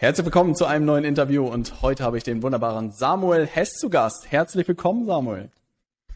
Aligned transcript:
Herzlich 0.00 0.24
willkommen 0.24 0.54
zu 0.54 0.64
einem 0.64 0.86
neuen 0.86 1.04
Interview 1.04 1.46
und 1.46 1.82
heute 1.82 2.04
habe 2.04 2.16
ich 2.16 2.24
den 2.24 2.42
wunderbaren 2.42 2.90
Samuel 2.90 3.46
Hess 3.46 3.74
zu 3.74 3.90
Gast. 3.90 4.30
Herzlich 4.30 4.66
willkommen, 4.66 5.04
Samuel. 5.04 5.50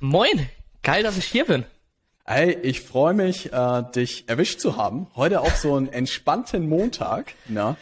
Moin, 0.01 0.49
geil, 0.83 1.03
dass 1.03 1.19
ich 1.19 1.27
hier 1.27 1.45
bin. 1.45 1.67
Hey, 2.25 2.57
ich 2.63 2.81
freue 2.81 3.13
mich, 3.13 3.53
äh, 3.53 3.83
dich 3.95 4.27
erwischt 4.27 4.59
zu 4.59 4.79
haben. 4.79 5.09
Heute 5.15 5.43
auch 5.43 5.55
so 5.55 5.75
einen 5.75 5.89
entspannten 5.89 6.67
Montag. 6.67 7.35
Na? 7.47 7.77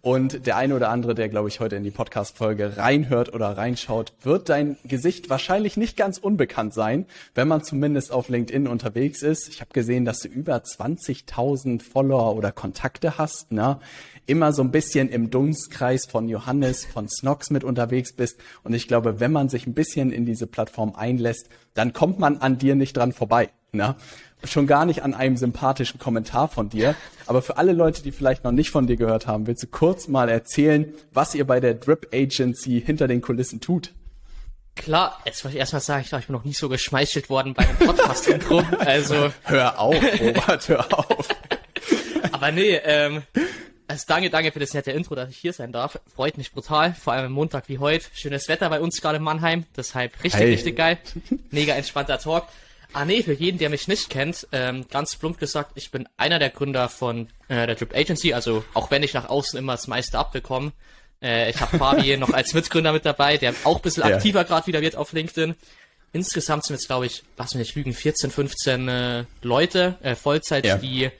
Und 0.00 0.46
der 0.46 0.56
eine 0.56 0.76
oder 0.76 0.90
andere, 0.90 1.16
der, 1.16 1.28
glaube 1.28 1.48
ich, 1.48 1.58
heute 1.58 1.74
in 1.74 1.82
die 1.82 1.90
Podcast-Folge 1.90 2.76
reinhört 2.76 3.34
oder 3.34 3.48
reinschaut, 3.58 4.12
wird 4.22 4.48
dein 4.48 4.76
Gesicht 4.84 5.28
wahrscheinlich 5.28 5.76
nicht 5.76 5.96
ganz 5.96 6.18
unbekannt 6.18 6.72
sein, 6.72 7.06
wenn 7.34 7.48
man 7.48 7.64
zumindest 7.64 8.12
auf 8.12 8.28
LinkedIn 8.28 8.68
unterwegs 8.68 9.22
ist. 9.22 9.48
Ich 9.48 9.60
habe 9.60 9.72
gesehen, 9.72 10.04
dass 10.04 10.20
du 10.20 10.28
über 10.28 10.54
20.000 10.58 11.82
Follower 11.82 12.36
oder 12.36 12.52
Kontakte 12.52 13.18
hast. 13.18 13.48
Na? 13.50 13.80
Immer 14.30 14.52
so 14.52 14.62
ein 14.62 14.70
bisschen 14.70 15.08
im 15.08 15.30
Dunstkreis 15.30 16.06
von 16.06 16.28
Johannes, 16.28 16.84
von 16.84 17.08
Snox 17.08 17.50
mit 17.50 17.64
unterwegs 17.64 18.12
bist. 18.12 18.38
Und 18.62 18.72
ich 18.74 18.86
glaube, 18.86 19.18
wenn 19.18 19.32
man 19.32 19.48
sich 19.48 19.66
ein 19.66 19.74
bisschen 19.74 20.12
in 20.12 20.24
diese 20.24 20.46
Plattform 20.46 20.94
einlässt, 20.94 21.48
dann 21.74 21.92
kommt 21.92 22.20
man 22.20 22.38
an 22.38 22.56
dir 22.56 22.76
nicht 22.76 22.96
dran 22.96 23.12
vorbei. 23.12 23.50
Na? 23.72 23.96
Schon 24.44 24.66
gar 24.66 24.86
nicht 24.86 25.02
an 25.02 25.14
einem 25.14 25.36
sympathischen 25.36 25.98
Kommentar 25.98 26.48
von 26.48 26.68
dir. 26.68 26.94
Aber 27.26 27.42
für 27.42 27.56
alle 27.56 27.72
Leute, 27.72 28.02
die 28.02 28.12
vielleicht 28.12 28.44
noch 28.44 28.52
nicht 28.52 28.70
von 28.70 28.86
dir 28.86 28.96
gehört 28.96 29.26
haben, 29.26 29.46
willst 29.46 29.64
du 29.64 29.66
kurz 29.66 30.06
mal 30.06 30.28
erzählen, 30.28 30.94
was 31.12 31.34
ihr 31.34 31.46
bei 31.46 31.60
der 31.60 31.74
Drip 31.74 32.08
Agency 32.14 32.80
hinter 32.80 33.08
den 33.08 33.20
Kulissen 33.20 33.60
tut? 33.60 33.92
Klar, 34.76 35.18
jetzt 35.26 35.44
wollte 35.44 35.56
ich 35.56 35.60
erstmal 35.60 35.82
sagen, 35.82 36.02
ich 36.02 36.08
glaube, 36.08 36.20
ich 36.20 36.26
bin 36.28 36.36
noch 36.36 36.44
nie 36.44 36.54
so 36.54 36.68
geschmeichelt 36.68 37.28
worden 37.28 37.52
bei 37.52 37.68
einem 37.68 37.76
Podcast-Intro. 37.76 38.62
Also. 38.78 39.30
Hör 39.42 39.78
auf, 39.78 39.94
Robert, 40.20 40.68
hör 40.68 40.98
auf. 40.98 41.28
Aber 42.32 42.52
nee, 42.52 42.80
ähm, 42.84 43.22
also 43.90 44.04
danke, 44.06 44.30
danke 44.30 44.52
für 44.52 44.60
das 44.60 44.72
nette 44.72 44.92
Intro, 44.92 45.16
dass 45.16 45.30
ich 45.30 45.36
hier 45.36 45.52
sein 45.52 45.72
darf. 45.72 45.98
Freut 46.14 46.38
mich 46.38 46.52
brutal, 46.52 46.94
vor 46.94 47.12
allem 47.12 47.26
am 47.26 47.32
Montag 47.32 47.68
wie 47.68 47.78
heute. 47.78 48.06
Schönes 48.14 48.46
Wetter 48.46 48.70
bei 48.70 48.80
uns 48.80 49.00
gerade 49.00 49.16
in 49.16 49.24
Mannheim, 49.24 49.64
deshalb 49.76 50.14
richtig, 50.22 50.40
hey. 50.40 50.52
richtig 50.52 50.76
geil. 50.76 50.98
Mega 51.50 51.74
entspannter 51.74 52.18
Talk. 52.20 52.46
Ah 52.92 53.04
nee, 53.04 53.22
für 53.24 53.32
jeden, 53.32 53.58
der 53.58 53.68
mich 53.68 53.88
nicht 53.88 54.08
kennt, 54.08 54.46
ähm, 54.52 54.86
ganz 54.88 55.16
plump 55.16 55.38
gesagt, 55.38 55.72
ich 55.74 55.90
bin 55.90 56.08
einer 56.16 56.38
der 56.38 56.50
Gründer 56.50 56.88
von 56.88 57.28
äh, 57.48 57.66
der 57.66 57.74
Drip 57.74 57.94
Agency, 57.94 58.32
also 58.32 58.64
auch 58.74 58.92
wenn 58.92 59.02
ich 59.02 59.12
nach 59.12 59.28
außen 59.28 59.58
immer 59.58 59.72
das 59.72 59.88
meiste 59.88 60.18
abbekomme. 60.18 60.70
Äh, 61.20 61.50
ich 61.50 61.60
habe 61.60 61.76
Fabi 61.76 62.16
noch 62.16 62.32
als 62.32 62.54
Mitgründer 62.54 62.92
mit 62.92 63.04
dabei, 63.04 63.38
der 63.38 63.54
auch 63.64 63.76
ein 63.76 63.82
bisschen 63.82 64.04
aktiver 64.04 64.40
ja. 64.40 64.44
gerade 64.44 64.68
wieder 64.68 64.82
wird 64.82 64.94
auf 64.94 65.12
LinkedIn. 65.12 65.56
Insgesamt 66.12 66.64
sind 66.64 66.76
jetzt, 66.76 66.86
glaube 66.86 67.06
ich, 67.06 67.24
lass 67.36 67.54
mich 67.54 67.66
nicht 67.66 67.74
lügen, 67.74 67.92
14, 67.92 68.30
15 68.30 68.88
äh, 68.88 69.24
Leute, 69.42 69.96
äh, 70.02 70.14
Vollzeit, 70.14 70.64
ja. 70.64 70.76
die 70.76 71.10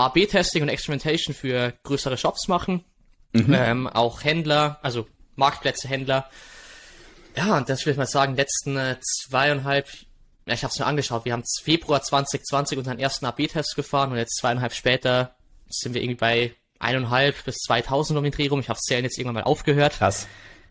A-B-Testing 0.00 0.62
und 0.62 0.68
Experimentation 0.68 1.34
für 1.34 1.72
größere 1.82 2.16
Shops 2.16 2.48
machen. 2.48 2.84
Mhm. 3.32 3.54
Ähm, 3.54 3.86
auch 3.86 4.24
Händler, 4.24 4.78
also 4.82 5.06
Marktplätze, 5.36 5.88
Händler. 5.88 6.28
Ja, 7.36 7.56
und 7.56 7.68
das 7.68 7.86
will 7.86 7.92
ich 7.92 7.96
mal 7.96 8.06
sagen, 8.06 8.34
letzten 8.34 8.76
äh, 8.76 8.96
zweieinhalb, 9.00 9.88
ja, 10.46 10.54
ich 10.54 10.64
habe 10.64 10.72
es 10.72 10.78
mir 10.78 10.86
angeschaut, 10.86 11.24
wir 11.24 11.32
haben 11.32 11.44
Februar 11.62 12.02
2020 12.02 12.78
unseren 12.78 12.98
ersten 12.98 13.26
A-B-Test 13.26 13.76
gefahren 13.76 14.10
und 14.10 14.18
jetzt 14.18 14.36
zweieinhalb 14.38 14.74
später 14.74 15.36
sind 15.68 15.94
wir 15.94 16.02
irgendwie 16.02 16.18
bei 16.18 16.54
eineinhalb 16.80 17.44
bis 17.44 17.56
2000 17.66 18.16
um 18.18 18.24
den 18.24 18.32
Dreh 18.32 18.48
rum. 18.48 18.60
Ich 18.60 18.68
habe 18.68 18.80
Zählen 18.80 19.04
jetzt 19.04 19.18
irgendwann 19.18 19.34
mal 19.34 19.44
aufgehört. 19.44 19.92
Krass. 19.98 20.26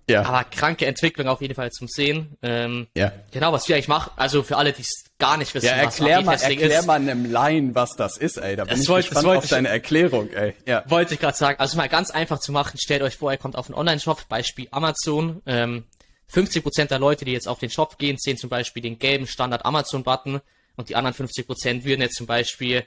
Ja. 0.10 0.24
Aber 0.24 0.44
kranke 0.44 0.86
Entwicklung 0.86 1.28
auf 1.28 1.42
jeden 1.42 1.56
Fall 1.56 1.72
zum 1.72 1.88
Sehen. 1.88 2.36
Ähm, 2.42 2.88
ja. 2.96 3.12
Genau, 3.32 3.54
was 3.54 3.68
wir 3.70 3.76
eigentlich 3.76 3.88
machen, 3.88 4.12
also 4.16 4.44
für 4.44 4.58
alle, 4.58 4.74
die 4.74 4.82
es 4.82 5.06
gar 5.20 5.38
nicht 5.38 5.54
wissen, 5.54 5.68
ja, 5.68 5.74
erklär 5.74 6.18
was 6.26 6.42
mal, 6.42 6.52
erklär 6.52 6.80
ist. 6.80 6.86
mal 6.86 6.96
einem 6.96 7.32
Laien, 7.32 7.76
was 7.76 7.96
das 7.96 8.18
ist, 8.18 8.38
ey. 8.38 8.56
Da 8.56 8.66
bin 8.66 8.72
das 8.72 8.82
ich 8.82 9.10
gespannt 9.10 9.28
auf 9.38 9.48
deine 9.48 9.70
Erklärung, 9.70 10.32
ey. 10.32 10.56
Ja. 10.66 10.84
Wollte 10.88 11.14
ich 11.14 11.20
gerade 11.20 11.38
sagen. 11.38 11.60
Also 11.60 11.78
mal 11.78 11.88
ganz 11.88 12.12
einfach 12.12 12.40
zu 12.40 12.52
machen, 12.52 12.78
stellt 12.82 13.04
euch 13.04 13.18
vor, 13.18 13.32
ihr 13.32 13.38
kommt 13.38 13.56
auf 13.56 13.68
einen 13.68 13.76
Online-Shop, 13.76 14.28
Beispiel 14.28 14.68
Amazon. 14.72 15.42
Ähm, 15.46 15.86
50% 16.34 16.86
der 16.86 17.00
Leute, 17.00 17.26
die 17.26 17.32
jetzt 17.32 17.48
auf 17.48 17.60
den 17.60 17.70
Shop 17.70 17.98
gehen, 17.98 18.18
sehen 18.20 18.38
zum 18.38 18.50
Beispiel 18.50 18.82
den 18.82 19.00
gelben 19.00 19.28
Standard 19.28 19.66
Amazon-Button 19.66 20.42
und 20.76 20.90
die 20.90 20.96
anderen 20.96 21.16
50% 21.16 21.84
würden 21.84 22.02
jetzt 22.02 22.16
zum 22.16 22.28
Beispiel, 22.28 22.84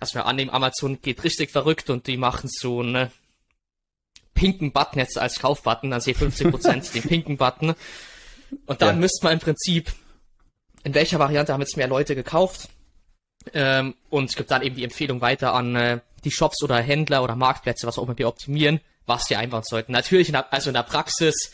dass 0.00 0.14
wir 0.14 0.26
annehmen, 0.26 0.50
Amazon 0.50 1.00
geht 1.00 1.22
richtig 1.24 1.50
verrückt 1.50 1.90
und 1.90 2.06
die 2.06 2.16
machen 2.16 2.48
so 2.50 2.80
eine 2.80 3.10
pinken 4.36 4.70
Button 4.70 5.00
jetzt 5.00 5.18
als 5.18 5.40
Kaufbutton, 5.40 5.90
dann 5.90 6.00
sehe 6.00 6.14
50% 6.14 6.92
den 6.94 7.02
pinken 7.02 7.36
Button. 7.36 7.74
Und 8.66 8.80
dann 8.80 8.94
ja. 8.94 9.00
müsste 9.00 9.24
man 9.24 9.32
im 9.32 9.40
Prinzip, 9.40 9.92
in 10.84 10.94
welcher 10.94 11.18
Variante 11.18 11.52
haben 11.52 11.60
jetzt 11.60 11.76
mehr 11.76 11.88
Leute 11.88 12.14
gekauft? 12.14 12.68
Ähm, 13.52 13.94
und 14.08 14.34
gibt 14.36 14.50
dann 14.50 14.62
eben 14.62 14.76
die 14.76 14.84
Empfehlung 14.84 15.20
weiter 15.20 15.52
an 15.54 15.74
äh, 15.76 16.00
die 16.24 16.30
Shops 16.30 16.62
oder 16.62 16.76
Händler 16.76 17.22
oder 17.22 17.36
Marktplätze, 17.36 17.86
was 17.86 17.98
auch 17.98 18.04
immer 18.04 18.18
wir 18.18 18.28
optimieren, 18.28 18.80
was 19.06 19.24
die 19.24 19.36
einbauen 19.36 19.62
sollten. 19.64 19.92
Natürlich, 19.92 20.28
in 20.28 20.32
der, 20.32 20.52
also 20.52 20.70
in 20.70 20.74
der 20.74 20.82
Praxis 20.82 21.52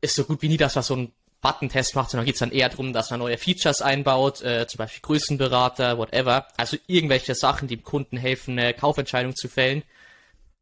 ist 0.00 0.14
so 0.14 0.24
gut 0.24 0.42
wie 0.42 0.48
nie 0.48 0.56
das, 0.56 0.76
was 0.76 0.86
so 0.86 0.96
ein 0.96 1.12
Button-Test 1.40 1.94
macht, 1.94 2.10
sondern 2.10 2.24
geht 2.24 2.36
es 2.36 2.40
dann 2.40 2.52
eher 2.52 2.68
darum, 2.70 2.92
dass 2.92 3.10
man 3.10 3.20
neue 3.20 3.38
Features 3.38 3.82
einbaut, 3.82 4.40
äh, 4.42 4.66
zum 4.66 4.78
Beispiel 4.78 5.02
Größenberater, 5.02 5.98
whatever. 5.98 6.46
Also 6.56 6.76
irgendwelche 6.86 7.34
Sachen, 7.34 7.68
die 7.68 7.76
dem 7.76 7.84
Kunden 7.84 8.16
helfen, 8.16 8.58
eine 8.58 8.74
Kaufentscheidung 8.74 9.36
zu 9.36 9.48
fällen. 9.48 9.82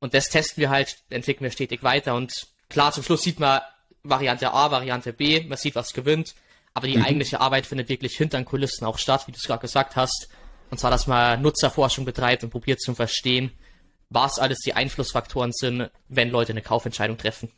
Und 0.03 0.15
das 0.15 0.31
testen 0.31 0.61
wir 0.61 0.69
halt, 0.69 0.97
entwickeln 1.11 1.45
wir 1.45 1.53
stetig 1.53 1.85
weiter. 1.85 2.17
Und 2.17 2.49
klar, 2.69 2.91
zum 2.91 3.05
Schluss 3.05 3.23
sieht 3.23 3.39
man 3.39 3.61
Variante 4.03 4.53
A, 4.53 4.73
Variante 4.73 5.13
B, 5.13 5.45
man 5.45 5.57
sieht, 5.57 5.77
was 5.77 5.93
gewinnt. 5.93 6.35
Aber 6.75 6.89
die 6.89 6.97
mhm. 6.97 7.05
eigentliche 7.05 7.41
Arbeit 7.41 7.67
findet 7.67 7.89
wirklich 7.89 8.17
hinter 8.17 8.37
den 8.37 8.45
Kulissen 8.45 8.85
auch 8.85 8.99
statt, 8.99 9.29
wie 9.29 9.31
du 9.31 9.39
es 9.39 9.45
gerade 9.45 9.61
gesagt 9.61 9.95
hast. 9.95 10.29
Und 10.71 10.79
zwar, 10.79 10.91
dass 10.91 11.07
man 11.07 11.41
Nutzerforschung 11.41 12.05
betreibt 12.05 12.43
und 12.43 12.51
probiert 12.51 12.81
zu 12.81 12.97
verstehen, 12.97 13.53
was 14.11 14.41
alles 14.41 14.59
die 14.59 14.75
Einflussfaktoren 14.75 15.53
sind, 15.53 15.89
wenn 16.09 16.31
Leute 16.31 16.51
eine 16.51 16.63
Kaufentscheidung 16.63 17.17
treffen. 17.17 17.53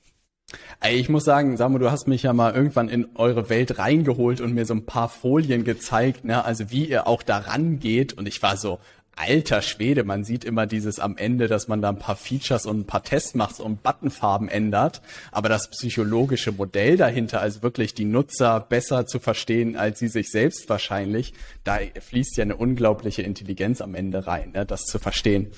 Ey, 0.81 0.97
ich 0.97 1.09
muss 1.09 1.25
sagen, 1.25 1.57
Samu, 1.57 1.79
du 1.79 1.91
hast 1.91 2.09
mich 2.09 2.25
ja 2.25 2.35
mal 2.35 2.53
irgendwann 2.55 2.91
in 2.91 3.17
eure 3.17 3.49
Welt 3.49 3.79
reingeholt 3.79 4.43
und 4.43 4.53
mir 4.53 4.67
so 4.67 4.75
ein 4.75 4.85
paar 4.85 5.09
Folien 5.09 5.65
gezeigt, 5.65 6.27
ne, 6.27 6.45
also 6.45 6.71
wie 6.71 6.85
ihr 6.85 7.07
auch 7.07 7.23
daran 7.23 7.79
geht. 7.79 8.13
Und 8.13 8.29
ich 8.29 8.43
war 8.43 8.59
so, 8.59 8.81
alter 9.17 9.63
Schwede, 9.63 10.05
man 10.05 10.25
sieht 10.25 10.45
immer 10.45 10.67
dieses 10.67 10.99
am 10.99 11.17
Ende, 11.17 11.49
dass 11.49 11.69
man 11.69 11.81
da 11.81 11.91
ein 11.91 11.99
paar 11.99 12.17
Features 12.17 12.67
und 12.67 12.81
ein 12.81 12.87
paar 12.87 13.03
Tests 13.03 13.35
macht 13.35 13.61
und 13.61 13.83
Buttonfarben 13.83 14.49
ändert. 14.49 15.03
Aber 15.31 15.49
das 15.49 15.71
psychologische 15.71 16.53
Modell 16.53 16.97
dahinter, 16.97 17.41
also 17.41 17.63
wirklich 17.63 17.95
die 17.95 18.05
Nutzer 18.05 18.61
besser 18.61 19.07
zu 19.07 19.21
verstehen 19.21 19.77
als 19.77 19.99
sie 19.99 20.09
sich 20.09 20.31
selbst 20.31 20.69
wahrscheinlich, 20.69 21.35
da 21.65 21.79
fließt 22.01 22.37
ja 22.37 22.43
eine 22.43 22.57
unglaubliche 22.57 23.23
Intelligenz 23.23 23.81
am 23.81 23.95
Ende 23.95 24.27
rein, 24.27 24.53
ne, 24.53 24.67
das 24.67 24.85
zu 24.87 24.99
verstehen. 24.99 25.53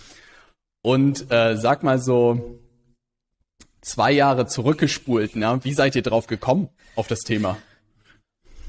Und 0.83 1.31
äh, 1.31 1.56
sag 1.56 1.83
mal 1.83 1.99
so, 1.99 2.61
zwei 3.81 4.12
Jahre 4.12 4.47
zurückgespult, 4.47 5.37
ne? 5.37 5.61
wie 5.62 5.73
seid 5.73 5.97
ihr 5.97 6.03
drauf 6.03 6.27
gekommen 6.27 6.69
auf 6.94 7.06
das 7.06 7.21
Thema? 7.21 7.56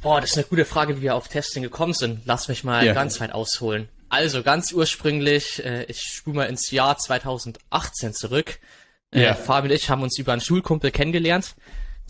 Boah, 0.02 0.22
das 0.22 0.31
ist 0.31 0.38
eine 0.38 0.46
gute 0.46 0.66
Frage, 0.66 0.98
wie 0.98 1.02
wir 1.02 1.16
auf 1.16 1.28
Testing 1.28 1.64
gekommen 1.64 1.94
sind. 1.94 2.22
Lass 2.25 2.48
mich 2.48 2.64
mal 2.64 2.86
ja. 2.86 2.94
ganz 2.94 3.19
weit 3.19 3.34
ausholen. 3.34 3.90
Also 4.09 4.44
ganz 4.44 4.72
ursprünglich, 4.72 5.63
äh, 5.63 5.84
ich 5.85 6.01
spule 6.01 6.38
mal 6.38 6.45
ins 6.45 6.72
Jahr 6.72 6.97
2018 6.97 8.13
zurück. 8.13 8.59
Äh, 9.12 9.23
ja. 9.23 9.35
Fabi 9.35 9.68
und 9.68 9.73
ich 9.73 9.90
haben 9.90 10.01
uns 10.01 10.18
über 10.18 10.34
einen 10.34 10.41
Schulkumpel 10.41 10.91
kennengelernt. 10.91 11.56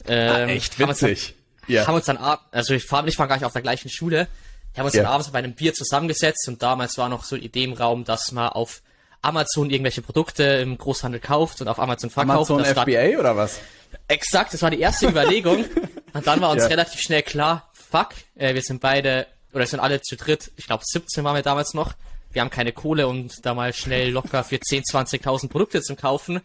Ähm, 0.08 0.32
ah, 0.32 0.46
echt 0.48 0.80
witzig. 0.80 1.36
Haben, 1.64 1.74
ja. 1.74 1.88
haben 1.88 1.96
uns 1.96 2.06
dann, 2.06 2.18
also 2.18 2.78
Fabi 2.80 3.04
und 3.04 3.10
ich 3.10 3.20
waren 3.20 3.28
gar 3.28 3.36
nicht 3.36 3.46
auf 3.46 3.54
der 3.54 3.62
gleichen 3.62 3.90
Schule. 3.90 4.28
Wir 4.74 4.80
haben 4.80 4.86
uns 4.86 4.96
ja. 4.96 5.04
dann 5.04 5.12
abends 5.12 5.32
bei 5.32 5.40
einem 5.40 5.54
Bier 5.54 5.74
zusammengesetzt 5.74 6.48
und 6.48 6.62
damals 6.62 6.98
war 6.98 7.10
noch 7.10 7.24
so 7.24 7.36
Idee 7.36 7.64
im 7.64 7.74
Raum, 7.74 8.04
dass 8.04 8.32
man 8.32 8.50
auf 8.50 8.84
Amazon 9.22 9.70
irgendwelche 9.70 10.02
Produkte 10.02 10.44
im 10.44 10.78
Großhandel 10.78 11.20
kauft 11.20 11.62
und 11.62 11.68
auf 11.68 11.80
Amazon 11.80 12.10
verkauft. 12.10 12.52
Amazon 12.52 12.64
FBA 12.64 12.94
war, 12.94 13.20
oder 13.20 13.38
was? 13.38 13.60
Exakt, 14.08 14.54
das 14.54 14.62
war 14.62 14.70
die 14.70 14.80
erste 14.80 15.08
Überlegung. 15.08 15.66
Und 16.14 16.26
dann 16.26 16.42
war 16.42 16.52
uns 16.52 16.64
ja. 16.64 16.68
relativ 16.70 17.00
schnell 17.00 17.22
klar, 17.22 17.70
fuck, 17.74 18.10
äh, 18.36 18.54
wir 18.54 18.62
sind 18.62 18.82
beide 18.82 19.28
oder 19.58 19.66
sind 19.66 19.80
alle 19.80 20.02
zu 20.02 20.16
dritt, 20.16 20.52
ich 20.56 20.68
glaube 20.68 20.84
17 20.86 21.24
waren 21.24 21.36
wir 21.36 21.42
damals 21.42 21.74
noch. 21.74 21.94
Wir 22.32 22.42
haben 22.42 22.50
keine 22.52 22.72
Kohle, 22.72 23.08
um 23.08 23.30
da 23.42 23.56
mal 23.56 23.74
schnell 23.74 24.12
locker 24.12 24.44
für 24.44 24.60
10, 24.60 24.84
20.000 24.84 25.50
Produkte 25.50 25.82
zu 25.82 25.96
kaufen. 25.96 26.42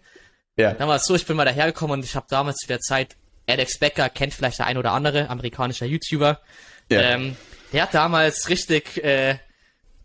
Ja. 0.56 0.72
Dann 0.72 0.88
war 0.88 0.96
es 0.96 1.04
so, 1.04 1.14
ich 1.14 1.26
bin 1.26 1.36
mal 1.36 1.44
dahergekommen 1.44 1.98
und 1.98 2.04
ich 2.04 2.16
habe 2.16 2.26
damals 2.30 2.56
zu 2.56 2.68
der 2.68 2.80
Zeit, 2.80 3.16
Alex 3.46 3.78
Becker 3.78 4.08
kennt 4.08 4.32
vielleicht 4.32 4.58
der 4.58 4.66
ein 4.66 4.78
oder 4.78 4.92
andere, 4.92 5.28
amerikanischer 5.28 5.84
YouTuber. 5.84 6.40
Ja. 6.90 7.00
Ähm, 7.00 7.36
der 7.72 7.82
hat 7.82 7.94
damals 7.94 8.48
richtig 8.48 9.02
äh, 9.04 9.36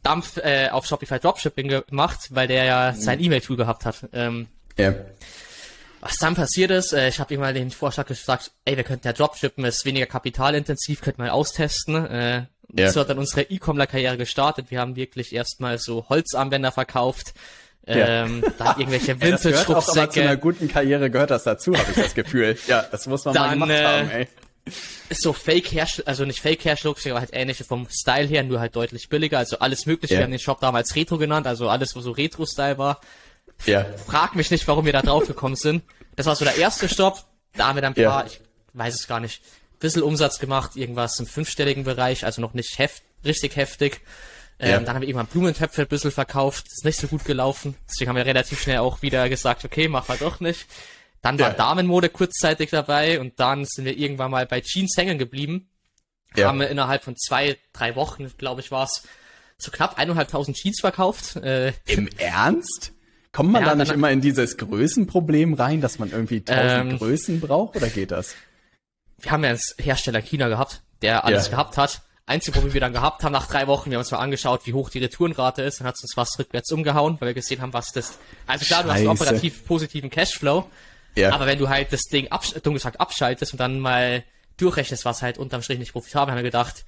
Dampf 0.03 0.37
äh, 0.37 0.69
auf 0.69 0.85
Shopify 0.85 1.19
Dropshipping 1.19 1.83
gemacht, 1.87 2.27
weil 2.31 2.47
der 2.47 2.65
ja 2.65 2.91
mhm. 2.91 2.99
sein 2.99 3.21
E-Mail-Tool 3.21 3.55
gehabt 3.55 3.85
hat. 3.85 4.05
Ähm, 4.11 4.47
ja. 4.77 4.93
Was 6.01 6.17
dann 6.17 6.35
passiert 6.35 6.71
ist, 6.71 6.93
äh, 6.93 7.07
ich 7.07 7.19
habe 7.19 7.33
ihm 7.33 7.39
mal 7.39 7.53
den 7.53 7.71
Vorschlag 7.71 8.07
gesagt, 8.07 8.51
ey, 8.65 8.75
wir 8.75 8.83
könnten 8.83 9.07
ja 9.07 9.13
Dropshippen, 9.13 9.63
ist 9.63 9.85
weniger 9.85 10.05
kapitalintensiv, 10.05 11.01
könnten 11.01 11.23
wir 11.23 11.33
austesten. 11.33 12.05
Äh, 12.05 12.45
ja. 12.73 12.91
So 12.91 12.99
hat 12.99 13.09
dann 13.09 13.17
unsere 13.17 13.43
E-Commerce-Karriere 13.43 14.17
gestartet. 14.17 14.71
Wir 14.71 14.79
haben 14.79 14.95
wirklich 14.95 15.33
erstmal 15.33 15.77
so 15.77 16.07
Holzarmbänder 16.09 16.71
verkauft. 16.71 17.33
Ja. 17.85 18.25
Ähm, 18.25 18.43
dann 18.57 18.79
irgendwelche 18.79 19.19
Vintage-Rucksäcke. 19.21 19.99
Ja, 19.99 20.09
zu 20.09 20.21
einer 20.21 20.37
guten 20.37 20.67
Karriere 20.67 21.09
gehört 21.09 21.31
das 21.31 21.43
dazu, 21.43 21.73
habe 21.73 21.89
ich 21.89 21.95
das 21.95 22.13
Gefühl. 22.13 22.57
Ja, 22.67 22.85
das 22.91 23.07
muss 23.07 23.23
man 23.23 23.33
dann, 23.33 23.43
mal 23.43 23.53
gemacht 23.53 23.69
äh, 23.69 23.85
haben, 23.85 24.09
ey. 24.11 24.27
Ist 25.07 25.21
so 25.21 25.31
Fake 25.31 25.71
Hersteller, 25.71 26.09
also 26.09 26.25
nicht 26.25 26.41
Fake 26.41 26.65
Hersteller, 26.65 26.93
aber 27.05 27.19
halt 27.21 27.29
ähnliche 27.31 27.63
vom 27.63 27.87
Style 27.89 28.27
her, 28.27 28.43
nur 28.43 28.59
halt 28.59 28.75
deutlich 28.75 29.07
billiger. 29.07 29.37
Also 29.37 29.59
alles 29.59 29.85
mögliche. 29.85 30.15
Ja. 30.15 30.19
Wir 30.19 30.23
haben 30.25 30.31
den 30.31 30.39
Shop 30.39 30.59
damals 30.59 30.93
Retro 30.93 31.17
genannt, 31.17 31.47
also 31.47 31.69
alles, 31.69 31.95
wo 31.95 32.01
so 32.01 32.11
Retro-Style 32.11 32.77
war. 32.77 32.99
Ja. 33.65 33.85
Frag 34.05 34.35
mich 34.35 34.51
nicht, 34.51 34.67
warum 34.67 34.85
wir 34.85 34.91
da 34.91 35.01
drauf 35.01 35.25
gekommen 35.25 35.55
sind. 35.55 35.83
Das 36.17 36.25
war 36.25 36.35
so 36.35 36.43
der 36.43 36.57
erste 36.57 36.89
Stopp. 36.89 37.23
Da 37.55 37.67
haben 37.67 37.75
wir 37.75 37.81
dann 37.81 37.95
ein 37.95 38.03
paar, 38.03 38.25
ich 38.25 38.41
weiß 38.73 38.93
es 38.93 39.07
gar 39.07 39.21
nicht, 39.21 39.41
bisschen 39.79 40.03
Umsatz 40.03 40.39
gemacht, 40.39 40.75
irgendwas 40.75 41.19
im 41.19 41.27
fünfstelligen 41.27 41.83
Bereich, 41.83 42.25
also 42.25 42.41
noch 42.41 42.53
nicht 42.53 42.77
heft, 42.79 43.03
richtig 43.25 43.55
heftig. 43.55 44.01
Ähm, 44.59 44.69
Ja. 44.71 44.79
Dann 44.79 44.95
haben 44.95 45.01
wir 45.01 45.07
irgendwann 45.07 45.27
Blumentöpfe 45.27 45.83
ein 45.83 45.87
bisschen 45.87 46.11
verkauft, 46.11 46.65
ist 46.67 46.83
nicht 46.85 46.99
so 46.99 47.07
gut 47.07 47.25
gelaufen. 47.25 47.75
Deswegen 47.89 48.09
haben 48.09 48.15
wir 48.15 48.25
relativ 48.25 48.59
schnell 48.61 48.79
auch 48.79 49.01
wieder 49.01 49.29
gesagt, 49.29 49.63
okay, 49.65 49.87
machen 49.87 50.07
wir 50.07 50.17
doch 50.17 50.39
nicht. 50.39 50.65
Dann 51.21 51.37
war 51.39 51.49
Ja. 51.49 51.53
Damenmode 51.53 52.09
kurzzeitig 52.09 52.69
dabei 52.71 53.19
und 53.19 53.39
dann 53.39 53.65
sind 53.65 53.85
wir 53.85 53.97
irgendwann 53.97 54.31
mal 54.31 54.45
bei 54.45 54.61
Jeans 54.61 54.95
hängen 54.97 55.17
geblieben. 55.17 55.69
Ja. 56.35 56.47
Haben 56.47 56.59
wir 56.59 56.69
innerhalb 56.69 57.03
von 57.03 57.15
zwei, 57.17 57.57
drei 57.73 57.95
Wochen, 57.95 58.31
glaube 58.37 58.61
ich, 58.61 58.71
war's, 58.71 59.03
so 59.57 59.71
knapp 59.71 59.97
eineinhalbtausend 59.97 60.55
Jeans 60.57 60.79
verkauft. 60.79 61.35
Äh, 61.37 61.73
Im 61.85 62.07
Ernst? 62.17 62.93
Kommt 63.31 63.51
man 63.51 63.61
Ja, 63.63 63.69
da 63.69 63.75
nicht 63.75 63.91
immer 63.91 64.09
in 64.11 64.21
dieses 64.21 64.57
Größenproblem 64.57 65.53
rein, 65.53 65.81
dass 65.81 65.99
man 65.99 66.11
irgendwie 66.11 66.41
tausend 66.41 66.91
Ähm. 66.93 66.97
Größen 66.97 67.39
braucht 67.39 67.75
oder 67.75 67.87
geht 67.89 68.11
das? 68.11 68.35
Wir 69.19 69.31
haben 69.31 69.43
ja 69.43 69.51
einen 69.51 69.59
Hersteller 69.79 70.21
China 70.21 70.47
gehabt, 70.47 70.81
der 71.01 71.25
alles 71.25 71.45
Ja. 71.45 71.51
gehabt 71.51 71.77
hat. 71.77 72.01
Einzige 72.25 72.53
Problem, 72.55 72.73
wir 72.73 72.81
dann 72.81 72.91
gehabt 72.93 73.23
haben 73.23 73.31
nach 73.31 73.47
drei 73.47 73.67
Wochen, 73.67 73.89
wir 73.89 73.95
haben 73.97 74.01
uns 74.01 74.11
mal 74.11 74.17
angeschaut, 74.19 74.61
wie 74.65 74.73
hoch 74.73 74.89
die 74.89 74.99
Retourenrate 74.99 75.61
ist, 75.61 75.79
dann 75.79 75.87
hat 75.87 75.95
es 75.95 76.01
uns 76.01 76.17
was 76.17 76.37
rückwärts 76.37 76.69
umgehauen, 76.73 77.15
weil 77.19 77.27
wir 77.27 77.33
gesehen 77.33 77.61
haben, 77.61 77.71
was 77.71 77.93
das. 77.93 78.17
Also 78.47 78.65
klar, 78.65 78.83
du 78.83 78.89
hast 78.89 78.97
einen 78.97 79.07
Scheiße. 79.17 79.23
operativ 79.29 79.65
positiven 79.65 80.09
Cashflow, 80.09 80.69
Ja. 81.15 81.31
aber 81.31 81.45
wenn 81.45 81.57
du 81.57 81.69
halt 81.69 81.93
das 81.93 82.01
Ding 82.03 82.27
absch 82.29 82.53
dumm 82.63 82.73
gesagt 82.73 82.99
abschaltest 82.99 83.53
und 83.53 83.59
dann 83.59 83.79
mal 83.79 84.23
durchrechnest, 84.57 85.05
was 85.05 85.21
halt 85.21 85.37
unterm 85.37 85.61
Strich 85.61 85.79
nicht 85.79 85.93
profitabel, 85.93 86.31
haben 86.33 86.37
wir 86.39 86.43
gedacht, 86.43 86.83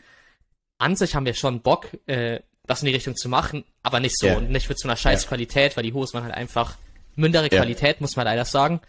an 0.78 0.96
sich 0.98 1.16
haben 1.16 1.26
wir 1.26 1.34
schon 1.36 1.62
Bock, 1.62 1.88
äh, 2.08 2.42
das 2.66 2.82
in 2.82 2.88
die 2.88 2.94
Richtung 2.94 3.16
zu 3.16 3.30
machen, 3.30 3.64
aber 3.82 4.00
nicht 4.02 4.18
so 4.20 4.28
Ja. 4.28 4.36
und 4.38 4.50
nicht 4.52 4.68
mit 4.68 4.78
so 4.80 4.88
einer 4.90 4.98
scheiß 4.98 5.28
Qualität, 5.28 5.78
weil 5.78 5.84
die 5.84 5.94
Hosen 5.94 6.16
waren 6.16 6.24
halt 6.26 6.36
einfach 6.36 6.76
mindere 7.16 7.44
Ja. 7.44 7.50
Qualität, 7.50 8.02
muss 8.02 8.16
man 8.18 8.26
leider 8.26 8.44
sagen. 8.46 8.82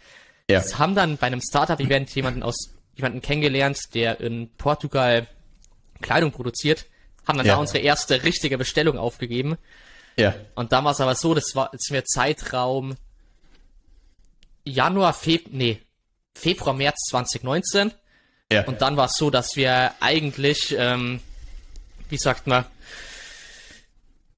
ja. 0.49 0.59
Das 0.59 0.77
haben 0.79 0.95
dann 0.95 1.15
bei 1.17 1.27
einem 1.27 1.39
Startup-Event 1.41 2.13
jemanden 2.13 2.43
aus 2.43 2.73
jemanden 2.95 3.21
kennengelernt, 3.21 3.79
der 3.93 4.19
in 4.19 4.49
Portugal 4.57 5.27
Kleidung 6.01 6.31
produziert, 6.31 6.85
haben 7.27 7.37
dann 7.37 7.45
Ja. 7.47 7.53
da 7.55 7.59
unsere 7.59 7.79
erste 7.79 8.23
richtige 8.23 8.57
Bestellung 8.57 8.97
aufgegeben. 8.97 9.57
Ja. 10.17 10.35
Und 10.55 10.71
dann 10.71 10.83
war 10.83 10.91
es 10.91 10.99
aber 11.01 11.15
so, 11.15 11.33
das 11.33 11.55
war 11.55 11.69
jetzt 11.71 11.89
mir 11.91 12.03
Zeitraum 12.03 12.95
Januar, 14.65 15.13
Feb 15.13 15.47
nee, 15.51 15.81
Februar, 16.35 16.73
März 16.75 16.97
2019. 17.09 17.91
Ja. 18.51 18.63
Und 18.65 18.81
dann 18.81 18.97
war 18.97 19.05
es 19.05 19.13
so, 19.13 19.29
dass 19.29 19.55
wir 19.55 19.93
eigentlich, 20.01 20.75
ähm, 20.77 21.21
wie 22.09 22.17
sagt 22.17 22.47
man, 22.47 22.65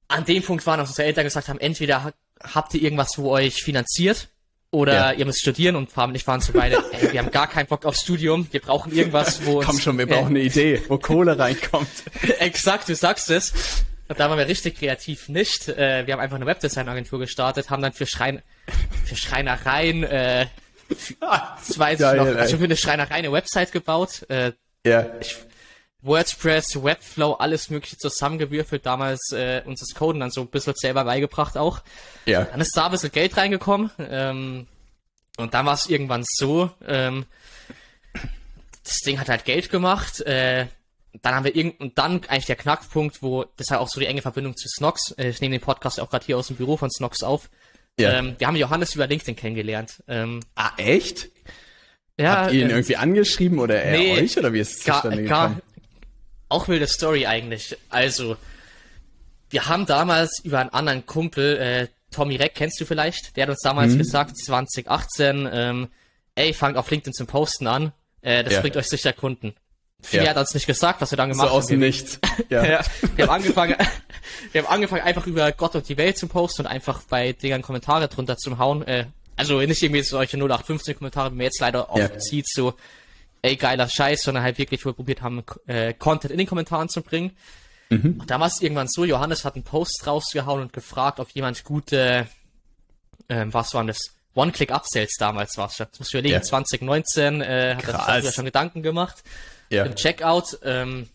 an 0.08 0.26
dem 0.26 0.44
Punkt 0.44 0.66
waren, 0.68 0.80
dass 0.80 0.90
unsere 0.90 1.08
Eltern 1.08 1.24
gesagt 1.24 1.48
haben, 1.50 1.60
entweder 1.60 2.04
ha- 2.04 2.14
habt 2.54 2.74
ihr 2.76 2.82
irgendwas, 2.84 3.18
wo 3.18 3.32
euch 3.32 3.64
finanziert, 3.64 4.28
oder 4.74 4.94
Ja. 4.94 5.12
ihr 5.14 5.26
müsst 5.26 5.40
studieren 5.40 5.76
und 5.76 5.92
Farben 5.92 6.12
nicht 6.12 6.28
waren 6.28 6.42
so 6.42 6.52
beide, 6.52 6.78
ey, 6.92 7.14
wir 7.14 7.20
haben 7.22 7.32
gar 7.32 7.48
keinen 7.48 7.68
Bock 7.68 7.86
aufs 7.86 8.02
Studium, 8.02 8.48
wir 8.52 8.60
brauchen 8.60 8.92
irgendwas, 8.94 9.46
wo 9.46 9.60
uns... 9.60 9.68
Komm 9.68 9.80
schon, 9.80 9.98
wir 9.98 10.08
brauchen 10.08 10.30
eine 10.30 10.42
Idee, 10.42 10.82
wo 10.88 10.98
Kohle 10.98 11.38
reinkommt. 11.38 11.88
Exakt, 12.40 12.90
du 12.90 12.96
sagst 12.96 13.30
es. 13.30 13.54
Und 14.10 14.20
da 14.20 14.30
waren 14.30 14.38
wir 14.38 14.48
richtig 14.48 14.78
kreativ 14.78 15.30
nicht. 15.30 15.70
Äh, 15.70 16.06
wir 16.06 16.14
haben 16.14 16.20
einfach 16.20 16.36
eine 16.36 16.46
Webdesign-Agentur 16.46 17.20
gestartet, 17.20 17.70
haben 17.70 17.82
dann 17.82 17.94
für, 17.94 18.06
Schrein 18.06 18.42
für 19.06 19.16
Schreinereien, 19.16 20.04
äh, 20.04 20.48
Geil, 21.20 21.94
ich 21.94 22.00
noch, 22.00 22.26
also 22.40 22.58
für 22.58 22.64
eine 22.66 22.76
Schreinerei 22.76 23.16
eine 23.16 23.32
Website 23.32 23.72
gebaut, 23.72 24.26
äh, 24.30 24.52
Ja. 24.86 25.06
WordPress, 26.04 26.84
Webflow, 26.84 27.34
alles 27.34 27.70
mögliche 27.70 27.98
zusammengewürfelt, 27.98 28.86
damals 28.86 29.32
äh, 29.32 29.62
uns 29.66 29.80
das 29.80 29.96
Coden 29.96 30.20
dann 30.20 30.32
so 30.32 30.42
ein 30.42 30.48
bisschen 30.48 30.74
selber 30.76 31.06
beigebracht 31.06 31.58
auch. 31.58 31.82
Ja. 32.26 32.44
Dann 32.44 32.62
ist 32.62 32.76
da 32.76 32.86
ein 32.86 32.92
bisschen 32.92 33.12
Geld 33.12 33.36
reingekommen. 33.38 33.90
Ähm, 34.00 34.68
und 35.38 35.54
dann 35.54 35.66
war 35.66 35.74
es 35.74 35.88
irgendwann 35.88 36.24
so, 36.28 36.70
ähm, 36.86 37.26
das 38.84 39.00
Ding 39.00 39.20
hat 39.20 39.30
halt 39.30 39.46
Geld 39.46 39.70
gemacht. 39.70 40.22
Äh, 40.22 40.68
dann 41.22 41.36
haben 41.36 41.44
wir 41.46 41.56
irgend 41.56 41.80
und 41.80 41.98
dann 41.98 42.24
eigentlich 42.28 42.46
der 42.48 42.56
Knackpunkt, 42.56 43.22
wo 43.22 43.46
das 43.58 43.70
halt 43.70 43.80
auch 43.80 43.88
so 43.88 44.00
die 44.00 44.08
enge 44.08 44.22
Verbindung 44.22 44.58
zu 44.58 44.68
Snox. 44.68 45.12
Äh, 45.18 45.30
ich 45.30 45.42
nehme 45.42 45.58
den 45.58 45.62
Podcast 45.64 46.00
auch 46.00 46.10
gerade 46.10 46.26
hier 46.26 46.38
aus 46.38 46.48
dem 46.48 46.58
Büro 46.58 46.76
von 46.76 46.92
Snox 46.92 47.24
auf. 47.24 47.50
Ja. 48.00 48.14
Ähm, 48.14 48.36
wir 48.40 48.48
haben 48.48 48.56
Johannes 48.56 48.96
über 48.96 49.08
LinkedIn 49.08 49.36
kennengelernt. 49.36 50.04
Ähm, 50.08 50.40
Ah, 50.56 50.72
echt? 50.78 51.30
ja, 52.20 52.44
Habt 52.44 52.54
ihr 52.54 52.62
ihn 52.64 52.70
äh, 52.70 52.74
irgendwie 52.74 52.98
angeschrieben 52.98 53.60
oder 53.60 53.82
er 53.82 53.98
nee, 53.98 54.20
euch 54.20 54.38
oder 54.38 54.52
wie 54.54 54.60
ist 54.60 54.72
es 54.72 54.80
zustande 54.80 55.24
gar, 55.24 55.50
gekommen? 55.50 55.62
Auch 56.54 56.68
wilde 56.68 56.88
Story 56.88 57.26
eigentlich. 57.26 57.76
Also, 57.90 58.38
wir 59.50 59.68
haben 59.68 59.86
damals 59.86 60.40
über 60.44 60.60
einen 60.60 60.70
anderen 60.72 61.06
Kumpel, 61.06 61.58
äh, 61.58 61.88
Tommy 62.12 62.36
Reck, 62.36 62.56
kennst 62.56 62.80
du 62.80 62.86
vielleicht? 62.86 63.36
Der 63.36 63.44
hat 63.44 63.50
uns 63.50 63.62
damals 63.62 63.94
Mhm. 63.94 63.98
gesagt, 64.00 64.38
2018, 64.38 65.50
ähm, 65.52 65.88
ey, 66.36 66.54
fangt 66.54 66.78
auf 66.78 66.90
LinkedIn 66.90 67.14
zum 67.14 67.28
Posten 67.28 67.68
an, 67.68 67.92
äh, 68.22 68.44
das 68.44 68.54
Ja. 68.54 68.62
bringt 68.62 68.78
euch 68.78 68.88
sicher 68.88 69.14
Kunden. 69.14 69.54
Viel 70.02 70.24
Ja. 70.24 70.30
hat 70.32 70.38
uns 70.38 70.54
nicht 70.54 70.68
gesagt, 70.68 71.02
was 71.02 71.12
wir 71.12 71.18
dann 71.18 71.34
So 71.34 71.38
gemacht 71.40 71.52
aus 71.54 71.64
haben. 71.66 71.70
dem 71.76 71.82
Wir- 71.82 71.88
Nichts. 71.88 72.20
Ja. 72.50 72.66
ja, 72.66 72.82
wir 73.16 73.26
haben 73.28 73.34
angefangen, 73.36 73.76
wir 74.52 74.62
haben 74.64 74.70
angefangen 74.74 75.02
einfach 75.04 75.26
über 75.28 75.52
Gott 75.54 75.76
und 75.76 75.88
die 75.88 75.98
Welt 75.98 76.18
zu 76.18 76.28
posten 76.28 76.64
und 76.64 76.68
einfach 76.68 77.02
bei 77.04 77.34
Dingern 77.34 77.62
Kommentare 77.62 78.08
drunter 78.10 78.38
zu 78.38 78.58
hauen. 78.58 78.86
Äh, 78.86 79.06
also 79.38 79.60
nicht 79.62 79.82
irgendwie 79.82 80.02
solche 80.04 80.38
0815 80.38 80.96
Kommentare, 80.98 81.32
wie 81.32 81.36
man 81.38 81.46
jetzt 81.46 81.60
leider 81.62 81.90
oft 81.90 82.00
Ja. 82.14 82.20
sieht, 82.20 82.48
so, 82.48 82.74
ey, 83.44 83.56
geiler 83.58 83.88
Scheiß, 83.88 84.24
sondern 84.24 84.44
halt 84.44 84.58
wirklich, 84.58 84.84
wo 84.84 84.90
wir 84.90 84.94
probiert 84.94 85.22
haben, 85.22 85.44
äh, 85.68 85.94
Content 85.94 86.32
in 86.32 86.40
den 86.40 86.48
Kommentaren 86.48 86.90
zu 86.90 87.02
bringen. 87.04 87.38
Und 87.90 88.28
da 88.32 88.40
war 88.40 88.48
es 88.48 88.60
irgendwann 88.60 88.88
so, 88.88 89.06
Johannes 89.06 89.46
hat 89.46 89.54
einen 89.54 89.64
Post 89.64 90.08
rausgehauen 90.08 90.62
und 90.64 90.74
gefragt, 90.74 91.20
ob 91.20 91.30
jemand 91.30 91.64
gute, 91.64 92.28
ähm, 93.30 93.54
was 93.54 93.76
waren 93.76 93.86
das? 93.86 94.00
One-Click-Upsells 94.34 95.18
damals 95.20 95.58
war 95.58 95.68
es 95.68 95.76
schon. 95.76 95.86
Das 95.92 96.00
musst 96.00 96.12
du 96.12 96.18
überlegen, 96.18 96.34
Ja. 96.34 96.42
2019 96.42 97.42
äh, 97.42 97.46
hat 97.46 97.52
er 97.54 97.76
sich 97.76 97.86
Krass. 97.86 98.06
darüber 98.08 98.32
schon 98.32 98.46
Gedanken 98.46 98.82
gemacht 98.82 99.22
Ja. 99.70 99.84
im 99.86 99.94
Checkout. 99.94 100.58
Ähm, 100.64 101.08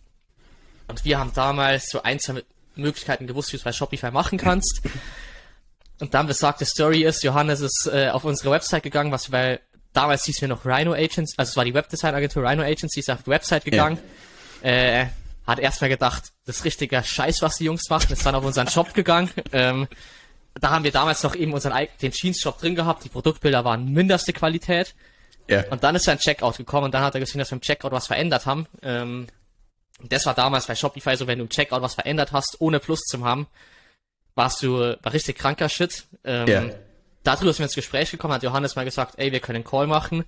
und 0.86 1.04
wir 1.04 1.18
haben 1.18 1.32
damals 1.34 1.88
so 1.90 2.00
ein, 2.02 2.20
zwei 2.20 2.44
Möglichkeiten 2.76 3.26
gewusst, 3.26 3.48
wie 3.48 3.56
du 3.56 3.58
es 3.58 3.64
bei 3.64 3.72
Shopify 3.72 4.12
machen 4.12 4.38
kannst. 4.38 4.82
Und 6.00 6.14
dann 6.14 6.28
besagte 6.28 6.64
Story 6.64 7.02
ist, 7.02 7.24
Johannes 7.24 7.58
ist 7.60 7.90
äh, 7.92 8.10
auf 8.10 8.22
unsere 8.22 8.52
Website 8.52 8.84
gegangen, 8.84 9.10
was 9.10 9.32
weil 9.32 9.58
damals 9.98 10.24
hieß 10.24 10.40
wir 10.40 10.48
noch 10.48 10.64
Rhino 10.64 10.92
Agents, 10.92 11.34
also 11.36 11.50
es 11.50 11.56
war 11.56 11.64
die 11.64 11.74
Webdesign-Agentur 11.74 12.44
Rhino 12.44 12.62
Agency, 12.62 13.00
ist 13.00 13.10
auf 13.10 13.24
die 13.24 13.30
Website 13.30 13.64
gegangen. 13.64 13.98
Äh, 14.62 15.06
hat 15.46 15.58
erstmal 15.58 15.90
gedacht, 15.90 16.32
das 16.44 16.58
ist 16.58 16.64
richtiger 16.64 17.02
Scheiß, 17.02 17.42
was 17.42 17.56
die 17.56 17.64
Jungs 17.64 17.88
machen, 17.90 18.12
ist 18.12 18.24
dann 18.24 18.34
auf 18.34 18.44
unseren 18.44 18.68
Shop 18.68 18.94
gegangen. 18.94 19.30
Ähm, 19.52 19.88
da 20.60 20.70
haben 20.70 20.84
wir 20.84 20.92
damals 20.92 21.22
noch 21.22 21.34
eben 21.34 21.52
unseren 21.52 21.86
den 22.02 22.12
Jeans-Shop 22.12 22.58
drin 22.58 22.74
gehabt, 22.74 23.04
die 23.04 23.08
Produktbilder 23.08 23.64
waren 23.64 23.92
minderste 23.92 24.32
Qualität. 24.32 24.94
Ja. 25.48 25.64
Und 25.70 25.82
dann 25.82 25.96
ist 25.96 26.06
er 26.06 26.12
ein 26.12 26.18
Checkout 26.18 26.58
gekommen 26.58 26.84
und 26.86 26.94
dann 26.94 27.02
hat 27.02 27.14
er 27.14 27.20
gesehen, 27.20 27.38
dass 27.38 27.50
wir 27.50 27.56
im 27.56 27.62
Checkout 27.62 27.92
was 27.92 28.06
verändert 28.06 28.46
haben. 28.46 28.66
Ähm, 28.82 29.26
und 30.00 30.12
das 30.12 30.26
war 30.26 30.34
damals 30.34 30.66
bei 30.66 30.74
Shopify 30.74 31.16
so, 31.16 31.26
wenn 31.26 31.38
du 31.38 31.44
im 31.44 31.50
Checkout 31.50 31.82
was 31.82 31.94
verändert 31.94 32.32
hast, 32.32 32.56
ohne 32.60 32.78
Plus 32.78 33.00
zu 33.00 33.24
haben, 33.24 33.46
warst 34.34 34.62
du, 34.62 34.78
war 34.78 35.12
richtig 35.12 35.38
kranker 35.38 35.68
Shit. 35.68 36.04
Ähm, 36.24 36.46
Ja. 36.46 36.70
Darüber 37.28 37.52
sind 37.52 37.58
wir 37.58 37.64
ins 37.66 37.74
Gespräch 37.74 38.10
gekommen, 38.10 38.32
hat 38.32 38.42
Johannes 38.42 38.74
mal 38.74 38.86
gesagt, 38.86 39.16
ey, 39.18 39.30
wir 39.32 39.40
können 39.40 39.56
einen 39.56 39.64
Call 39.66 39.86
machen. 39.86 40.24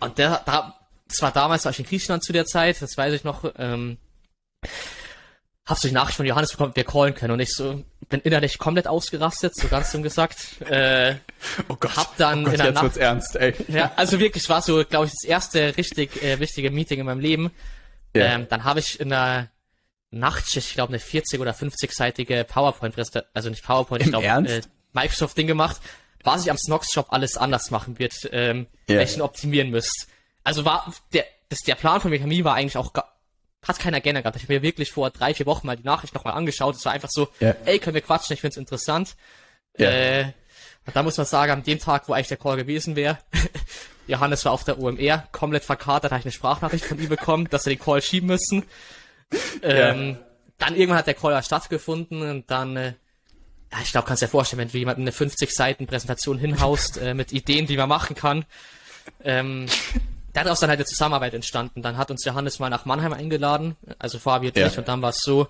Und 0.00 0.18
der, 0.18 0.42
da, 0.44 0.76
das 1.06 1.22
war 1.22 1.30
damals, 1.30 1.64
war 1.64 1.70
ich 1.70 1.78
in 1.78 1.84
Griechenland 1.86 2.24
zu 2.24 2.32
der 2.32 2.44
Zeit, 2.44 2.82
das 2.82 2.96
weiß 2.96 3.14
ich 3.14 3.22
noch, 3.22 3.44
ähm, 3.56 3.96
hab 5.64 5.78
so 5.78 5.86
die 5.86 5.94
Nachricht 5.94 6.16
von 6.16 6.26
Johannes 6.26 6.50
bekommen, 6.50 6.74
wir 6.74 6.82
callen 6.82 7.14
können. 7.14 7.34
Und 7.34 7.38
ich 7.38 7.52
so, 7.52 7.84
bin 8.08 8.20
innerlich 8.22 8.58
komplett 8.58 8.88
ausgerastet, 8.88 9.54
so 9.54 9.68
ganz 9.68 9.92
dumm 9.92 10.02
gesagt. 10.02 10.60
Äh, 10.62 11.14
Oh 11.68 11.76
Gott. 11.76 11.96
hab 11.96 12.16
dann 12.16 12.40
oh 12.40 12.44
Gott, 12.46 12.52
in 12.54 12.58
der 12.58 12.66
jetzt 12.66 12.74
Nacht- 12.74 12.82
wird's 12.82 12.96
ernst, 12.96 13.36
ey. 13.36 13.54
ja, 13.68 13.92
also 13.94 14.18
wirklich, 14.18 14.48
war 14.48 14.62
so, 14.62 14.84
glaube 14.84 15.06
ich, 15.06 15.12
das 15.12 15.22
erste 15.22 15.76
richtig 15.76 16.20
äh, 16.20 16.40
wichtige 16.40 16.72
Meeting 16.72 16.98
in 16.98 17.06
meinem 17.06 17.20
Leben. 17.20 17.52
Ja. 18.16 18.24
Ähm, 18.34 18.48
dann 18.48 18.64
habe 18.64 18.80
ich 18.80 18.98
in 18.98 19.10
der 19.10 19.50
Nachtschicht, 20.10 20.66
ich 20.70 20.74
glaube, 20.74 20.90
eine 20.90 20.98
40 20.98 21.38
oder 21.38 21.52
50-seitige 21.52 22.42
PowerPoint, 22.42 22.96
also 23.34 23.50
nicht 23.50 23.62
PowerPoint, 23.62 24.02
ich 24.02 24.08
glaube, 24.08 24.26
äh, 24.26 24.62
Microsoft-Ding 24.96 25.46
gemacht, 25.46 25.76
was 26.24 26.44
ich 26.44 26.50
am 26.50 26.58
Snox-Shop 26.58 27.06
alles 27.10 27.36
anders 27.36 27.70
machen 27.70 27.98
wird, 28.00 28.28
ähm, 28.32 28.66
Ja. 28.88 28.96
welchen 28.96 29.22
optimieren 29.22 29.70
müsst. 29.70 30.08
Also 30.42 30.64
war 30.64 30.92
der, 31.12 31.24
das, 31.48 31.60
der 31.60 31.76
Plan 31.76 32.00
von 32.00 32.10
Mikami 32.10 32.44
war 32.44 32.54
eigentlich 32.54 32.76
auch 32.76 32.92
hat 33.66 33.78
keiner 33.80 34.00
gerne 34.00 34.22
gehabt. 34.22 34.36
Ich 34.36 34.42
habe 34.44 34.54
mir 34.54 34.62
wirklich 34.62 34.92
vor 34.92 35.10
drei, 35.10 35.34
vier 35.34 35.46
Wochen 35.46 35.66
mal 35.66 35.76
die 35.76 35.82
Nachricht 35.82 36.14
nochmal 36.14 36.34
angeschaut. 36.34 36.76
Es 36.76 36.84
war 36.84 36.92
einfach 36.92 37.08
so, 37.10 37.28
Ja. 37.40 37.54
ey, 37.64 37.80
können 37.80 37.94
wir 37.94 38.00
quatschen, 38.00 38.34
ich 38.34 38.40
find's 38.40 38.56
interessant. 38.56 39.16
Ja. 39.76 39.90
Äh, 39.90 40.32
da 40.94 41.02
muss 41.02 41.16
man 41.16 41.26
sagen, 41.26 41.50
an 41.50 41.62
dem 41.64 41.80
Tag, 41.80 42.08
wo 42.08 42.12
eigentlich 42.12 42.28
der 42.28 42.36
Call 42.36 42.56
gewesen 42.56 42.94
wäre, 42.94 43.18
Johannes 44.06 44.44
war 44.44 44.52
auf 44.52 44.62
der 44.62 44.78
OMR, 44.78 45.26
komplett 45.32 45.64
verkatert, 45.64 46.12
habe 46.12 46.20
ich 46.20 46.24
eine 46.26 46.30
Sprachnachricht 46.32 46.84
von 46.84 46.98
ihm 47.00 47.08
bekommen, 47.08 47.48
dass 47.50 47.66
wir 47.66 47.74
den 47.74 47.82
Call 47.82 48.00
schieben 48.02 48.28
müssen. 48.28 48.64
Ähm, 49.62 50.18
Dann 50.58 50.74
irgendwann 50.76 50.98
hat 50.98 51.06
der 51.08 51.14
Call 51.14 51.32
ja 51.32 51.42
stattgefunden 51.42 52.22
und 52.22 52.50
dann, 52.50 52.76
äh, 52.76 52.92
ja, 53.72 53.78
ich 53.82 53.92
glaube, 53.92 54.06
kannst 54.06 54.22
dir 54.22 54.28
vorstellen, 54.28 54.60
wenn 54.60 54.68
du 54.70 54.78
jemanden 54.78 55.02
eine 55.02 55.12
50 55.12 55.50
Seiten 55.52 55.86
Präsentation 55.86 56.38
hinhaust 56.38 56.98
äh, 56.98 57.14
mit 57.14 57.32
Ideen, 57.32 57.66
die 57.66 57.76
man 57.76 57.88
machen 57.88 58.14
kann. 58.16 58.44
Ähm, 59.24 59.66
daraus 60.32 60.60
dann 60.60 60.70
halt 60.70 60.78
eine 60.78 60.86
Zusammenarbeit 60.86 61.34
entstanden. 61.34 61.82
Dann 61.82 61.96
hat 61.96 62.10
uns 62.10 62.24
Johannes 62.24 62.58
mal 62.58 62.68
nach 62.70 62.84
Mannheim 62.84 63.12
eingeladen, 63.12 63.76
also 63.98 64.18
Fabi 64.18 64.48
und 64.48 64.56
Ja. 64.56 64.66
ich, 64.66 64.78
und 64.78 64.86
dann 64.88 65.02
war 65.02 65.10
es 65.10 65.18
so, 65.22 65.48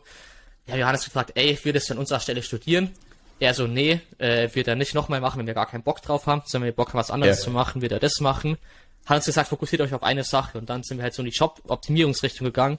ja, 0.67 0.77
Johannes 0.77 1.05
gefragt, 1.05 1.33
ey, 1.35 1.59
würdest 1.63 1.89
du 1.89 1.95
an 1.95 1.99
unserer 1.99 2.21
Stelle 2.21 2.43
studieren? 2.43 2.91
Er 3.39 3.53
so, 3.53 3.67
nee, 3.67 4.01
äh, 4.19 4.49
wird 4.55 4.67
er 4.69 4.77
nicht 4.77 4.95
nochmal 4.95 5.21
machen, 5.21 5.39
wenn 5.39 5.47
wir 5.47 5.55
gar 5.55 5.67
keinen 5.67 5.83
Bock 5.83 6.01
drauf 6.01 6.27
haben, 6.27 6.43
sondern 6.47 6.63
wenn 6.69 6.73
wir 6.73 6.77
Bock 6.77 6.89
haben, 6.89 6.99
was 6.99 7.11
anderes 7.11 7.39
Ja. 7.39 7.45
zu 7.45 7.51
machen, 7.51 7.83
wird 7.83 7.93
er 7.93 7.99
das 8.01 8.21
machen. 8.21 8.57
Hat 9.05 9.17
uns 9.17 9.27
gesagt, 9.27 9.49
fokussiert 9.49 9.83
euch 9.83 9.93
auf 9.95 10.03
eine 10.03 10.25
Sache 10.25 10.57
und 10.59 10.71
dann 10.71 10.83
sind 10.83 10.97
wir 10.99 11.05
halt 11.05 11.15
so 11.15 11.23
in 11.23 11.27
die 11.31 11.37
Job-Optimierungsrichtung 11.37 12.47
gegangen. 12.47 12.79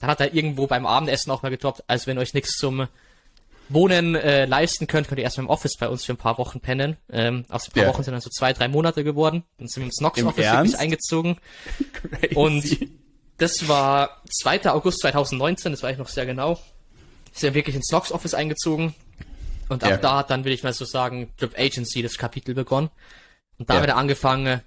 Dann 0.00 0.10
hat 0.10 0.20
er 0.20 0.34
irgendwo 0.34 0.66
beim 0.66 0.84
Abendessen 0.86 1.30
auch 1.30 1.42
mal 1.42 1.48
gedroppt, 1.48 1.82
also 1.86 2.06
wenn 2.06 2.18
euch 2.18 2.34
nichts 2.34 2.56
zum 2.58 2.86
Wohnen 3.68 4.14
äh, 4.14 4.44
leisten 4.44 4.86
könnt, 4.86 5.08
könnt 5.08 5.18
ihr 5.18 5.24
erstmal 5.24 5.44
im 5.44 5.50
Office 5.50 5.76
bei 5.78 5.88
uns 5.88 6.04
für 6.04 6.12
ein 6.12 6.16
paar 6.18 6.38
Wochen 6.38 6.60
pennen. 6.60 6.96
Ähm, 7.10 7.44
aus 7.48 7.68
ein 7.68 7.72
paar 7.72 7.84
Ja. 7.84 7.88
Wochen 7.88 8.02
sind 8.02 8.12
dann 8.12 8.20
so 8.20 8.30
zwei, 8.30 8.52
drei 8.52 8.68
Monate 8.68 9.04
geworden. 9.04 9.44
Dann 9.58 9.68
sind 9.68 9.82
wir 9.82 9.86
ins 9.86 10.00
Nox 10.00 10.18
Im 10.20 10.26
Office 10.26 10.44
Ernst? 10.44 10.72
wirklich 10.74 10.80
eingezogen. 10.80 11.38
Crazy. 11.92 12.34
Und 12.34 12.88
das 13.38 13.66
war 13.68 14.22
2. 14.42 14.70
August 14.70 15.00
2019, 15.00 15.72
das 15.72 15.82
weiß 15.82 15.92
ich 15.92 15.98
noch 15.98 16.08
sehr 16.08 16.26
genau. 16.26 16.60
Ist 17.34 17.42
ja 17.42 17.54
wirklich 17.54 17.74
ins 17.74 17.90
Nox 17.90 18.12
Office 18.12 18.34
eingezogen. 18.34 18.94
Und 19.68 19.82
ab 19.82 19.90
Ja. 19.90 19.96
da 19.96 20.16
hat 20.18 20.30
dann, 20.30 20.44
will 20.44 20.52
ich 20.52 20.62
mal 20.62 20.72
so 20.74 20.84
sagen, 20.84 21.32
Drip 21.38 21.58
Agency 21.58 22.02
das 22.02 22.18
Kapitel 22.18 22.54
begonnen. 22.54 22.90
Und 23.58 23.70
da 23.70 23.76
Ja. 23.80 23.86
dann 23.86 23.96
angefangen, 23.98 24.60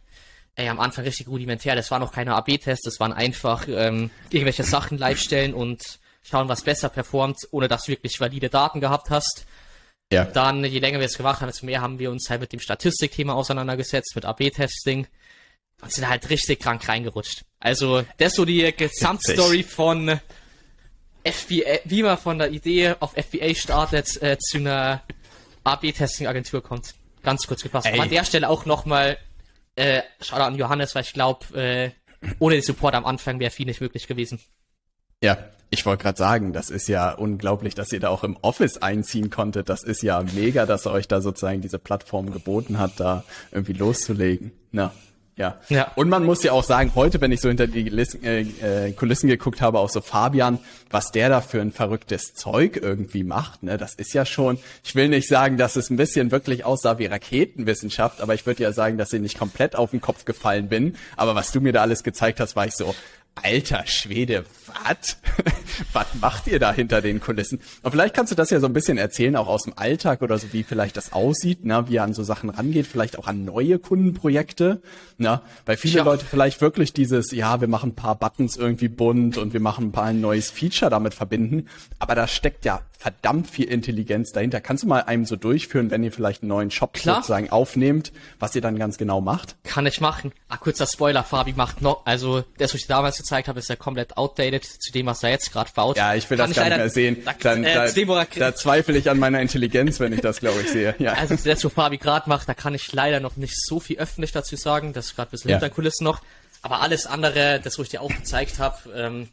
ey, 0.56 0.68
am 0.70 0.80
Anfang 0.80 1.04
richtig 1.06 1.28
rudimentär, 1.28 1.76
das 1.76 1.92
waren 1.92 2.02
noch 2.02 2.12
keine 2.12 2.34
AB-Tests, 2.36 2.84
das 2.84 3.00
waren 3.00 3.14
einfach 3.14 3.68
ähm, 3.70 4.10
irgendwelche 4.32 4.64
Sachen 4.64 4.98
live 4.98 5.20
stellen 5.20 5.54
und 5.54 6.00
schauen, 6.30 6.50
was 6.50 6.64
besser 6.64 6.90
performt, 6.90 7.38
ohne 7.52 7.68
dass 7.68 7.84
du 7.84 7.92
wirklich 7.92 8.20
valide 8.20 8.50
Daten 8.50 8.82
gehabt 8.82 9.10
hast. 9.10 9.46
Ja. 10.12 10.26
Dann, 10.26 10.64
je 10.64 10.80
länger 10.80 11.00
wir 11.00 11.06
es 11.06 11.18
gemacht 11.18 11.42
haben, 11.42 11.48
desto 11.48 11.66
mehr 11.66 11.82
haben 11.82 12.00
wir 12.00 12.12
uns 12.12 12.30
halt 12.30 12.42
mit 12.42 12.54
dem 12.54 12.60
Statistikthema 12.60 13.34
auseinandergesetzt, 13.34 14.16
mit 14.16 14.26
AB-Testing 14.26 15.08
und 15.82 15.92
sind 15.92 16.08
halt 16.08 16.30
richtig 16.30 16.62
krank 16.62 16.88
reingerutscht. 16.88 17.44
Also, 17.60 18.04
das 18.18 18.30
ist 18.32 18.36
so 18.38 18.46
die 18.46 18.74
Gesamtstory 18.76 19.64
von 19.64 20.20
FBA, 21.24 21.80
wie 21.84 22.04
man 22.04 22.18
von 22.18 22.38
der 22.40 22.52
Idee 22.52 22.96
auf 23.00 23.14
FBA 23.14 23.54
startet, 23.54 24.22
äh, 24.22 24.38
zu 24.38 24.58
einer 24.58 25.04
AB-Testing-Agentur 25.66 26.64
kommt. 26.64 26.96
Ganz 27.24 27.46
kurz 27.46 27.62
gefasst. 27.62 27.88
Ey. 27.88 27.94
Aber 27.94 28.04
an 28.04 28.10
der 28.10 28.24
Stelle 28.24 28.50
auch 28.50 28.66
nochmal, 28.66 29.18
äh, 29.76 30.02
Shoutout 30.22 30.44
an 30.44 30.56
Johannes, 30.56 30.96
weil 30.96 31.04
ich 31.04 31.14
glaube, 31.14 31.46
äh, 31.60 31.92
ohne 32.40 32.56
den 32.56 32.64
Support 32.64 32.96
am 32.96 33.06
Anfang 33.06 33.40
wäre 33.40 33.52
viel 33.52 33.66
nicht 33.66 33.82
möglich 33.82 34.08
gewesen. 34.08 34.40
Ja, 35.24 35.38
ich 35.70 35.86
wollte 35.86 36.04
gerade 36.04 36.18
sagen, 36.18 36.54
das 36.54 36.70
ist 36.70 36.88
ja 36.88 37.12
unglaublich, 37.12 37.76
dass 37.76 37.92
ihr 37.92 38.00
da 38.00 38.10
auch 38.10 38.24
im 38.24 38.38
Office 38.42 38.78
einziehen 38.78 39.30
konntet. 39.30 39.68
Das 39.68 39.84
ist 39.84 40.04
ja 40.04 40.24
mega, 40.36 40.66
dass 40.66 40.86
er 40.86 40.92
euch 40.92 41.08
da 41.08 41.22
sozusagen 41.22 41.62
diese 41.62 41.80
Plattform 41.80 42.32
geboten 42.32 42.78
hat, 42.78 43.00
da 43.00 43.24
irgendwie 43.52 43.74
loszulegen. 43.74 44.52
Na, 44.72 44.94
ja. 45.36 45.60
Ja. 45.70 45.92
Und 45.96 46.10
man 46.10 46.24
muss 46.24 46.44
ja 46.44 46.52
auch 46.52 46.64
sagen, 46.64 46.92
heute, 46.96 47.20
wenn 47.20 47.32
ich 47.32 47.42
so 47.42 47.48
hinter 47.48 47.68
die 47.68 47.86
Kulissen, 47.90 48.24
äh, 48.24 48.42
äh, 48.42 48.92
Kulissen 48.94 49.28
geguckt 49.28 49.62
habe, 49.62 49.80
auch 49.80 49.90
so 49.90 50.02
Fabian, 50.02 50.60
was 50.90 51.12
der 51.12 51.30
da 51.30 51.42
für 51.42 51.62
ein 51.62 51.72
verrücktes 51.72 52.34
Zeug 52.34 52.78
irgendwie 52.82 53.24
macht, 53.24 53.62
ne, 53.62 53.78
das 53.78 53.94
ist 53.94 54.14
ja 54.14 54.26
schon, 54.26 54.58
ich 54.84 54.96
will 54.96 55.10
nicht 55.10 55.28
sagen, 55.28 55.58
dass 55.58 55.76
es 55.76 55.90
ein 55.90 55.98
bisschen 55.98 56.32
wirklich 56.32 56.64
aussah 56.64 56.98
wie 56.98 57.06
Raketenwissenschaft, 57.06 58.22
aber 58.22 58.34
ich 58.34 58.46
würde 58.46 58.64
ja 58.64 58.72
sagen, 58.72 58.98
dass 58.98 59.14
ich 59.14 59.22
nicht 59.22 59.38
komplett 59.38 59.76
auf 59.76 59.92
den 59.92 60.02
Kopf 60.02 60.26
gefallen 60.26 60.70
bin. 60.70 60.96
Aber 61.18 61.36
was 61.36 61.52
du 61.52 61.60
mir 61.62 61.74
da 61.74 61.82
alles 61.82 62.04
gezeigt 62.04 62.40
hast, 62.40 62.56
war 62.56 62.66
ich 62.66 62.74
so, 62.74 62.96
Alter 63.44 63.84
Schwede, 63.86 64.46
was? 64.68 65.18
was 65.94 66.08
macht 66.20 66.48
ihr 66.48 66.60
da 66.60 66.72
hinter 66.74 67.02
den 67.02 67.20
Kulissen? 67.20 67.60
Und 67.84 67.92
vielleicht 67.92 68.14
kannst 68.14 68.32
du 68.32 68.36
das 68.36 68.50
ja 68.50 68.60
so 68.60 68.68
ein 68.68 68.74
bisschen 68.74 68.98
erzählen, 68.98 69.36
auch 69.36 69.48
aus 69.48 69.64
dem 69.64 69.74
Alltag 69.78 70.22
oder 70.22 70.38
so, 70.38 70.52
wie 70.54 70.64
vielleicht 70.64 70.98
das 70.98 71.14
aussieht, 71.14 71.66
ne? 71.66 71.86
wie 71.88 71.98
er 71.98 72.04
an 72.04 72.14
so 72.14 72.24
Sachen 72.24 72.50
rangeht, 72.50 72.88
vielleicht 72.88 73.18
auch 73.18 73.28
an 73.28 73.46
neue 73.46 73.80
Kundenprojekte, 73.80 74.82
ne? 75.18 75.42
weil 75.66 75.78
viele 75.78 75.98
Ja. 75.98 76.04
Leute 76.04 76.26
vielleicht 76.26 76.62
wirklich 76.62 76.94
dieses, 76.94 77.32
ja, 77.32 77.62
wir 77.62 77.68
machen 77.68 77.92
ein 77.92 77.96
paar 77.96 78.16
Buttons 78.16 78.58
irgendwie 78.58 78.88
bunt 78.90 79.38
und 79.38 79.54
wir 79.54 79.60
machen 79.60 79.86
ein 79.88 79.92
paar 79.92 80.06
ein 80.06 80.22
neues 80.22 80.50
Feature 80.52 80.90
damit 80.92 81.14
verbinden, 81.14 81.68
aber 82.00 82.16
da 82.16 82.28
steckt 82.28 82.66
ja 82.66 82.82
verdammt 83.00 83.48
viel 83.48 83.66
Intelligenz 83.66 84.32
dahinter. 84.32 84.60
Kannst 84.60 84.84
du 84.84 84.88
mal 84.88 85.02
einem 85.04 85.26
so 85.26 85.36
durchführen, 85.36 85.92
wenn 85.92 86.04
ihr 86.04 86.12
vielleicht 86.12 86.42
einen 86.42 86.50
neuen 86.50 86.72
Shop 86.72 86.94
Klar. 86.94 87.18
sozusagen 87.18 87.52
aufnehmt, 87.52 88.12
was 88.40 88.56
ihr 88.56 88.62
dann 88.62 88.80
ganz 88.80 88.98
genau 88.98 89.22
macht? 89.22 89.56
Kann 89.64 89.86
ich 89.86 90.02
machen. 90.02 90.32
Ah, 90.50 90.58
kurzer 90.58 90.88
Spoiler, 90.88 91.24
Fabi 91.24 91.54
macht 91.56 91.82
noch, 91.84 92.06
also 92.08 92.44
was 92.58 92.74
ich 92.74 92.82
dir 92.84 92.88
damals 92.88 93.18
gezeigt 93.28 93.48
habe, 93.50 93.60
ist 93.60 93.68
ja 93.70 93.76
komplett 93.76 94.16
outdated 94.18 94.64
zu 94.66 94.92
dem, 94.92 95.06
was 95.06 95.22
er 95.24 95.32
jetzt 95.32 95.52
gerade 95.52 95.70
baut. 95.76 95.98
Ja, 95.98 96.16
ich 96.16 96.30
will 96.30 96.38
Kann 96.38 96.50
das 96.50 96.56
gar 96.58 96.66
nicht 96.70 96.78
mehr 96.78 96.90
sehen. 96.90 97.24
Da, 97.26 97.34
Dann, 97.40 97.64
äh, 97.64 97.92
da, 97.94 98.26
da 98.40 98.56
zweifle 98.56 98.98
ich 98.98 99.10
an 99.10 99.20
meiner 99.20 99.42
Intelligenz, 99.42 100.00
wenn 100.00 100.14
ich 100.14 100.22
das, 100.22 100.40
glaube 100.40 100.62
ich, 100.62 100.70
sehe. 100.72 100.96
Ja. 101.00 101.14
also 101.14 101.36
das, 101.36 101.64
was 101.64 101.74
Fabi 101.74 101.98
gerade 101.98 102.30
macht, 102.30 102.48
da 102.48 102.54
kann 102.54 102.74
ich 102.74 102.92
leider 102.94 103.20
noch 103.20 103.36
nicht 103.36 103.56
so 103.62 103.80
viel 103.80 103.98
öffentlich 104.00 104.32
dazu 104.32 104.56
sagen. 104.56 104.94
Das 104.94 105.08
ist 105.08 105.16
gerade 105.16 105.30
ein 105.30 105.32
bisschen 105.32 105.50
Ja. 105.52 105.58
hinter 105.60 105.74
Kulissen 105.74 106.04
noch. 106.06 106.22
Aber 106.62 106.82
alles 106.82 107.06
andere, 107.06 107.60
das, 107.64 107.78
wo 107.78 107.84
ich 107.84 107.90
dir 107.90 108.02
auch 108.02 108.10
gezeigt 108.10 108.60
habe, 108.60 108.78
ähm, 108.96 109.30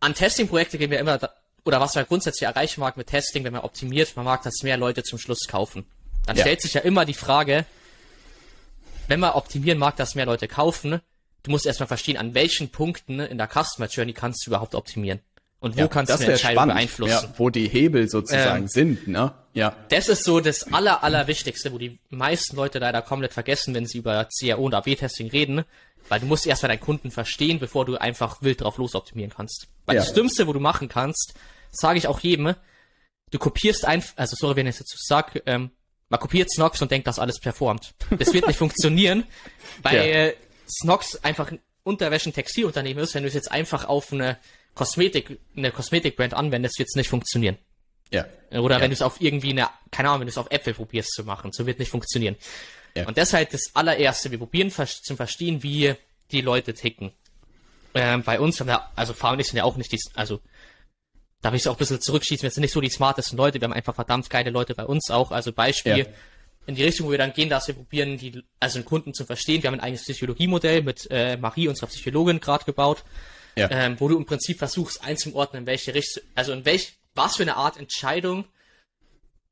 an 0.00 0.14
Testing-Projekte 0.14 0.78
gehen 0.78 0.90
wir 0.90 0.98
immer, 0.98 1.18
da, 1.18 1.30
oder 1.64 1.80
was 1.80 1.94
man 1.94 2.04
grundsätzlich 2.06 2.46
erreichen 2.48 2.80
mag 2.80 2.96
mit 2.96 3.08
Testing, 3.08 3.44
wenn 3.44 3.52
man 3.52 3.62
optimiert, 3.62 4.14
man 4.16 4.24
mag, 4.24 4.42
dass 4.42 4.62
mehr 4.62 4.76
Leute 4.76 5.02
zum 5.02 5.18
Schluss 5.18 5.46
kaufen. 5.48 5.86
Dann 6.26 6.36
Ja. 6.36 6.42
stellt 6.42 6.62
sich 6.62 6.74
ja 6.74 6.80
immer 6.82 7.04
die 7.04 7.14
Frage, 7.14 7.64
wenn 9.08 9.20
man 9.20 9.32
optimieren 9.32 9.78
mag, 9.78 9.96
dass 9.96 10.14
mehr 10.14 10.26
Leute 10.26 10.48
kaufen, 10.48 11.00
du 11.44 11.50
musst 11.52 11.64
erstmal 11.66 11.86
verstehen, 11.86 12.16
an 12.16 12.34
welchen 12.34 12.70
Punkten 12.70 13.20
in 13.20 13.38
der 13.38 13.48
Customer 13.48 13.86
Journey 13.88 14.12
kannst 14.12 14.44
du 14.44 14.50
überhaupt 14.50 14.74
optimieren. 14.74 15.20
Und 15.60 15.76
wo 15.76 15.80
Ja, 15.80 15.88
kannst 15.88 16.10
das 16.10 16.18
du 16.20 16.24
eine 16.24 16.32
Entscheidung 16.34 16.56
spannend, 16.56 16.74
beeinflussen. 16.74 17.28
Ja, 17.30 17.34
wo 17.38 17.48
die 17.48 17.68
Hebel 17.68 18.08
sozusagen 18.08 18.62
Ähm, 18.64 18.68
sind, 18.68 19.08
ne? 19.08 19.32
Ja. 19.54 19.74
Das 19.88 20.08
ist 20.08 20.24
so 20.24 20.40
das 20.40 20.70
aller, 20.74 21.02
allerwichtigste, 21.02 21.72
wo 21.72 21.78
die 21.78 21.98
meisten 22.10 22.56
Leute 22.56 22.80
leider 22.80 23.00
komplett 23.00 23.32
vergessen, 23.32 23.72
wenn 23.72 23.86
sie 23.86 23.98
über 23.98 24.28
CRO 24.38 24.64
und 24.64 24.74
AB-Testing 24.74 25.30
reden, 25.30 25.64
weil 26.10 26.20
du 26.20 26.26
musst 26.26 26.46
erstmal 26.46 26.68
deinen 26.68 26.80
Kunden 26.80 27.10
verstehen, 27.10 27.60
bevor 27.60 27.86
du 27.86 27.96
einfach 27.96 28.42
wild 28.42 28.60
drauf 28.60 28.76
losoptimieren 28.76 29.32
kannst. 29.34 29.68
Weil 29.86 29.96
Ja. 29.96 30.02
das 30.02 30.12
Dümmste, 30.12 30.46
wo 30.46 30.52
du 30.52 30.60
machen 30.60 30.88
kannst, 30.88 31.32
sage 31.70 31.96
ich 31.98 32.08
auch 32.08 32.20
jedem, 32.20 32.54
du 33.30 33.38
kopierst 33.38 33.86
einfach, 33.86 34.12
also 34.16 34.36
sorry, 34.38 34.56
wenn 34.56 34.66
ich 34.66 34.74
es 34.74 34.80
jetzt 34.80 34.90
so 34.90 34.98
sag, 35.00 35.40
ähm, 35.46 35.70
man 36.10 36.20
kopiert 36.20 36.50
Snox 36.52 36.82
und 36.82 36.90
denkt, 36.90 37.06
dass 37.06 37.18
alles 37.18 37.40
performt. 37.40 37.94
Das 38.18 38.34
wird 38.34 38.46
nicht 38.46 38.58
funktionieren, 38.58 39.24
weil 39.82 39.96
Ja. 39.96 40.32
Snox 40.68 41.16
einfach 41.24 41.50
ein 41.52 41.60
Unterwäschen-Textilunternehmen 41.84 43.02
ist. 43.02 43.14
Wenn 43.14 43.22
du 43.22 43.28
es 43.28 43.34
jetzt 43.34 43.50
einfach 43.50 43.84
auf 43.86 44.12
eine 44.12 44.38
Kosmetik, 44.74 45.38
eine 45.56 45.70
Kosmetikbrand 45.70 46.34
anwendest, 46.34 46.78
wird 46.78 46.88
es 46.88 46.96
nicht 46.96 47.08
funktionieren. 47.08 47.58
Ja. 48.10 48.26
Oder 48.52 48.76
Ja. 48.76 48.80
wenn 48.82 48.90
du 48.90 48.94
es 48.94 49.02
auf 49.02 49.20
irgendwie 49.20 49.50
eine, 49.50 49.68
keine 49.90 50.08
Ahnung, 50.08 50.20
wenn 50.20 50.26
du 50.26 50.30
es 50.30 50.38
auf 50.38 50.50
Äpfel 50.50 50.74
probierst 50.74 51.12
zu 51.12 51.24
machen, 51.24 51.52
so 51.52 51.66
wird 51.66 51.78
nicht 51.78 51.90
funktionieren. 51.90 52.36
Ja. 52.94 53.06
Und 53.08 53.16
deshalb 53.16 53.50
das 53.50 53.70
allererste, 53.74 54.30
wir 54.30 54.38
probieren 54.38 54.70
zum 54.70 55.16
Verstehen, 55.16 55.62
wie 55.62 55.94
die 56.30 56.40
Leute 56.40 56.74
ticken. 56.74 57.12
Ähm, 57.94 58.22
bei 58.22 58.40
uns 58.40 58.58
haben 58.60 58.68
wir, 58.68 58.88
also 58.96 59.14
und 59.14 59.40
ich 59.40 59.46
sind 59.48 59.56
ja 59.56 59.64
auch 59.64 59.76
nicht 59.76 59.92
die, 59.92 60.00
also 60.14 60.40
da 61.42 61.50
will 61.52 61.56
ich 61.56 61.62
es 61.62 61.66
auch 61.66 61.74
ein 61.74 61.78
bisschen 61.78 62.00
zurückschießen, 62.00 62.42
wir 62.42 62.50
sind 62.50 62.62
nicht 62.62 62.72
so 62.72 62.80
die 62.80 62.88
smartesten 62.88 63.36
Leute, 63.36 63.60
wir 63.60 63.66
haben 63.66 63.72
einfach 63.72 63.94
verdammt 63.94 64.30
geile 64.30 64.50
Leute 64.50 64.74
bei 64.74 64.84
uns 64.84 65.10
auch. 65.10 65.30
Also 65.30 65.52
Beispiel, 65.52 65.98
Ja. 65.98 66.06
In 66.66 66.74
die 66.74 66.84
Richtung, 66.84 67.06
wo 67.06 67.10
wir 67.10 67.18
dann 67.18 67.32
gehen, 67.32 67.48
dass 67.48 67.66
wir 67.68 67.74
probieren, 67.74 68.16
die, 68.18 68.42
also 68.60 68.78
den 68.78 68.84
Kunden 68.84 69.12
zu 69.14 69.24
verstehen. 69.24 69.62
Wir 69.62 69.68
haben 69.68 69.74
ein 69.74 69.80
eigenes 69.84 70.02
Psychologiemodell 70.04 70.82
mit 70.82 71.06
äh, 71.10 71.36
Marie, 71.36 71.68
unserer 71.68 71.88
Psychologin, 71.88 72.40
gerade 72.40 72.64
gebaut 72.64 73.04
Ja. 73.56 73.68
ähm, 73.70 73.96
wo 74.00 74.08
du 74.08 74.16
im 74.16 74.26
Prinzip 74.26 74.58
versuchst 74.58 75.02
einzuordnen, 75.04 75.62
in 75.62 75.66
welche 75.66 75.94
Richtung, 75.94 76.22
also 76.34 76.52
in 76.52 76.64
welch, 76.64 76.94
was 77.14 77.36
für 77.36 77.42
eine 77.42 77.56
Art 77.56 77.76
Entscheidung 77.78 78.44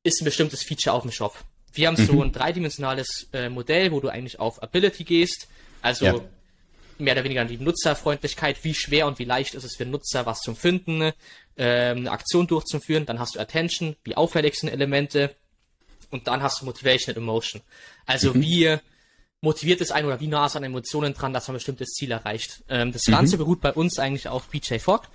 ist 0.03 0.21
ein 0.21 0.25
bestimmtes 0.25 0.63
Feature 0.65 0.95
auf 0.97 1.03
dem 1.03 1.13
Shop. 1.13 1.37
Wir 1.75 1.87
haben 1.87 1.95
Mhm. 2.01 2.07
so 2.07 2.23
ein 2.23 2.33
dreidimensionales 2.33 3.29
äh, 3.33 3.49
Modell, 3.49 3.93
wo 3.93 4.01
du 4.01 4.09
eigentlich 4.09 4.41
auf 4.41 4.63
Ability 4.63 5.05
gehst, 5.05 5.47
also 5.81 6.05
Ja. 6.05 6.15
mehr 6.99 7.15
oder 7.15 7.25
weniger 7.25 7.41
an 7.43 7.49
die 7.49 7.59
Nutzerfreundlichkeit, 7.59 8.63
wie 8.65 8.75
schwer 8.75 9.07
und 9.07 9.19
wie 9.19 9.25
leicht 9.25 9.55
ist 9.55 9.65
es 9.65 9.77
für 9.77 9.87
Nutzer, 9.87 10.27
was 10.27 10.41
zum 10.41 10.57
Finden, 10.57 11.13
ähm, 11.57 11.99
eine 11.99 12.11
Aktion 12.11 12.47
durchzuführen. 12.47 13.07
Dann 13.07 13.19
hast 13.21 13.37
du 13.37 13.41
Attention, 13.41 13.97
wie 14.05 14.17
auffällig 14.17 14.55
sind 14.57 14.71
Elemente 14.71 15.35
und 16.13 16.29
dann 16.29 16.43
hast 16.43 16.61
du 16.61 16.65
Motivation 16.67 17.15
und 17.17 17.23
Emotion. 17.23 17.63
Also 18.07 18.33
Mhm. 18.35 18.43
wie 18.43 18.77
motiviert 19.41 19.81
es 19.81 19.91
einen 19.91 20.07
oder 20.07 20.21
wie 20.21 20.29
nah 20.29 20.47
ist 20.47 20.55
an 20.55 20.63
Emotionen 20.63 21.15
dran, 21.15 21.33
dass 21.33 21.49
man 21.49 21.55
ein 21.55 21.59
bestimmtes 21.59 21.91
Ziel 21.95 22.13
erreicht. 22.13 22.63
Ähm, 22.69 22.93
das 22.93 23.07
Mhm. 23.09 23.13
Ganze 23.13 23.37
beruht 23.39 23.61
bei 23.61 23.73
uns 23.73 23.99
eigentlich 23.99 24.29
auf 24.29 24.49
BJ 24.49 24.79
Fogg. 24.79 25.09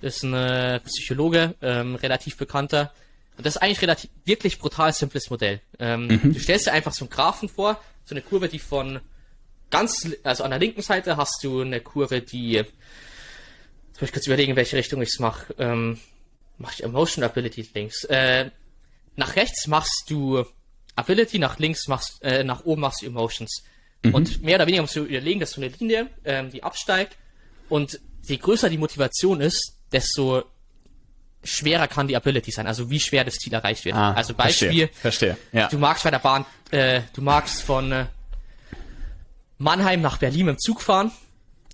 Das 0.00 0.16
ist 0.16 0.22
ein 0.22 0.32
äh, 0.34 0.80
Psychologe, 0.80 1.54
ähm, 1.60 1.94
relativ 1.96 2.36
bekannter. 2.38 2.92
Und 3.36 3.44
das 3.44 3.56
ist 3.56 3.62
eigentlich 3.62 3.82
relativ, 3.82 4.10
wirklich 4.24 4.58
brutal 4.58 4.92
simples 4.94 5.28
Modell. 5.28 5.60
Ähm, 5.78 6.06
Mhm. 6.06 6.32
Du 6.32 6.40
stellst 6.40 6.66
dir 6.66 6.72
einfach 6.72 6.94
so 6.94 7.04
einen 7.04 7.10
Graphen 7.10 7.48
vor, 7.50 7.78
so 8.06 8.14
eine 8.14 8.22
Kurve, 8.22 8.48
die 8.48 8.58
von 8.58 9.00
ganz, 9.68 10.08
also 10.22 10.44
an 10.44 10.50
der 10.50 10.58
linken 10.60 10.80
Seite 10.80 11.16
hast 11.18 11.42
du 11.42 11.60
eine 11.60 11.80
Kurve, 11.80 12.22
die, 12.22 12.52
jetzt 12.52 12.72
muss 14.00 14.08
ich 14.08 14.12
kurz 14.12 14.26
überlegen, 14.26 14.50
in 14.52 14.56
welche 14.56 14.76
Richtung 14.76 15.02
ich 15.02 15.08
es 15.10 15.18
mache. 15.18 15.54
Ähm, 15.58 15.98
mach 16.58 16.72
ich 16.72 16.82
Emotion 16.84 17.24
Ability 17.24 17.68
links. 17.74 18.04
Äh, 18.04 18.50
nach 19.16 19.36
rechts 19.36 19.66
machst 19.66 20.04
du 20.08 20.44
Ability, 20.94 21.38
nach 21.38 21.58
links 21.58 21.88
machst, 21.88 22.22
äh, 22.22 22.44
nach 22.44 22.64
oben 22.64 22.82
machst 22.82 23.02
du 23.02 23.06
Emotions. 23.06 23.62
Und 24.12 24.42
mehr 24.42 24.56
oder 24.56 24.66
weniger 24.66 24.82
musst 24.82 24.96
du 24.96 25.04
überlegen, 25.04 25.40
dass 25.40 25.52
so 25.52 25.60
eine 25.60 25.68
Linie, 25.68 26.08
ähm, 26.24 26.50
die 26.50 26.62
absteigt. 26.62 27.16
Und 27.68 28.00
je 28.22 28.36
größer 28.36 28.68
die 28.68 28.78
Motivation 28.78 29.40
ist, 29.40 29.78
desto 29.90 30.44
schwerer 31.42 31.88
kann 31.88 32.08
die 32.08 32.16
Ability 32.16 32.50
sein. 32.50 32.66
Also 32.66 32.90
wie 32.90 33.00
schwer 33.00 33.24
das 33.24 33.34
Ziel 33.34 33.52
erreicht 33.52 33.84
wird. 33.84 33.96
Ah, 33.96 34.12
also 34.12 34.34
Beispiel, 34.34 34.88
Verstehe. 34.88 35.36
verstehe. 35.36 35.36
Ja. 35.52 35.68
du 35.68 35.78
magst 35.78 36.04
bei 36.04 36.10
der 36.10 36.18
Bahn, 36.18 36.44
äh, 36.70 37.02
du 37.14 37.22
magst 37.22 37.62
von 37.62 37.92
äh, 37.92 38.06
Mannheim 39.58 40.02
nach 40.02 40.18
Berlin 40.18 40.48
im 40.48 40.58
Zug 40.58 40.80
fahren. 40.80 41.10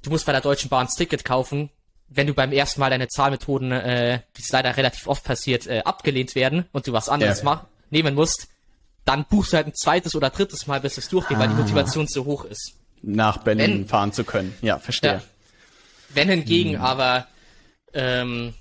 Du 0.02 0.11
musst 0.11 0.26
bei 0.26 0.32
der 0.32 0.40
Deutschen 0.40 0.68
Bahn 0.68 0.87
das 0.87 0.94
Ticket 0.94 1.25
kaufen. 1.25 1.70
Wenn 2.14 2.26
du 2.26 2.35
beim 2.35 2.52
ersten 2.52 2.81
Mal 2.81 2.90
deine 2.90 3.09
Zahlmethoden, 3.09 3.73
äh, 3.73 4.21
wie 4.35 4.42
es 4.42 4.50
leider 4.52 4.76
relativ 4.76 5.07
oft 5.07 5.25
passiert, 5.25 5.66
äh, 5.66 5.83
abgelehnt 5.85 6.35
werden 6.35 6.66
und 6.73 6.87
du 6.87 6.92
was 6.92 7.09
anderes 7.09 7.38
Ja. 7.38 7.45
mach, 7.45 7.64
nehmen 7.90 8.14
musst, 8.14 8.49
dann 9.04 9.25
buchst 9.25 9.52
du 9.52 9.57
halt 9.57 9.66
ein 9.69 9.75
zweites 9.75 10.14
oder 10.14 10.31
drittes 10.31 10.66
Mal, 10.66 10.81
bis 10.81 10.99
es 10.99 11.09
durchgeht, 11.09 11.38
weil 11.38 11.49
die 11.49 11.54
Motivation 11.54 12.07
zu 12.09 12.25
hoch 12.25 12.45
ist. 12.45 12.75
Nach 13.02 13.38
Berlin 13.38 13.81
Wenn- 13.81 13.88
fahren 13.88 14.12
zu 14.12 14.25
können. 14.25 14.54
Ja, 14.62 14.78
verstehe. 14.78 15.14
Ja. 15.14 15.23
Wenn 16.11 16.28
hingegen 16.28 16.75
Hm. 16.75 16.81
aber 16.83 17.26
ähm, 17.95 18.54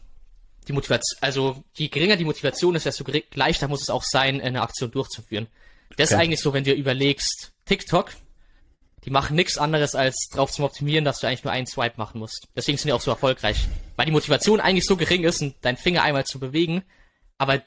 die 0.68 0.74
Motivation, 0.74 1.18
also 1.22 1.64
je 1.76 1.88
geringer 1.90 2.16
die 2.18 2.26
Motivation 2.26 2.76
ist, 2.76 2.86
desto 2.86 3.04
leichter 3.34 3.68
muss 3.68 3.82
es 3.82 3.90
auch 3.90 4.04
sein, 4.04 4.42
eine 4.42 4.62
Aktion 4.62 4.92
durchzuführen. 4.92 5.48
Das 5.98 6.10
ist 6.10 6.14
Okay. 6.16 6.24
eigentlich 6.24 6.40
so, 6.40 6.54
wenn 6.54 6.64
du 6.64 6.74
überlegst, 6.74 7.52
TikTok, 7.66 8.12
die 9.06 9.10
machen 9.10 9.36
nichts 9.36 9.58
anderes 9.58 9.96
als 9.96 10.28
drauf 10.32 10.52
zum 10.52 10.66
Optimieren, 10.66 11.06
dass 11.06 11.20
du 11.20 11.28
eigentlich 11.28 11.44
nur 11.44 11.54
einen 11.54 11.68
Swipe 11.68 11.96
machen 11.98 12.20
musst. 12.20 12.48
Deswegen 12.56 12.78
sind 12.78 12.88
die 12.88 12.94
auch 12.94 13.02
so 13.02 13.12
erfolgreich. 13.12 13.68
Weil 13.96 14.06
die 14.06 14.12
Motivation 14.12 14.60
eigentlich 14.60 14.86
so 14.86 14.96
gering 14.96 15.24
ist, 15.24 15.44
deinen 15.62 15.78
Finger 15.78 16.04
einmal 16.04 16.26
zu 16.26 16.40
bewegen, 16.40 16.84
aber 17.38 17.58
du 17.58 17.64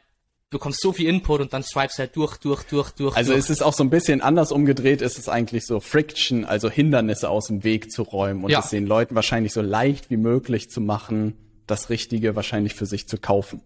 bekommst 0.58 0.80
so 0.80 0.92
viel 0.92 1.08
Input 1.08 1.40
und 1.40 1.52
dann 1.52 1.64
swipes 1.64 1.98
halt 1.98 2.14
durch, 2.14 2.36
durch, 2.36 2.62
durch, 2.64 2.90
durch. 2.92 3.16
Also 3.16 3.32
durch. 3.32 3.42
es 3.44 3.50
ist 3.50 3.62
auch 3.62 3.72
so 3.72 3.82
ein 3.82 3.90
bisschen 3.90 4.20
anders 4.20 4.52
umgedreht, 4.52 5.02
ist 5.02 5.18
es 5.18 5.28
eigentlich 5.28 5.66
so 5.66 5.80
Friction, 5.80 6.44
also 6.44 6.70
Hindernisse 6.70 7.28
aus 7.28 7.48
dem 7.48 7.64
Weg 7.64 7.90
zu 7.90 8.02
räumen 8.02 8.44
und 8.44 8.50
Ja. 8.50 8.60
es 8.60 8.70
den 8.70 8.86
Leuten 8.86 9.16
wahrscheinlich 9.16 9.52
so 9.52 9.60
leicht 9.62 10.10
wie 10.10 10.16
möglich 10.16 10.70
zu 10.70 10.80
machen, 10.80 11.34
das 11.66 11.90
Richtige 11.90 12.36
wahrscheinlich 12.36 12.74
für 12.74 12.86
sich 12.86 13.08
zu 13.08 13.18
kaufen. 13.18 13.62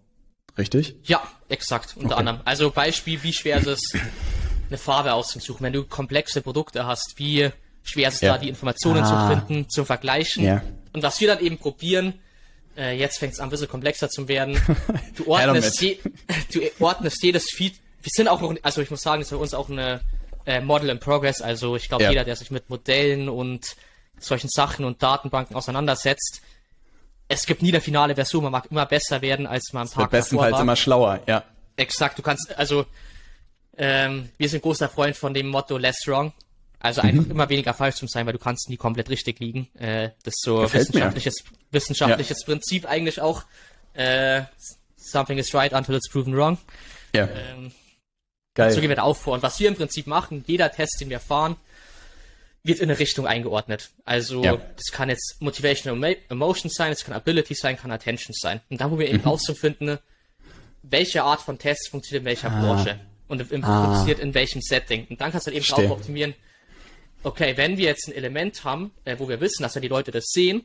Richtig? 0.56 0.96
Ja, 1.04 1.22
exakt, 1.50 1.94
unter 1.96 2.12
Okay. 2.12 2.20
anderem. 2.20 2.40
Also 2.46 2.70
Beispiel, 2.70 3.22
wie 3.22 3.32
schwer 3.34 3.58
ist 3.58 3.66
es, 3.66 3.80
eine 4.68 4.78
Farbe 4.78 5.12
auszusuchen, 5.14 5.64
wenn 5.64 5.72
du 5.72 5.84
komplexe 5.84 6.40
Produkte 6.42 6.86
hast, 6.86 7.14
wie 7.16 7.50
schwer 7.82 8.08
ist 8.08 8.16
es 8.16 8.20
Ja. 8.22 8.32
da, 8.34 8.38
die 8.38 8.48
Informationen 8.48 9.02
Ah. 9.02 9.28
zu 9.30 9.34
finden, 9.46 9.68
zu 9.70 9.84
vergleichen. 9.84 10.44
Ja. 10.44 10.62
Und 10.92 11.02
was 11.02 11.20
wir 11.20 11.28
dann 11.28 11.40
eben 11.40 11.58
probieren, 11.58 12.18
äh, 12.76 12.96
jetzt 12.98 13.18
fängt 13.18 13.32
es 13.34 13.40
an, 13.40 13.48
ein 13.48 13.50
bisschen 13.50 13.68
komplexer 13.68 14.08
zu 14.08 14.28
werden. 14.28 14.60
Du 15.16 15.26
ordnest, 15.26 15.80
je, 15.80 15.98
du 16.52 16.60
ordnest 16.80 17.22
jedes 17.22 17.50
Feed. 17.50 17.74
Wir 18.02 18.10
sind 18.14 18.28
auch 18.28 18.40
noch, 18.40 18.54
also 18.62 18.80
ich 18.82 18.90
muss 18.90 19.02
sagen, 19.02 19.20
das 19.20 19.28
ist 19.28 19.36
bei 19.36 19.42
uns 19.42 19.52
auch 19.54 19.68
eine 19.68 20.00
äh, 20.46 20.60
Model 20.60 20.88
in 20.90 21.00
Progress. 21.00 21.40
Also 21.42 21.76
ich 21.76 21.88
glaube, 21.88 22.04
Ja. 22.04 22.10
jeder, 22.10 22.24
der 22.24 22.36
sich 22.36 22.50
mit 22.50 22.70
Modellen 22.70 23.28
und 23.28 23.74
solchen 24.20 24.48
Sachen 24.48 24.84
und 24.84 25.02
Datenbanken 25.02 25.56
auseinandersetzt, 25.56 26.40
es 27.28 27.44
gibt 27.46 27.62
nie 27.62 27.68
eine 27.70 27.80
finale 27.80 28.14
Version, 28.14 28.42
man 28.44 28.52
mag 28.52 28.66
immer 28.70 28.86
besser 28.86 29.20
werden, 29.22 29.46
als 29.46 29.72
man 29.72 29.82
am 29.82 29.88
Wird 29.88 29.94
Tag 29.94 30.02
davor 30.04 30.18
bestenfalls 30.20 30.52
war. 30.54 30.60
immer 30.62 30.76
schlauer, 30.76 31.20
ja. 31.26 31.44
Exakt, 31.76 32.18
du 32.18 32.22
kannst, 32.22 32.56
also 32.58 32.86
ähm, 33.78 34.28
wir 34.36 34.48
sind 34.48 34.62
großer 34.62 34.88
Freund 34.88 35.16
von 35.16 35.32
dem 35.34 35.48
Motto 35.48 35.78
less 35.78 35.96
wrong. 36.06 36.32
Also 36.80 37.00
einfach 37.00 37.24
Mhm. 37.24 37.30
immer 37.32 37.48
weniger 37.48 37.74
falsch 37.74 37.96
zu 37.96 38.06
sein, 38.06 38.24
weil 38.26 38.32
du 38.34 38.38
kannst 38.38 38.68
nie 38.70 38.76
komplett 38.76 39.08
richtig 39.10 39.40
liegen. 39.40 39.68
Äh, 39.78 40.10
das 40.22 40.34
ist 40.34 40.42
so 40.44 40.58
Gefällt 40.60 40.88
mir. 40.88 41.00
wissenschaftliches, 41.00 41.44
wissenschaftliches 41.72 42.44
Prinzip 42.44 42.86
eigentlich 42.86 43.20
auch. 43.20 43.42
Äh, 43.94 44.42
something 44.96 45.38
is 45.38 45.52
right 45.54 45.72
until 45.72 45.96
it's 45.96 46.08
proven 46.08 46.36
wrong. 46.36 46.58
Ja, 47.14 47.24
Ähm, 47.26 47.72
geil. 48.54 48.70
so 48.70 48.80
gehen 48.80 48.90
wir 48.90 48.96
da 48.96 49.02
auch 49.02 49.16
vor. 49.16 49.34
Und 49.34 49.42
was 49.42 49.58
wir 49.58 49.66
im 49.68 49.74
Prinzip 49.74 50.06
machen, 50.06 50.44
jeder 50.46 50.70
Test, 50.70 50.98
den 51.00 51.10
wir 51.10 51.18
fahren, 51.20 51.56
wird 52.62 52.78
in 52.80 52.90
eine 52.90 52.98
Richtung 52.98 53.26
eingeordnet. 53.26 53.90
Also 54.04 54.44
Ja. 54.44 54.56
das 54.56 54.92
kann 54.92 55.08
jetzt 55.08 55.36
Motivational 55.40 55.96
Emo- 55.98 56.16
Emotion 56.28 56.70
sein, 56.70 56.92
es 56.92 57.04
kann 57.04 57.14
Ability 57.14 57.54
sein, 57.54 57.76
kann 57.76 57.90
Attention 57.90 58.34
sein. 58.38 58.60
Und 58.68 58.80
da, 58.80 58.90
wo 58.90 58.98
wir 58.98 59.08
Mhm. 59.08 59.14
eben 59.16 59.24
rauszufinden, 59.24 59.98
welche 60.82 61.22
Art 61.24 61.40
von 61.40 61.58
Tests 61.58 61.88
funktioniert 61.88 62.22
in 62.22 62.26
welcher 62.26 62.52
Ah. 62.52 62.60
Branche 62.60 63.00
und 63.28 63.40
im, 63.40 63.62
funktioniert 63.62 64.18
in 64.18 64.34
welchem 64.34 64.60
Setting. 64.60 65.06
Und 65.08 65.20
dann 65.20 65.30
kannst 65.30 65.46
du 65.46 65.50
halt 65.50 65.56
eben 65.56 65.64
Verstehe. 65.64 65.88
drauf 65.88 65.98
optimieren, 65.98 66.34
okay, 67.22 67.56
wenn 67.56 67.76
wir 67.76 67.84
jetzt 67.86 68.08
ein 68.08 68.14
Element 68.14 68.64
haben, 68.64 68.92
äh, 69.04 69.16
wo 69.18 69.28
wir 69.28 69.40
wissen, 69.40 69.62
dass 69.62 69.74
ja 69.74 69.80
die 69.80 69.88
Leute 69.88 70.10
das 70.10 70.24
sehen, 70.28 70.64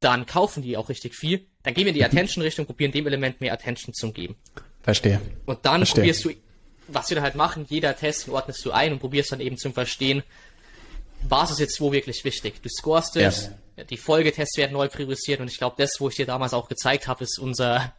dann 0.00 0.26
kaufen 0.26 0.62
die 0.62 0.76
auch 0.76 0.88
richtig 0.88 1.14
viel. 1.14 1.46
Dann 1.62 1.74
gehen 1.74 1.84
wir 1.84 1.90
in 1.90 1.94
Mhm. 1.96 1.98
die 2.00 2.04
Attention-Richtung, 2.04 2.66
probieren 2.66 2.92
dem 2.92 3.06
Element 3.06 3.40
mehr 3.40 3.52
Attention 3.52 3.92
zu 3.94 4.12
geben. 4.12 4.36
Verstehe. 4.82 5.20
Und 5.46 5.64
dann 5.64 5.80
Verstehe. 5.80 6.02
probierst 6.02 6.24
du, 6.24 6.30
was 6.88 7.10
wir 7.10 7.16
dann 7.16 7.24
halt 7.24 7.34
machen, 7.34 7.66
jeder 7.68 7.96
Test 7.96 8.28
ordnest 8.28 8.64
du 8.64 8.70
ein 8.70 8.92
und 8.92 9.00
probierst 9.00 9.32
dann 9.32 9.40
eben 9.40 9.58
zu 9.58 9.70
verstehen, 9.72 10.22
was 11.22 11.50
ist 11.50 11.58
jetzt 11.58 11.80
wo 11.80 11.90
wirklich 11.92 12.24
wichtig. 12.24 12.62
Du 12.62 12.68
scorest 12.68 13.16
es, 13.16 13.50
die 13.90 13.96
Folgetests 13.96 14.56
werden 14.56 14.72
neu 14.72 14.88
priorisiert 14.88 15.40
und 15.40 15.50
ich 15.50 15.58
glaube, 15.58 15.74
das, 15.78 15.96
wo 15.98 16.08
ich 16.08 16.14
dir 16.14 16.26
damals 16.26 16.54
auch 16.54 16.68
gezeigt 16.68 17.08
habe, 17.08 17.24
ist 17.24 17.38
unser 17.38 17.92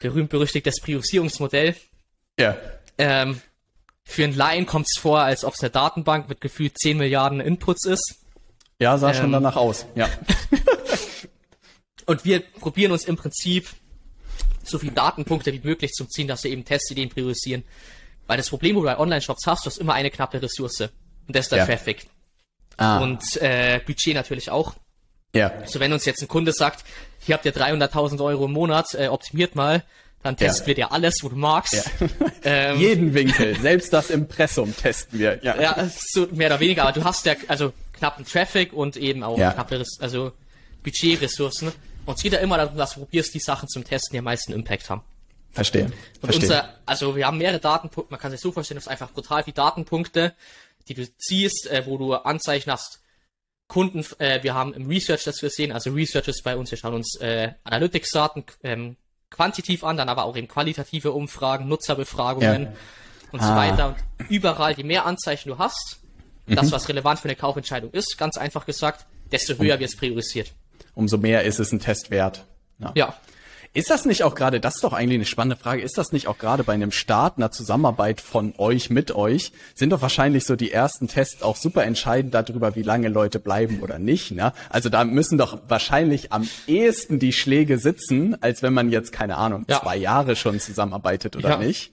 berühmt-berüchtigtes 0.00 0.80
Priorisierungsmodell. 0.80 1.76
Ja. 2.38 2.56
Ähm, 2.98 3.40
für 4.04 4.24
einen 4.24 4.34
Laien 4.36 4.66
kommt 4.66 4.86
es 4.90 5.00
vor, 5.00 5.20
als 5.20 5.44
ob 5.44 5.54
es 5.54 5.60
eine 5.60 5.70
Datenbank 5.70 6.28
mit 6.28 6.40
gefühlt 6.40 6.76
10 6.78 6.98
Milliarden 6.98 7.40
Inputs 7.40 7.86
ist. 7.86 8.16
Ja, 8.78 8.98
sah 8.98 9.14
schon 9.14 9.26
Ähm. 9.26 9.32
danach 9.32 9.56
aus. 9.56 9.86
Ja. 9.94 10.08
Und 12.06 12.24
wir 12.24 12.40
probieren 12.40 12.92
uns 12.92 13.04
im 13.04 13.16
Prinzip 13.16 13.68
so 14.64 14.78
viele 14.78 14.92
Datenpunkte 14.92 15.52
wie 15.52 15.60
möglich 15.62 15.92
zum 15.92 16.08
Ziehen, 16.10 16.26
dass 16.28 16.44
wir 16.44 16.50
eben 16.50 16.64
Testideen 16.64 17.08
priorisieren. 17.08 17.64
Weil 18.26 18.36
das 18.36 18.48
Problem, 18.50 18.76
wo 18.76 18.80
du 18.80 18.86
bei 18.86 18.98
Online-Shops 18.98 19.46
hast, 19.46 19.64
du 19.64 19.70
hast 19.70 19.78
immer 19.78 19.94
eine 19.94 20.10
knappe 20.10 20.40
Ressource. 20.42 20.80
Und 20.80 20.90
das 21.36 21.46
ist 21.46 21.52
der 21.52 21.58
Ja. 21.58 21.66
Traffic. 21.66 22.06
Ah, 22.76 23.00
Und 23.00 23.36
äh, 23.40 23.80
Budget 23.86 24.14
natürlich 24.14 24.50
auch. 24.50 24.74
ja. 25.34 25.52
So 25.66 25.78
wenn 25.80 25.92
uns 25.92 26.04
jetzt 26.04 26.22
ein 26.22 26.28
Kunde 26.28 26.52
sagt, 26.52 26.84
hier 27.20 27.34
habt 27.34 27.44
ihr 27.44 27.54
300.000 27.54 28.22
Euro 28.24 28.46
im 28.46 28.52
Monat, 28.52 28.94
äh, 28.94 29.08
optimiert 29.08 29.54
mal, 29.54 29.84
dann 30.22 30.36
testen 30.36 30.62
Ja. 30.64 30.66
wir 30.68 30.74
dir 30.74 30.92
alles, 30.92 31.16
wo 31.22 31.28
du 31.28 31.36
magst. 31.36 31.90
Ähm, 32.44 32.80
Jeden 32.80 33.14
Winkel, 33.14 33.56
selbst 33.60 33.92
das 33.92 34.10
Impressum 34.10 34.74
testen 34.76 35.18
wir. 35.20 35.38
Ja. 35.44 35.60
ja, 35.60 35.88
so 35.96 36.26
mehr 36.32 36.48
oder 36.48 36.58
weniger, 36.58 36.82
aber 36.82 36.92
du 36.92 37.04
hast 37.04 37.24
ja 37.24 37.34
also 37.46 37.72
knappen 37.92 38.26
Traffic 38.26 38.72
und 38.72 38.96
eben 38.96 39.22
auch 39.22 39.38
Ja. 39.38 39.52
knappe 39.52 39.84
also 40.00 40.32
Budgetressourcen. 40.82 41.72
Und 42.04 42.16
es 42.16 42.22
geht 42.22 42.32
ja 42.32 42.40
immer 42.40 42.56
darum, 42.56 42.76
dass 42.76 42.94
du 42.94 43.00
probierst, 43.00 43.32
die 43.34 43.38
Sachen 43.38 43.68
zum 43.68 43.84
Testen, 43.84 44.12
die 44.14 44.18
am 44.18 44.24
meisten 44.24 44.52
Impact 44.52 44.90
haben. 44.90 45.02
Verstehe. 45.52 45.84
Und 45.84 45.92
Verstehe. 46.20 46.40
unser, 46.42 46.74
also 46.84 47.14
wir 47.14 47.26
haben 47.26 47.38
mehrere 47.38 47.60
Datenpunkte, 47.60 48.10
man 48.10 48.18
kann 48.20 48.32
sich 48.32 48.40
so 48.40 48.50
vorstellen, 48.50 48.76
das 48.76 48.84
ist 48.86 48.90
einfach 48.90 49.12
brutal 49.12 49.44
viele 49.44 49.54
Datenpunkte, 49.54 50.34
die 50.88 50.94
du 50.94 51.06
ziehst, 51.18 51.68
äh, 51.70 51.84
wo 51.86 51.96
du 51.98 52.14
Anzeichen 52.14 52.72
hast, 52.72 53.00
Kunden, 53.68 54.04
äh, 54.18 54.42
wir 54.42 54.54
haben 54.54 54.74
im 54.74 54.88
Research, 54.88 55.22
das 55.24 55.40
wir 55.42 55.50
sehen, 55.50 55.70
also 55.72 55.92
Research 55.92 56.26
ist 56.28 56.42
bei 56.42 56.56
uns, 56.56 56.70
wir 56.72 56.78
schauen 56.78 56.94
uns 56.94 57.16
äh, 57.20 57.52
Analytics-Daten 57.64 58.44
ähm, 58.64 58.96
quantitativ 59.32 59.82
an, 59.84 59.96
dann 59.96 60.08
aber 60.08 60.24
auch 60.24 60.36
eben 60.36 60.48
qualitative 60.48 61.12
Umfragen, 61.12 61.68
Nutzerbefragungen 61.68 62.62
Ja. 62.64 62.72
und 63.32 63.42
so 63.42 63.48
Ah. 63.48 63.56
weiter. 63.56 63.88
Und 64.20 64.30
überall, 64.30 64.72
je 64.74 64.84
mehr 64.84 65.06
Anzeichen 65.06 65.48
du 65.48 65.58
hast, 65.58 65.98
Mhm. 66.46 66.56
das, 66.56 66.72
was 66.72 66.88
relevant 66.88 67.18
für 67.20 67.26
eine 67.28 67.36
Kaufentscheidung 67.36 67.90
ist, 67.92 68.18
ganz 68.18 68.36
einfach 68.36 68.66
gesagt, 68.66 69.06
desto 69.30 69.54
höher 69.54 69.78
wird 69.78 69.90
es 69.90 69.96
priorisiert. 69.96 70.52
Umso 70.94 71.16
mehr 71.18 71.44
ist 71.44 71.58
es 71.58 71.72
ein 71.72 71.78
Test 71.80 72.10
wert. 72.10 72.44
Ja. 72.78 72.92
Ja. 72.94 73.14
Ist 73.74 73.88
das 73.88 74.04
nicht 74.04 74.22
auch 74.22 74.34
gerade, 74.34 74.60
das 74.60 74.74
ist 74.74 74.84
doch 74.84 74.92
eigentlich 74.92 75.14
eine 75.16 75.24
spannende 75.24 75.56
Frage, 75.56 75.80
ist 75.80 75.96
das 75.96 76.12
nicht 76.12 76.26
auch 76.28 76.36
gerade 76.36 76.62
bei 76.62 76.74
einem 76.74 76.92
Start, 76.92 77.38
einer 77.38 77.50
Zusammenarbeit 77.50 78.20
von 78.20 78.52
euch 78.58 78.90
mit 78.90 79.14
euch, 79.14 79.50
sind 79.74 79.90
doch 79.90 80.02
wahrscheinlich 80.02 80.44
so 80.44 80.56
die 80.56 80.70
ersten 80.70 81.08
Tests 81.08 81.42
auch 81.42 81.56
super 81.56 81.84
entscheidend 81.84 82.34
darüber, 82.34 82.76
wie 82.76 82.82
lange 82.82 83.08
Leute 83.08 83.38
bleiben 83.40 83.80
oder 83.80 83.98
nicht, 83.98 84.30
ne? 84.32 84.52
Also 84.68 84.90
da 84.90 85.04
müssen 85.04 85.38
doch 85.38 85.58
wahrscheinlich 85.68 86.32
am 86.32 86.46
ehesten 86.66 87.18
die 87.18 87.32
Schläge 87.32 87.78
sitzen, 87.78 88.36
als 88.42 88.62
wenn 88.62 88.74
man 88.74 88.90
jetzt, 88.90 89.10
keine 89.10 89.38
Ahnung, 89.38 89.64
Ja. 89.68 89.80
zwei 89.80 89.96
Jahre 89.96 90.36
schon 90.36 90.60
zusammenarbeitet 90.60 91.34
oder 91.36 91.50
Ja. 91.50 91.56
nicht. 91.56 91.92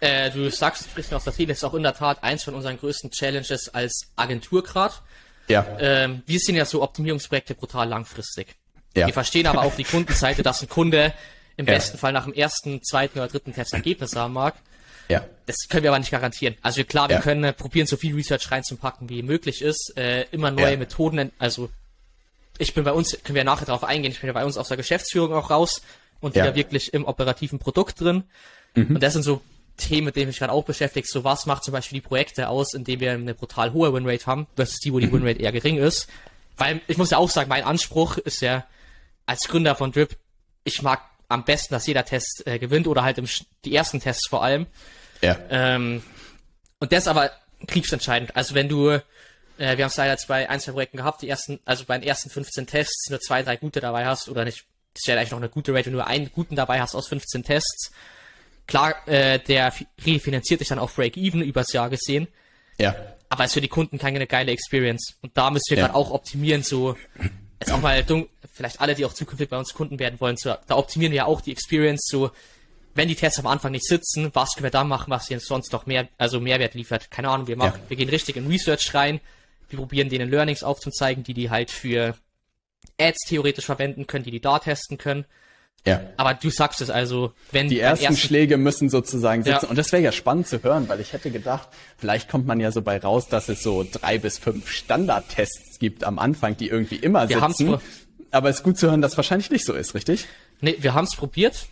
Äh, 0.00 0.30
du 0.30 0.50
sagst, 0.50 0.86
du 0.86 0.90
sprichst 0.90 1.10
mir 1.10 1.18
aus 1.18 1.24
der 1.24 1.34
Seele, 1.34 1.48
das 1.48 1.58
ist 1.58 1.64
auch 1.64 1.74
in 1.74 1.82
der 1.82 1.94
Tat 1.94 2.22
eins 2.22 2.44
von 2.44 2.54
unseren 2.54 2.78
größten 2.78 3.10
Challenges 3.10 3.68
als 3.74 4.06
Agentur 4.16 4.62
gerade. 4.62 4.94
Ja, 5.48 5.66
Ähm, 5.78 6.22
wir 6.24 6.38
sind 6.38 6.56
ja 6.56 6.64
so 6.64 6.82
Optimierungsprojekte 6.82 7.54
brutal 7.54 7.88
langfristig. 7.88 8.54
Ja, 8.96 9.06
Wir 9.06 9.12
verstehen 9.14 9.46
aber 9.46 9.62
auch 9.62 9.74
die 9.76 9.84
Kundenseite, 9.84 10.42
dass 10.42 10.62
ein 10.62 10.68
Kunde 10.68 11.12
im 11.56 11.66
Ja. 11.66 11.74
besten 11.74 11.98
Fall 11.98 12.12
nach 12.12 12.24
dem 12.24 12.32
ersten, 12.32 12.82
zweiten 12.82 13.18
oder 13.18 13.28
dritten 13.28 13.52
Test 13.54 13.72
Ergebnisse 13.74 14.18
haben 14.20 14.32
mag. 14.34 14.54
ja, 15.08 15.24
Das 15.46 15.56
können 15.68 15.82
wir 15.82 15.90
aber 15.90 15.98
nicht 15.98 16.10
garantieren. 16.10 16.56
Also 16.62 16.84
klar, 16.84 17.08
wir 17.08 17.16
Ja. 17.16 17.22
können 17.22 17.42
äh, 17.44 17.52
probieren, 17.52 17.86
so 17.86 17.96
viel 17.96 18.14
Research 18.14 18.50
reinzupacken, 18.50 19.08
wie 19.08 19.22
möglich 19.22 19.62
ist. 19.62 19.94
Äh, 19.96 20.24
immer 20.32 20.50
neue 20.50 20.72
Ja. 20.72 20.76
Methoden. 20.76 21.32
Also 21.38 21.70
ich 22.58 22.74
bin 22.74 22.84
bei 22.84 22.92
uns, 22.92 23.16
können 23.24 23.34
wir 23.36 23.44
nachher 23.44 23.64
darauf 23.64 23.84
eingehen, 23.84 24.12
ich 24.12 24.20
bin 24.20 24.26
ja 24.28 24.34
bei 24.34 24.44
uns 24.44 24.56
aus 24.58 24.68
der 24.68 24.76
Geschäftsführung 24.76 25.32
auch 25.32 25.48
raus 25.50 25.80
und 26.20 26.34
Ja. 26.36 26.44
wieder 26.44 26.54
wirklich 26.54 26.92
im 26.92 27.04
operativen 27.06 27.58
Produkt 27.58 28.00
drin. 28.00 28.24
Und 28.76 29.02
das 29.02 29.14
sind 29.14 29.22
so 29.22 29.40
Themen, 29.76 30.04
mit 30.06 30.16
denen 30.16 30.24
ich 30.24 30.34
mich 30.34 30.38
gerade 30.40 30.52
auch 30.52 30.64
beschäftige. 30.64 31.06
So 31.08 31.24
was 31.24 31.46
macht 31.46 31.64
zum 31.64 31.72
Beispiel 31.72 32.00
die 32.00 32.06
Projekte 32.06 32.48
aus, 32.48 32.74
indem 32.74 33.00
wir 33.00 33.12
eine 33.12 33.34
brutal 33.34 33.72
hohe 33.72 33.92
Winrate 33.94 34.26
haben, 34.26 34.46
versus 34.56 34.78
die, 34.80 34.92
wo 34.92 34.98
die 35.00 35.10
Winrate 35.10 35.40
eher 35.40 35.52
gering 35.52 35.78
ist. 35.78 36.08
Weil 36.56 36.80
ich 36.88 36.96
muss 36.98 37.10
ja 37.10 37.18
auch 37.18 37.30
sagen, 37.30 37.48
mein 37.48 37.64
Anspruch 37.64 38.18
ist 38.18 38.40
ja 38.42 38.66
als 39.28 39.46
Gründer 39.48 39.74
von 39.76 39.92
Drip, 39.92 40.16
ich 40.64 40.82
mag 40.82 41.00
am 41.28 41.44
besten, 41.44 41.74
dass 41.74 41.86
jeder 41.86 42.04
Test 42.04 42.42
äh, 42.46 42.58
gewinnt 42.58 42.86
oder 42.86 43.02
halt 43.04 43.18
im, 43.18 43.28
die 43.64 43.74
ersten 43.74 44.00
Tests 44.00 44.26
vor 44.28 44.42
allem. 44.42 44.66
ja, 45.20 45.36
Ähm, 45.50 46.02
und 46.80 46.92
das 46.92 47.00
ist 47.04 47.08
aber 47.08 47.30
kriegsentscheidend. 47.66 48.34
Also 48.36 48.54
wenn 48.54 48.68
du, 48.68 48.88
äh, 48.90 49.02
wir 49.58 49.68
haben 49.84 49.90
es 49.90 49.96
leider 49.96 50.16
bei 50.26 50.48
ein, 50.48 50.60
zwei 50.60 50.72
Projekten 50.72 50.96
gehabt, 50.96 51.20
die 51.22 51.28
ersten, 51.28 51.60
also 51.64 51.84
bei 51.84 51.98
den 51.98 52.08
ersten 52.08 52.30
15 52.30 52.66
Tests 52.66 53.10
nur 53.10 53.20
zwei, 53.20 53.42
drei 53.42 53.56
gute 53.56 53.80
dabei 53.80 54.06
hast 54.06 54.28
oder 54.28 54.44
nicht, 54.44 54.64
das 54.94 55.06
wäre 55.06 55.18
eigentlich 55.18 55.32
noch 55.32 55.38
eine 55.38 55.48
gute 55.50 55.72
Rate, 55.72 55.86
wenn 55.86 55.92
du 55.92 55.98
nur 55.98 56.06
einen 56.06 56.32
guten 56.32 56.56
dabei 56.56 56.80
hast 56.80 56.94
aus 56.94 57.08
15 57.08 57.44
Tests. 57.44 57.92
Klar, 58.66 58.94
äh, 59.08 59.38
der 59.40 59.70
fi- 59.72 59.86
refinanziert 60.04 60.60
dich 60.60 60.68
dann 60.68 60.78
auf 60.78 60.94
Break-Even 60.94 61.42
übers 61.42 61.72
Jahr 61.72 61.90
gesehen, 61.90 62.28
ja, 62.78 62.94
aber 63.28 63.44
ist 63.44 63.52
für 63.54 63.60
die 63.60 63.68
Kunden 63.68 63.98
keine 63.98 64.26
geile 64.26 64.52
Experience. 64.52 65.16
Und 65.20 65.36
da 65.36 65.50
müssen 65.50 65.64
wir 65.70 65.76
Ja. 65.78 65.84
gerade 65.84 65.94
auch 65.94 66.10
optimieren, 66.10 66.62
so 66.62 66.96
jetzt 67.60 67.72
auch 67.72 67.80
mal 67.80 68.02
dumm, 68.04 68.28
vielleicht 68.52 68.80
alle, 68.80 68.94
die 68.94 69.04
auch 69.04 69.12
zukünftig 69.12 69.48
bei 69.48 69.58
uns 69.58 69.74
Kunden 69.74 69.98
werden 69.98 70.20
wollen, 70.20 70.36
so, 70.36 70.54
da 70.66 70.76
optimieren 70.76 71.12
wir 71.12 71.18
ja 71.18 71.24
auch 71.26 71.40
die 71.40 71.52
Experience 71.52 72.06
so, 72.08 72.30
wenn 72.94 73.08
die 73.08 73.14
Tests 73.14 73.38
am 73.38 73.46
Anfang 73.46 73.72
nicht 73.72 73.86
sitzen, 73.86 74.30
was 74.34 74.54
können 74.54 74.64
wir 74.64 74.70
da 74.70 74.82
machen, 74.84 75.10
was 75.10 75.30
uns 75.30 75.46
sonst 75.46 75.72
noch 75.72 75.86
mehr, 75.86 76.08
also 76.18 76.40
Mehrwert 76.40 76.74
liefert. 76.74 77.10
Keine 77.12 77.28
Ahnung, 77.28 77.46
wir 77.46 77.56
machen, 77.56 77.80
ja. 77.84 77.90
wir 77.90 77.96
gehen 77.96 78.08
richtig 78.08 78.36
in 78.36 78.48
Research 78.48 78.92
rein, 78.92 79.20
wir 79.68 79.78
probieren 79.78 80.08
denen 80.08 80.30
Learnings 80.30 80.64
aufzuzeigen, 80.64 81.22
die 81.22 81.34
die 81.34 81.50
halt 81.50 81.70
für 81.70 82.16
Ads 83.00 83.26
theoretisch 83.28 83.66
verwenden 83.66 84.06
können, 84.06 84.24
die 84.24 84.30
die 84.30 84.40
da 84.40 84.58
testen 84.58 84.98
können. 84.98 85.26
Ja. 85.86 86.00
Aber 86.16 86.34
du 86.34 86.50
sagst 86.50 86.80
es 86.80 86.90
also, 86.90 87.32
wenn 87.50 87.68
die 87.68 87.80
ersten, 87.80 88.06
ersten 88.06 88.20
Schläge 88.20 88.56
müssen 88.56 88.90
sozusagen 88.90 89.42
sitzen. 89.42 89.64
Ja. 89.64 89.68
Und 89.70 89.76
das 89.76 89.90
wäre 89.92 90.02
ja 90.02 90.12
spannend 90.12 90.46
zu 90.46 90.62
hören, 90.62 90.88
weil 90.88 91.00
ich 91.00 91.12
hätte 91.12 91.30
gedacht, 91.30 91.68
vielleicht 91.96 92.28
kommt 92.28 92.46
man 92.46 92.60
ja 92.60 92.72
so 92.72 92.82
bei 92.82 92.98
raus, 92.98 93.28
dass 93.28 93.48
es 93.48 93.62
so 93.62 93.86
drei 93.90 94.18
bis 94.18 94.38
fünf 94.38 94.70
Standardtests 94.70 95.78
gibt 95.78 96.04
am 96.04 96.18
Anfang, 96.18 96.56
die 96.56 96.68
irgendwie 96.68 96.96
immer 96.96 97.28
wir 97.28 97.40
sitzen. 97.40 97.78
Aber 98.30 98.50
es 98.50 98.56
ist 98.56 98.62
gut 98.62 98.78
zu 98.78 98.88
hören, 98.88 99.00
dass 99.00 99.16
wahrscheinlich 99.16 99.50
nicht 99.50 99.64
so 99.64 99.72
ist, 99.72 99.94
richtig? 99.94 100.26
Nee, 100.60 100.76
wir 100.80 100.94
haben 100.94 101.04
es 101.04 101.16
probiert. 101.16 101.68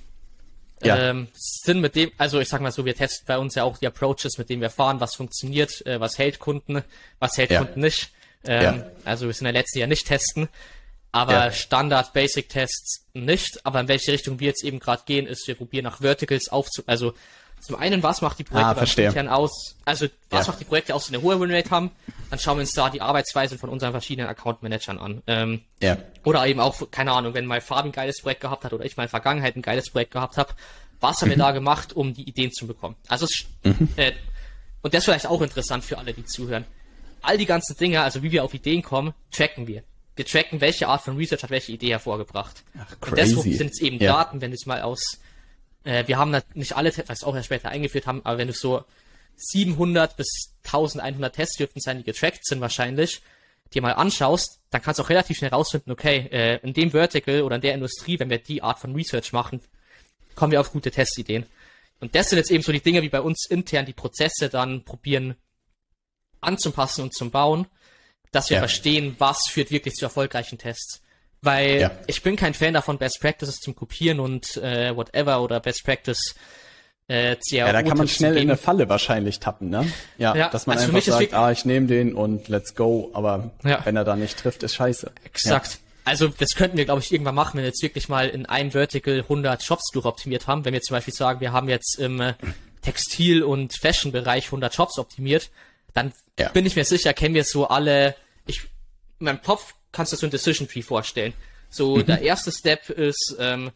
Ja. 0.83 1.11
Ähm, 1.11 1.29
sind 1.35 1.81
mit 1.81 1.97
dem, 1.97 2.11
also 2.19 2.39
ich 2.39 2.49
sag 2.49 2.61
mal 2.61 2.71
so, 2.71 2.85
wir 2.85 2.95
testen 2.95 3.25
bei 3.27 3.39
uns 3.39 3.55
ja 3.55 3.65
auch 3.65 3.79
die 3.79 3.87
Approaches, 3.87 4.37
mit 4.39 4.51
denen 4.51 4.61
wir 4.61 4.71
fahren, 4.71 5.01
was 5.01 5.15
funktioniert, 5.15 5.85
äh, 5.87 6.01
was 6.01 6.19
hält 6.19 6.39
Kunden, 6.39 6.83
was 7.19 7.37
hält 7.37 7.51
ja. 7.51 7.61
Kunden 7.61 7.81
nicht. 7.81 8.11
Ähm, 8.45 8.63
ja. 8.63 8.87
Also 9.05 9.27
wir 9.27 9.35
sind 9.35 9.47
ja 9.47 9.53
letztes 9.53 9.81
Jahr 9.81 9.89
nicht 9.89 10.07
testen. 10.07 10.49
Aber 11.17 11.47
ja. 11.47 11.53
Standard 11.53 12.13
Basic 12.13 12.47
Tests 12.51 13.07
nicht. 13.15 13.65
Aber 13.65 13.81
in 13.81 13.89
welche 13.89 14.13
Richtung 14.13 14.39
wir 14.39 14.49
jetzt 14.49 14.63
eben 14.63 14.79
gerade 14.81 15.03
gehen, 15.07 15.27
ist, 15.27 15.49
wir 15.49 15.55
probieren 15.55 15.85
nach 15.85 16.01
Verticals 16.03 16.51
aufzu, 16.51 16.83
also 16.87 17.15
zum 17.59 17.77
einen, 17.77 18.03
was 18.03 18.21
macht 18.21 18.39
die 18.39 18.45
Projekte 18.45 19.31
ah, 19.31 19.35
aus? 19.35 19.77
Also, 19.87 20.09
was 20.29 20.47
ja. 20.47 20.53
macht 20.53 20.61
die 20.61 20.67
Projekte 20.67 20.95
aus, 20.95 21.07
die 21.07 21.15
eine 21.15 21.23
hohe 21.23 21.41
Winrate 21.41 21.71
haben? 21.71 21.91
Dann 22.29 22.39
schauen 22.39 22.59
wir 22.59 22.61
uns 22.61 22.73
da 22.73 22.91
die 22.91 23.01
Arbeitsweise 23.01 23.57
von 23.57 23.71
unseren 23.71 23.93
verschiedenen 23.93 24.29
Account 24.29 24.63
Managern 24.63 24.99
an. 24.99 25.23
Ähm, 25.27 25.63
ja. 25.81 25.97
Oder 26.23 26.47
eben 26.47 26.61
auch, 26.61 26.91
keine 26.91 27.13
Ahnung, 27.13 27.33
wenn 27.33 27.47
mal 27.47 27.63
Fabi 27.63 27.89
ein 27.89 27.93
geiles 27.93 28.21
Projekt 28.21 28.43
gehabt 28.43 28.63
hat 28.63 28.75
oder 28.75 28.85
ich 28.85 28.99
mal 28.99 29.05
in 29.05 29.07
der 29.07 29.11
Vergangenheit 29.11 29.57
ein 29.57 29.63
geiles 29.63 29.91
Projekt 29.91 30.11
gehabt 30.11 30.37
habe, 30.37 30.53
was 31.01 31.23
haben 31.23 31.31
wir 31.31 31.39
da 31.39 31.53
gemacht, 31.53 31.97
um 31.97 32.13
die 32.13 32.29
Ideen 32.29 32.53
zu 32.53 32.67
bekommen? 32.67 32.95
Also, 33.09 33.27
mhm. 33.65 33.89
äh, 33.97 34.13
und 34.83 34.93
das 34.93 34.99
ist 34.99 35.05
vielleicht 35.07 35.27
auch 35.27 35.41
interessant 35.41 35.83
für 35.83 35.97
alle, 35.97 36.13
die 36.13 36.27
zuhören. 36.27 36.67
All 37.23 37.39
die 37.39 37.47
ganzen 37.47 37.75
Dinge, 37.79 38.03
also 38.03 38.23
wie 38.23 38.33
wir 38.33 38.45
auf 38.45 38.53
Ideen 38.53 38.83
kommen, 38.83 39.15
tracken 39.33 39.67
wir 39.67 39.83
wir 40.17 40.27
tracken, 40.27 40.61
welche 40.61 40.89
Art 40.89 41.03
von 41.03 41.17
Research 41.17 41.43
hat 41.43 41.51
welche 41.51 41.73
Idee 41.73 41.91
hervorgebracht. 41.91 42.65
Ach, 42.79 43.01
crazy. 43.01 43.11
Und 43.11 43.17
deswegen 43.19 43.57
sind 43.57 43.73
es 43.73 43.81
eben 43.81 43.99
ja. 43.99 44.13
Daten, 44.13 44.41
wenn 44.41 44.51
du 44.51 44.57
es 44.57 44.67
mal 44.67 44.83
aus, 44.83 45.21
äh, 45.85 46.07
wir 46.07 46.19
haben 46.19 46.37
nicht 46.55 46.77
alle, 46.77 46.93
was 47.07 47.23
auch 47.23 47.35
erst 47.35 47.47
später 47.47 47.69
eingeführt 47.69 48.07
haben, 48.07 48.23
aber 48.25 48.39
wenn 48.39 48.49
du 48.49 48.55
so 48.55 48.85
700 49.37 50.17
bis 50.17 50.55
1100 50.65 51.35
Tests 51.35 51.57
dürften 51.57 51.81
sein, 51.81 51.99
die 51.99 52.05
getrackt 52.05 52.47
sind 52.47 52.61
wahrscheinlich, 52.61 53.21
dir 53.75 53.83
mal 53.83 53.93
anschaust, 53.93 54.61
dann 54.71 54.81
kannst 54.81 54.99
du 54.99 55.03
auch 55.03 55.11
relativ 55.11 55.37
schnell 55.37 55.51
rausfinden, 55.51 55.93
okay, 55.93 56.29
äh, 56.31 56.57
in 56.63 56.73
dem 56.73 56.93
Vertical 56.93 57.43
oder 57.43 57.57
in 57.57 57.63
der 57.63 57.75
Industrie, 57.75 58.19
wenn 58.19 58.31
wir 58.31 58.39
die 58.39 58.63
Art 58.63 58.79
von 58.79 58.95
Research 58.95 59.33
machen, 59.33 59.61
kommen 60.35 60.53
wir 60.53 60.61
auf 60.61 60.73
gute 60.73 60.91
Testideen. 60.91 61.45
Und 62.01 62.15
das 62.15 62.31
sind 62.31 62.39
jetzt 62.39 62.51
eben 62.51 62.63
so 62.63 62.73
die 62.73 62.81
Dinge, 62.81 63.03
wie 63.03 63.09
bei 63.09 63.21
uns 63.21 63.47
intern 63.49 63.87
die 63.87 63.93
Prozesse 63.93 64.49
dann 64.49 64.85
probieren 64.85 65.35
anzupassen 66.41 67.03
und 67.03 67.15
zum 67.15 67.31
Bauen 67.31 67.67
dass 68.33 68.51
wir 68.51 68.57
ja. 68.57 68.61
verstehen, 68.61 69.17
was 69.19 69.49
führt 69.49 69.71
wirklich 69.71 69.95
zu 69.95 70.05
erfolgreichen 70.05 70.59
Tests. 70.59 71.03
Weil 71.43 71.81
ja. 71.81 71.91
ich 72.07 72.23
bin 72.23 72.37
kein 72.37 72.55
Fan 72.55 72.75
davon, 72.75 72.99
Best 72.99 73.21
Practices 73.21 73.61
zum 73.61 73.77
Kopieren 73.77 74.21
und 74.21 74.57
äh, 74.57 74.95
whatever 74.97 75.43
oder 75.43 75.61
Best 75.61 75.85
Practice 75.85 76.35
äh, 77.09 77.37
Ja, 77.51 77.71
da 77.73 77.83
kann 77.83 77.99
man 77.99 78.09
schnell 78.09 78.37
in 78.37 78.51
eine 78.51 78.57
Falle 78.57 78.89
wahrscheinlich 78.89 79.39
tappen, 79.39 79.71
ne? 79.71 79.91
Ja, 80.19 80.35
ja 80.35 80.49
dass 80.49 80.67
man 80.67 80.77
also 80.77 80.93
einfach 80.93 81.13
sagt, 81.13 81.35
ah, 81.35 81.53
ich 81.53 81.65
nehme 81.65 81.87
den 81.87 82.15
und 82.15 82.49
let's 82.49 82.75
go, 82.75 83.11
aber 83.13 83.53
ja. 83.65 83.81
wenn 83.85 83.97
er 83.97 84.05
da 84.05 84.17
nicht 84.17 84.39
trifft, 84.39 84.63
ist 84.65 84.75
scheiße. 84.75 85.13
Exakt. 85.25 85.79
Also 86.05 86.29
das 86.29 86.51
könnten 86.55 86.77
wir, 86.77 86.85
glaube 86.85 87.01
ich, 87.01 87.13
irgendwann 87.13 87.35
machen, 87.35 87.55
wenn 87.55 87.63
wir 87.63 87.69
jetzt 87.69 87.83
wirklich 87.83 88.09
mal 88.09 88.29
in 88.29 88.47
einem 88.47 88.71
Vertical 88.71 89.21
100 89.21 89.63
Shops 89.63 89.91
durchoptimiert 89.93 90.47
haben. 90.47 90.65
Wenn 90.65 90.73
wir 90.73 90.81
zum 90.81 90.97
Beispiel 90.97 91.15
sagen, 91.15 91.41
wir 91.41 91.53
haben 91.53 91.69
jetzt 91.69 91.99
im 91.99 92.21
äh, 92.21 92.35
Textil- 92.83 93.43
und 93.43 93.77
Fashion-Bereich 93.77 94.47
100 94.47 94.73
Shops 94.75 94.99
optimiert, 94.99 95.51
dann 95.95 96.13
ja. 96.39 96.51
bin 96.51 96.67
ich 96.67 96.77
mir 96.77 96.85
sicher, 96.85 97.13
kennen 97.15 97.35
wir 97.35 97.45
so 97.45 97.69
alle 97.69 98.15
ich, 98.47 98.63
in 99.19 99.25
meinem 99.25 99.43
Kopf 99.43 99.75
kannst 99.93 100.13
du 100.13 100.17
so 100.17 100.27
ein 100.27 100.31
Decision 100.31 100.69
Tree 100.69 100.83
vorstellen. 100.83 101.33
So, 101.69 101.97
mhm. 101.97 102.07
der 102.07 102.23
erste 102.23 102.53
Step 102.53 102.91
ist, 102.91 103.37
ähm, 103.39 103.71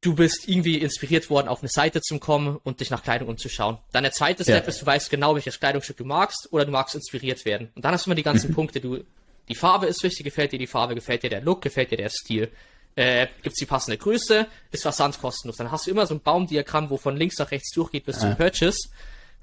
du 0.00 0.14
bist 0.14 0.48
irgendwie 0.48 0.78
inspiriert 0.78 1.30
worden, 1.30 1.48
auf 1.48 1.60
eine 1.60 1.68
Seite 1.68 2.00
zu 2.00 2.18
kommen 2.18 2.58
und 2.62 2.80
dich 2.80 2.90
nach 2.90 3.02
Kleidung 3.02 3.28
umzuschauen. 3.28 3.78
Dann 3.92 4.04
der 4.04 4.12
zweite 4.12 4.42
Step 4.42 4.64
ja. 4.64 4.68
ist, 4.68 4.82
du 4.82 4.86
weißt 4.86 5.10
genau, 5.10 5.34
welches 5.34 5.58
Kleidungsstück 5.58 5.96
du 5.96 6.04
magst 6.04 6.48
oder 6.52 6.64
du 6.64 6.72
magst 6.72 6.94
inspiriert 6.94 7.44
werden. 7.44 7.70
Und 7.74 7.84
dann 7.84 7.92
hast 7.92 8.06
du 8.06 8.10
immer 8.10 8.16
die 8.16 8.22
ganzen 8.22 8.50
mhm. 8.50 8.54
Punkte. 8.54 8.80
Du, 8.80 9.04
die 9.48 9.54
Farbe 9.54 9.86
ist 9.86 10.02
wichtig, 10.02 10.24
gefällt 10.24 10.52
dir 10.52 10.58
die 10.58 10.66
Farbe, 10.66 10.94
gefällt 10.94 11.22
dir 11.22 11.30
der 11.30 11.40
Look, 11.40 11.62
gefällt 11.62 11.90
dir 11.90 11.96
der 11.96 12.10
Stil. 12.10 12.50
Äh, 12.94 13.28
gibt's 13.42 13.60
die 13.60 13.66
passende 13.66 13.96
Größe, 13.96 14.46
ist 14.72 14.82
Versand 14.82 15.20
kostenlos. 15.20 15.56
Dann 15.56 15.70
hast 15.70 15.86
du 15.86 15.92
immer 15.92 16.04
so 16.06 16.14
ein 16.14 16.20
Baumdiagramm, 16.20 16.90
wo 16.90 16.96
von 16.96 17.16
links 17.16 17.38
nach 17.38 17.50
rechts 17.52 17.70
durchgeht 17.72 18.04
bis 18.04 18.16
ah. 18.16 18.20
zum 18.20 18.36
Purchase. 18.36 18.88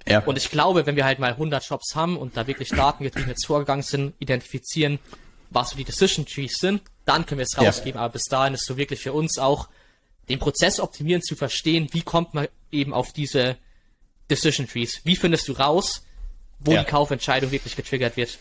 Ja. 0.08 0.20
Und 0.20 0.38
ich 0.38 0.52
glaube, 0.52 0.86
wenn 0.86 0.96
wir 0.96 1.06
halt 1.06 1.20
mal 1.20 1.32
100 1.32 1.64
Shops 1.64 1.96
haben 1.96 2.18
und 2.18 2.38
da 2.38 2.48
wirklich 2.48 2.70
datengetrieben 2.70 3.30
jetzt 3.30 3.46
vorgegangen 3.46 3.84
sind, 3.84 4.14
identifizieren, 4.20 5.00
was 5.50 5.72
so 5.72 5.78
die 5.78 5.84
Decision 5.84 6.26
Trees 6.26 6.58
sind, 6.60 6.82
dann 7.06 7.26
können 7.26 7.40
wir 7.40 7.46
es 7.50 7.58
rausgeben. 7.58 7.98
Ja. 7.98 8.06
Aber 8.06 8.14
bis 8.14 8.26
dahin 8.26 8.54
ist 8.54 8.66
so 8.66 8.78
wirklich 8.78 9.02
für 9.02 9.14
uns 9.14 9.38
auch, 9.38 9.70
den 10.30 10.40
Prozess 10.40 10.80
optimieren 10.80 11.22
zu 11.22 11.36
verstehen, 11.36 11.88
wie 11.92 12.02
kommt 12.02 12.34
man 12.34 12.48
eben 12.72 12.94
auf 12.94 13.14
diese 13.14 13.58
Decision 14.30 14.68
Trees? 14.68 15.02
Wie 15.04 15.16
findest 15.16 15.48
du 15.48 15.54
raus, 15.54 16.04
wo 16.60 16.74
ja. 16.74 16.84
die 16.84 16.90
Kaufentscheidung 16.90 17.52
wirklich 17.52 17.76
getriggert 17.76 18.18
wird? 18.18 18.38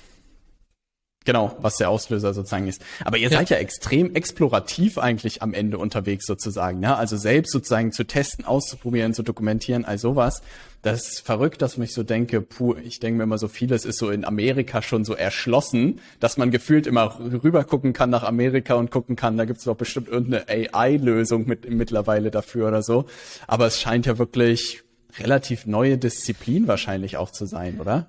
Genau, 1.25 1.57
was 1.61 1.77
der 1.77 1.89
Auslöser 1.89 2.35
sozusagen 2.35 2.69
ist. 2.69 2.83
Aber 3.03 3.17
ihr 3.17 3.31
ja. 3.31 3.39
seid 3.39 3.49
ja 3.49 3.57
extrem 3.57 4.15
explorativ 4.15 4.99
eigentlich 4.99 5.41
am 5.41 5.55
Ende 5.55 5.79
unterwegs 5.79 6.27
sozusagen, 6.27 6.81
ne? 6.81 6.97
Also 6.97 7.17
selbst 7.17 7.51
sozusagen 7.51 7.93
zu 7.93 8.05
testen, 8.05 8.45
auszuprobieren, 8.45 9.15
zu 9.15 9.23
dokumentieren, 9.23 9.87
all 9.87 9.97
sowas. 9.97 10.43
Das 10.83 11.09
ist 11.09 11.21
verrückt, 11.21 11.63
dass 11.63 11.79
ich 11.79 11.95
so 11.95 12.03
denke, 12.03 12.43
puh, 12.43 12.75
ich 12.77 13.01
denke 13.01 13.17
mir 13.17 13.23
immer 13.23 13.39
so 13.39 13.49
vieles 13.49 13.87
ist 13.87 13.99
so 13.99 14.11
in 14.11 14.27
Amerika 14.27 14.83
schon 14.83 15.07
so 15.07 15.15
erschlossen, 15.15 15.99
dass 16.21 16.37
man 16.37 16.51
gefühlt 16.51 16.87
immer 16.87 17.19
rüber 17.19 17.65
gucken 17.65 17.95
kann 17.95 18.11
nach 18.11 18.23
Amerika 18.23 18.75
und 18.75 18.91
gucken 18.91 19.17
kann, 19.17 19.39
da 19.39 19.47
gibt's 19.47 19.65
doch 19.65 19.77
bestimmt 19.77 20.09
irgendeine 20.09 20.47
AI-Lösung 20.75 21.47
mit 21.47 21.71
mittlerweile 21.71 22.31
dafür 22.31 22.69
oder 22.69 22.83
so. 22.83 23.07
Aber 23.47 23.67
es 23.67 23.81
scheint 23.81 24.05
ja 24.05 24.19
wirklich 24.19 24.83
relativ 25.19 25.65
neue 25.65 25.97
Disziplin 25.97 26.69
wahrscheinlich 26.69 27.17
auch 27.17 27.31
zu 27.31 27.47
sein, 27.47 27.81
oder? 27.81 28.09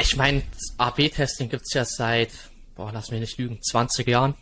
Ich 0.00 0.16
meine, 0.16 0.42
AB-Testing 0.78 1.48
gibt's 1.48 1.74
ja 1.74 1.84
seit, 1.84 2.30
boah, 2.76 2.92
lass 2.92 3.10
mich 3.10 3.20
nicht 3.20 3.38
lügen, 3.38 3.60
20 3.62 4.06
Jahren. 4.06 4.34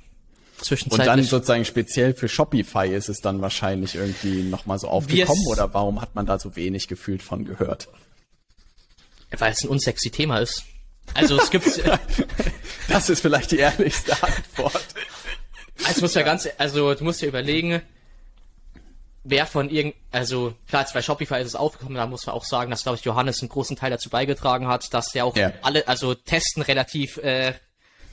Zwischenzeitlich. 0.60 1.00
Und 1.00 1.06
dann 1.06 1.22
sozusagen 1.24 1.64
speziell 1.64 2.14
für 2.14 2.28
Shopify 2.28 2.88
ist 2.88 3.08
es 3.08 3.20
dann 3.20 3.42
wahrscheinlich 3.42 3.94
irgendwie 3.94 4.42
nochmal 4.42 4.78
so 4.78 4.88
aufgekommen 4.88 5.46
oder 5.48 5.72
warum 5.74 6.00
hat 6.00 6.14
man 6.14 6.24
da 6.24 6.38
so 6.38 6.56
wenig 6.56 6.88
gefühlt 6.88 7.22
von 7.22 7.44
gehört? 7.44 7.88
Weil 9.36 9.52
es 9.52 9.62
ein 9.62 9.68
unsexy 9.68 10.10
Thema 10.10 10.38
ist. 10.38 10.64
Also 11.14 11.38
es 11.38 11.50
gibt. 11.50 11.66
das 12.88 13.10
ist 13.10 13.20
vielleicht 13.20 13.50
die 13.50 13.58
ehrlichste 13.58 14.12
Antwort. 14.22 14.86
Also 15.84 16.00
muss 16.00 16.14
ja 16.14 16.22
ganz, 16.22 16.48
also 16.58 16.94
du 16.94 17.04
musst 17.04 17.20
ja 17.20 17.28
überlegen, 17.28 17.82
wer 19.28 19.46
von 19.46 19.70
irgend, 19.70 19.94
also 20.12 20.54
klar, 20.68 20.82
jetzt 20.82 20.94
bei 20.94 21.02
Shopify 21.02 21.40
ist 21.40 21.48
es 21.48 21.54
aufgekommen, 21.56 21.96
da 21.96 22.06
muss 22.06 22.26
man 22.26 22.34
auch 22.34 22.44
sagen, 22.44 22.70
dass 22.70 22.84
glaube 22.84 22.98
ich 22.98 23.04
Johannes 23.04 23.40
einen 23.40 23.48
großen 23.48 23.76
Teil 23.76 23.90
dazu 23.90 24.08
beigetragen 24.08 24.68
hat, 24.68 24.92
dass 24.94 25.08
der 25.08 25.24
auch 25.24 25.36
ja. 25.36 25.52
alle, 25.62 25.86
also 25.88 26.14
Testen 26.14 26.62
relativ 26.62 27.16
äh, 27.18 27.54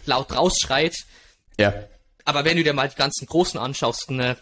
laut 0.06 0.36
rausschreit. 0.36 0.96
Ja. 1.58 1.74
Aber 2.26 2.46
wenn 2.46 2.58
du 2.58 2.64
dir 2.64 2.74
mal 2.74 2.90
die 2.90 2.96
ganzen 2.96 3.28
großen 3.28 3.60
anschaust, 3.60 4.12
ne, 4.12 4.38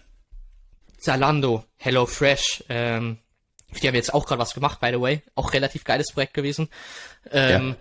Zalando, 0.99 1.65
HelloFresh, 1.77 2.65
ähm, 2.69 3.17
die 3.81 3.87
haben 3.87 3.95
jetzt 3.95 4.13
auch 4.13 4.25
gerade 4.25 4.39
was 4.39 4.53
gemacht, 4.53 4.79
by 4.79 4.91
the 4.91 5.01
way, 5.01 5.21
auch 5.35 5.53
relativ 5.53 5.83
geiles 5.83 6.11
Projekt 6.11 6.33
gewesen. 6.33 6.69
Ähm, 7.31 7.75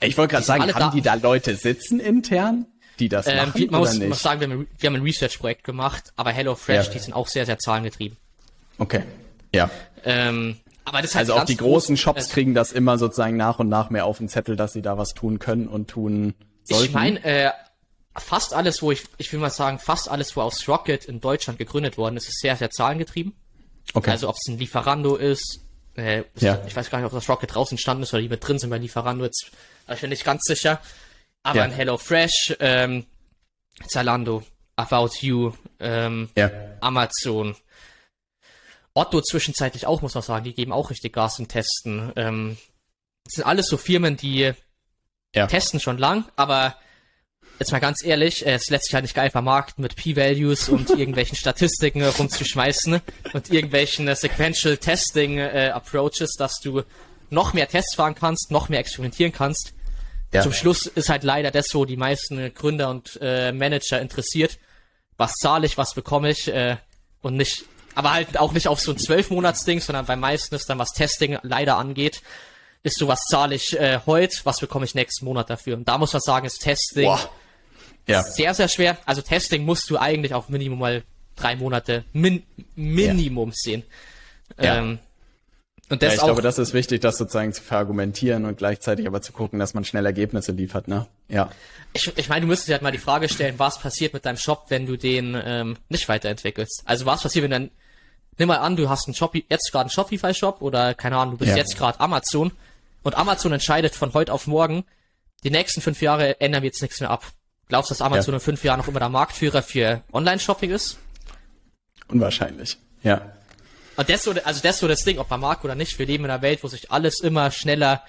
ja. 0.00 0.06
Ich 0.06 0.16
wollte 0.16 0.32
gerade 0.32 0.46
sagen, 0.46 0.62
haben 0.62 0.78
da 0.78 0.90
die 0.90 1.02
da 1.02 1.14
Leute 1.14 1.56
sitzen 1.56 2.00
intern? 2.00 2.66
Die 3.00 3.08
das 3.08 3.26
ähm, 3.26 3.36
machen? 3.36 3.66
Man 3.70 3.80
muss, 3.80 3.98
muss, 3.98 4.20
sagen, 4.20 4.40
wir 4.40 4.48
haben, 4.48 4.68
wir 4.78 4.86
haben 4.88 4.96
ein 4.96 5.02
Research-Projekt 5.02 5.64
gemacht, 5.64 6.12
aber 6.16 6.30
HelloFresh, 6.30 6.86
ja. 6.86 6.92
die 6.92 6.98
sind 6.98 7.14
auch 7.14 7.28
sehr, 7.28 7.46
sehr 7.46 7.58
zahlengetrieben. 7.58 8.16
Okay. 8.78 9.02
Ja. 9.54 9.70
Ähm, 10.04 10.58
aber 10.84 11.02
das 11.02 11.14
also 11.14 11.34
auch 11.34 11.44
die 11.44 11.56
großen 11.56 11.94
groß, 11.94 12.00
Shops 12.00 12.26
äh, 12.28 12.32
kriegen 12.32 12.54
das 12.54 12.72
immer 12.72 12.98
sozusagen 12.98 13.36
nach 13.36 13.58
und 13.58 13.68
nach 13.68 13.90
mehr 13.90 14.06
auf 14.06 14.18
den 14.18 14.28
Zettel, 14.28 14.56
dass 14.56 14.72
sie 14.72 14.82
da 14.82 14.98
was 14.98 15.10
tun 15.10 15.38
können 15.38 15.68
und 15.68 15.88
tun 15.88 16.34
sollten. 16.64 16.86
Ich 16.86 16.92
meine, 16.92 17.24
äh, 17.24 17.50
fast 18.16 18.54
alles, 18.54 18.82
wo 18.82 18.90
ich, 18.90 19.04
ich 19.18 19.32
will 19.32 19.40
mal 19.40 19.50
sagen, 19.50 19.78
fast 19.78 20.10
alles, 20.10 20.36
wo 20.36 20.42
aus 20.42 20.66
Rocket 20.68 21.04
in 21.04 21.20
Deutschland 21.20 21.58
gegründet 21.58 21.96
worden 21.96 22.16
ist, 22.16 22.28
ist 22.28 22.40
sehr, 22.40 22.56
sehr 22.56 22.70
zahlengetrieben. 22.70 23.34
Okay. 23.94 24.10
Also 24.10 24.28
ob 24.28 24.36
es 24.36 24.48
ein 24.48 24.58
Lieferando 24.58 25.16
ist, 25.16 25.60
äh, 25.96 26.24
ja. 26.36 26.62
ich 26.66 26.74
weiß 26.74 26.90
gar 26.90 26.98
nicht, 26.98 27.06
ob 27.06 27.12
das 27.12 27.28
Rocket 27.28 27.54
draußen 27.54 27.74
entstanden 27.74 28.04
ist 28.04 28.12
oder 28.12 28.22
die 28.22 28.28
mit 28.28 28.46
drin 28.46 28.58
sind 28.58 28.70
bei 28.70 28.78
Lieferando 28.78 29.24
jetzt, 29.24 29.50
ich 29.92 30.00
bin 30.00 30.10
nicht 30.10 30.24
ganz 30.24 30.42
sicher. 30.44 30.80
Aber 31.42 31.58
ja. 31.58 31.64
ein 31.64 31.72
HelloFresh, 31.72 32.56
ähm, 32.60 33.06
Zalando, 33.86 34.42
About 34.76 35.10
You, 35.20 35.52
ähm, 35.78 36.30
ja. 36.36 36.50
Amazon, 36.80 37.56
Otto 38.94 39.20
zwischenzeitlich 39.20 39.86
auch, 39.86 40.02
muss 40.02 40.14
man 40.14 40.22
sagen, 40.22 40.44
die 40.44 40.54
geben 40.54 40.72
auch 40.72 40.90
richtig 40.90 41.12
Gas 41.12 41.38
im 41.38 41.48
Testen. 41.48 42.12
Ähm, 42.16 42.56
das 43.24 43.34
sind 43.34 43.44
alles 43.44 43.66
so 43.66 43.76
Firmen, 43.76 44.16
die 44.16 44.52
ja. 45.34 45.46
testen 45.46 45.80
schon 45.80 45.98
lang, 45.98 46.24
aber 46.36 46.76
jetzt 47.58 47.72
mal 47.72 47.78
ganz 47.78 48.02
ehrlich, 48.02 48.44
es 48.46 48.68
lässt 48.70 48.86
sich 48.86 48.94
halt 48.94 49.04
nicht 49.04 49.14
geil 49.14 49.30
vermarkten 49.30 49.82
mit 49.82 49.94
P-Values 49.94 50.68
und 50.68 50.90
irgendwelchen 50.98 51.36
Statistiken 51.36 52.04
rumzuschmeißen 52.04 53.00
und 53.32 53.50
irgendwelchen 53.50 54.08
äh, 54.08 54.16
Sequential 54.16 54.76
Testing 54.76 55.38
äh, 55.38 55.70
Approaches, 55.72 56.34
dass 56.36 56.58
du 56.60 56.82
noch 57.28 57.52
mehr 57.52 57.68
Tests 57.68 57.94
fahren 57.94 58.14
kannst, 58.14 58.50
noch 58.50 58.68
mehr 58.68 58.80
experimentieren 58.80 59.32
kannst. 59.32 59.72
Ja. 60.32 60.42
Zum 60.42 60.52
Schluss 60.52 60.86
ist 60.86 61.08
halt 61.08 61.24
leider 61.24 61.50
das, 61.50 61.74
wo 61.74 61.84
die 61.84 61.96
meisten 61.96 62.54
Gründer 62.54 62.90
und 62.90 63.18
äh, 63.20 63.52
Manager 63.52 64.00
interessiert. 64.00 64.58
Was 65.16 65.32
zahle 65.34 65.66
ich, 65.66 65.76
was 65.76 65.94
bekomme 65.94 66.30
ich 66.30 66.48
äh, 66.48 66.76
und 67.20 67.36
nicht, 67.36 67.64
aber 67.94 68.12
halt 68.12 68.38
auch 68.38 68.52
nicht 68.52 68.68
auf 68.68 68.80
so 68.80 68.92
ein 68.92 68.98
Zwölf-Monats-Ding, 68.98 69.80
sondern 69.80 70.06
beim 70.06 70.20
meisten 70.20 70.54
ist 70.54 70.70
dann, 70.70 70.78
was 70.78 70.90
Testing 70.92 71.38
leider 71.42 71.76
angeht, 71.76 72.22
ist 72.82 72.98
so, 72.98 73.08
was 73.08 73.20
zahle 73.28 73.54
ich 73.54 73.78
äh, 73.78 74.00
heute, 74.06 74.36
was 74.44 74.60
bekomme 74.60 74.84
ich 74.84 74.94
nächsten 74.94 75.24
Monat 75.24 75.50
dafür. 75.50 75.76
Und 75.76 75.88
da 75.88 75.98
muss 75.98 76.12
man 76.12 76.22
sagen, 76.22 76.46
ist 76.46 76.62
Testing 76.62 77.04
Boah. 77.04 77.30
Ja. 78.06 78.22
sehr, 78.22 78.54
sehr 78.54 78.68
schwer. 78.68 78.98
Also 79.04 79.20
Testing 79.20 79.64
musst 79.64 79.90
du 79.90 79.98
eigentlich 79.98 80.32
auf 80.32 80.48
Minimum 80.48 80.78
mal 80.78 81.02
drei 81.36 81.56
Monate 81.56 82.04
Min 82.12 82.42
Minimum 82.76 83.50
ja. 83.50 83.54
sehen. 83.56 83.82
Ja. 84.58 84.96
Und 85.90 86.02
das 86.02 86.10
ja, 86.10 86.14
ich 86.14 86.20
auch, 86.20 86.26
glaube, 86.26 86.42
das 86.42 86.58
ist 86.58 86.72
wichtig, 86.72 87.00
das 87.00 87.18
sozusagen 87.18 87.52
zu 87.52 87.62
verargumentieren 87.62 88.44
und 88.44 88.56
gleichzeitig 88.56 89.08
aber 89.08 89.22
zu 89.22 89.32
gucken, 89.32 89.58
dass 89.58 89.74
man 89.74 89.84
schnell 89.84 90.06
Ergebnisse 90.06 90.52
liefert, 90.52 90.86
ne? 90.86 91.08
Ja. 91.28 91.50
Ich, 91.92 92.16
ich 92.16 92.28
meine, 92.28 92.42
du 92.42 92.46
müsstest 92.46 92.68
dir 92.68 92.74
halt 92.74 92.82
mal 92.82 92.92
die 92.92 92.98
Frage 92.98 93.28
stellen, 93.28 93.58
was 93.58 93.80
passiert 93.80 94.14
mit 94.14 94.24
deinem 94.24 94.36
Shop, 94.36 94.66
wenn 94.68 94.86
du 94.86 94.96
den 94.96 95.36
ähm, 95.44 95.76
nicht 95.88 96.08
weiterentwickelst? 96.08 96.84
Also 96.84 97.06
was 97.06 97.22
passiert, 97.22 97.42
wenn 97.42 97.50
dann, 97.50 97.70
nimm 98.38 98.46
mal 98.46 98.58
an, 98.58 98.76
du 98.76 98.88
hast 98.88 99.08
einen 99.08 99.16
Shop, 99.16 99.34
jetzt 99.34 99.72
gerade 99.72 99.86
einen 99.86 99.90
Shopify-Shop 99.90 100.62
oder 100.62 100.94
keine 100.94 101.16
Ahnung, 101.16 101.34
du 101.34 101.38
bist 101.38 101.50
ja. 101.50 101.56
jetzt 101.56 101.76
gerade 101.76 101.98
Amazon 101.98 102.52
und 103.02 103.18
Amazon 103.18 103.52
entscheidet 103.52 103.96
von 103.96 104.14
heute 104.14 104.32
auf 104.32 104.46
morgen, 104.46 104.84
die 105.42 105.50
nächsten 105.50 105.80
fünf 105.80 106.00
Jahre 106.02 106.40
ändern 106.40 106.62
wir 106.62 106.68
jetzt 106.68 106.82
nichts 106.82 107.00
mehr 107.00 107.10
ab. 107.10 107.24
Glaubst 107.68 107.90
du, 107.90 107.94
dass 107.94 108.02
Amazon 108.02 108.34
ja. 108.34 108.36
in 108.36 108.40
fünf 108.40 108.62
Jahren 108.62 108.78
noch 108.78 108.86
immer 108.86 109.00
der 109.00 109.08
Marktführer 109.08 109.62
für 109.62 110.02
Online-Shopping 110.12 110.70
ist? 110.70 110.98
Unwahrscheinlich, 112.06 112.78
ja. 113.02 113.32
Und 114.00 114.08
das 114.08 114.22
so, 114.22 114.32
also 114.44 114.62
das 114.62 114.78
so 114.78 114.88
das 114.88 115.04
Ding, 115.04 115.18
ob 115.18 115.28
man 115.28 115.40
mag 115.40 115.62
oder 115.62 115.74
nicht. 115.74 115.98
Wir 115.98 116.06
leben 116.06 116.24
in 116.24 116.30
einer 116.30 116.40
Welt, 116.40 116.64
wo 116.64 116.68
sich 116.68 116.90
alles 116.90 117.20
immer 117.20 117.50
schneller 117.50 118.02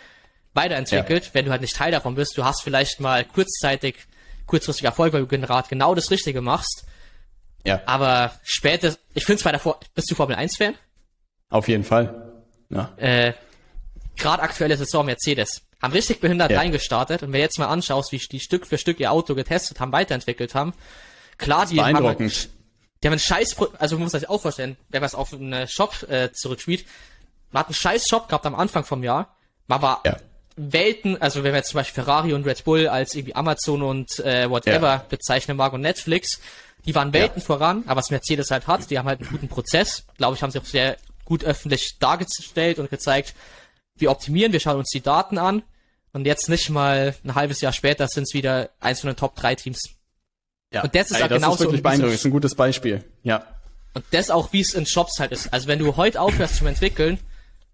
weiterentwickelt. 0.53 1.25
Ja. 1.25 1.29
Wenn 1.33 1.43
du 1.43 1.51
halt 1.51 1.59
nicht 1.59 1.75
Teil 1.75 1.91
davon 1.91 2.15
bist, 2.15 2.37
du 2.37 2.45
hast 2.45 2.63
vielleicht 2.63 3.01
mal 3.01 3.25
kurzzeitig, 3.25 3.97
kurzfristig 4.45 4.85
Erfolg, 4.85 5.11
weil 5.11 5.25
du 5.25 5.27
gerade 5.27 5.67
genau 5.67 5.93
das 5.93 6.09
Richtige 6.09 6.39
machst. 6.39 6.85
Ja. 7.65 7.81
Aber 7.87 8.31
später, 8.41 8.95
ich 9.15 9.25
finde 9.25 9.39
es 9.39 9.43
bei 9.43 9.51
der, 9.51 9.59
Vor 9.59 9.81
bist 9.93 10.09
du 10.09 10.15
Formel 10.15 10.37
1 10.37 10.55
Fan? 10.55 10.75
Auf 11.49 11.67
jeden 11.67 11.83
Fall. 11.83 12.31
Ja. 12.69 12.93
Äh, 12.95 13.33
gerade 14.15 14.43
aktuelle 14.43 14.77
Saison 14.77 15.05
Mercedes. 15.05 15.61
Haben 15.81 15.91
richtig 15.91 16.21
behindert 16.21 16.51
ja. 16.51 16.59
reingestartet. 16.59 17.21
Und 17.21 17.33
wenn 17.33 17.39
du 17.39 17.43
jetzt 17.43 17.59
mal 17.59 17.67
anschaust, 17.67 18.13
wie 18.13 18.17
die 18.17 18.39
Stück 18.39 18.65
für 18.65 18.77
Stück 18.77 19.01
ihr 19.01 19.11
Auto 19.11 19.35
getestet 19.35 19.81
haben, 19.81 19.91
weiterentwickelt 19.91 20.55
haben. 20.55 20.73
Klar, 21.37 21.65
die 21.65 21.81
haben, 21.81 22.31
die 23.01 23.07
haben 23.07 23.13
einen 23.13 23.19
scheiß, 23.19 23.55
also 23.79 23.95
man 23.95 24.03
muss 24.03 24.11
sich 24.11 24.29
auch 24.29 24.41
vorstellen, 24.41 24.77
wenn 24.89 25.01
man 25.01 25.07
es 25.07 25.15
auf 25.15 25.33
einen 25.33 25.67
Shop 25.67 26.03
äh, 26.09 26.31
zurückspielt, 26.33 26.85
man 27.51 27.61
hat 27.61 27.67
einen 27.67 27.75
scheiß 27.75 28.05
Shop 28.07 28.27
gehabt 28.27 28.45
am 28.45 28.55
Anfang 28.55 28.83
vom 28.83 29.03
Jahr, 29.03 29.35
man 29.67 29.81
war 29.81 30.01
ja. 30.05 30.17
Welten, 30.55 31.19
also 31.21 31.43
wenn 31.43 31.51
man 31.51 31.59
jetzt 31.59 31.69
zum 31.69 31.79
Beispiel 31.79 32.03
Ferrari 32.03 32.33
und 32.33 32.45
Red 32.45 32.63
Bull 32.63 32.87
als 32.87 33.15
irgendwie 33.15 33.35
Amazon 33.35 33.81
und 33.81 34.19
äh, 34.19 34.49
whatever 34.49 34.87
ja. 34.87 35.05
bezeichnen 35.09 35.57
mag 35.57 35.73
und 35.73 35.81
Netflix, 35.81 36.39
die 36.85 36.93
waren 36.93 37.13
Welten 37.13 37.39
ja. 37.39 37.45
voran, 37.45 37.83
aber 37.87 37.99
was 37.99 38.09
Mercedes 38.09 38.51
halt 38.51 38.67
hat, 38.67 38.89
die 38.89 38.97
haben 38.99 39.07
halt 39.07 39.21
einen 39.21 39.29
guten 39.29 39.47
Prozess, 39.47 40.03
glaube 40.17 40.35
ich, 40.35 40.43
haben 40.43 40.51
sie 40.51 40.59
auch 40.59 40.65
sehr 40.65 40.97
gut 41.25 41.43
öffentlich 41.43 41.97
dargestellt 41.99 42.79
und 42.79 42.89
gezeigt, 42.89 43.33
wir 43.95 44.11
optimieren, 44.11 44.51
wir 44.51 44.59
schauen 44.59 44.77
uns 44.77 44.89
die 44.89 45.01
Daten 45.01 45.37
an 45.37 45.63
und 46.13 46.25
jetzt 46.25 46.49
nicht 46.49 46.69
mal 46.69 47.15
ein 47.23 47.35
halbes 47.35 47.61
Jahr 47.61 47.73
später 47.73 48.07
sind 48.07 48.23
es 48.23 48.33
wieder 48.33 48.69
eins 48.79 49.01
von 49.01 49.09
den 49.09 49.15
Top 49.15 49.35
3 49.35 49.55
Teams. 49.55 49.79
Ja. 50.71 50.83
Und 50.83 50.95
das 50.95 51.07
ist 51.07 51.17
Ey, 51.17 51.21
halt 51.21 51.31
das 51.31 51.37
genauso. 51.37 51.51
Das 51.51 51.59
ist 51.61 51.65
wirklich 51.67 51.83
beeindruckend, 51.83 52.15
ist 52.15 52.25
ein 52.25 52.31
gutes 52.31 52.55
Beispiel. 52.55 53.03
Ja. 53.23 53.45
Und 53.93 54.05
das 54.11 54.29
auch, 54.29 54.53
wie 54.53 54.61
es 54.61 54.73
in 54.73 54.85
Shops 54.85 55.19
halt 55.19 55.31
ist. 55.31 55.51
Also 55.53 55.67
wenn 55.67 55.79
du 55.79 55.97
heute 55.97 56.21
aufhörst 56.21 56.57
zum 56.57 56.67
Entwickeln, 56.67 57.19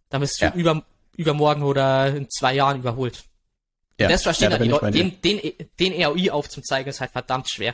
dann 0.09 0.21
bist 0.21 0.41
du 0.41 0.45
ja. 0.45 0.53
über, 0.53 0.83
übermorgen 1.15 1.63
oder 1.63 2.07
in 2.07 2.29
zwei 2.29 2.55
Jahren 2.55 2.79
überholt. 2.79 3.23
Ja. 3.99 4.07
das 4.07 4.23
verstehen 4.23 4.51
ja, 4.51 4.57
da 4.57 4.63
die 4.63 4.69
Leute, 4.69 4.91
den, 4.91 5.19
den, 5.21 5.53
den 5.79 6.05
ROI 6.05 6.29
aufzuzeigen, 6.29 6.89
ist 6.89 7.01
halt 7.01 7.11
verdammt 7.11 7.49
schwer. 7.49 7.73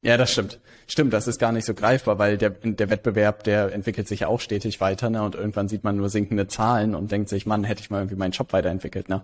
Ja, 0.00 0.16
das 0.16 0.32
stimmt. 0.32 0.60
Stimmt, 0.92 1.14
das 1.14 1.26
ist 1.26 1.38
gar 1.38 1.52
nicht 1.52 1.64
so 1.64 1.72
greifbar, 1.72 2.18
weil 2.18 2.36
der, 2.36 2.50
der 2.50 2.90
Wettbewerb, 2.90 3.44
der 3.44 3.72
entwickelt 3.72 4.06
sich 4.06 4.20
ja 4.20 4.28
auch 4.28 4.40
stetig 4.40 4.78
weiter, 4.82 5.08
ne? 5.08 5.22
Und 5.22 5.34
irgendwann 5.34 5.66
sieht 5.66 5.84
man 5.84 5.96
nur 5.96 6.10
sinkende 6.10 6.48
Zahlen 6.48 6.94
und 6.94 7.10
denkt 7.10 7.30
sich, 7.30 7.46
Mann, 7.46 7.64
hätte 7.64 7.80
ich 7.80 7.88
mal 7.88 8.00
irgendwie 8.00 8.16
meinen 8.16 8.32
Job 8.32 8.52
weiterentwickelt, 8.52 9.08
ne? 9.08 9.22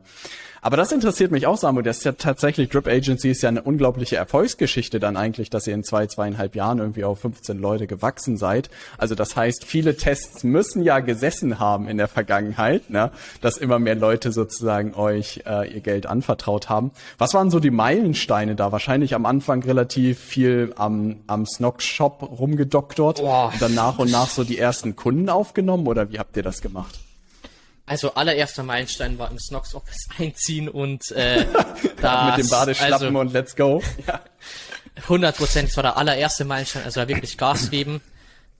Aber 0.62 0.78
das 0.78 0.92
interessiert 0.92 1.30
mich 1.30 1.46
auch, 1.46 1.58
Samu. 1.58 1.82
Das 1.82 1.98
ist 1.98 2.04
ja 2.04 2.12
tatsächlich, 2.12 2.70
Drip 2.70 2.88
Agency 2.88 3.30
ist 3.30 3.42
ja 3.42 3.50
eine 3.50 3.62
unglaubliche 3.62 4.16
Erfolgsgeschichte 4.16 4.98
dann 4.98 5.18
eigentlich, 5.18 5.50
dass 5.50 5.66
ihr 5.66 5.74
in 5.74 5.84
zwei, 5.84 6.06
zweieinhalb 6.06 6.56
Jahren 6.56 6.78
irgendwie 6.78 7.04
auf 7.04 7.20
15 7.20 7.58
Leute 7.58 7.86
gewachsen 7.86 8.38
seid. 8.38 8.70
Also 8.96 9.14
das 9.14 9.36
heißt, 9.36 9.66
viele 9.66 9.96
Tests 9.96 10.44
müssen 10.44 10.82
ja 10.82 11.00
gesessen 11.00 11.58
haben 11.58 11.86
in 11.86 11.98
der 11.98 12.08
Vergangenheit, 12.08 12.88
ne? 12.88 13.10
Dass 13.42 13.58
immer 13.58 13.78
mehr 13.78 13.94
Leute 13.94 14.32
sozusagen 14.32 14.94
euch 14.94 15.42
äh, 15.46 15.70
ihr 15.70 15.80
Geld 15.80 16.06
anvertraut 16.06 16.70
haben. 16.70 16.92
Was 17.18 17.34
waren 17.34 17.50
so 17.50 17.60
die 17.60 17.70
Meilensteine 17.70 18.56
da? 18.56 18.72
Wahrscheinlich 18.72 19.14
am 19.14 19.26
Anfang 19.26 19.62
relativ 19.62 20.18
viel 20.18 20.72
am, 20.76 21.16
am 21.26 21.44
Snock-Shop 21.58 22.22
rumgedoktort 22.22 23.18
Boah. 23.18 23.50
und 23.52 23.60
dann 23.60 23.74
nach 23.74 23.98
und 23.98 24.10
nach 24.10 24.30
so 24.30 24.44
die 24.44 24.58
ersten 24.58 24.96
Kunden 24.96 25.28
aufgenommen 25.28 25.86
oder 25.86 26.10
wie 26.10 26.18
habt 26.18 26.36
ihr 26.36 26.42
das 26.42 26.60
gemacht? 26.60 26.98
Also 27.84 28.14
allererster 28.14 28.62
Meilenstein 28.62 29.18
war 29.18 29.30
im 29.30 29.38
Snox 29.38 29.74
Office 29.74 30.08
einziehen 30.18 30.68
und 30.68 31.10
äh, 31.12 31.46
da 32.00 32.26
mit 32.26 32.44
dem 32.44 32.50
Badeschlappen 32.50 33.08
also, 33.08 33.18
und 33.18 33.32
let's 33.32 33.56
go. 33.56 33.82
Ja. 34.06 34.20
100 35.02 35.36
Prozent, 35.36 35.68
das 35.68 35.76
war 35.76 35.82
der 35.82 35.96
allererste 35.96 36.44
Meilenstein, 36.44 36.84
also 36.84 37.06
wirklich 37.06 37.38
Gas 37.38 37.70
geben. 37.70 38.00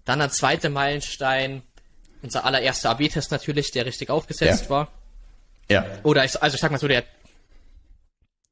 Dann 0.05 0.21
der 0.21 0.31
zweite 0.31 0.71
Meilenstein, 0.71 1.63
unser 2.23 2.45
allererster 2.45 2.91
AB-Test 2.91 3.31
natürlich, 3.31 3.71
der 3.71 3.87
richtig 3.87 4.11
aufgesetzt 4.11 4.65
ja. 4.65 4.71
war. 4.71 4.89
Ja. 5.71 5.85
Oder 6.03 6.25
ich, 6.25 6.41
also 6.41 6.55
ich 6.55 6.61
sag 6.61 6.71
mal 6.71 6.79
so, 6.79 6.89
der 6.89 7.05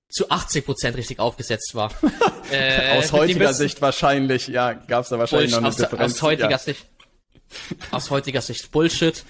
zu 0.08 0.30
80 0.30 0.64
Prozent 0.64 0.96
richtig 0.96 1.18
aufgesetzt 1.18 1.74
war. 1.74 1.92
äh, 2.50 2.98
aus 2.98 3.12
heutiger 3.12 3.52
Sicht 3.52 3.80
wahrscheinlich, 3.82 4.48
ja, 4.48 4.72
gab's 4.72 5.08
da 5.08 5.18
wahrscheinlich 5.18 5.50
Bullshit, 5.50 5.52
noch 5.52 5.58
eine 5.58 5.68
aus, 5.68 5.76
Differenz. 5.76 6.14
Aus 6.14 6.22
heutiger 6.22 6.50
ja. 6.50 6.58
Sicht, 6.58 6.86
aus 7.90 8.10
heutiger 8.10 8.40
Sicht 8.40 8.70
Bullshit. 8.70 9.24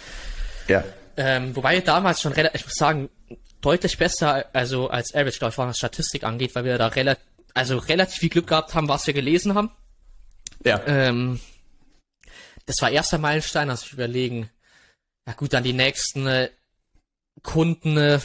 Ja. 0.68 0.84
Ähm, 1.16 1.56
wobei 1.56 1.80
damals 1.80 2.20
schon 2.20 2.32
relativ, 2.32 2.60
ich 2.60 2.66
muss 2.66 2.74
sagen, 2.74 3.08
deutlich 3.60 3.96
besser, 3.98 4.44
also 4.52 4.88
als 4.88 5.14
Average, 5.14 5.38
glaube 5.38 5.52
ich, 5.52 5.58
was 5.58 5.78
Statistik 5.78 6.24
angeht, 6.24 6.54
weil 6.54 6.64
wir 6.64 6.78
da 6.78 6.88
relativ, 6.88 7.24
also 7.54 7.78
relativ 7.78 8.18
viel 8.18 8.28
Glück 8.28 8.48
gehabt 8.48 8.74
haben, 8.74 8.88
was 8.88 9.06
wir 9.06 9.14
gelesen 9.14 9.54
haben. 9.54 9.70
Ja. 10.64 10.82
Ähm, 10.86 11.40
das 12.66 12.76
war 12.80 12.90
erster 12.90 13.18
Meilenstein, 13.18 13.70
also 13.70 13.86
ich 13.86 13.92
überlegen, 13.92 14.50
ja 15.26 15.32
gut, 15.32 15.52
dann 15.52 15.64
die 15.64 15.72
nächsten 15.72 16.26
äh, 16.26 16.50
Kunden, 17.42 17.96
äh, 17.96 18.20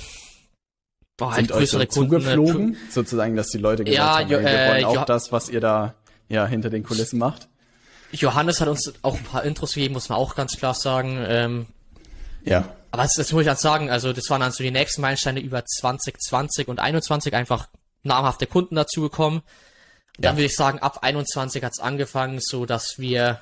boah, 1.22 1.32
halt 1.32 1.48
Sind 1.48 1.52
größere 1.52 1.82
euch 1.84 1.92
so 1.92 2.02
Kunden. 2.02 2.16
Äh, 2.16 2.20
zugeflogen, 2.20 2.74
äh, 2.74 2.92
sozusagen, 2.92 3.36
dass 3.36 3.48
die 3.48 3.60
Leute 3.60 3.84
gesagt 3.84 3.98
ja, 3.98 4.20
haben, 4.20 4.30
jo, 4.30 4.40
wir 4.40 4.46
wollen 4.46 4.86
auch 4.86 4.96
jo 4.96 5.06
das, 5.06 5.32
was 5.32 5.50
ihr 5.50 5.62
da 5.62 5.94
ja 6.30 6.46
hinter 6.48 6.70
den 6.70 6.84
Kulissen 6.84 7.20
macht. 7.20 7.48
Johannes 8.12 8.60
hat 8.60 8.68
uns 8.68 8.92
auch 9.04 9.16
ein 9.16 9.24
paar 9.24 9.44
Intros 9.44 9.74
gegeben, 9.74 9.94
muss 9.94 10.10
man 10.10 10.18
auch 10.18 10.36
ganz 10.36 10.58
klar 10.58 10.74
sagen. 10.74 11.24
Ähm, 11.28 11.68
ja. 12.44 12.68
Aber 12.90 13.04
das, 13.04 13.14
das 13.14 13.32
muss 13.32 13.42
ich 13.42 13.48
dann 13.48 13.56
sagen, 13.56 13.90
also 13.90 14.12
das 14.12 14.30
waren 14.30 14.42
dann 14.42 14.52
so 14.52 14.64
die 14.64 14.72
nächsten 14.72 15.02
Meilensteine 15.02 15.40
über 15.40 15.64
2020 15.64 16.68
und 16.68 16.80
21 16.80 17.34
einfach 17.34 17.68
namhafte 18.04 18.48
Kunden 18.48 18.76
dazugekommen. 18.76 19.44
Dann 20.18 20.34
ja. 20.34 20.38
würde 20.38 20.48
ich 20.48 20.56
sagen, 20.56 20.80
ab 20.80 21.00
21 21.04 21.64
hat 21.64 21.72
es 21.74 21.80
angefangen, 21.80 22.40
so 22.42 22.66
dass 22.66 22.98
wir, 22.98 23.40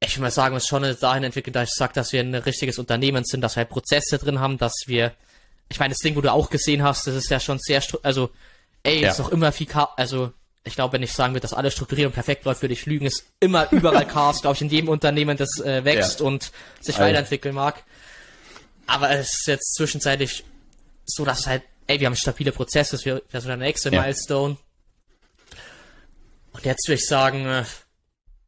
ich 0.00 0.16
würde 0.16 0.22
mal 0.22 0.30
sagen, 0.30 0.54
uns 0.54 0.66
schon 0.66 0.82
dahin 0.98 1.24
entwickelt, 1.24 1.54
dass 1.54 1.68
ich 1.68 1.74
sage, 1.74 1.92
dass 1.92 2.12
wir 2.12 2.20
ein 2.20 2.34
richtiges 2.34 2.78
Unternehmen 2.78 3.24
sind, 3.24 3.42
dass 3.42 3.54
wir 3.54 3.66
Prozesse 3.66 4.18
drin 4.18 4.40
haben, 4.40 4.58
dass 4.58 4.74
wir, 4.86 5.12
ich 5.68 5.78
meine, 5.78 5.92
das 5.92 5.98
Ding, 5.98 6.16
wo 6.16 6.20
du 6.20 6.32
auch 6.32 6.50
gesehen 6.50 6.82
hast, 6.82 7.06
das 7.06 7.14
ist 7.14 7.30
ja 7.30 7.40
schon 7.40 7.58
sehr, 7.58 7.82
also, 8.02 8.30
ey, 8.82 9.00
ja. 9.00 9.10
ist 9.10 9.18
noch 9.18 9.30
immer 9.30 9.52
viel, 9.52 9.68
also 9.96 10.32
ich 10.66 10.74
glaube, 10.74 10.94
wenn 10.94 11.02
ich 11.02 11.12
sagen 11.12 11.34
würde, 11.34 11.42
dass 11.42 11.52
alles 11.52 11.74
strukturiert 11.74 12.06
und 12.06 12.14
perfekt 12.14 12.44
läuft, 12.46 12.62
würde 12.62 12.72
ich 12.72 12.86
lügen. 12.86 13.04
Ist 13.04 13.24
immer 13.38 13.70
überall 13.70 14.06
Chaos, 14.08 14.40
glaube 14.40 14.54
ich, 14.56 14.62
in 14.62 14.70
jedem 14.70 14.88
Unternehmen, 14.88 15.36
das 15.36 15.60
äh, 15.60 15.84
wächst 15.84 16.20
ja. 16.20 16.26
und 16.26 16.52
sich 16.80 16.96
also. 16.96 17.06
weiterentwickeln 17.06 17.54
mag. 17.54 17.82
Aber 18.86 19.10
es 19.10 19.34
ist 19.34 19.46
jetzt 19.46 19.74
zwischenzeitlich 19.74 20.44
so, 21.04 21.24
dass 21.24 21.46
halt, 21.46 21.62
ey, 21.86 22.00
wir 22.00 22.06
haben 22.06 22.16
stabile 22.16 22.52
Prozesse, 22.52 22.92
das 22.92 23.04
wäre 23.04 23.22
so 23.30 23.46
der 23.46 23.58
nächste 23.58 23.90
ja. 23.90 24.00
Milestone. 24.00 24.56
Und 26.52 26.64
jetzt 26.64 26.88
würde 26.88 27.00
ich 27.00 27.06
sagen, 27.06 27.46
äh, 27.46 27.64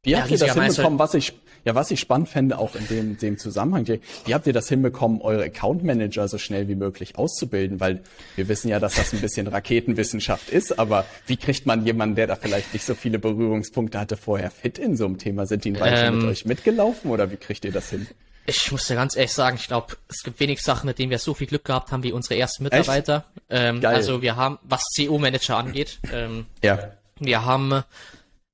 wie 0.03 0.17
habt 0.17 0.31
ihr 0.31 0.39
das 0.39 0.55
hinbekommen, 0.55 0.99
was 0.99 1.15
ich 1.15 1.35
ja, 1.67 1.75
was 1.75 1.91
ich 1.91 1.99
spannend 1.99 2.29
fände, 2.29 2.59
auch 2.59 2.77
in 2.77 2.87
dem, 2.87 3.19
dem 3.19 3.39
Zusammenhang, 3.39 3.87
wie 4.25 4.33
habt 4.35 4.47
ihr 4.47 4.53
das 4.53 4.69
hinbekommen, 4.69 5.21
eure 5.21 5.43
Account 5.43 5.83
Manager 5.83 6.29
so 6.29 6.39
schnell 6.39 6.69
wie 6.69 6.77
möglich 6.77 7.19
auszubilden? 7.19 7.81
Weil 7.81 8.03
wir 8.37 8.47
wissen 8.47 8.69
ja, 8.69 8.79
dass 8.79 8.95
das 8.95 9.13
ein 9.13 9.21
bisschen 9.21 9.49
Raketenwissenschaft 9.49 10.49
ist, 10.49 10.79
aber 10.79 11.05
wie 11.27 11.37
kriegt 11.37 11.67
man 11.67 11.85
jemanden, 11.85 12.15
der 12.15 12.29
da 12.29 12.37
vielleicht 12.37 12.73
nicht 12.73 12.85
so 12.87 12.95
viele 12.95 13.19
Berührungspunkte 13.19 13.99
hatte, 13.99 14.17
vorher 14.17 14.53
fit 14.53 14.79
in 14.79 14.97
so 14.97 15.07
einem 15.07 15.19
Thema? 15.19 15.45
Sind 15.47 15.65
die 15.65 15.73
ein 15.73 15.81
Weilchen 15.81 16.07
ähm, 16.07 16.19
mit 16.21 16.29
euch 16.29 16.45
mitgelaufen 16.45 17.11
oder 17.11 17.33
wie 17.33 17.37
kriegt 17.37 17.65
ihr 17.65 17.73
das 17.73 17.91
hin? 17.91 18.07
Ich 18.47 18.71
muss 18.71 18.87
dir 18.87 18.95
ganz 18.95 19.17
ehrlich 19.17 19.33
sagen, 19.33 19.57
ich 19.61 19.67
glaube, 19.67 19.97
es 20.09 20.23
gibt 20.23 20.39
wenig 20.39 20.63
Sachen, 20.63 20.87
mit 20.87 21.01
denen 21.01 21.11
wir 21.11 21.19
so 21.19 21.35
viel 21.35 21.49
Glück 21.49 21.65
gehabt 21.65 21.91
haben 21.91 22.05
wie 22.05 22.13
unsere 22.13 22.39
ersten 22.39 22.63
Mitarbeiter. 22.63 23.25
Ähm, 23.51 23.85
also 23.85 24.23
wir 24.23 24.37
haben, 24.37 24.61
was 24.63 24.85
CO-Manager 24.97 25.57
angeht, 25.57 25.99
ähm, 26.13 26.47
Ja. 26.63 26.93
wir 27.19 27.45
haben 27.45 27.83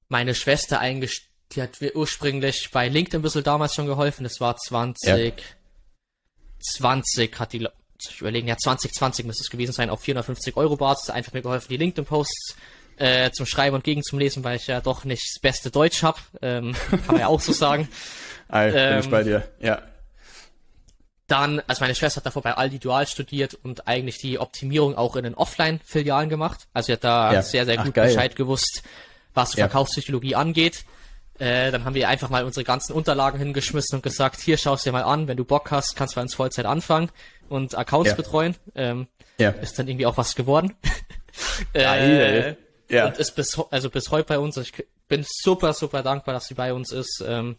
meine 0.09 0.35
Schwester 0.35 0.81
eingestellt, 0.81 1.29
die 1.55 1.62
hat 1.62 1.81
mir 1.81 1.95
ursprünglich 1.95 2.71
bei 2.73 2.88
LinkedIn 2.88 3.21
ein 3.21 3.23
bisschen 3.23 3.45
damals 3.45 3.75
schon 3.75 3.87
geholfen. 3.87 4.25
Das 4.25 4.41
war 4.41 4.57
20, 4.57 5.35
20 6.61 7.38
hat 7.38 7.53
die, 7.53 7.69
ich 8.09 8.21
überlegen, 8.21 8.49
ja 8.49 8.57
2020 8.57 9.27
müsste 9.27 9.43
es 9.43 9.51
gewesen 9.51 9.73
sein, 9.73 9.91
auf 9.91 10.01
450 10.01 10.57
Euro 10.57 10.77
Basis, 10.77 11.11
einfach 11.11 11.33
mir 11.33 11.43
geholfen, 11.43 11.69
die 11.71 11.77
LinkedIn-Posts 11.77 12.57
äh, 12.97 13.31
zum 13.33 13.47
Schreiben 13.47 13.75
und 13.77 13.85
gegen 13.85 14.03
zum 14.03 14.19
Lesen, 14.19 14.45
weil 14.45 14.57
ich 14.57 14.67
ja 14.67 14.81
doch 14.81 15.05
nicht 15.05 15.23
das 15.35 15.41
beste 15.41 15.71
Deutsch 15.71 16.03
habe, 16.03 16.19
ähm, 16.41 16.75
kann 16.91 17.01
man 17.07 17.21
ja 17.21 17.27
auch 17.29 17.41
so 17.41 17.53
sagen. 17.53 17.88
Ei, 18.49 18.71
bin 18.71 18.79
Ähm, 18.79 19.01
ich 19.01 19.11
bei 19.11 19.23
dir. 19.23 19.49
Ja. 19.61 19.83
Dann, 21.27 21.62
also 21.67 21.81
meine 21.83 21.95
Schwester 21.95 22.19
hat 22.19 22.27
davor 22.27 22.43
bei 22.43 22.53
Aldi 22.55 22.79
Dual 22.79 23.07
studiert 23.07 23.55
und 23.55 23.88
eigentlich 23.88 24.19
die 24.19 24.38
Optimierung 24.38 24.97
auch 24.97 25.17
in 25.17 25.25
den 25.25 25.35
Offline-Filialen 25.35 26.29
gemacht. 26.29 26.67
Also 26.75 26.87
sie 26.87 26.93
hat 26.93 27.05
da 27.05 27.33
Ja. 27.33 27.43
sehr, 27.43 27.65
sehr 27.65 27.79
Ach, 27.81 27.85
gut 27.85 27.95
geil. 27.95 28.09
Bescheid 28.09 28.37
gewusst, 28.37 28.83
was 29.33 29.55
Ja. 29.55 29.65
Verkaufspsychologie 29.69 30.35
angeht. 30.35 30.85
Äh, 31.43 31.73
dann 31.73 31.85
haben 31.85 31.95
wir 31.95 32.09
einfach 32.09 32.31
mal 32.31 32.45
unsere 32.45 32.63
ganzen 32.63 32.93
Unterlagen 32.93 33.39
hingeschmissen 33.39 33.97
und 33.97 34.03
gesagt, 34.03 34.41
hier 34.41 34.57
schaust 34.57 34.87
dir 34.87 34.93
mal 34.93 35.03
an, 35.03 35.27
wenn 35.27 35.37
du 35.37 35.45
Bock 35.45 35.73
hast, 35.73 35.97
kannst 35.97 36.15
du 36.15 36.17
bei 36.17 36.23
uns 36.23 36.35
Vollzeit 36.35 36.67
anfangen 36.67 37.11
und 37.49 37.77
Accounts 37.77 38.11
Ja. 38.11 38.15
betreuen. 38.17 38.55
Ähm, 38.77 39.09
Ja. 39.39 39.51
ist 39.51 39.77
dann 39.79 39.89
irgendwie 39.89 40.07
auch 40.07 40.17
was 40.17 40.37
geworden. 40.37 40.75
Geil. 41.73 42.57
Ja. 42.89 43.07
Und 43.07 43.19
ist 43.19 43.33
bis, 43.35 43.59
also 43.71 43.91
bis 43.91 44.11
heute 44.11 44.29
bei 44.29 44.39
uns. 44.39 44.57
Ich 44.57 44.73
bin 45.09 45.25
super, 45.27 45.73
super 45.73 46.03
dankbar, 46.03 46.35
dass 46.35 46.45
sie 46.47 46.55
bei 46.55 46.73
uns 46.73 46.93
ist. 46.93 47.23
Ähm, 47.27 47.57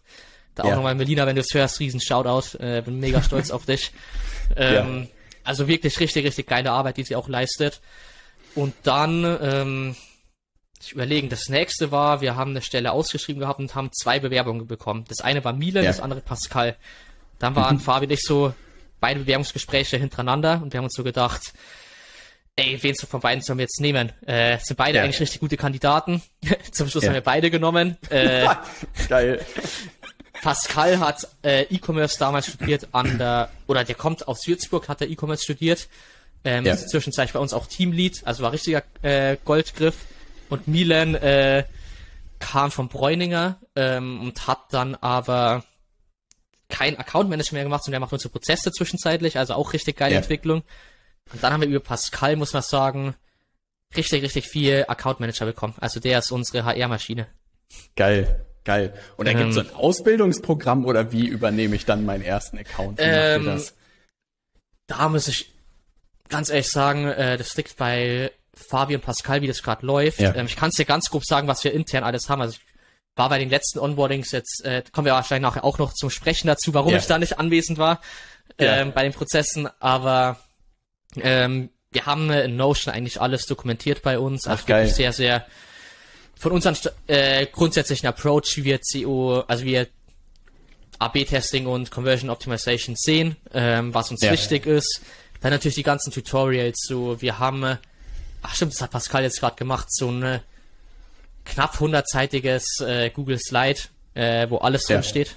da 0.56 0.64
auch 0.64 0.70
Ja. 0.70 0.76
nochmal 0.76 0.96
Melina, 0.96 1.26
wenn 1.26 1.36
du 1.36 1.42
es 1.42 1.54
hörst, 1.54 1.80
riesen 1.80 2.00
Shoutout. 2.00 2.58
Äh, 2.60 2.82
bin 2.82 3.00
mega 3.00 3.22
stolz 3.22 3.52
auf 3.52 3.66
dich. 3.66 3.92
Ähm, 4.56 5.10
Also 5.44 5.68
wirklich 5.68 6.00
richtig, 6.00 6.26
richtig 6.26 6.48
geile 6.48 6.72
Arbeit, 6.72 6.96
die 6.96 7.04
sie 7.04 7.18
auch 7.18 7.28
leistet. 7.28 7.82
Und 8.56 8.74
dann, 8.84 9.26
ähm, 9.42 9.96
ich 10.86 10.92
überlegen, 10.94 11.30
das 11.30 11.50
nächste 11.50 11.92
war, 11.92 12.22
wir 12.22 12.36
haben 12.36 12.52
eine 12.52 12.62
Stelle 12.62 12.92
ausgeschrieben 12.92 13.40
gehabt 13.40 13.60
und 13.60 13.76
haben 13.76 13.92
zwei 13.94 14.20
Bewerbungen 14.20 14.68
bekommen. 14.68 15.06
Das 15.08 15.22
eine 15.22 15.44
war 15.44 15.54
Milan, 15.54 15.84
Ja. 15.84 15.90
das 15.92 16.00
andere 16.00 16.22
Pascal. 16.22 16.76
Dann 17.40 17.56
waren 17.56 17.80
Fabi 17.80 18.06
und 18.06 18.12
ich 18.12 18.22
so 18.22 18.54
beide 19.00 19.22
Bewerbungsgespräche 19.22 19.98
hintereinander 19.98 20.62
und 20.64 20.72
wir 20.74 20.78
haben 20.78 20.86
uns 20.86 20.96
so 20.96 21.04
gedacht, 21.04 21.54
ey, 22.56 22.78
wen 22.82 22.96
von 22.96 23.20
beiden 23.20 23.44
sollen 23.44 23.58
wir 23.60 23.64
jetzt 23.64 23.82
nehmen? 23.82 24.12
Äh, 24.26 24.58
sind 24.60 24.78
beide 24.78 25.00
Ja. 25.00 25.04
eigentlich 25.04 25.20
richtig 25.20 25.40
gute 25.40 25.58
Kandidaten. 25.58 26.22
Zum 26.72 26.88
Schluss 26.88 27.04
Ja. 27.04 27.10
haben 27.10 27.16
wir 27.16 27.22
beide 27.22 27.50
genommen. 27.52 27.98
Äh, 28.10 28.48
Geil. 29.10 29.46
Pascal 30.42 31.00
hat 31.00 31.28
äh, 31.44 31.64
E-Commerce 31.74 32.18
damals 32.20 32.48
studiert 32.48 32.88
an 32.92 33.18
der, 33.18 33.50
oder 33.68 33.84
der 33.84 33.96
kommt 33.96 34.28
aus 34.28 34.46
Würzburg, 34.48 34.90
hat 34.90 35.00
der 35.02 35.10
E-Commerce 35.10 35.44
studiert. 35.44 35.88
Ähm, 36.44 36.66
Ja. 36.66 36.74
ist 36.74 36.90
zwischenzeitlich 36.90 37.34
bei 37.34 37.40
uns 37.40 37.54
auch 37.54 37.66
Teamlead, 37.68 38.22
also 38.26 38.44
war 38.44 38.52
richtiger 38.52 38.84
äh, 39.02 39.38
Goldgriff. 39.46 39.96
Und 40.54 40.68
Milan 40.68 41.16
äh, 41.16 41.64
kam 42.40 42.70
von 42.72 42.88
Bräuninger 42.90 43.60
ähm, 43.76 44.22
und 44.22 44.48
hat 44.48 44.60
dann 44.72 44.96
aber 44.96 45.64
kein 46.70 46.98
Account 46.98 47.30
Management 47.30 47.54
mehr 47.54 47.64
gemacht, 47.64 47.84
sondern 47.84 48.00
der 48.00 48.06
macht 48.06 48.14
unsere 48.14 48.32
Prozesse 48.32 48.72
zwischenzeitlich, 48.72 49.38
also 49.38 49.54
auch 49.56 49.74
richtig 49.74 49.98
geile 49.98 50.14
Ja. 50.14 50.20
Entwicklung. 50.20 50.64
Und 51.32 51.42
dann 51.44 51.54
haben 51.54 51.62
wir 51.62 51.68
über 51.68 51.80
Pascal, 51.80 52.36
muss 52.36 52.54
man 52.54 52.62
sagen, 52.62 53.16
richtig, 53.96 54.22
richtig 54.24 54.48
viel 54.48 54.86
Account 54.88 55.20
Manager 55.20 55.46
bekommen. 55.46 55.74
Also 55.80 56.00
der 56.00 56.20
ist 56.20 56.32
unsere 56.32 56.66
HR-Maschine. 56.66 57.28
Geil. 57.96 58.46
Geil. 58.66 58.94
Und 59.18 59.26
da 59.28 59.32
Ähm, 59.32 59.38
gibt's 59.40 59.56
so 59.56 59.62
ein 59.62 59.74
Ausbildungsprogramm 59.74 60.86
oder 60.86 61.12
wie 61.12 61.26
übernehme 61.28 61.76
ich 61.76 61.86
dann 61.86 62.06
meinen 62.06 62.24
ersten 62.24 62.58
Account? 62.58 63.00
Ähm, 63.02 63.46
das? 63.46 63.74
da 64.88 65.10
muss 65.10 65.28
ich 65.28 65.52
ganz 66.30 66.50
ehrlich 66.50 66.70
sagen, 66.70 67.08
äh, 67.08 67.38
das 67.38 67.56
liegt 67.58 67.76
bei 67.78 68.32
Fabi 68.56 68.96
und 68.96 69.02
Pascal, 69.02 69.42
wie 69.42 69.48
das 69.48 69.64
gerade 69.64 69.86
läuft. 69.86 70.20
Ja. 70.20 70.34
Ähm, 70.36 70.46
ich 70.46 70.56
kann 70.56 70.70
es 70.70 70.76
dir 70.76 70.86
ganz 70.86 71.10
grob 71.10 71.26
sagen, 71.26 71.48
was 71.48 71.64
wir 71.64 71.74
intern 71.74 72.04
alles 72.04 72.30
haben. 72.30 72.42
Also 72.42 72.56
ich 72.58 72.62
war 73.18 73.30
bei 73.30 73.40
den 73.40 73.50
letzten 73.50 73.80
Onboardings 73.80 74.32
jetzt, 74.32 74.64
äh, 74.66 74.84
kommen 74.92 75.06
wir 75.06 75.14
wahrscheinlich 75.14 75.44
nachher 75.48 75.64
auch 75.64 75.78
noch 75.78 75.94
zum 75.94 76.10
Sprechen 76.10 76.48
dazu, 76.48 76.74
warum 76.74 76.92
Ja. 76.94 76.98
ich 77.00 77.06
da 77.08 77.18
nicht 77.20 77.40
anwesend 77.40 77.78
war 77.78 78.02
Ja. 78.60 78.78
ähm, 78.78 78.92
bei 78.94 79.04
den 79.04 79.14
Prozessen, 79.14 79.70
aber 79.80 80.40
ähm, 81.18 81.70
wir 81.92 82.06
haben 82.08 82.30
in 82.32 82.56
Notion 82.56 82.94
eigentlich 82.94 83.22
alles 83.22 83.46
dokumentiert 83.46 84.02
bei 84.02 84.18
uns. 84.18 84.48
Also 84.48 84.64
Ach, 84.64 84.68
geil. 84.68 84.88
sehr, 84.88 85.14
sehr 85.14 85.46
von 86.40 86.52
unseren 86.52 86.74
St- 86.76 86.92
äh, 87.08 87.46
grundsätzlichen 87.46 88.08
Approach, 88.08 88.58
wie 88.58 88.64
wir 88.64 88.80
CO, 88.80 89.42
also 89.48 89.64
wie 89.64 89.72
wir 89.74 89.88
AB-Testing 91.00 91.68
und 91.68 91.92
Conversion 91.92 92.30
Optimization 92.30 92.96
sehen, 92.98 93.36
ähm, 93.54 93.94
was 93.94 94.12
uns 94.12 94.22
Ja. 94.22 94.32
wichtig 94.32 94.66
ist. 94.66 95.02
Dann 95.42 95.52
natürlich 95.52 95.76
die 95.76 95.84
ganzen 95.84 96.12
Tutorials, 96.12 96.80
so 96.88 97.22
wir 97.22 97.40
haben, 97.40 97.78
ach 98.44 98.56
stimmt, 98.56 98.74
das 98.74 98.82
hat 98.82 98.92
Pascal 98.92 99.24
jetzt 99.24 99.40
gerade 99.40 99.56
gemacht, 99.56 99.88
so 99.90 100.10
ein 100.12 100.24
äh, 100.24 100.40
knapp 101.46 101.80
hundertseitiges 101.80 102.64
äh, 102.82 103.10
Google 103.10 103.40
Slide, 103.40 103.80
äh, 104.14 104.50
wo 104.50 104.58
alles 104.58 104.88
Ja. 104.88 104.98
drin 104.98 105.04
steht. 105.04 105.36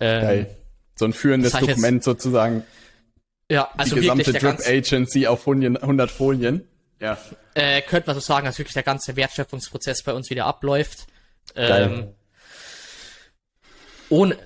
Ähm, 0.00 0.20
Geil. 0.22 0.56
So 0.96 1.04
ein 1.06 1.12
führendes 1.12 1.54
heißt 1.54 1.62
jetzt- 1.66 1.76
Dokument 1.76 2.02
sozusagen. 2.04 2.64
Ja, 3.50 3.70
also 3.76 3.94
die 3.96 4.02
gesamte 4.02 4.32
Drip 4.32 4.60
Agency 4.66 5.26
auf 5.26 5.46
100 5.46 5.82
100 5.82 6.10
Folien. 6.10 6.66
Ja. 7.00 7.18
äh, 7.54 7.82
könnte 7.82 8.06
man 8.06 8.14
so 8.14 8.20
sagen, 8.20 8.46
dass 8.46 8.58
wirklich 8.58 8.74
der 8.74 8.82
ganze 8.84 9.16
Wertschöpfungsprozess 9.16 10.02
bei 10.04 10.12
uns 10.14 10.30
wieder 10.30 10.46
abläuft. 10.46 11.06
Ähm, 11.56 12.14
ohne, 14.08 14.36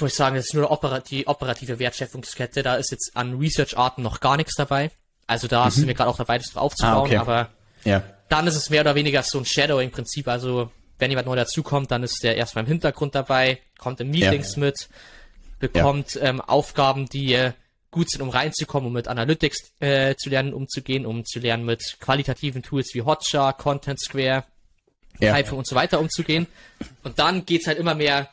muss 0.00 0.10
ich 0.12 0.14
sagen, 0.14 0.36
das 0.36 0.46
ist 0.46 0.54
nur 0.54 0.68
die 1.10 1.26
operative 1.26 1.78
Wertschöpfungskette, 1.78 2.62
da 2.62 2.76
ist 2.76 2.90
jetzt 2.90 3.12
an 3.14 3.38
Research-Arten 3.38 4.02
noch 4.02 4.20
gar 4.20 4.36
nichts 4.36 4.54
dabei. 4.54 4.90
Also 5.26 5.48
da 5.48 5.70
sind 5.70 5.86
wir 5.86 5.94
gerade 5.94 6.10
auch 6.10 6.16
dabei, 6.16 6.38
das 6.38 6.48
drauf 6.48 6.64
aufzubauen, 6.64 7.10
Mhm. 7.10 7.16
Ah, 7.16 7.20
okay. 7.22 7.30
aber 7.32 7.48
Ja. 7.84 8.02
dann 8.28 8.46
ist 8.46 8.56
es 8.56 8.70
mehr 8.70 8.80
oder 8.82 8.94
weniger 8.94 9.22
so 9.22 9.38
ein 9.38 9.44
Shadowing-Prinzip. 9.44 10.28
Also 10.28 10.70
wenn 10.98 11.10
jemand 11.10 11.26
neu 11.26 11.36
dazukommt, 11.36 11.90
dann 11.90 12.02
ist 12.02 12.22
der 12.22 12.36
erstmal 12.36 12.64
im 12.64 12.68
Hintergrund 12.68 13.14
dabei, 13.14 13.58
kommt 13.78 14.00
in 14.00 14.10
Meetings 14.10 14.56
mit, 14.56 14.88
bekommt 15.58 16.18
ähm, 16.22 16.40
Aufgaben, 16.40 17.06
die 17.08 17.32
äh, 17.34 17.52
gut 17.90 18.10
sind, 18.10 18.22
um 18.22 18.28
reinzukommen, 18.30 18.88
um 18.88 18.92
mit 18.92 19.08
Analytics 19.08 19.72
äh, 19.80 20.14
zu 20.16 20.28
lernen, 20.30 20.52
umzugehen, 20.52 21.06
um 21.06 21.24
zu 21.24 21.38
lernen, 21.40 21.64
mit 21.64 21.96
qualitativen 22.00 22.62
Tools 22.62 22.90
wie 22.94 23.02
Hotjar, 23.02 23.52
Content 23.56 24.00
Square, 24.00 24.44
Ja. 25.20 25.32
Hype 25.32 25.52
und 25.52 25.66
so 25.66 25.74
weiter 25.76 26.00
umzugehen. 26.00 26.46
Und 27.04 27.18
dann 27.18 27.44
geht's 27.46 27.66
halt 27.66 27.78
immer 27.78 27.94
mehr. 27.94 28.28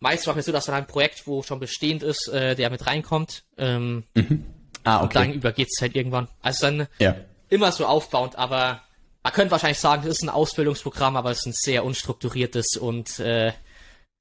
Meist 0.00 0.26
machen 0.26 0.36
wir 0.36 0.42
so, 0.42 0.52
dass 0.52 0.64
dann 0.66 0.74
ein 0.74 0.86
Projekt, 0.86 1.26
wo 1.26 1.42
schon 1.42 1.60
bestehend 1.60 2.02
ist, 2.02 2.28
äh, 2.28 2.54
der 2.56 2.70
mit 2.70 2.86
reinkommt. 2.86 3.44
Ähm, 3.58 4.04
Ah, 4.84 4.98
Und 4.98 5.14
dann 5.14 5.28
okay. 5.28 5.36
übergeht's 5.36 5.80
halt 5.80 5.94
irgendwann. 5.96 6.28
Also 6.42 6.66
dann 6.66 6.88
Ja. 6.98 7.14
immer 7.48 7.70
so 7.72 7.86
aufbauend, 7.86 8.36
aber 8.36 8.82
man 9.22 9.32
könnte 9.32 9.52
wahrscheinlich 9.52 9.78
sagen, 9.78 10.02
es 10.06 10.16
ist 10.18 10.22
ein 10.22 10.28
Ausbildungsprogramm, 10.28 11.16
aber 11.16 11.30
es 11.30 11.38
ist 11.40 11.46
ein 11.46 11.52
sehr 11.54 11.84
unstrukturiertes 11.84 12.76
und 12.76 13.20
äh, 13.20 13.52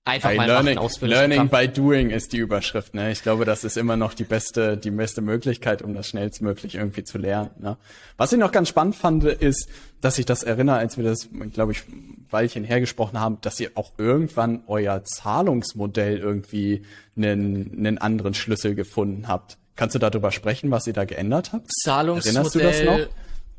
einfach 0.06 0.30
Hey, 0.30 0.38
mal 0.38 0.45
learning, 0.47 0.76
machen 0.76 0.86
Ausbildungsprogramm. 0.86 1.50
learning 1.50 1.50
by 1.50 1.67
doing 1.82 2.10
ist 2.12 2.34
die 2.34 2.38
Überschrift. 2.38 2.93
Ne? 2.93 3.12
Ich 3.12 3.24
glaube, 3.24 3.45
das 3.45 3.63
ist 3.63 3.78
immer 3.78 3.97
noch 3.97 4.13
die 4.13 4.24
beste, 4.24 4.78
die 4.78 4.91
beste 4.91 5.21
Möglichkeit, 5.21 5.82
um 5.82 5.93
das 5.95 6.08
schnellstmöglich 6.10 6.76
irgendwie 6.76 7.04
zu 7.04 7.17
lernen. 7.17 7.50
Ne? 7.60 7.78
Was 8.17 8.32
ich 8.34 8.39
noch 8.39 8.52
ganz 8.52 8.69
spannend 8.69 8.95
fand, 8.95 9.24
ist, 9.24 9.69
dass 10.02 10.17
ich 10.19 10.26
das 10.26 10.43
erinnere, 10.43 10.78
als 10.78 10.97
wir 10.97 11.04
das, 11.04 11.30
glaube 11.54 11.71
ich, 11.71 11.84
Weilchen 12.30 12.63
hergesprochen 12.63 13.19
haben, 13.19 13.39
dass 13.41 13.60
ihr 13.60 13.71
auch 13.76 13.91
irgendwann 13.97 14.63
euer 14.67 15.04
Zahlungsmodell 15.04 16.17
irgendwie 16.19 16.84
einen, 17.17 17.71
einen 17.78 17.97
anderen 17.97 18.34
Schlüssel 18.34 18.74
gefunden 18.76 19.28
habt. 19.28 19.58
Kannst 19.76 19.96
du 19.96 20.00
darüber 20.00 20.32
sprechen, 20.32 20.70
was 20.72 20.86
ihr 20.88 20.94
da 20.94 21.06
geändert 21.06 21.54
habt? 21.54 21.72
Zahlungsmodell. 21.84 22.36
Erinnerst 22.36 22.56
du 22.56 22.60
das 22.60 22.84
noch? 22.84 23.08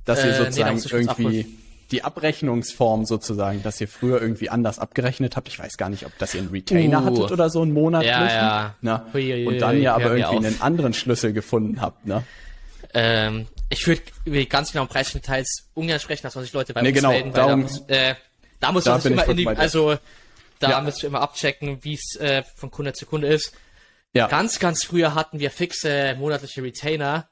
Dass 0.05 0.18
Äh, 0.18 0.22
ihr 0.22 0.33
nee, 0.33 0.38
da 0.38 0.44
sozusagen 0.44 0.79
kurz 0.79 1.18
irgendwie 1.18 1.59
die 1.90 2.05
Abrechnungsform 2.05 3.05
sozusagen, 3.05 3.62
dass 3.62 3.81
ihr 3.81 3.88
früher 3.88 4.20
irgendwie 4.20 4.48
anders 4.48 4.79
abgerechnet 4.79 5.37
habt. 5.37 5.48
Ich 5.48 5.59
weiß 5.59 5.77
gar 5.77 5.90
nicht, 5.90 6.07
ob 6.07 6.16
das 6.18 6.35
ihr 6.35 6.40
einen 6.40 6.51
Retainer 6.51 7.03
Uh. 7.03 7.05
hattet 7.07 7.33
oder 7.33 7.51
so 7.51 7.61
einen 7.62 7.72
monatlichen. 7.72 8.18
Ja, 8.20 8.27
ja. 8.31 8.75
Ne? 8.81 9.03
Hui, 9.12 9.22
hui, 9.31 9.46
Und 9.46 9.59
dann 9.59 9.81
ja 9.81 9.94
aber 9.94 10.16
irgendwie 10.16 10.46
einen 10.46 10.61
anderen 10.62 10.94
Schlüssel 10.94 11.33
gefunden 11.33 11.81
habt. 11.81 12.07
Ne? 12.07 12.22
Ähm, 12.94 13.46
ich 13.68 13.87
würde 13.87 14.03
ganz 14.46 14.72
genauen 14.72 14.88
Preisdetails 14.88 15.68
ungern 15.75 15.98
sprechen, 16.01 16.22
dass 16.25 16.35
man 16.35 16.44
sich 16.44 16.53
Leute 16.53 16.72
bei 16.75 16.83
Nee, 16.83 16.88
uns 16.88 16.96
genau, 16.96 17.11
melden, 17.11 17.29
weil 17.31 17.40
da 17.40 17.46
darum- 17.46 17.62
muss, 17.62 17.83
äh, 17.88 18.14
da 18.61 18.72
muss 18.72 18.85
Da 18.85 18.90
man 18.92 19.01
sich 19.01 19.12
immer 19.12 19.29
in 19.29 19.37
die, 19.37 19.48
also 19.48 19.96
da 20.61 20.70
Ja. 20.70 20.80
müssen 20.80 21.03
wir 21.03 21.09
immer 21.09 21.20
abchecken, 21.20 21.78
wie 21.82 21.95
es 21.95 22.16
äh, 22.20 22.43
von 22.55 22.70
Kunde 22.70 22.93
zu 22.93 23.07
Kunde 23.07 23.28
ist. 23.28 23.53
Ja. 24.14 24.28
Ganz, 24.28 24.58
ganz 24.58 24.84
früher 24.84 25.14
hatten 25.14 25.38
wir 25.38 25.50
fixe 25.50 26.14
monatliche 26.18 26.62
Retainer 26.62 27.28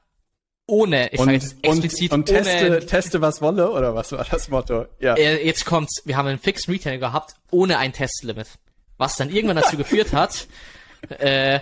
ohne, 0.67 1.11
ich 1.11 1.19
und, 1.19 1.25
sage 1.25 1.37
jetzt 1.37 1.55
explizit 1.63 2.11
und, 2.13 2.29
und 2.29 2.35
ohne 2.35 2.43
teste, 2.43 2.85
teste, 2.85 3.21
was 3.21 3.41
wolle, 3.41 3.71
oder 3.71 3.93
was 3.93 4.11
war 4.13 4.25
das 4.29 4.47
Motto? 4.47 4.85
Ja. 4.99 5.15
Äh, 5.15 5.45
jetzt 5.45 5.65
kommt's, 5.65 6.01
wir 6.05 6.15
haben 6.15 6.27
einen 6.27 6.39
fixen 6.39 6.71
Retainer 6.71 6.97
gehabt, 6.97 7.35
ohne 7.51 7.77
ein 7.77 7.91
Testlimit. 7.91 8.47
Was 8.97 9.17
dann 9.17 9.29
irgendwann 9.29 9.57
dazu 9.57 9.75
geführt 9.75 10.13
hat, 10.13 10.47
äh, 11.09 11.59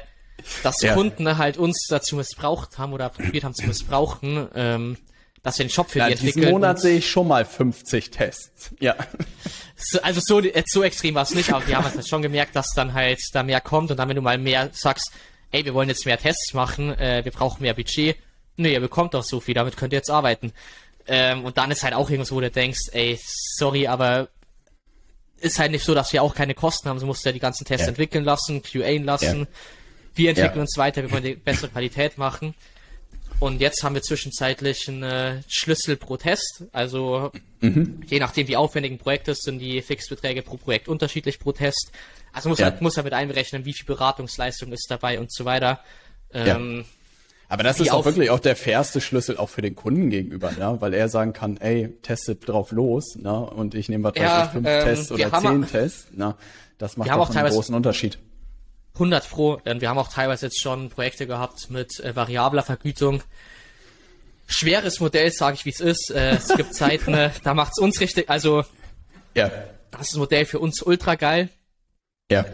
dass 0.64 0.82
Ja. 0.82 0.94
Kunden 0.94 1.38
halt 1.38 1.58
uns 1.58 1.88
dazu 1.90 2.16
missbraucht 2.18 2.78
haben 2.78 2.94
oder 2.94 3.10
probiert 3.10 3.44
haben 3.44 3.56
zu 3.56 3.66
missbrauchen, 3.66 4.48
ähm, 4.54 4.98
dass 5.44 5.58
wir 5.58 5.66
den 5.66 5.70
Shop 5.72 5.90
für 5.90 6.00
Ja, 6.00 6.08
die 6.08 6.14
diesen 6.16 6.28
entwickeln. 6.28 6.52
Monat 6.54 6.76
und- 6.78 6.82
sehe 6.82 6.98
ich 6.98 7.10
schon 7.10 7.28
mal 7.28 7.46
50 7.46 8.12
Tests. 8.12 8.72
Ja. 8.80 8.96
So- 9.78 10.02
also 10.02 10.20
so, 10.24 10.42
jetzt 10.42 10.72
so 10.74 10.84
extrem 10.84 11.16
war 11.16 11.24
es 11.24 11.34
nicht, 11.34 11.52
aber 11.54 11.66
wir 11.68 11.78
haben 11.78 11.86
halt 11.86 12.08
schon 12.08 12.22
gemerkt, 12.22 12.56
dass 12.56 12.74
dann 12.76 12.94
halt 12.94 13.20
da 13.34 13.44
mehr 13.44 13.62
kommt 13.62 13.92
und 13.92 13.98
dann, 13.98 14.10
wenn 14.10 14.16
du 14.18 14.22
mal 14.22 14.38
mehr 14.38 14.70
sagst, 14.74 15.12
ey, 15.52 15.64
wir 15.66 15.74
wollen 15.74 15.90
jetzt 15.90 16.06
mehr 16.06 16.18
Tests 16.18 16.54
machen, 16.54 16.92
äh, 17.00 17.24
wir 17.24 17.32
brauchen 17.32 17.62
mehr 17.62 17.74
Budget, 17.74 18.18
nee, 18.58 18.74
ihr 18.74 18.82
bekommt 18.82 19.14
doch 19.14 19.24
so 19.24 19.40
viel, 19.40 19.54
damit 19.56 19.78
könnt 19.78 19.94
ihr 19.94 19.98
jetzt 20.00 20.10
arbeiten. 20.12 20.52
Ähm, 21.08 21.46
und 21.46 21.58
dann 21.58 21.72
ist 21.72 21.84
halt 21.84 21.94
auch 21.94 22.10
irgendwas, 22.10 22.32
wo 22.32 22.40
du 22.42 22.52
denkst, 22.52 22.90
ey, 22.92 23.18
sorry, 23.58 23.88
aber 23.88 24.28
ist 25.40 25.58
halt 25.58 25.72
nicht 25.72 25.86
so, 25.86 25.96
dass 25.96 26.12
wir 26.12 26.22
auch 26.22 26.36
keine 26.36 26.54
Kosten 26.54 26.90
haben, 26.90 27.00
so 27.00 27.06
musst 27.06 27.24
du 27.24 27.30
ja 27.30 27.34
die 27.34 27.40
ganzen 27.40 27.64
Tests 27.66 27.84
Ja. 27.86 27.90
entwickeln 27.90 28.26
lassen, 28.26 28.62
QA 28.62 28.98
lassen, 29.02 29.40
Ja. 29.40 29.48
wir 30.16 30.30
entwickeln 30.30 30.56
Ja. 30.58 30.62
uns 30.64 30.78
weiter, 30.78 31.02
wir 31.02 31.12
wollen 31.12 31.24
die 31.24 31.36
bessere 31.36 31.70
Qualität 31.70 32.18
machen. 32.18 32.54
Und 33.40 33.62
jetzt 33.62 33.84
haben 33.84 33.96
wir 33.96 34.02
zwischenzeitlich 34.02 34.90
einen 34.90 35.04
äh, 35.04 35.42
Schlüssel 35.48 35.96
pro 35.96 36.18
Test. 36.18 36.66
Also 36.74 37.32
je 37.62 38.20
nachdem, 38.20 38.48
wie 38.50 38.58
aufwendig 38.58 38.92
ein 38.92 38.98
Projekt 38.98 39.28
ist, 39.30 39.44
sind 39.44 39.60
die 39.60 39.82
Fixbeträge 39.82 40.42
pro 40.42 40.58
Projekt 40.58 40.88
unterschiedlich 40.90 41.40
pro 41.40 41.54
Test. 41.54 41.92
Also 42.34 42.50
muss 42.50 42.60
Ja. 42.60 42.66
halt, 42.66 42.82
muss 42.82 42.98
halt 42.98 43.06
mit 43.06 43.14
einberechnen, 43.14 43.64
wie 43.66 43.74
viel 43.74 43.86
Beratungsleistung 43.86 44.72
ist 44.74 44.88
dabei 44.90 45.20
und 45.20 45.32
so 45.32 45.46
weiter. 45.46 45.80
Ähm, 46.34 46.84
Aber 47.48 47.64
das 47.64 47.80
ist 47.80 47.92
auch 47.92 48.06
wirklich 48.06 48.30
auch 48.30 48.40
der 48.40 48.56
fairste 48.58 49.00
Schlüssel 49.02 49.38
auch 49.38 49.50
für 49.50 49.62
den 49.62 49.76
Kunden 49.76 50.10
gegenüber, 50.10 50.52
ne? 50.52 50.76
weil 50.80 50.94
er 50.94 51.08
sagen 51.10 51.32
kann, 51.34 51.58
ey, 51.58 51.90
testet 52.02 52.48
drauf 52.48 52.72
los, 52.72 53.16
ne? 53.16 53.34
und 53.40 53.74
ich 53.74 53.88
nehme 53.90 54.04
was 54.04 54.16
weiß 54.16 54.22
Ja, 54.22 54.46
ich, 54.46 54.52
fünf 54.52 54.68
ähm, 54.68 54.84
Tests 54.86 55.12
oder 55.12 55.32
zehn 55.42 55.66
Tests. 55.66 56.08
Ne? 56.12 56.36
Das 56.78 56.98
macht 56.98 57.10
auch 57.10 57.30
einen 57.34 57.50
großen 57.50 57.74
Unterschied. 57.74 58.20
100 58.96 59.30
pro. 59.30 59.58
Denn 59.58 59.82
wir 59.82 59.90
haben 59.90 59.98
auch 59.98 60.12
teilweise 60.12 60.48
jetzt 60.48 60.62
schon 60.62 60.90
Projekte 60.90 61.28
gehabt 61.28 61.70
mit 61.70 62.00
äh, 62.00 62.16
variabler 62.16 62.64
Vergütung. 62.64 63.24
Schweres 64.48 65.00
Modell, 65.00 65.32
sage 65.32 65.56
ich 65.56 65.66
wie 65.66 65.70
es 65.70 65.80
ist. 65.80 66.12
Äh, 66.12 66.36
es 66.36 66.48
gibt 66.50 66.74
Zeiten, 66.74 67.14
äh, 67.14 67.32
da 67.44 67.54
macht's 67.54 67.80
uns 67.80 68.00
richtig. 68.00 68.30
Also 68.30 68.64
Ja, 69.36 69.50
das 69.92 70.02
ist 70.02 70.14
das 70.14 70.16
Modell 70.16 70.46
für 70.46 70.60
uns 70.60 70.82
ultra 70.82 71.16
geil. 71.16 71.50
ja, 72.32 72.46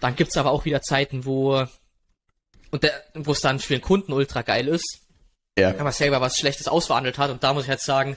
Dann 0.00 0.16
gibt's 0.16 0.36
aber 0.36 0.50
auch 0.50 0.64
wieder 0.64 0.82
Zeiten, 0.82 1.24
wo 1.24 1.66
und 2.70 2.82
der, 2.82 3.02
wo 3.14 3.32
es 3.32 3.40
dann 3.40 3.58
für 3.58 3.74
den 3.74 3.82
Kunden 3.82 4.12
ultra 4.12 4.42
geil 4.42 4.68
ist, 4.68 5.00
ja, 5.58 5.76
wenn 5.76 5.84
man 5.84 5.92
selber 5.92 6.20
was 6.20 6.36
Schlechtes 6.36 6.68
ausverhandelt 6.68 7.16
hat. 7.18 7.30
Und 7.30 7.42
da 7.42 7.54
muss 7.54 7.64
ich 7.64 7.70
jetzt 7.70 7.84
sagen, 7.86 8.16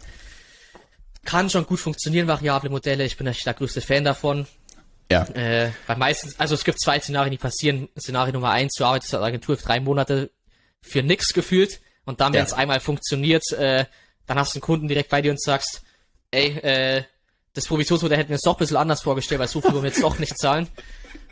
kann 1.24 1.50
schon 1.50 1.66
gut 1.66 1.80
funktionieren, 1.80 2.28
variable 2.28 2.70
Modelle. 2.70 3.06
Ich 3.06 3.18
bin 3.18 3.28
echt 3.28 3.46
der 3.46 3.54
größte 3.54 3.82
Fan 3.82 4.04
davon. 4.04 4.48
Ja, 5.12 5.24
Äh, 5.34 5.72
weil 5.88 5.98
meistens, 5.98 6.40
also 6.40 6.56
es 6.56 6.64
gibt 6.64 6.80
zwei 6.82 7.00
Szenarien, 7.00 7.32
die 7.32 7.38
passieren. 7.38 7.90
Szenario 8.00 8.34
Nummer 8.34 8.52
eins, 8.52 8.74
du 8.78 8.86
arbeitest 8.86 9.14
als 9.16 9.24
Agentur 9.24 9.58
für 9.58 9.64
drei 9.64 9.80
Monate 9.80 10.30
für 10.82 11.04
nix 11.04 11.34
gefühlt. 11.34 11.80
Und 12.06 12.22
dann, 12.22 12.34
wenn 12.34 12.40
Ja. 12.40 12.46
es 12.46 12.54
einmal 12.54 12.80
funktioniert, 12.80 13.44
äh, 13.54 13.86
dann 14.28 14.38
hast 14.40 14.54
du 14.54 14.58
einen 14.58 14.62
Kunden 14.62 14.88
direkt 14.88 15.10
bei 15.10 15.22
dir 15.22 15.32
und 15.32 15.42
sagst, 15.42 15.82
ey, 16.32 16.58
äh, 16.60 17.04
das 17.54 17.66
Provisionsmodell 17.66 18.18
hätten 18.18 18.30
wir 18.30 18.36
uns 18.36 18.44
doch 18.44 18.56
ein 18.56 18.60
bisschen 18.60 18.78
anders 18.78 19.02
vorgestellt, 19.02 19.40
weil 19.40 19.48
so 19.48 19.60
viel 19.62 19.72
wollen 19.74 19.84
wir 19.84 19.90
jetzt 19.90 20.04
doch 20.04 20.18
nicht 20.20 20.38
zahlen. 20.38 20.68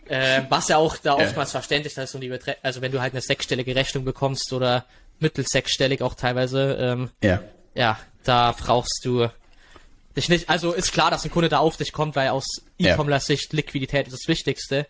Äh, 0.10 0.44
was 0.48 0.70
ja 0.70 0.78
auch 0.78 0.96
da 0.96 1.16
Ja. 1.18 1.26
oftmals 1.26 1.52
verständlich 1.52 1.98
ist, 1.98 2.16
um 2.16 2.22
die 2.22 2.30
Betre 2.30 2.56
also 2.64 2.80
wenn 2.82 2.94
du 2.94 3.02
halt 3.02 3.12
eine 3.12 3.20
sechsstellige 3.20 3.76
Rechnung 3.76 4.06
bekommst 4.06 4.54
oder 4.54 4.86
mittelsechsstellig 5.20 6.02
auch 6.02 6.14
teilweise, 6.16 6.78
ähm, 6.80 7.10
ja, 7.22 7.42
ja, 7.76 8.00
da 8.24 8.54
brauchst 8.58 9.02
du 9.04 9.28
dich 10.18 10.30
nicht. 10.30 10.50
Also 10.50 10.74
ist 10.74 10.92
klar, 10.92 11.10
dass 11.12 11.24
ein 11.24 11.32
Kunde 11.32 11.50
da 11.50 11.60
auf 11.60 11.78
dich 11.78 11.94
kommt, 11.94 12.16
weil 12.16 12.30
aus 12.30 12.46
Ja. 12.78 12.94
E-Commerce-Sicht 12.94 13.54
Liquidität 13.54 14.08
ist 14.08 14.14
das 14.14 14.28
Wichtigste. 14.28 14.88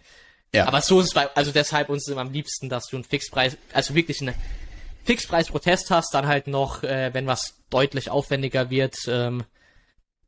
ja. 0.54 0.66
Aber 0.68 0.82
so 0.82 1.00
ist 1.00 1.08
es 1.08 1.14
bei, 1.14 1.30
also 1.36 1.52
deshalb 1.52 1.90
uns 1.90 2.08
immer 2.08 2.22
am 2.22 2.32
liebsten, 2.32 2.70
dass 2.70 2.88
du 2.88 2.96
einen 2.98 3.04
Fixpreis, 3.04 3.58
also 3.74 3.94
wirklich 3.96 4.22
einen 4.22 4.34
Fixpreis 5.04 5.48
pro 5.48 5.60
Test 5.60 5.92
hast, 5.92 6.14
dann 6.14 6.28
halt 6.28 6.48
noch, 6.48 6.84
äh, 6.84 7.14
wenn 7.14 7.28
was 7.28 7.54
deutlich 7.70 8.10
aufwendiger 8.10 8.70
wird, 8.70 8.96
ähm, 9.08 9.44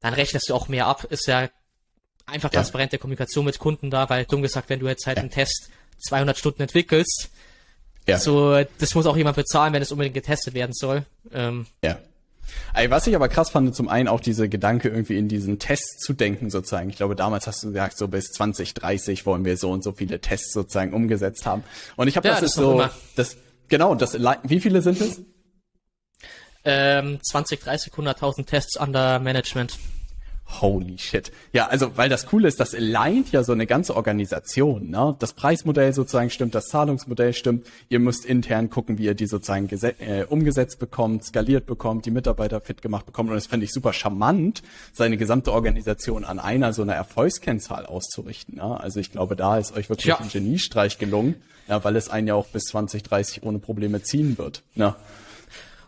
dann 0.01 0.13
rechnest 0.13 0.49
du 0.49 0.55
auch 0.55 0.67
mehr 0.67 0.85
ab. 0.87 1.05
Ist 1.09 1.27
ja 1.27 1.49
einfach 2.25 2.49
Ja. 2.51 2.59
transparente 2.59 2.97
Kommunikation 2.97 3.45
mit 3.45 3.59
Kunden 3.59 3.89
da, 3.89 4.09
weil 4.09 4.25
dumm 4.25 4.41
gesagt, 4.41 4.69
wenn 4.69 4.79
du 4.79 4.87
jetzt 4.87 5.05
halt 5.07 5.17
Ja. 5.17 5.21
einen 5.21 5.31
Test 5.31 5.69
200 6.07 6.37
Stunden 6.37 6.61
entwickelst, 6.61 7.29
ja. 8.07 8.17
so, 8.19 8.63
das 8.77 8.95
muss 8.95 9.05
auch 9.05 9.17
jemand 9.17 9.35
bezahlen, 9.35 9.73
wenn 9.73 9.81
es 9.81 9.91
unbedingt 9.91 10.13
getestet 10.13 10.53
werden 10.53 10.73
soll. 10.73 11.05
Ähm, 11.33 11.65
Ja. 11.83 11.99
Ey, 12.73 12.89
was 12.89 13.07
ich 13.07 13.15
aber 13.15 13.29
krass 13.29 13.49
fand, 13.49 13.75
zum 13.75 13.89
einen 13.89 14.07
auch 14.07 14.19
diese 14.19 14.49
Gedanke, 14.49 14.89
irgendwie 14.89 15.17
in 15.17 15.27
diesen 15.27 15.59
Tests 15.59 15.97
zu 16.03 16.13
denken, 16.13 16.49
sozusagen. 16.49 16.89
Ich 16.89 16.95
glaube, 16.97 17.15
damals 17.15 17.47
hast 17.47 17.63
du 17.63 17.67
gesagt, 17.67 17.97
so 17.97 18.07
bis 18.07 18.31
2030 18.31 19.25
wollen 19.25 19.45
wir 19.45 19.57
so 19.57 19.71
und 19.71 19.83
so 19.83 19.91
viele 19.93 20.19
Tests 20.19 20.53
sozusagen 20.53 20.93
umgesetzt 20.93 21.45
haben. 21.45 21.63
Und 21.95 22.07
ich 22.07 22.17
habe 22.17 22.27
Ja, 22.27 22.33
das, 22.35 22.41
das 22.41 22.49
ist 22.51 22.55
so, 22.57 22.73
immer. 22.73 22.91
das, 23.15 23.37
genau, 23.67 23.95
das, 23.95 24.17
wie 24.43 24.59
viele 24.59 24.81
sind 24.81 25.01
es? 25.01 25.21
ähm, 26.65 27.19
20, 27.23 27.59
30, 27.59 27.93
100.000 27.93 28.45
Tests 28.45 28.77
under 28.77 29.19
Management. 29.19 29.77
Holy 30.61 30.97
shit. 30.97 31.31
Ja, 31.53 31.67
also, 31.67 31.95
weil 31.95 32.09
das 32.09 32.25
Coole 32.25 32.47
ist, 32.47 32.59
das 32.59 32.73
alignt 32.73 33.31
ja 33.31 33.43
so 33.43 33.51
eine 33.51 33.67
ganze 33.67 33.95
Organisation, 33.95 34.89
ne? 34.89 35.15
Das 35.19 35.33
Preismodell 35.33 35.93
sozusagen 35.93 36.31
stimmt, 36.31 36.55
das 36.55 36.65
Zahlungsmodell 36.65 37.33
stimmt. 37.33 37.67
Ihr 37.87 37.99
müsst 37.99 38.25
intern 38.25 38.69
gucken, 38.71 38.97
wie 38.97 39.05
ihr 39.05 39.13
die 39.13 39.27
sozusagen 39.27 39.69
äh, 39.99 40.23
umgesetzt 40.27 40.79
bekommt, 40.79 41.23
skaliert 41.23 41.67
bekommt, 41.67 42.05
die 42.05 42.11
Mitarbeiter 42.11 42.61
fit 42.61 42.81
gemacht 42.81 43.05
bekommt. 43.05 43.29
Und 43.29 43.35
das 43.35 43.45
fände 43.45 43.63
ich 43.63 43.71
super 43.71 43.93
charmant, 43.93 44.63
seine 44.91 45.17
gesamte 45.17 45.53
Organisation 45.53 46.25
an 46.25 46.39
einer 46.39 46.73
so 46.73 46.81
einer 46.81 46.95
Erfolgskennzahl 46.95 47.85
auszurichten. 47.85 48.55
Ne? 48.55 48.79
Also 48.79 48.99
ich 48.99 49.11
glaube, 49.11 49.35
da 49.35 49.57
ist 49.59 49.75
euch 49.77 49.87
wirklich 49.89 50.07
Ja. 50.07 50.19
ein 50.19 50.29
Geniestreich 50.29 50.97
gelungen, 50.97 51.35
ja, 51.67 51.83
weil 51.83 51.95
es 51.95 52.09
einen 52.09 52.27
ja 52.27 52.33
auch 52.33 52.47
bis 52.47 52.63
2030 52.65 53.43
ohne 53.43 53.59
Probleme 53.59 54.01
ziehen 54.01 54.37
wird. 54.39 54.63
Ne? 54.73 54.95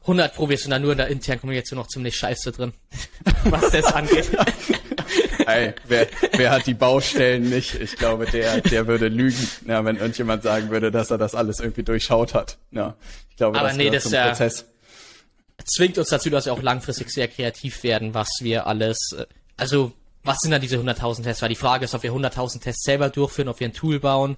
100 0.02 0.34
Pro, 0.36 0.50
wir 0.50 0.58
sind 0.58 0.72
da 0.72 0.80
nur 0.80 0.94
in 0.94 0.98
der 0.98 1.08
internen 1.08 1.42
Kommunikation 1.42 1.78
noch 1.78 1.88
ziemlich 1.88 2.16
scheiße 2.16 2.52
drin, 2.52 2.74
was 3.46 3.70
das 3.72 3.86
angeht. 3.94 4.30
Ey, 5.46 5.74
wer, 5.88 6.08
wer 6.38 6.52
hat 6.52 6.66
die 6.66 6.74
Baustellen 6.74 7.50
nicht? 7.50 7.76
Ich 7.76 7.96
glaube, 7.98 8.26
der, 8.26 8.62
der 8.62 8.88
würde 8.88 9.08
lügen, 9.10 9.48
ja, 9.68 9.84
wenn 9.86 9.98
irgendjemand 9.98 10.44
sagen 10.44 10.70
würde, 10.70 10.92
dass 10.92 11.12
er 11.12 11.18
das 11.18 11.36
alles 11.36 11.60
irgendwie 11.60 11.84
durchschaut 11.84 12.34
hat. 12.34 12.58
Ja, 12.72 12.96
ich 13.30 13.36
glaube, 13.38 13.58
Aber 13.60 13.68
das 13.70 13.78
nee, 13.78 13.90
das 13.90 14.04
zum 14.04 14.14
ja- 14.14 14.28
Prozess. 14.30 14.66
Zwingt 15.66 15.98
uns 16.00 16.10
dazu, 16.10 16.32
dass 16.32 16.46
wir 16.46 16.54
auch 16.54 16.62
langfristig 16.64 17.12
sehr 17.12 17.28
kreativ 17.28 17.84
werden, 17.84 18.16
was 18.16 18.30
wir 18.40 18.66
alles, 18.66 18.98
äh, 19.16 19.26
also, 19.58 19.92
was 20.24 20.40
sind 20.40 20.50
dann 20.52 20.62
diese 20.62 20.78
100.000 20.78 21.24
Tests? 21.24 21.42
Weil 21.44 21.50
die 21.50 21.56
Frage 21.56 21.86
ist, 21.86 21.94
ob 21.94 22.02
wir 22.02 22.12
100.000 22.12 22.62
Tests 22.62 22.84
selber 22.84 23.10
durchführen, 23.10 23.48
ob 23.48 23.60
wir 23.60 23.68
ein 23.68 23.74
Tool 23.74 24.00
bauen, 24.00 24.38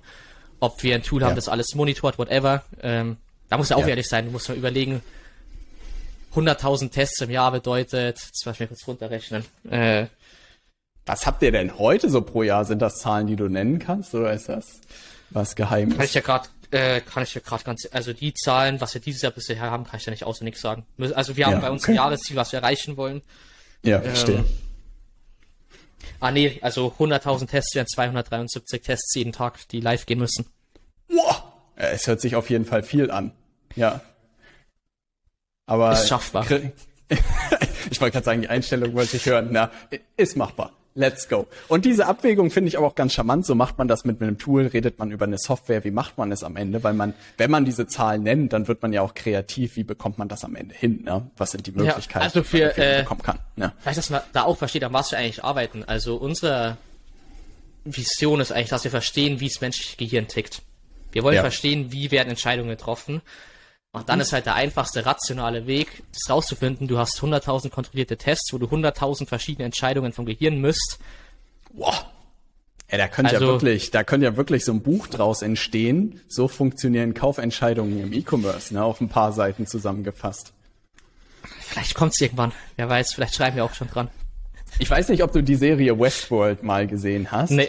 ob 0.60 0.84
wir 0.84 0.96
ein 0.96 1.04
Tool 1.04 1.22
haben, 1.24 1.30
Ja. 1.32 1.36
das 1.36 1.48
alles 1.48 1.76
monitort, 1.76 2.18
whatever. 2.18 2.64
Ähm, 2.82 3.16
da 3.50 3.58
muss 3.58 3.70
ja 3.70 3.78
auch 3.78 3.82
Ja. 3.84 3.90
ehrlich 3.90 4.08
sein, 4.10 4.26
du 4.26 4.32
musst 4.32 4.50
mal 4.50 4.58
überlegen, 4.58 5.02
100.000 6.36 6.92
Tests 6.92 7.22
im 7.22 7.30
Jahr 7.30 7.52
bedeutet, 7.52 8.20
jetzt 8.20 8.46
lass 8.46 8.60
mich 8.60 8.70
kurz 8.70 8.88
runterrechnen, 8.88 9.44
äh, 9.70 10.08
Was 11.06 11.26
habt 11.26 11.42
ihr 11.44 11.52
denn 11.52 11.78
heute 11.78 12.10
so 12.10 12.22
pro 12.22 12.44
Jahr? 12.44 12.66
Sind 12.66 12.82
das 12.82 13.00
Zahlen, 13.00 13.28
die 13.28 13.36
du 13.36 13.48
nennen 13.50 13.80
kannst, 13.80 14.14
oder 14.16 14.34
ist 14.34 14.50
das 14.50 14.80
was 15.30 15.56
Geheimes? 15.56 15.96
Kann 15.98 16.06
ich 16.06 16.14
ja 16.14 16.22
gerade, 16.22 16.48
äh, 16.72 17.02
kann 17.02 17.24
ich 17.24 17.34
ja 17.36 17.42
gerade 17.42 17.64
ganz, 17.64 17.88
also 17.92 18.14
die 18.14 18.34
Zahlen, 18.34 18.80
was 18.82 18.94
wir 18.94 19.02
dieses 19.02 19.22
Jahr 19.22 19.32
bisher 19.32 19.60
haben, 19.60 19.84
kann 19.86 20.00
ich 20.00 20.06
ja 20.06 20.12
nicht 20.12 20.24
auswendig 20.24 20.58
sagen. 20.58 20.86
Also 21.14 21.36
wir 21.38 21.46
haben 21.46 21.54
Ja, 21.54 21.60
bei 21.60 21.72
uns 21.72 21.84
okay. 21.84 21.92
ein 21.94 21.96
Jahresziel, 21.96 22.36
was 22.36 22.52
wir 22.52 22.60
erreichen 22.60 22.98
wollen. 22.98 23.22
ja, 23.84 24.02
verstehe. 24.02 24.36
ähm, 24.38 24.46
Ah 26.20 26.32
nee, 26.32 26.58
also 26.62 26.94
100.000 27.00 27.48
Tests 27.50 27.76
wären 27.76 27.88
273 27.88 28.82
Tests 28.82 29.14
jeden 29.16 29.34
Tag, 29.34 29.68
die 29.70 29.82
live 29.82 30.06
gehen 30.06 30.20
müssen. 30.20 30.46
Wow. 31.10 31.44
Ja, 31.78 31.84
es 31.90 32.08
hört 32.08 32.22
sich 32.22 32.36
auf 32.36 32.50
jeden 32.50 32.66
Fall 32.66 32.84
viel 32.84 33.12
an. 33.12 33.32
Ja. 33.76 34.02
Aber 35.66 35.94
Ist 35.94 36.10
schaffbar. 36.10 36.46
ich 37.10 38.02
wollte 38.02 38.14
gerade 38.14 38.26
sagen, 38.26 38.42
die 38.42 38.50
Einstellung 38.50 38.94
wollte 38.94 39.18
ich 39.18 39.26
hören. 39.26 39.50
Na, 39.52 39.72
ist 40.18 40.36
machbar. 40.36 40.72
Let's 40.96 41.28
go. 41.28 41.48
Und 41.70 41.86
diese 41.86 42.06
Abwägung 42.06 42.52
finde 42.52 42.68
ich 42.68 42.78
aber 42.78 42.86
auch 42.86 42.94
ganz 42.94 43.14
charmant. 43.14 43.48
So 43.48 43.56
macht 43.56 43.80
man 43.80 43.88
das 43.88 44.06
mit 44.06 44.22
einem 44.22 44.38
Tool, 44.38 44.68
redet 44.68 45.00
man 45.00 45.10
über 45.10 45.26
eine 45.26 45.40
Software, 45.40 45.84
wie 45.84 45.90
macht 45.92 46.20
man 46.20 46.32
es 46.32 46.44
am 46.44 46.56
Ende? 46.56 46.84
Weil 46.84 46.94
man, 46.94 47.16
wenn 47.38 47.50
man 47.50 47.66
diese 47.66 47.88
Zahlen 47.88 48.22
nennt, 48.22 48.54
dann 48.54 48.68
wird 48.68 48.84
man 48.84 48.94
ja 48.94 49.02
auch 49.02 49.16
kreativ, 49.16 49.76
wie 49.76 49.84
bekommt 49.84 50.20
man 50.20 50.28
das 50.28 50.44
am 50.44 50.56
Ende 50.56 50.76
hin? 50.76 51.02
Ne? 51.04 51.32
Was 51.36 51.52
sind 51.52 51.66
die 51.66 51.72
Möglichkeiten, 51.72 52.24
also 52.24 52.44
für, 52.44 52.74
die 52.76 52.80
man 52.80 52.90
äh, 52.90 53.00
bekommen 53.02 53.24
kann? 53.24 53.40
Ne? 53.56 53.74
Vielleicht, 53.80 53.98
dass 53.98 54.10
man 54.12 54.22
da 54.34 54.44
auch 54.44 54.58
versteht, 54.58 54.84
an 54.84 54.94
was 54.94 55.10
wir 55.12 55.18
eigentlich 55.18 55.44
arbeiten. 55.44 55.84
Also 55.84 56.16
unsere 56.18 56.78
Vision 57.86 58.40
ist 58.40 58.52
eigentlich, 58.52 58.70
dass 58.70 58.84
wir 58.84 58.92
verstehen, 58.92 59.40
wie 59.40 59.48
das 59.48 59.62
menschliche 59.62 59.98
Gehirn 59.98 60.28
tickt. 60.28 60.62
Wir 61.12 61.24
wollen 61.24 61.36
Ja. 61.36 61.42
verstehen, 61.42 61.92
wie 61.92 62.12
werden 62.12 62.30
Entscheidungen 62.30 62.70
getroffen. 62.70 63.22
Und 63.94 64.10
dann 64.10 64.20
ist 64.20 64.34
halt 64.34 64.48
der 64.48 64.56
einfachste 64.56 65.06
rationale 65.06 65.68
Weg, 65.68 66.02
das 66.12 66.28
rauszufinden. 66.30 66.88
Du 66.88 66.98
hast 66.98 67.20
100.000 67.22 67.70
kontrollierte 67.70 68.18
Tests, 68.18 68.52
wo 68.52 68.58
du 68.58 68.66
100.000 68.66 69.28
verschiedene 69.28 69.66
Entscheidungen 69.66 70.14
vom 70.14 70.26
Gehirn 70.26 70.60
misst. 70.60 70.98
Wow. 71.74 72.06
Ja, 72.92 72.98
da 72.98 73.08
könnte 73.08 73.34
ja 73.34 73.40
Also- 73.40 73.52
wirklich, 73.54 73.92
da 73.92 74.04
könnte 74.04 74.26
ja 74.26 74.36
wirklich 74.36 74.66
so 74.66 74.72
ein 74.72 74.82
Buch 74.82 75.06
draus 75.08 75.44
entstehen. 75.44 76.22
So 76.28 76.48
funktionieren 76.48 77.14
Kaufentscheidungen 77.14 78.00
im 78.02 78.14
E-Commerce, 78.14 78.74
ne, 78.74 78.84
auf 78.84 79.00
ein 79.00 79.10
paar 79.10 79.32
Seiten 79.32 79.68
zusammengefasst. 79.68 80.54
Vielleicht 81.62 81.94
kommt's 81.94 82.20
irgendwann. 82.20 82.52
Wer 82.78 82.90
weiß, 82.90 83.14
vielleicht 83.14 83.36
schreiben 83.36 83.58
wir 83.58 83.66
auch 83.66 83.74
schon 83.76 83.90
dran. 83.90 84.10
Ich 84.80 84.90
weiß 84.90 85.10
nicht, 85.10 85.22
ob 85.22 85.32
du 85.34 85.44
die 85.44 85.56
Serie 85.56 86.00
Westworld 86.00 86.64
mal 86.64 86.88
gesehen 86.88 87.32
hast. 87.32 87.52
Nee. 87.52 87.68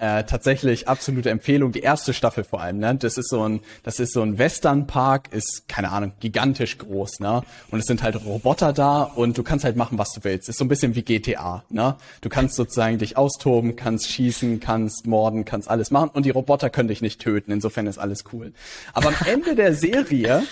Äh, 0.00 0.22
tatsächlich 0.22 0.86
absolute 0.86 1.28
Empfehlung, 1.30 1.72
die 1.72 1.80
erste 1.80 2.14
Staffel 2.14 2.44
vor 2.44 2.60
allem. 2.60 2.78
Ne? 2.78 2.94
Das 2.94 3.18
ist 3.18 3.30
so 3.30 3.42
ein, 3.42 3.60
das 3.82 3.98
ist 3.98 4.12
so 4.12 4.22
ein 4.22 4.38
Westernpark, 4.38 5.32
ist 5.32 5.64
keine 5.66 5.90
Ahnung, 5.90 6.12
gigantisch 6.20 6.78
groß, 6.78 7.18
ne? 7.18 7.42
Und 7.72 7.80
es 7.80 7.86
sind 7.86 8.04
halt 8.04 8.24
Roboter 8.24 8.72
da 8.72 9.02
und 9.02 9.36
du 9.36 9.42
kannst 9.42 9.64
halt 9.64 9.74
machen, 9.74 9.98
was 9.98 10.12
du 10.12 10.22
willst. 10.22 10.48
Ist 10.48 10.58
so 10.58 10.64
ein 10.64 10.68
bisschen 10.68 10.94
wie 10.94 11.02
GTA, 11.02 11.64
ne? 11.68 11.96
Du 12.20 12.28
kannst 12.28 12.54
sozusagen 12.54 12.98
dich 12.98 13.16
austoben, 13.16 13.74
kannst 13.74 14.08
schießen, 14.08 14.60
kannst 14.60 15.08
morden, 15.08 15.44
kannst 15.44 15.68
alles 15.68 15.90
machen 15.90 16.10
und 16.12 16.24
die 16.24 16.30
Roboter 16.30 16.70
können 16.70 16.88
dich 16.88 17.02
nicht 17.02 17.20
töten. 17.20 17.50
Insofern 17.50 17.88
ist 17.88 17.98
alles 17.98 18.22
cool. 18.32 18.52
Aber 18.92 19.08
am 19.08 19.16
Ende 19.26 19.56
der 19.56 19.74
Serie 19.74 20.44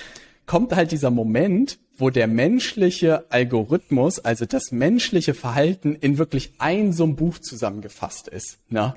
kommt 0.46 0.74
halt 0.74 0.92
dieser 0.92 1.10
Moment, 1.10 1.78
wo 1.98 2.10
der 2.10 2.26
menschliche 2.26 3.30
Algorithmus, 3.30 4.18
also 4.18 4.44
das 4.44 4.70
menschliche 4.70 5.34
Verhalten 5.34 5.94
in 5.96 6.18
wirklich 6.18 6.52
ein 6.58 6.92
so 6.92 7.04
ein 7.04 7.16
Buch 7.16 7.38
zusammengefasst 7.38 8.28
ist. 8.28 8.58
Ne? 8.68 8.94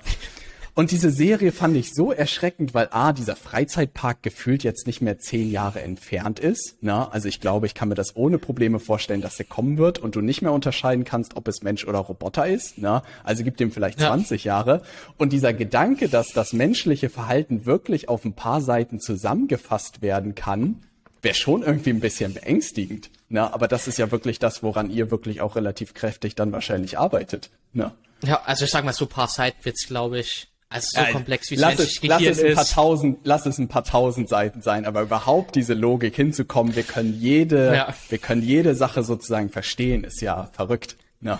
Und 0.75 0.91
diese 0.91 1.11
Serie 1.11 1.51
fand 1.51 1.75
ich 1.75 1.93
so 1.93 2.13
erschreckend, 2.13 2.73
weil 2.73 2.87
A, 2.91 3.11
dieser 3.11 3.35
Freizeitpark 3.35 4.23
gefühlt 4.23 4.63
jetzt 4.63 4.87
nicht 4.87 5.01
mehr 5.01 5.19
zehn 5.19 5.51
Jahre 5.51 5.81
entfernt 5.81 6.39
ist. 6.39 6.81
Ne? 6.81 7.11
Also 7.11 7.27
ich 7.27 7.41
glaube, 7.41 7.65
ich 7.65 7.73
kann 7.73 7.89
mir 7.89 7.95
das 7.95 8.15
ohne 8.15 8.37
Probleme 8.37 8.79
vorstellen, 8.79 9.19
dass 9.19 9.35
der 9.35 9.45
kommen 9.45 9.77
wird 9.77 9.99
und 9.99 10.15
du 10.15 10.21
nicht 10.21 10.41
mehr 10.41 10.53
unterscheiden 10.53 11.03
kannst, 11.03 11.35
ob 11.35 11.49
es 11.49 11.63
Mensch 11.63 11.85
oder 11.85 11.99
Roboter 11.99 12.47
ist. 12.47 12.77
Ne? 12.77 13.01
Also 13.25 13.43
gibt 13.43 13.59
dem 13.59 13.71
vielleicht 13.71 13.99
ja. 13.99 14.07
20 14.07 14.45
Jahre. 14.45 14.81
Und 15.17 15.33
dieser 15.33 15.53
Gedanke, 15.53 16.07
dass 16.07 16.29
das 16.29 16.53
menschliche 16.53 17.09
Verhalten 17.09 17.65
wirklich 17.65 18.07
auf 18.07 18.23
ein 18.23 18.33
paar 18.33 18.61
Seiten 18.61 19.01
zusammengefasst 19.01 20.01
werden 20.01 20.33
kann, 20.33 20.77
wäre 21.21 21.35
schon 21.35 21.63
irgendwie 21.63 21.91
ein 21.91 21.99
bisschen 21.99 22.33
beängstigend. 22.33 23.09
Ne? 23.29 23.53
Aber 23.53 23.67
das 23.67 23.87
ist 23.87 23.97
ja 23.97 24.11
wirklich 24.11 24.39
das, 24.39 24.63
woran 24.63 24.89
ihr 24.89 25.11
wirklich 25.11 25.41
auch 25.41 25.55
relativ 25.55 25.93
kräftig 25.93 26.35
dann 26.35 26.51
wahrscheinlich 26.51 26.97
arbeitet. 26.97 27.49
Ne? 27.73 27.91
Ja, 28.23 28.41
also 28.45 28.65
ich 28.65 28.71
sag 28.71 28.83
mal, 28.83 28.93
so 28.93 29.05
ein 29.05 29.09
paar 29.09 29.27
Sidebits, 29.27 29.87
glaube 29.87 30.19
ich. 30.19 30.47
Also 30.71 30.99
so 30.99 31.01
äh, 31.01 31.11
komplex 31.11 31.49
wie 31.49 31.55
es 31.55 31.61
lass 31.61 31.79
es, 31.79 32.03
lass 32.03 32.21
es 32.21 32.43
ein 32.43 32.53
paar 32.53 32.65
tausend, 32.65 33.19
lass 33.23 33.45
es 33.47 33.57
ein 33.57 33.67
paar 33.67 33.83
tausend 33.83 34.29
Seiten 34.29 34.61
sein, 34.61 34.85
aber 34.85 35.01
überhaupt 35.01 35.55
diese 35.55 35.73
Logik 35.73 36.15
hinzukommen, 36.15 36.75
wir 36.75 36.83
können 36.83 37.19
jede, 37.19 37.75
ja. 37.75 37.93
wir 38.09 38.19
können 38.19 38.43
jede 38.43 38.75
Sache 38.75 39.01
sozusagen 39.01 39.49
verstehen, 39.49 40.03
ist 40.03 40.21
ja 40.21 40.49
verrückt. 40.53 40.95
Ne? 41.21 41.39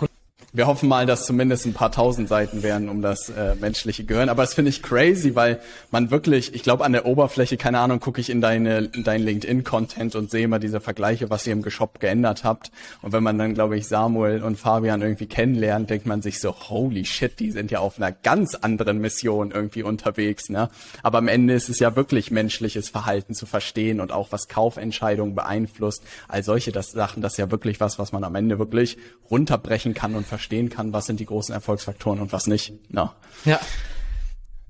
Wir 0.52 0.66
hoffen 0.66 0.88
mal, 0.88 1.06
dass 1.06 1.26
zumindest 1.26 1.64
ein 1.64 1.74
paar 1.74 1.92
tausend 1.92 2.28
Seiten 2.28 2.64
wären 2.64 2.88
um 2.88 3.02
das 3.02 3.28
äh, 3.28 3.54
menschliche 3.54 4.02
Gehirn. 4.02 4.28
Aber 4.28 4.42
das 4.42 4.54
finde 4.54 4.70
ich 4.70 4.82
crazy, 4.82 5.36
weil 5.36 5.60
man 5.92 6.10
wirklich, 6.10 6.56
ich 6.56 6.64
glaube, 6.64 6.84
an 6.84 6.90
der 6.90 7.06
Oberfläche, 7.06 7.56
keine 7.56 7.78
Ahnung, 7.78 8.00
gucke 8.00 8.20
ich 8.20 8.30
in 8.30 8.40
deine, 8.40 8.78
in 8.78 9.04
dein 9.04 9.22
LinkedIn-Content 9.22 10.16
und 10.16 10.28
sehe 10.28 10.46
immer 10.46 10.58
diese 10.58 10.80
Vergleiche, 10.80 11.30
was 11.30 11.46
ihr 11.46 11.52
im 11.52 11.70
Shop 11.70 12.00
geändert 12.00 12.42
habt. 12.42 12.72
Und 13.00 13.12
wenn 13.12 13.22
man 13.22 13.38
dann, 13.38 13.54
glaube 13.54 13.78
ich, 13.78 13.86
Samuel 13.86 14.42
und 14.42 14.56
Fabian 14.56 15.02
irgendwie 15.02 15.26
kennenlernt, 15.26 15.88
denkt 15.88 16.06
man 16.06 16.20
sich 16.20 16.40
so, 16.40 16.52
holy 16.52 17.04
shit, 17.04 17.38
die 17.38 17.52
sind 17.52 17.70
ja 17.70 17.78
auf 17.78 17.98
einer 17.98 18.10
ganz 18.10 18.56
anderen 18.56 18.98
Mission 18.98 19.52
irgendwie 19.52 19.84
unterwegs. 19.84 20.48
Ne? 20.48 20.68
Aber 21.04 21.18
am 21.18 21.28
Ende 21.28 21.54
ist 21.54 21.68
es 21.68 21.78
ja 21.78 21.94
wirklich 21.94 22.32
menschliches 22.32 22.88
Verhalten 22.88 23.34
zu 23.34 23.46
verstehen 23.46 24.00
und 24.00 24.10
auch 24.10 24.32
was 24.32 24.48
Kaufentscheidungen 24.48 25.36
beeinflusst. 25.36 26.02
All 26.26 26.42
solche 26.42 26.72
das 26.72 26.90
Sachen, 26.90 27.22
das 27.22 27.34
ist 27.34 27.38
ja 27.38 27.52
wirklich 27.52 27.78
was, 27.78 28.00
was 28.00 28.10
man 28.10 28.24
am 28.24 28.34
Ende 28.34 28.58
wirklich 28.58 28.98
runterbrechen 29.30 29.94
kann 29.94 30.16
und 30.16 30.26
verstehen 30.26 30.39
verstehen 30.40 30.70
kann, 30.70 30.94
was 30.94 31.04
sind 31.04 31.20
die 31.20 31.26
großen 31.26 31.54
Erfolgsfaktoren 31.54 32.18
und 32.18 32.32
was 32.32 32.46
nicht. 32.46 32.72
Na. 32.88 33.14
Ja. 33.44 33.60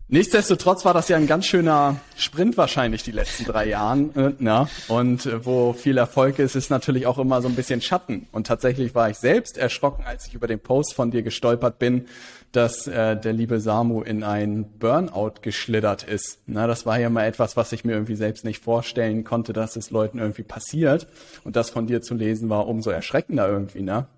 Nichtsdestotrotz 0.09 0.85
war 0.85 0.93
das 0.93 1.09
ja 1.09 1.17
ein 1.17 1.29
ganz 1.29 1.47
schöner 1.47 2.01
Sprint 2.17 2.57
wahrscheinlich 2.57 3.05
die 3.05 3.13
letzten 3.13 3.45
drei 3.45 3.69
Jahren. 3.69 4.13
Äh, 4.17 4.33
na? 4.41 4.69
Und 4.89 5.27
äh, 5.27 5.47
wo 5.47 5.73
viel 5.73 5.97
Erfolg 5.97 6.41
ist, 6.41 6.57
ist 6.57 6.69
natürlich 6.69 7.07
auch 7.07 7.19
immer 7.19 7.41
so 7.41 7.47
ein 7.47 7.55
bisschen 7.55 7.81
Schatten. 7.81 8.27
Und 8.33 8.49
tatsächlich 8.49 8.97
war 8.97 9.09
ich 9.09 9.19
selbst 9.19 9.57
erschrocken, 9.57 10.03
als 10.05 10.27
ich 10.27 10.35
über 10.35 10.49
den 10.49 10.59
Post 10.59 10.95
von 10.95 11.13
dir 11.13 11.23
gestolpert 11.23 11.79
bin, 11.79 12.07
dass 12.51 12.89
äh, 12.89 13.17
der 13.17 13.33
liebe 13.33 13.61
Samu 13.61 14.03
in 14.03 14.25
ein 14.25 14.65
Burnout 14.81 15.35
geschlittert 15.43 16.03
ist. 16.03 16.41
Na, 16.47 16.67
das 16.67 16.85
war 16.85 16.99
ja 16.99 17.09
mal 17.09 17.27
etwas, 17.27 17.57
was 17.57 17.71
ich 17.71 17.85
mir 17.85 17.93
irgendwie 17.93 18.17
selbst 18.17 18.45
nicht 18.45 18.61
vorstellen 18.65 19.23
konnte, 19.23 19.53
dass 19.53 19.77
es 19.77 19.93
Leuten 19.93 20.19
irgendwie 20.19 20.43
passiert. 20.43 21.07
Und 21.45 21.55
das 21.55 21.71
von 21.71 21.87
dir 21.87 22.03
zu 22.03 22.15
lesen 22.15 22.49
war 22.49 22.67
umso 22.67 22.91
erschreckender 22.91 23.49
irgendwie, 23.49 23.83
ne? 23.83 24.09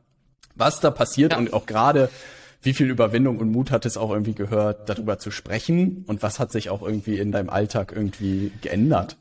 Was 0.55 0.81
da 0.81 0.91
passiert 0.91 1.33
ja. 1.33 1.39
und 1.39 1.53
auch 1.53 1.67
gerade 1.67 2.11
wie 2.63 2.75
viel 2.75 2.91
Überwindung 2.91 3.39
und 3.39 3.51
Mut 3.51 3.71
hat 3.71 3.87
es 3.87 3.97
auch 3.97 4.11
irgendwie 4.11 4.35
gehört, 4.35 4.89
darüber 4.89 5.19
zu 5.19 5.31
sprechen 5.31 6.05
und 6.07 6.23
was 6.23 6.39
hat 6.39 6.53
sich 6.53 6.71
auch 6.71 6.83
irgendwie 6.83 7.19
in 7.19 7.33
deinem 7.33 7.51
Alltag 7.51 7.93
irgendwie 7.95 8.53
geändert? 8.61 9.17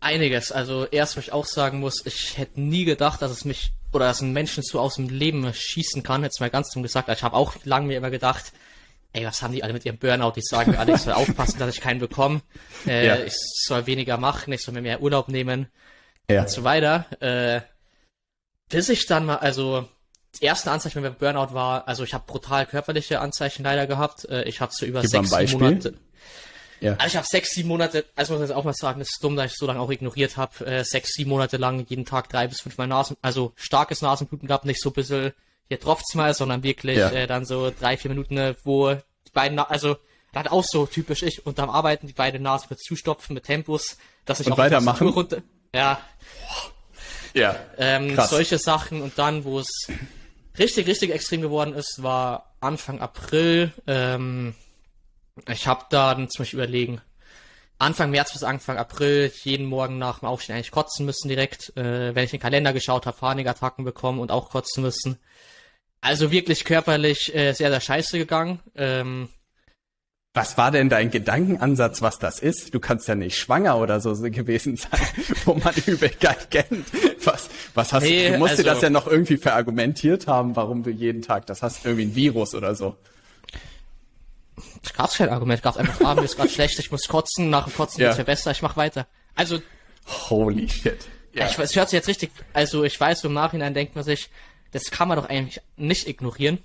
Einiges. 0.00 0.52
Also 0.52 0.86
erst, 0.86 1.16
was 1.16 1.24
ich 1.24 1.32
auch 1.32 1.46
sagen 1.46 1.80
muss, 1.80 2.04
ich 2.04 2.36
hätte 2.36 2.60
nie 2.60 2.84
gedacht, 2.84 3.22
dass 3.22 3.30
es 3.30 3.44
mich 3.44 3.72
oder 3.92 4.06
dass 4.06 4.20
ein 4.20 4.32
Menschen 4.32 4.62
so 4.62 4.80
aus 4.80 4.96
dem 4.96 5.08
Leben 5.08 5.52
schießen 5.52 6.02
kann. 6.02 6.22
Jetzt 6.22 6.40
mal 6.40 6.50
ganz 6.50 6.70
dumm 6.70 6.82
gesagt. 6.82 7.08
Ich 7.08 7.22
habe 7.22 7.36
auch 7.36 7.54
lange 7.64 7.86
mir 7.86 7.98
immer 7.98 8.10
gedacht, 8.10 8.52
ey, 9.12 9.24
was 9.24 9.42
haben 9.42 9.52
die 9.52 9.62
alle 9.62 9.72
mit 9.72 9.84
ihrem 9.84 9.98
Burnout? 9.98 10.32
Die 10.32 10.42
sagen 10.42 10.76
alle, 10.76 10.94
ich 10.94 11.00
soll 11.00 11.12
aufpassen, 11.12 11.58
dass 11.58 11.74
ich 11.74 11.80
keinen 11.80 12.00
bekomme. 12.00 12.40
Äh, 12.86 13.06
ja. 13.06 13.16
Ich 13.16 13.34
soll 13.36 13.86
weniger 13.86 14.16
machen, 14.16 14.52
ich 14.52 14.62
soll 14.62 14.74
mir 14.74 14.82
mehr 14.82 15.02
Urlaub 15.02 15.28
nehmen 15.28 15.68
ja. 16.28 16.40
und 16.42 16.50
so 16.50 16.64
weiter. 16.64 17.06
Äh, 17.20 17.60
bis 18.72 18.88
ich 18.88 19.06
dann 19.06 19.26
mal, 19.26 19.36
also 19.36 19.86
die 20.40 20.46
ersten 20.46 20.70
Anzeichen 20.70 21.02
beim 21.02 21.14
Burnout 21.14 21.52
war, 21.54 21.86
also 21.86 22.04
ich 22.04 22.14
habe 22.14 22.24
brutal 22.26 22.66
körperliche 22.66 23.20
Anzeichen 23.20 23.62
leider 23.62 23.86
gehabt. 23.86 24.24
Äh, 24.24 24.44
ich 24.44 24.60
habe 24.60 24.72
so 24.74 24.86
über 24.86 25.02
Gib 25.02 25.10
sechs 25.10 25.52
Monate. 25.52 25.94
Ja. 26.80 26.94
Also 26.94 27.06
ich 27.06 27.16
habe 27.16 27.26
sechs, 27.26 27.50
sieben 27.50 27.68
Monate, 27.68 28.06
also 28.16 28.32
muss 28.32 28.42
ich 28.42 28.48
jetzt 28.48 28.56
auch 28.56 28.64
mal 28.64 28.72
sagen, 28.72 28.98
das 28.98 29.10
ist 29.10 29.22
dumm, 29.22 29.36
dass 29.36 29.52
ich 29.52 29.58
so 29.58 29.66
lange 29.66 29.78
auch 29.78 29.90
ignoriert 29.90 30.36
habe, 30.36 30.66
äh, 30.66 30.84
sechs, 30.84 31.12
sieben 31.12 31.30
Monate 31.30 31.58
lang 31.58 31.84
jeden 31.86 32.06
Tag 32.06 32.28
drei 32.28 32.48
bis 32.48 32.60
fünfmal 32.60 32.88
Nasen, 32.88 33.16
also 33.22 33.52
starkes 33.54 34.02
Nasenbluten 34.02 34.48
gehabt, 34.48 34.64
nicht 34.64 34.80
so 34.80 34.90
ein 34.90 34.94
bisschen, 34.94 35.32
hier 35.68 35.78
tropft's 35.78 36.14
mal, 36.14 36.34
sondern 36.34 36.64
wirklich 36.64 36.96
ja. 36.96 37.10
äh, 37.10 37.26
dann 37.28 37.44
so 37.44 37.70
drei, 37.70 37.96
vier 37.96 38.10
Minuten, 38.10 38.36
äh, 38.36 38.54
wo 38.64 38.94
die 38.94 39.32
beiden, 39.32 39.58
also 39.60 39.96
dann 40.32 40.48
auch 40.48 40.64
so 40.64 40.86
typisch 40.86 41.22
ich 41.22 41.46
unterm 41.46 41.70
Arbeiten 41.70 42.08
die 42.08 42.14
beiden 42.14 42.42
Nasen 42.42 42.66
mit 42.70 42.80
zustopfen 42.80 43.34
mit 43.34 43.44
Tempos, 43.44 43.98
dass 44.24 44.40
ich 44.40 44.46
Und 44.46 44.54
auch 44.54 44.58
weitermachen. 44.58 45.08
runter, 45.08 45.42
ja. 45.72 46.00
Ja. 47.34 47.56
Ähm, 47.78 48.16
solche 48.16 48.58
Sachen 48.58 49.02
und 49.02 49.18
dann, 49.18 49.44
wo 49.44 49.58
es 49.58 49.88
richtig, 50.58 50.86
richtig 50.86 51.10
extrem 51.10 51.40
geworden 51.40 51.74
ist, 51.74 52.02
war 52.02 52.54
Anfang 52.60 53.00
April. 53.00 53.72
Ähm, 53.86 54.54
ich 55.48 55.66
habe 55.66 55.86
dann 55.90 56.28
zum 56.28 56.42
Beispiel 56.42 56.60
überlegen, 56.60 57.00
Anfang 57.78 58.10
März 58.10 58.32
bis 58.32 58.44
Anfang 58.44 58.76
April 58.76 59.32
jeden 59.42 59.66
Morgen 59.66 59.98
nach 59.98 60.20
dem 60.20 60.28
Aufstehen 60.28 60.54
eigentlich 60.54 60.70
kotzen 60.70 61.04
müssen 61.04 61.28
direkt. 61.28 61.76
Äh, 61.76 62.14
wenn 62.14 62.24
ich 62.24 62.30
den 62.30 62.40
Kalender 62.40 62.72
geschaut 62.72 63.06
habe, 63.06 63.16
Panikattacken 63.16 63.84
bekommen 63.84 64.20
und 64.20 64.30
auch 64.30 64.50
kotzen 64.50 64.82
müssen. 64.82 65.18
Also 66.00 66.30
wirklich 66.30 66.64
körperlich 66.64 67.34
äh, 67.34 67.52
sehr, 67.52 67.70
sehr 67.70 67.80
scheiße 67.80 68.18
gegangen. 68.18 68.60
Ähm, 68.76 69.28
was 70.34 70.56
war 70.56 70.70
denn 70.70 70.88
dein 70.88 71.10
Gedankenansatz, 71.10 72.00
was 72.00 72.18
das 72.18 72.38
ist? 72.38 72.72
Du 72.72 72.80
kannst 72.80 73.06
ja 73.06 73.14
nicht 73.14 73.36
schwanger 73.36 73.76
oder 73.76 74.00
so 74.00 74.14
gewesen 74.14 74.76
sein, 74.76 75.00
wo 75.44 75.54
man 75.54 75.74
übel 75.86 76.08
geil 76.08 76.36
kennt. 76.50 76.86
Was, 77.24 77.50
was 77.74 77.92
hast 77.92 78.02
nee, 78.02 78.28
du? 78.28 78.32
Du 78.32 78.38
musst 78.38 78.52
also, 78.52 78.62
dir 78.62 78.70
das 78.70 78.82
ja 78.82 78.90
noch 78.90 79.06
irgendwie 79.06 79.36
verargumentiert 79.36 80.26
haben, 80.26 80.56
warum 80.56 80.82
du 80.82 80.90
jeden 80.90 81.20
Tag 81.20 81.46
das 81.46 81.62
hast. 81.62 81.84
Irgendwie 81.84 82.06
ein 82.06 82.14
Virus 82.14 82.54
oder 82.54 82.74
so. 82.74 82.96
Es 84.82 84.94
gab 84.94 85.12
kein 85.12 85.28
Argument, 85.28 85.62
gab 85.62 85.76
einfach, 85.76 86.00
ah, 86.04 86.14
mir 86.14 86.24
ist 86.24 86.36
gerade 86.36 86.48
schlecht, 86.48 86.78
ich 86.78 86.90
muss 86.90 87.08
kotzen, 87.08 87.50
nach 87.50 87.64
dem 87.64 87.74
Kotzen 87.74 88.00
ja. 88.00 88.08
geht's 88.08 88.18
mir 88.18 88.24
besser, 88.24 88.50
ich 88.50 88.62
mach 88.62 88.76
weiter. 88.76 89.06
Also. 89.34 89.60
Holy 90.30 90.68
shit. 90.68 91.08
Ja. 91.34 91.46
Ich, 91.46 91.58
es 91.58 91.76
hört 91.76 91.90
sich 91.90 91.96
jetzt 91.96 92.08
richtig, 92.08 92.30
also 92.52 92.84
ich 92.84 92.98
weiß, 92.98 93.24
im 93.24 93.32
Nachhinein 93.34 93.74
denkt 93.74 93.94
man 93.94 94.04
sich, 94.04 94.30
das 94.72 94.90
kann 94.90 95.08
man 95.08 95.18
doch 95.18 95.28
eigentlich 95.28 95.60
nicht 95.76 96.08
ignorieren. 96.08 96.58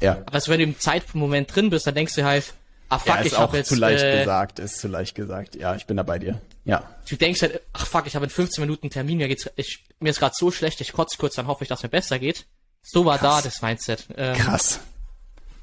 Ja. 0.00 0.12
Aber 0.26 0.34
also 0.34 0.50
wenn 0.50 0.58
du 0.58 0.64
im 0.64 0.78
Zeitmoment 0.78 1.54
drin 1.54 1.70
bist, 1.70 1.86
dann 1.86 1.94
denkst 1.94 2.14
du 2.14 2.24
halt, 2.24 2.54
Ah, 2.88 2.98
fuck, 2.98 3.08
ja, 3.08 3.20
ist 3.20 3.26
ich 3.26 3.36
auch 3.36 3.54
jetzt, 3.54 3.68
zu 3.68 3.76
leicht 3.76 4.04
äh, 4.04 4.20
gesagt, 4.20 4.58
ist 4.58 4.78
zu 4.78 4.88
leicht 4.88 5.14
gesagt. 5.14 5.56
Ja, 5.56 5.74
ich 5.74 5.86
bin 5.86 5.96
da 5.96 6.02
bei 6.02 6.18
dir. 6.18 6.40
Ja. 6.64 6.88
Du 7.08 7.16
denkst 7.16 7.42
halt, 7.42 7.60
ach 7.72 7.86
fuck, 7.86 8.06
ich 8.06 8.14
habe 8.14 8.26
in 8.26 8.30
15 8.30 8.62
Minuten 8.62 8.84
einen 8.84 8.90
Termin, 8.90 9.18
mir 9.18 9.28
geht's, 9.28 9.48
ich, 9.56 9.84
mir 10.00 10.10
ist 10.10 10.18
gerade 10.18 10.34
so 10.36 10.50
schlecht, 10.50 10.80
ich 10.80 10.92
kotze 10.92 11.16
kurz, 11.18 11.34
dann 11.34 11.46
hoffe 11.46 11.64
ich, 11.64 11.68
dass 11.68 11.82
mir 11.82 11.88
besser 11.88 12.18
geht. 12.18 12.46
So 12.82 13.04
war 13.04 13.18
Krass. 13.18 13.42
da 13.42 13.48
das 13.48 13.62
Mindset. 13.62 14.06
Ähm, 14.16 14.36
Krass. 14.36 14.80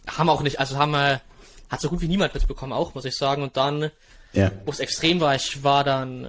Haben 0.07 0.29
auch 0.29 0.41
nicht, 0.41 0.59
also 0.59 0.77
haben 0.77 0.91
wir, 0.91 1.21
hat 1.69 1.81
so 1.81 1.89
gut 1.89 2.01
wie 2.01 2.07
niemand 2.07 2.33
mitbekommen 2.33 2.73
auch, 2.73 2.95
muss 2.95 3.05
ich 3.05 3.15
sagen. 3.15 3.43
Und 3.43 3.57
dann, 3.57 3.91
ja. 4.33 4.51
wo 4.65 4.71
es 4.71 4.79
extrem 4.79 5.19
war, 5.19 5.35
ich 5.35 5.63
war 5.63 5.83
dann, 5.83 6.25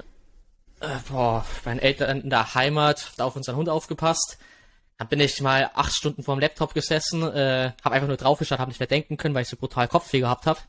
äh, 0.80 0.88
boah, 1.08 1.44
bei 1.64 1.70
meinen 1.70 1.80
Eltern 1.80 2.20
in 2.20 2.30
der 2.30 2.54
Heimat, 2.54 3.12
da 3.16 3.24
auf 3.24 3.36
unseren 3.36 3.56
Hund 3.56 3.68
aufgepasst. 3.68 4.38
Dann 4.98 5.08
bin 5.08 5.20
ich 5.20 5.40
mal 5.40 5.70
acht 5.74 5.94
Stunden 5.94 6.22
vorm 6.22 6.38
Laptop 6.38 6.74
gesessen, 6.74 7.22
äh, 7.22 7.72
habe 7.82 7.94
einfach 7.94 8.08
nur 8.08 8.16
draufgeschaut, 8.16 8.58
habe 8.58 8.70
nicht 8.70 8.80
mehr 8.80 8.86
denken 8.86 9.16
können, 9.16 9.34
weil 9.34 9.42
ich 9.42 9.48
so 9.48 9.56
brutal 9.56 9.88
Kopfweh 9.88 10.20
gehabt 10.20 10.46
habe. 10.46 10.60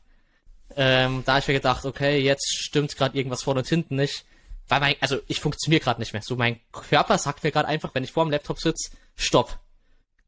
Ähm, 0.76 1.22
da 1.24 1.32
habe 1.32 1.40
ich 1.40 1.48
mir 1.48 1.54
gedacht, 1.54 1.84
okay, 1.84 2.18
jetzt 2.18 2.54
stimmt 2.56 2.96
gerade 2.96 3.16
irgendwas 3.16 3.42
vorne 3.42 3.60
und 3.60 3.68
hinten 3.68 3.96
nicht. 3.96 4.24
Weil 4.68 4.80
mein, 4.80 4.94
also 5.00 5.18
ich 5.26 5.40
funktioniere 5.40 5.82
gerade 5.82 6.00
nicht 6.00 6.12
mehr. 6.12 6.22
So 6.24 6.36
mein 6.36 6.58
Körper 6.72 7.18
sagt 7.18 7.44
mir 7.44 7.52
gerade 7.52 7.68
einfach, 7.68 7.94
wenn 7.94 8.04
ich 8.04 8.12
vor 8.12 8.24
dem 8.24 8.30
Laptop 8.30 8.58
sitze, 8.60 8.90
stopp. 9.14 9.58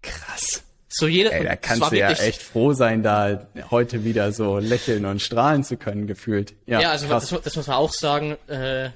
Krass. 0.03 0.63
So 0.89 1.09
jede, 1.09 1.33
Ey, 1.33 1.45
da 1.45 1.57
kannst 1.57 1.91
du 1.91 1.97
ja 1.97 2.11
echt 2.11 2.43
froh 2.43 2.73
sein, 2.73 3.03
da 3.03 3.49
heute 3.71 4.05
wieder 4.05 4.33
so 4.33 4.59
lächeln 4.59 5.05
und 5.05 5.21
strahlen 5.21 5.65
zu 5.65 5.77
können, 5.77 6.07
gefühlt. 6.07 6.55
Ja, 6.67 6.81
ja 6.81 6.91
also 6.91 7.09
das, 7.09 7.29
das, 7.29 7.57
muss 7.57 7.67
man 7.67 7.77
auch 7.77 7.93
sagen. 7.93 8.37
Äh, 8.47 8.91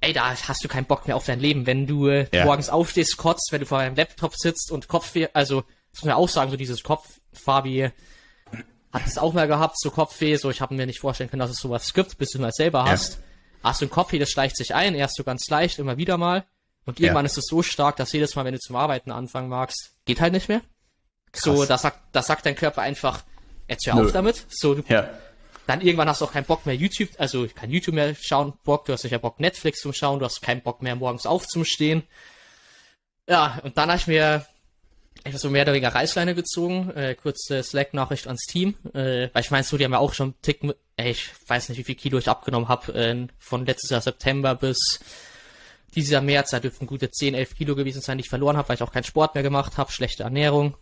ey, 0.00 0.12
da 0.12 0.34
hast 0.34 0.64
du 0.64 0.68
keinen 0.68 0.86
Bock 0.86 1.06
mehr 1.06 1.16
auf 1.16 1.26
dein 1.26 1.40
Leben, 1.40 1.66
wenn 1.66 1.86
du 1.86 2.08
äh, 2.08 2.26
ja. 2.32 2.46
morgens 2.46 2.70
aufstehst, 2.70 3.16
kotzt, 3.16 3.48
wenn 3.52 3.60
du 3.60 3.66
vor 3.66 3.78
deinem 3.78 3.96
Laptop 3.96 4.34
sitzt 4.34 4.72
und 4.72 4.88
Kopf, 4.88 5.14
also 5.34 5.62
das 5.92 6.02
muss 6.02 6.04
man 6.04 6.14
auch 6.14 6.28
sagen, 6.28 6.50
so 6.50 6.56
dieses 6.56 6.82
Kopf, 6.82 7.20
Fabi, 7.32 7.90
hat 8.92 9.06
es 9.06 9.18
auch 9.18 9.32
mal 9.32 9.48
gehabt, 9.48 9.78
so 9.80 9.90
Kopfweh, 9.90 10.36
so 10.36 10.50
ich 10.50 10.60
habe 10.60 10.74
mir 10.74 10.86
nicht 10.86 11.00
vorstellen 11.00 11.30
können, 11.30 11.40
dass 11.40 11.50
es 11.50 11.58
sowas 11.58 11.92
gibt, 11.94 12.18
bis 12.18 12.30
du 12.30 12.38
mal 12.40 12.52
selber 12.52 12.84
hast. 12.84 13.18
Hast 13.62 13.80
du 13.80 13.86
ein 13.86 13.90
Kopfweh, 13.90 14.18
das 14.18 14.30
schleicht 14.30 14.56
sich 14.56 14.74
ein, 14.74 14.94
erst 14.94 15.16
so 15.16 15.24
ganz 15.24 15.48
leicht, 15.48 15.78
immer 15.78 15.96
wieder 15.96 16.18
mal. 16.18 16.44
Und 16.84 16.98
irgendwann 17.00 17.24
Ja. 17.24 17.30
ist 17.30 17.38
es 17.38 17.46
so 17.46 17.62
stark, 17.62 17.96
dass 17.96 18.12
jedes 18.12 18.34
Mal, 18.34 18.44
wenn 18.44 18.54
du 18.54 18.58
zum 18.60 18.74
Arbeiten 18.76 19.12
anfangen 19.12 19.48
magst, 19.48 19.92
geht 20.04 20.20
halt 20.20 20.32
nicht 20.32 20.48
mehr. 20.48 20.60
So, 21.34 21.54
Krass. 21.58 21.68
da 21.68 21.78
sagt, 21.78 21.98
da 22.12 22.22
sagt 22.22 22.44
dein 22.44 22.56
Körper 22.56 22.82
einfach, 22.82 23.22
jetzt 23.68 23.86
hör 23.86 23.94
Nö. 23.94 24.06
auf 24.06 24.12
damit. 24.12 24.44
So, 24.50 24.74
du, 24.74 24.82
Ja. 24.92 25.08
dann 25.68 25.80
irgendwann 25.80 26.08
hast 26.08 26.20
du 26.20 26.24
auch 26.26 26.32
keinen 26.32 26.44
Bock 26.44 26.66
mehr 26.66 26.74
YouTube, 26.74 27.08
also 27.18 27.46
kein 27.54 27.70
YouTube 27.70 27.94
mehr 27.94 28.14
schauen, 28.20 28.52
Bock, 28.64 28.84
du 28.86 28.92
hast 28.92 29.02
sicher 29.02 29.20
Bock 29.20 29.38
Netflix 29.40 29.80
zum 29.80 29.92
Schauen, 29.92 30.18
du 30.18 30.24
hast 30.26 30.42
keinen 30.42 30.60
Bock 30.60 30.82
mehr 30.82 30.96
morgens 30.96 31.24
aufzustehen. 31.24 32.02
Ja, 33.28 33.60
und 33.62 33.78
dann 33.78 33.88
habe 33.88 33.98
ich 33.98 34.06
mir 34.08 34.44
so 35.36 35.50
mehr 35.50 35.62
oder 35.62 35.72
weniger 35.72 35.94
Reißleine 35.94 36.34
gezogen, 36.34 36.90
äh, 36.96 37.14
kurze 37.14 37.62
Slack-Nachricht 37.62 38.26
ans 38.26 38.42
Team, 38.46 38.74
äh, 38.94 39.28
weil 39.32 39.42
ich 39.42 39.50
meine, 39.50 39.64
so, 39.64 39.76
die 39.76 39.84
haben 39.84 39.92
ja 39.92 39.98
auch 39.98 40.12
schon 40.14 40.28
einen 40.28 40.42
Tick, 40.42 40.60
ey, 40.96 41.10
ich 41.12 41.30
weiß 41.46 41.68
nicht, 41.68 41.78
wie 41.78 41.84
viel 41.84 41.94
Kilo 41.94 42.18
ich 42.18 42.28
abgenommen 42.28 42.68
habe, 42.68 42.92
äh, 42.94 43.26
von 43.38 43.64
letztes 43.66 43.90
Jahr 43.90 44.00
September 44.00 44.54
bis 44.54 45.00
dieses 45.94 46.10
Jahr 46.10 46.22
März, 46.22 46.50
da 46.50 46.58
dürften 46.60 46.86
gute 46.86 47.10
10, 47.10 47.34
11 47.34 47.54
Kilo 47.54 47.74
gewesen 47.76 48.00
sein, 48.00 48.16
die 48.18 48.22
ich 48.22 48.30
verloren 48.30 48.56
habe, 48.56 48.68
weil 48.68 48.76
ich 48.76 48.82
auch 48.82 48.92
keinen 48.92 49.04
Sport 49.04 49.34
mehr 49.34 49.42
gemacht 49.42 49.76
habe, 49.76 49.92
schlechte 49.92 50.22
Ernährung. 50.22 50.74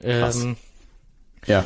Krass. 0.00 0.36
Ähm, 0.42 0.56
Ja. 1.46 1.64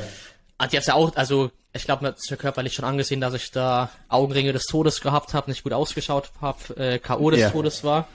hat 0.59 0.73
jetzt 0.73 0.89
ja 0.89 0.95
auch, 0.95 1.15
also 1.17 1.51
ich 1.73 1.85
glaube, 1.85 2.03
man 2.03 2.13
hat 2.13 2.19
es 2.19 2.31
mir 2.31 2.37
körperlich 2.37 2.73
schon 2.75 2.85
angesehen, 2.85 3.21
dass 3.21 3.35
ich 3.35 3.51
da 3.51 3.91
Augenringe 4.09 4.53
des 4.53 4.65
Todes 4.65 5.01
gehabt 5.01 5.35
habe, 5.35 5.51
nicht 5.51 5.63
gut 5.63 5.73
ausgeschaut 5.73 6.31
habe, 6.41 6.77
äh, 6.77 6.99
K.O. 6.99 7.31
des 7.31 7.41
Ja. 7.41 7.51
Todes 7.51 7.85
war. 7.85 8.09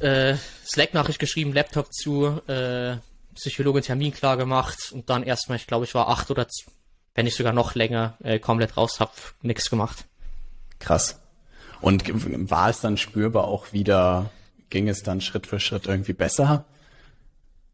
Äh, 0.00 0.36
Slack-Nachricht 0.66 1.18
geschrieben, 1.18 1.52
Laptop 1.52 1.92
zu, 1.92 2.40
äh, 2.48 2.96
Psychologin 3.34 3.82
Termin 3.82 4.12
klar 4.12 4.36
gemacht 4.36 4.92
und 4.92 5.08
dann 5.08 5.22
erstmal, 5.22 5.56
ich 5.56 5.66
glaube, 5.66 5.84
ich 5.84 5.94
war 5.94 6.08
acht 6.08 6.30
oder 6.30 6.46
wenn 7.14 7.24
nicht 7.24 7.36
sogar 7.36 7.52
noch 7.52 7.74
länger, 7.74 8.16
äh, 8.22 8.38
komplett 8.38 8.76
raus, 8.76 9.00
hab 9.00 9.14
nix 9.42 9.70
gemacht. 9.70 10.04
Krass. 10.78 11.20
Und 11.80 12.04
war 12.50 12.70
es 12.70 12.80
dann 12.80 12.96
spürbar 12.96 13.44
auch 13.44 13.72
wieder, 13.72 14.30
ging 14.68 14.88
es 14.88 15.02
dann 15.02 15.20
Schritt 15.20 15.46
für 15.46 15.60
Schritt 15.60 15.86
irgendwie 15.86 16.12
besser? 16.12 16.64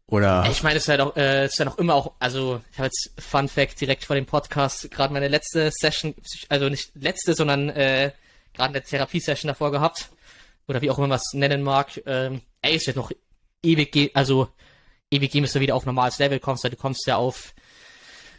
Oder? 0.07 0.47
Ich 0.49 0.63
meine, 0.63 0.77
es 0.77 0.83
ist 0.83 0.87
ja 0.87 0.97
doch, 0.97 1.15
äh, 1.17 1.43
es 1.45 1.53
ist 1.53 1.59
ja 1.59 1.65
noch 1.65 1.77
immer 1.77 1.95
auch, 1.95 2.13
also 2.19 2.61
ich 2.71 2.77
habe 2.77 2.87
jetzt 2.87 3.11
Fun 3.19 3.49
Fact 3.49 3.79
direkt 3.81 4.05
vor 4.05 4.15
dem 4.15 4.25
Podcast 4.25 4.89
gerade 4.89 5.13
meine 5.13 5.27
letzte 5.27 5.69
Session, 5.71 6.15
also 6.47 6.69
nicht 6.69 6.91
letzte, 6.95 7.33
sondern 7.33 7.69
äh, 7.69 8.11
gerade 8.53 8.75
eine 8.75 8.83
Therapiesession 8.83 9.49
davor 9.49 9.71
gehabt 9.71 10.09
oder 10.67 10.81
wie 10.81 10.89
auch 10.89 10.97
immer 10.97 11.07
man 11.07 11.17
es 11.17 11.33
nennen 11.33 11.63
mag. 11.63 12.01
Ähm, 12.05 12.41
ey, 12.61 12.75
es 12.75 12.87
wird 12.87 12.97
noch 12.97 13.11
ewig 13.63 13.91
gehen, 13.91 14.09
also 14.13 14.49
ewig 15.11 15.31
gehen, 15.31 15.41
bis 15.43 15.53
du 15.53 15.59
wieder 15.59 15.75
auf 15.75 15.85
normales 15.85 16.19
Level 16.19 16.39
kommst, 16.39 16.63
weil 16.63 16.71
du 16.71 16.77
kommst 16.77 17.05
ja 17.07 17.15
auf 17.17 17.53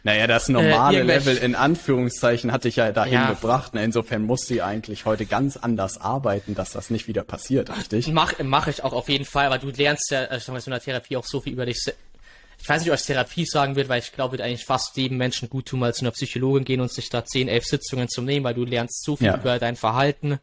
Naja, 0.03 0.27
das 0.27 0.47
normale 0.47 0.99
Äh, 0.99 1.03
Level 1.03 1.35
in 1.37 1.55
Anführungszeichen 1.55 2.51
hat 2.53 2.63
dich 2.63 2.77
ja 2.77 2.91
dahin 2.93 3.13
Ja. 3.13 3.31
gebracht. 3.33 3.73
Ne? 3.73 3.83
Insofern 3.83 4.23
muss 4.23 4.41
sie 4.47 4.61
eigentlich 4.61 5.05
heute 5.05 5.25
ganz 5.25 5.57
anders 5.57 5.97
arbeiten, 5.99 6.55
dass 6.55 6.71
das 6.71 6.89
nicht 6.89 7.07
wieder 7.07 7.23
passiert, 7.23 7.69
richtig? 7.75 8.07
Mach, 8.07 8.33
mach 8.41 8.67
ich 8.67 8.81
auch 8.83 8.93
auf 8.93 9.09
jeden 9.09 9.25
Fall, 9.25 9.47
aber 9.47 9.57
du 9.57 9.69
lernst 9.71 10.09
ja, 10.11 10.23
äh, 10.23 10.37
ich 10.37 10.43
sag 10.43 10.53
mal, 10.53 10.61
so 10.61 10.67
in 10.67 10.71
der 10.71 10.81
Therapie 10.81 11.17
auch 11.17 11.25
so 11.25 11.41
viel 11.41 11.51
über 11.53 11.65
dich. 11.65 11.79
Ich 12.61 12.67
weiß 12.69 12.81
nicht, 12.81 12.91
ob 12.91 12.97
ich 12.99 13.05
Therapie 13.05 13.45
sagen 13.45 13.75
würde, 13.75 13.89
weil 13.89 13.99
ich 13.99 14.11
glaube, 14.13 14.33
wird 14.33 14.41
eigentlich 14.41 14.65
fast 14.65 14.95
jedem 14.97 15.17
Menschen 15.17 15.49
gut 15.49 15.65
tun, 15.67 15.79
mal 15.79 15.93
zu 15.93 16.01
einer 16.01 16.11
Psychologin 16.11 16.63
gehen 16.65 16.81
und 16.81 16.91
sich 16.93 17.09
da 17.09 17.25
10, 17.25 17.47
11 17.49 17.65
Sitzungen 17.65 18.07
zu 18.09 18.21
nehmen, 18.21 18.43
weil 18.45 18.53
du 18.53 18.63
lernst 18.65 19.03
so 19.03 19.15
viel 19.17 19.27
Ja. 19.27 19.35
über 19.35 19.59
dein 19.59 19.75
Verhalten, 19.75 20.39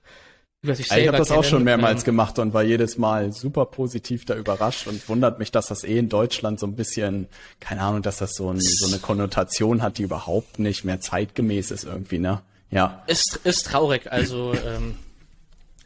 Ja, 0.74 0.80
ich 0.80 0.88
selber 0.88 1.06
habe 1.08 1.16
das 1.18 1.30
auch 1.30 1.44
schon 1.44 1.64
mehrmals 1.64 2.02
Ähm, 2.02 2.06
gemacht 2.06 2.38
und 2.38 2.52
war 2.54 2.62
jedes 2.62 2.98
Mal 2.98 3.32
super 3.32 3.66
positiv 3.66 4.24
da 4.24 4.34
überrascht 4.34 4.86
und 4.86 5.08
wundert 5.08 5.38
mich, 5.38 5.50
dass 5.52 5.66
das 5.66 5.84
eh 5.84 5.98
in 5.98 6.08
Deutschland 6.08 6.58
so 6.60 6.66
ein 6.66 6.76
bisschen, 6.76 7.28
keine 7.60 7.82
Ahnung, 7.82 8.02
dass 8.02 8.18
das 8.18 8.34
so, 8.34 8.50
ein, 8.50 8.60
so 8.60 8.86
eine 8.86 8.98
Konnotation 8.98 9.82
hat, 9.82 9.98
die 9.98 10.02
überhaupt 10.02 10.58
nicht 10.58 10.84
mehr 10.84 11.00
zeitgemäß 11.00 11.70
ist 11.70 11.84
irgendwie, 11.84 12.18
ne? 12.18 12.42
Ja. 12.70 13.02
ist, 13.06 13.38
ist 13.44 13.66
traurig, 13.66 14.10
also, 14.10 14.52
ähm, 14.54 14.96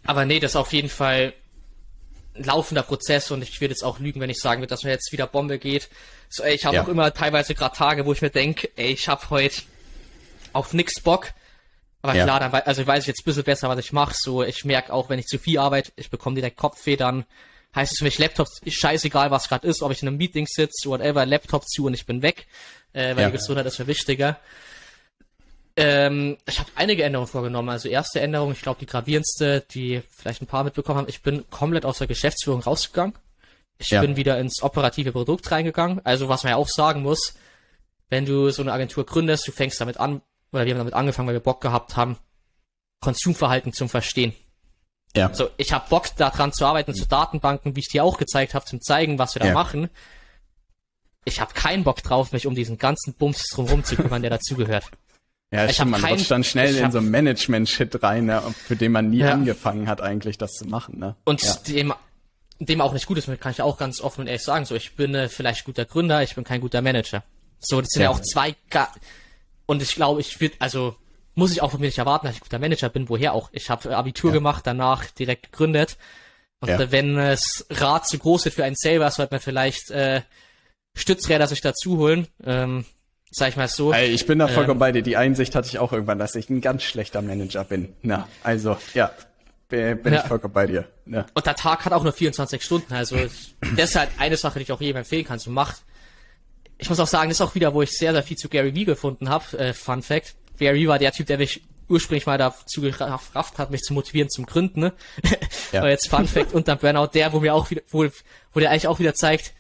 aber 0.07 0.25
nee, 0.25 0.41
das 0.41 0.53
ist 0.53 0.57
auf 0.57 0.73
jeden 0.73 0.89
Fall 0.89 1.35
ein 2.35 2.45
laufender 2.45 2.83
Prozess 2.83 3.31
und 3.31 3.43
ich 3.43 3.61
würde 3.61 3.73
jetzt 3.73 3.83
auch 3.85 3.99
lügen, 3.99 4.21
wenn 4.21 4.31
ich 4.31 4.39
sagen 4.41 4.63
würde, 4.63 4.71
dass 4.71 4.85
mir 4.85 4.91
jetzt 4.91 5.13
wieder 5.13 5.27
Bombe 5.27 5.59
geht. 5.59 5.91
So, 6.31 6.43
ey, 6.43 6.55
ich 6.55 6.65
habe 6.65 6.77
Ja. 6.77 6.85
auch 6.85 6.89
immer 6.89 7.13
teilweise 7.13 7.55
gerade 7.55 7.77
Tage, 7.77 8.07
wo 8.07 8.13
ich 8.13 8.23
mir 8.23 8.31
denke, 8.31 8.71
ey, 8.77 8.93
ich 8.93 9.09
habe 9.09 9.29
heute 9.31 9.63
auf 10.53 10.73
nix 10.73 11.01
Bock. 11.03 11.33
Aber 12.03 12.15
Ja. 12.15 12.25
klar, 12.25 12.41
dann 12.41 12.53
also 12.55 12.87
weiß 12.87 13.03
ich 13.05 13.09
jetzt 13.09 13.21
ein 13.21 13.25
bisschen 13.25 13.45
besser, 13.45 13.69
was 13.69 13.79
ich 13.79 13.93
mache. 13.93 14.15
So, 14.17 14.43
ich 14.43 14.65
merke 14.65 14.93
auch, 14.93 15.09
wenn 15.11 15.19
ich 15.19 15.27
zu 15.27 15.39
viel 15.39 15.59
arbeite, 15.59 15.93
ich 15.97 16.11
bekomme 16.11 16.35
direkt 16.37 16.57
Kopfweh, 16.57 16.97
dann 16.97 17.25
heißt 17.75 17.93
es 17.93 17.99
für 17.99 18.05
mich, 18.05 18.19
Laptop 18.19 18.49
ist 18.65 18.81
scheißegal, 18.81 19.31
was 19.31 19.49
gerade 19.49 19.67
ist, 19.69 19.83
ob 19.83 19.93
ich 19.93 20.03
in 20.03 20.09
einem 20.09 20.17
Meeting 20.17 20.47
sitze, 20.49 20.89
whatever, 20.89 21.25
Laptop 21.27 21.69
zu 21.69 21.87
und 21.87 21.95
ich 21.95 22.07
bin 22.07 22.23
weg. 22.23 22.47
Äh, 22.93 23.15
weil 23.17 23.23
Ja. 23.23 23.27
die 23.27 23.33
Gesundheit 23.37 23.67
ist 23.67 23.79
mir 23.79 23.87
wichtiger. 23.87 24.39
Ähm, 25.77 26.37
ich 26.47 26.59
habe 26.59 26.69
einige 26.75 27.05
Änderungen 27.05 27.29
vorgenommen. 27.29 27.69
Also 27.69 27.89
erste 27.89 28.21
Änderung, 28.21 28.53
ich 28.53 28.61
glaube 28.63 28.81
die 28.81 28.87
gravierendste, 28.87 29.65
die 29.71 30.03
vielleicht 30.11 30.43
ein 30.43 30.47
paar 30.47 30.65
mitbekommen 30.65 30.99
haben, 30.99 31.09
ich 31.09 31.23
bin 31.23 31.49
komplett 31.51 31.85
aus 31.85 31.99
der 31.99 32.07
Geschäftsführung 32.07 32.61
rausgegangen. 32.61 33.15
Ich 33.79 33.91
Ja. 33.91 34.01
bin 34.01 34.17
wieder 34.17 34.39
ins 34.39 34.63
operative 34.63 35.13
Produkt 35.13 35.51
reingegangen. 35.51 36.01
Also 36.05 36.29
was 36.29 36.43
man 36.43 36.51
ja 36.51 36.57
auch 36.57 36.69
sagen 36.69 37.03
muss, 37.03 37.35
wenn 38.11 38.27
du 38.27 38.51
so 38.51 38.63
eine 38.63 38.73
Agentur 38.73 39.07
gründest, 39.07 39.47
du 39.47 39.53
fängst 39.53 39.81
damit 39.81 39.99
an, 39.99 40.21
oder 40.53 40.65
wir 40.67 40.73
haben 40.73 40.79
damit 40.79 40.95
angefangen, 40.95 41.29
weil 41.29 41.35
wir 41.35 41.41
Bock 41.41 41.61
gehabt 41.61 41.97
haben, 41.97 42.17
Konsumverhalten 43.01 43.73
zum 43.73 43.89
Verstehen. 43.89 44.35
Ja. 45.17 45.33
So, 45.35 45.49
ich 45.57 45.73
habe 45.73 45.89
Bock 45.89 46.15
daran 46.17 46.53
zu 46.53 46.67
arbeiten, 46.67 46.95
zu 46.95 47.07
Datenbanken, 47.07 47.75
wie 47.75 47.81
ich 47.81 47.89
dir 47.89 48.05
auch 48.05 48.19
gezeigt 48.19 48.55
habe, 48.55 48.65
zum 48.67 48.81
zeigen, 48.81 49.19
was 49.19 49.35
wir 49.35 49.41
da 49.41 49.49
Ja. 49.49 49.55
machen. 49.55 49.89
Ich 51.25 51.41
habe 51.41 51.53
keinen 51.55 51.85
Bock 51.85 52.03
drauf, 52.03 52.33
mich 52.33 52.47
um 52.47 52.55
diesen 52.55 52.79
ganzen 52.79 53.15
Bums 53.15 53.43
drumherum 53.53 53.85
zu 53.85 53.97
kümmern, 53.97 54.23
der 54.23 54.31
dazugehört. 54.31 54.85
Ja, 55.53 55.65
Ich 55.67 55.75
stimmt, 55.75 55.91
man 55.91 56.01
kein- 56.01 56.13
rutscht 56.15 56.31
dann 56.31 56.45
schnell 56.45 56.77
in 56.77 56.85
hab- 56.85 56.93
so 56.93 56.99
ein 56.99 57.11
Management-Shit 57.11 58.05
rein, 58.05 58.27
ne, 58.27 58.41
für 58.69 58.77
den 58.77 58.93
man 58.93 59.11
nie 59.11 59.17
Ja. 59.19 59.33
angefangen 59.33 59.89
hat, 59.89 60.01
eigentlich 60.01 60.39
das 60.39 60.53
zu 60.53 60.65
machen, 60.65 61.01
ne? 61.01 61.17
Und 61.25 61.43
ja. 61.43 61.55
dem, 61.67 61.93
dem 62.61 62.81
auch 62.81 62.93
nicht 62.93 63.07
gut 63.07 63.19
ist, 63.19 63.27
kann 63.41 63.51
ich 63.51 63.61
auch 63.61 63.77
ganz 63.77 64.01
offen 64.01 64.21
und 64.21 64.27
ehrlich 64.29 64.45
sagen. 64.45 64.65
So, 64.65 64.77
ich 64.77 64.95
bin 64.95 65.13
äh, 65.13 65.29
vielleicht 65.29 65.65
guter 65.65 65.87
Gründer, 65.87 66.23
ich 66.23 66.37
bin 66.37 66.45
kein 66.45 66.61
guter 66.61 66.83
Manager. 66.83 67.25
So, 67.59 67.81
das 67.81 67.89
sind 67.91 68.03
ja, 68.03 68.11
Ja. 68.13 68.17
auch 68.17 68.21
zwei, 68.21 68.55
und 69.71 69.81
ich 69.83 69.95
glaube, 69.95 70.21
ich 70.21 70.41
würde, 70.41 70.55
also 70.59 70.97
muss 71.35 71.53
ich 71.53 71.63
auch 71.63 71.71
von 71.71 71.81
mir 71.81 71.87
nicht 71.87 71.99
erwarten, 71.99 72.27
dass 72.27 72.35
ich 72.35 72.41
guter 72.43 72.59
Manager 72.59 72.89
bin. 72.89 73.09
Woher 73.09 73.33
auch? 73.35 73.49
Ich 73.53 73.71
habe 73.71 73.97
Abitur 73.97 74.31
Ja. 74.31 74.35
gemacht, 74.35 74.67
danach 74.67 75.05
direkt 75.13 75.45
gegründet. 75.53 75.97
Und 76.61 76.69
Ja. 76.69 76.91
wenn 76.93 77.15
das 77.17 77.65
Rad 77.71 78.07
zu 78.07 78.19
groß 78.19 78.45
wird 78.47 78.55
für 78.57 78.65
einen 78.65 78.75
selber, 78.77 79.11
sollte 79.11 79.33
man 79.35 79.41
vielleicht 79.41 79.91
äh, 79.91 80.23
Stützräder 80.97 81.47
sich 81.47 81.61
dazu 81.61 81.99
holen. 81.99 82.27
Ähm, 82.45 82.85
sag 83.31 83.49
ich 83.51 83.57
mal 83.57 83.69
so. 83.69 83.93
Ey, 83.93 84.09
ich 84.09 84.27
bin 84.27 84.39
da 84.41 84.49
vollkommen 84.49 84.77
Ähm, 84.77 84.81
bei 84.81 84.93
dir. 84.93 85.03
Die 85.03 85.17
Einsicht 85.17 85.55
hatte 85.55 85.69
ich 85.69 85.79
auch 85.79 85.93
irgendwann, 85.93 86.19
dass 86.19 86.35
ich 86.35 86.51
ein 86.51 86.61
ganz 86.61 86.83
schlechter 86.83 87.23
Manager 87.23 87.63
bin. 87.65 87.95
Na, 88.03 88.29
also, 88.43 88.77
ja, 88.93 89.13
bin, 89.69 90.01
Ja. 90.13 90.21
ich 90.21 90.27
vollkommen 90.27 90.53
bei 90.53 90.67
dir. 90.67 90.85
Ne? 91.07 91.25
Und 91.33 91.47
der 91.47 91.55
Tag 91.55 91.85
hat 91.85 91.93
auch 91.93 92.03
nur 92.03 92.13
24 92.13 92.61
Stunden. 92.63 92.93
Also 92.93 93.17
das 93.77 93.91
ist 93.91 93.97
halt 93.97 94.11
eine 94.19 94.37
Sache, 94.37 94.59
die 94.59 94.65
ich 94.65 94.73
auch 94.73 94.81
jedem 94.81 94.99
empfehlen 94.99 95.25
kann. 95.25 95.39
So 95.39 95.51
macht. 95.53 95.83
Ich 96.81 96.89
muss 96.89 97.01
auch 97.01 97.07
sagen, 97.07 97.29
das 97.31 97.39
ist 97.39 97.47
auch 97.47 97.55
wieder, 97.55 97.75
wo 97.75 97.83
ich 97.83 97.91
sehr, 97.93 98.13
sehr 98.13 98.23
viel 98.23 98.37
zu 98.37 98.49
Gary 98.49 98.75
Vee 98.75 98.85
gefunden 98.85 99.29
habe. 99.29 99.59
Äh, 99.59 99.73
Fun 99.75 100.03
Fact. 100.03 100.35
Gary 100.59 100.87
war 100.89 100.99
der 100.99 101.13
Typ, 101.13 101.27
der 101.27 101.39
mich 101.39 101.63
ursprünglich 101.89 102.27
mal 102.27 102.39
dazu 102.39 102.81
gerafft 102.83 103.59
hat, 103.59 103.71
mich 103.71 103.83
zu 103.83 103.93
motivieren 103.95 104.31
zum 104.31 104.47
Gründen. 104.47 104.81
Ne? 104.81 104.93
Ja. 105.73 105.81
Aber 105.81 105.91
jetzt 105.91 106.09
Fun 106.09 106.27
Fact 106.27 106.53
unterm 106.53 106.79
Burnout, 106.79 107.09
der, 107.15 107.33
wo 107.33 107.41
mir 107.41 107.55
auch 107.55 107.71
wieder, 107.71 107.83
wo, 107.91 108.07
wo 108.53 108.61
der 108.61 108.71
eigentlich 108.71 108.87
auch 108.87 108.99
wieder 108.99 109.15
zeigt, 109.15 109.53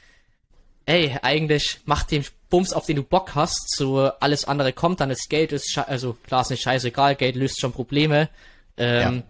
ey, 0.87 1.17
eigentlich 1.23 1.81
mach 1.85 2.05
den 2.05 2.25
Bums, 2.49 2.73
auf 2.73 2.87
den 2.87 2.97
du 2.97 3.03
Bock 3.03 3.35
hast, 3.35 3.77
so 3.77 3.99
alles 4.21 4.45
andere 4.45 4.73
kommt, 4.73 5.01
dann 5.01 5.09
das 5.09 5.29
Geld 5.29 5.53
ist, 5.53 5.77
also 5.79 6.17
klar 6.27 6.43
ist 6.43 6.51
nicht 6.51 6.63
scheißegal, 6.63 7.15
Geld 7.17 7.37
löst 7.37 7.61
schon 7.61 7.73
Probleme. 7.73 8.29
Ähm, 8.77 9.17
Ja. 9.17 9.23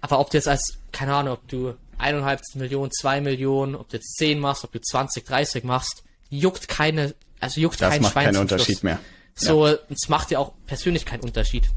aber 0.00 0.20
ob 0.20 0.30
du 0.30 0.36
jetzt 0.36 0.48
als, 0.48 0.78
keine 0.92 1.14
Ahnung, 1.14 1.34
ob 1.34 1.48
du 1.48 1.74
eineinhalb 1.98 2.40
Millionen, 2.54 2.92
zwei 2.92 3.20
Millionen, 3.20 3.74
ob 3.74 3.88
du 3.88 3.96
jetzt 3.96 4.16
zehn 4.16 4.38
machst, 4.38 4.64
ob 4.64 4.72
du 4.72 4.80
20, 4.80 5.24
30 5.24 5.64
machst, 5.64 6.04
juckt 6.30 6.68
keine, 6.68 7.14
also 7.40 7.60
juckt 7.60 7.80
Das 7.80 7.90
kein 7.92 8.02
macht 8.02 8.12
Schwein 8.12 8.24
keinen 8.26 8.36
Unterschied 8.38 8.66
Schluss. 8.66 8.82
mehr. 8.82 9.00
So, 9.34 9.66
es 9.66 10.08
macht 10.08 10.30
ja 10.30 10.38
auch 10.38 10.52
persönlich 10.66 11.04
keinen 11.04 11.20
Unterschied. 11.20 11.68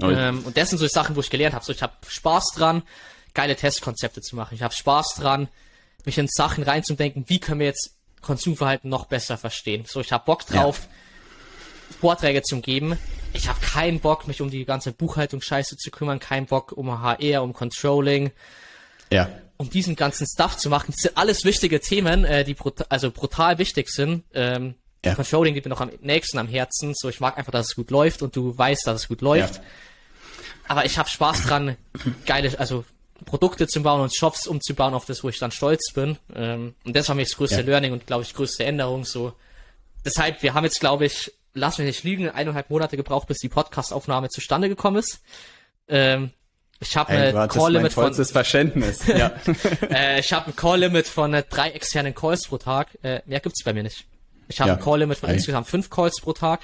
Ähm, 0.00 0.42
und 0.44 0.56
das 0.56 0.70
sind 0.70 0.78
so 0.78 0.86
Sachen, 0.86 1.14
wo 1.16 1.20
ich 1.20 1.28
gelernt 1.30 1.54
habe. 1.54 1.64
So, 1.64 1.72
ich 1.72 1.82
habe 1.82 1.92
Spaß 2.08 2.52
dran, 2.56 2.82
geile 3.34 3.54
Testkonzepte 3.56 4.22
zu 4.22 4.34
machen. 4.36 4.54
Ich 4.54 4.62
habe 4.62 4.72
Spaß 4.74 5.16
dran, 5.18 5.48
mich 6.04 6.16
in 6.16 6.26
Sachen 6.28 6.64
reinzudenken, 6.64 7.24
wie 7.28 7.38
können 7.38 7.60
wir 7.60 7.66
jetzt 7.66 7.94
Konsumverhalten 8.22 8.88
noch 8.88 9.06
besser 9.06 9.36
verstehen. 9.36 9.84
So, 9.86 10.00
ich 10.00 10.12
habe 10.12 10.24
Bock 10.24 10.46
drauf, 10.46 10.88
Vorträge 12.00 12.42
zu 12.42 12.60
geben. 12.60 12.96
Ich 13.32 13.48
habe 13.48 13.60
keinen 13.60 14.00
Bock, 14.00 14.26
mich 14.26 14.40
um 14.40 14.50
die 14.50 14.64
ganze 14.64 14.92
Buchhaltung 14.92 15.42
Scheiße 15.42 15.76
zu 15.76 15.90
kümmern, 15.90 16.18
keinen 16.18 16.46
Bock 16.46 16.72
um 16.72 17.00
HR, 17.00 17.42
um 17.42 17.52
Controlling, 17.52 18.30
Ja. 19.12 19.28
Um 19.60 19.68
diesen 19.68 19.94
ganzen 19.94 20.26
Stuff 20.26 20.56
zu 20.56 20.70
machen. 20.70 20.86
Das 20.92 21.02
sind 21.02 21.18
alles 21.18 21.44
wichtige 21.44 21.80
Themen, 21.80 22.24
äh, 22.24 22.44
die 22.44 22.54
brut 22.54 22.86
also 22.88 23.10
brutal 23.10 23.58
wichtig 23.58 23.90
sind. 23.90 24.24
Ähm, 24.32 24.74
Ja. 25.04 25.14
Controlling 25.14 25.54
liegt 25.54 25.66
mir 25.66 25.70
noch 25.70 25.82
am 25.82 25.90
nächsten 26.00 26.38
am 26.38 26.48
Herzen. 26.48 26.94
So, 26.94 27.10
ich 27.10 27.20
mag 27.20 27.36
einfach, 27.36 27.52
dass 27.52 27.68
es 27.68 27.74
gut 27.74 27.90
läuft 27.90 28.22
und 28.22 28.34
du 28.36 28.56
weißt, 28.56 28.86
dass 28.86 29.02
es 29.02 29.08
gut 29.08 29.20
läuft. 29.20 29.56
Ja. 29.56 29.62
Aber 30.68 30.84
ich 30.86 30.96
habe 30.98 31.08
Spaß 31.10 31.42
dran, 31.42 31.76
geile, 32.26 32.58
also 32.58 32.84
Produkte 33.26 33.66
zu 33.66 33.82
bauen 33.82 34.00
und 34.00 34.14
Shops 34.16 34.46
umzubauen, 34.46 34.94
auf 34.94 35.04
das, 35.04 35.22
wo 35.22 35.28
ich 35.28 35.38
dann 35.38 35.50
stolz 35.50 35.92
bin. 35.92 36.16
Ähm, 36.34 36.74
und 36.84 36.96
das 36.96 37.08
war 37.08 37.14
mir 37.14 37.24
das 37.24 37.36
größte 37.36 37.56
Ja. 37.60 37.62
Learning 37.66 37.92
und, 37.92 38.06
glaube 38.06 38.22
ich, 38.22 38.32
größte 38.34 38.64
Änderung. 38.64 39.04
So, 39.04 39.34
deshalb, 40.06 40.42
wir 40.42 40.54
haben 40.54 40.64
jetzt, 40.64 40.80
glaube 40.80 41.04
ich, 41.04 41.32
lass 41.52 41.76
mich 41.76 41.86
nicht 41.86 42.04
lügen, 42.04 42.30
eineinhalb 42.30 42.70
Monate 42.70 42.96
gebraucht, 42.96 43.28
bis 43.28 43.38
die 43.38 43.48
Podcast-Aufnahme 43.50 44.28
zustande 44.30 44.68
gekommen 44.70 44.96
ist. 44.96 45.20
Ähm, 45.88 46.30
ich 46.80 46.96
habe 46.96 47.12
hattest 47.12 47.34
mein 47.34 47.48
Call-Limit 47.48 47.92
von, 47.92 48.14
Verständnis. 48.14 49.06
Ja. 49.06 49.32
äh, 49.90 50.20
ich 50.20 50.32
habe 50.32 50.48
ein 50.48 50.56
Call-Limit 50.56 51.06
von 51.06 51.34
äh, 51.34 51.44
drei 51.48 51.70
externen 51.70 52.14
Calls 52.14 52.48
pro 52.48 52.58
Tag. 52.58 52.88
Äh, 53.02 53.20
mehr 53.26 53.40
gibt's 53.40 53.62
bei 53.62 53.72
mir 53.72 53.82
nicht. 53.82 54.06
Ich 54.48 54.60
habe 54.60 54.70
Ja. 54.70 54.76
ein 54.76 54.82
Call-Limit 54.82 55.18
von 55.18 55.28
Ei. 55.30 55.34
insgesamt 55.34 55.68
fünf 55.68 55.90
Calls 55.90 56.20
pro 56.20 56.32
Tag. 56.32 56.60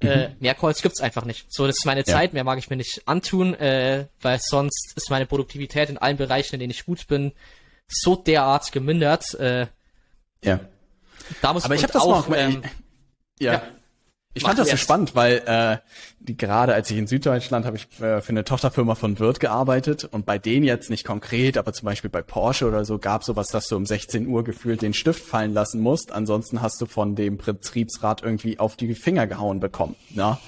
Äh, 0.00 0.28
mehr 0.38 0.54
Calls 0.54 0.80
gibt's 0.82 1.00
einfach 1.00 1.24
nicht. 1.24 1.52
So, 1.52 1.66
das 1.66 1.76
ist 1.78 1.84
meine 1.86 2.00
Ja. 2.00 2.06
Zeit, 2.06 2.32
mehr 2.32 2.44
mag 2.44 2.58
ich 2.58 2.70
mir 2.70 2.76
nicht 2.76 3.02
antun, 3.06 3.54
äh, 3.54 4.06
weil 4.20 4.38
sonst 4.40 4.92
ist 4.94 5.10
meine 5.10 5.26
Produktivität 5.26 5.88
in 5.90 5.98
allen 5.98 6.16
Bereichen, 6.16 6.54
in 6.54 6.60
denen 6.60 6.70
ich 6.70 6.84
gut 6.86 7.08
bin, 7.08 7.32
so 7.88 8.14
derart 8.14 8.70
gemindert. 8.70 9.34
Äh, 9.34 9.66
ja. 10.44 10.60
da 11.42 11.52
muss 11.52 11.64
Aber 11.64 11.74
ich 11.74 11.82
habe 11.82 11.92
das 11.92 12.02
auch, 12.02 12.28
mal, 12.28 12.38
ähm, 12.38 12.62
ja. 13.40 13.54
ja. 13.54 13.62
Ich 14.38 14.44
Mach 14.44 14.50
fand 14.50 14.60
das 14.60 14.70
so 14.70 14.76
spannend, 14.76 15.16
weil 15.16 15.42
äh, 15.46 15.78
die 16.20 16.36
gerade 16.36 16.72
als 16.72 16.88
ich 16.92 16.96
in 16.96 17.08
Süddeutschland 17.08 17.66
habe 17.66 17.76
ich 17.76 17.86
äh, 18.00 18.20
für 18.20 18.28
eine 18.28 18.44
Tochterfirma 18.44 18.94
von 18.94 19.18
Wirt 19.18 19.40
gearbeitet 19.40 20.04
und 20.04 20.26
bei 20.26 20.38
denen 20.38 20.64
jetzt 20.64 20.90
nicht 20.90 21.04
konkret, 21.04 21.58
aber 21.58 21.72
zum 21.72 21.86
Beispiel 21.86 22.08
bei 22.08 22.22
Porsche 22.22 22.68
oder 22.68 22.84
so 22.84 22.98
gab 22.98 23.24
sowas, 23.24 23.48
dass 23.48 23.66
du 23.66 23.74
um 23.74 23.84
16 23.84 24.28
Uhr 24.28 24.44
gefühlt 24.44 24.80
den 24.80 24.94
Stift 24.94 25.24
fallen 25.24 25.52
lassen 25.52 25.80
musst. 25.80 26.12
Ansonsten 26.12 26.62
hast 26.62 26.80
du 26.80 26.86
von 26.86 27.16
dem 27.16 27.36
Betriebsrat 27.36 28.22
irgendwie 28.22 28.60
auf 28.60 28.76
die 28.76 28.94
Finger 28.94 29.26
gehauen 29.26 29.58
bekommen. 29.58 29.96
Na? 30.14 30.38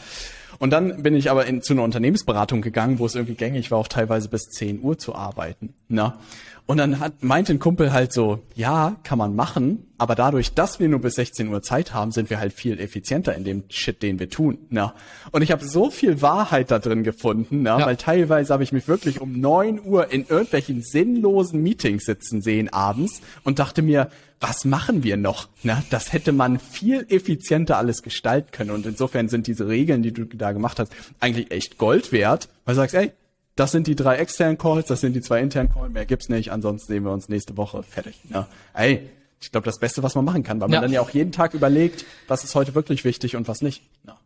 Und 0.61 0.71
dann 0.71 1.03
bin 1.03 1.17
ich 1.17 1.31
aber 1.31 1.47
in, 1.47 1.63
zu 1.63 1.73
einer 1.73 1.83
Unternehmensberatung 1.83 2.63
gegangen, 2.63 3.01
wo 3.01 3.07
es 3.07 3.17
irgendwie 3.17 3.35
gängig 3.35 3.73
war, 3.73 3.79
auch 3.79 3.89
teilweise 3.89 4.29
bis 4.29 4.51
10 4.51 4.83
Uhr 4.83 4.99
zu 4.99 5.17
arbeiten. 5.17 5.75
Na? 5.89 6.21
Und 6.67 6.79
dann 6.79 7.01
hat, 7.01 7.23
meinte 7.23 7.53
ein 7.53 7.59
Kumpel 7.59 7.93
halt 7.93 8.13
so, 8.13 8.41
ja, 8.55 8.97
kann 9.03 9.19
man 9.19 9.35
machen, 9.35 9.87
aber 9.99 10.15
dadurch, 10.15 10.55
dass 10.55 10.81
wir 10.81 10.89
nur 10.89 11.01
bis 11.01 11.17
16 11.17 11.49
Uhr 11.49 11.63
Zeit 11.63 11.93
haben, 11.93 12.11
sind 12.11 12.31
wir 12.31 12.41
halt 12.41 12.53
viel 12.53 12.81
effizienter 12.81 13.35
in 13.35 13.45
dem 13.45 13.65
Shit, 13.69 14.03
den 14.03 14.19
wir 14.19 14.31
tun. 14.31 14.59
Na? 14.71 14.95
Und 15.31 15.43
ich 15.43 15.53
habe 15.53 15.65
so 15.65 15.91
viel 15.91 16.23
Wahrheit 16.23 16.71
da 16.71 16.79
drin 16.79 17.03
gefunden, 17.03 17.63
na? 17.63 17.81
Ja. 17.81 17.87
weil 17.87 17.97
teilweise 17.97 18.53
habe 18.53 18.63
ich 18.63 18.73
mich 18.73 18.89
wirklich 18.89 19.21
um 19.21 19.39
9 19.39 19.81
Uhr 19.85 20.11
in 20.11 20.27
irgendwelchen 20.27 20.83
sinnlosen 20.83 21.63
Meetings 21.63 22.07
sitzen 22.07 22.41
sehen 22.41 22.73
abends 22.73 23.21
und 23.45 23.59
dachte 23.59 23.83
mir, 23.83 24.09
was 24.41 24.65
machen 24.65 25.03
wir 25.03 25.19
noch? 25.19 25.49
Na, 25.63 25.83
das 25.91 26.15
hätte 26.15 26.33
man 26.33 26.59
viel 26.59 27.05
effizienter 27.11 27.77
alles 27.77 28.03
gestalten 28.03 28.53
können. 28.53 28.71
Und 28.71 28.87
insofern 28.87 29.29
sind 29.29 29.47
diese 29.47 29.69
Regeln, 29.69 30.03
die 30.03 30.13
du 30.13 30.25
da 30.25 30.53
gemacht 30.53 30.79
hast, 30.79 30.93
eigentlich 31.21 31.51
echt 31.51 31.77
Gold 31.77 32.11
wert, 32.11 32.49
weil 32.65 32.75
du 32.75 32.81
sagst, 32.81 32.95
ey, 32.95 33.13
das 33.61 33.73
sind 33.73 33.87
die 33.87 33.95
drei 33.95 34.17
externen 34.17 34.57
Calls, 34.57 34.87
das 34.89 35.03
sind 35.03 35.13
die 35.13 35.21
zwei 35.21 35.41
internen 35.41 35.71
Calls, 35.71 35.93
mehr 35.93 36.07
gibt's 36.07 36.31
nicht, 36.31 36.51
ansonsten 36.51 36.93
sehen 36.95 37.05
wir 37.05 37.13
uns 37.13 37.29
nächste 37.29 37.59
Woche 37.59 37.83
fertig. 37.83 38.19
Ja. 38.31 38.49
Ey, 38.73 39.11
ich 39.39 39.53
glaube, 39.53 39.67
das 39.67 39.79
Beste, 39.79 40.03
was 40.03 40.15
man 40.15 40.25
machen 40.25 40.43
kann, 40.43 40.61
weil 40.63 40.69
man 40.69 40.77
Ja. 40.77 40.81
dann 40.81 40.93
ja 40.93 41.03
auch 41.03 41.11
jeden 41.11 41.31
Tag 41.31 41.53
überlegt, 41.53 42.07
was 42.27 42.43
ist 42.43 42.55
heute 42.55 42.75
wirklich 42.75 43.05
wichtig 43.05 43.37
und 43.37 43.49
was 43.49 43.61
nicht. 43.61 43.83
Ja. 44.07 44.19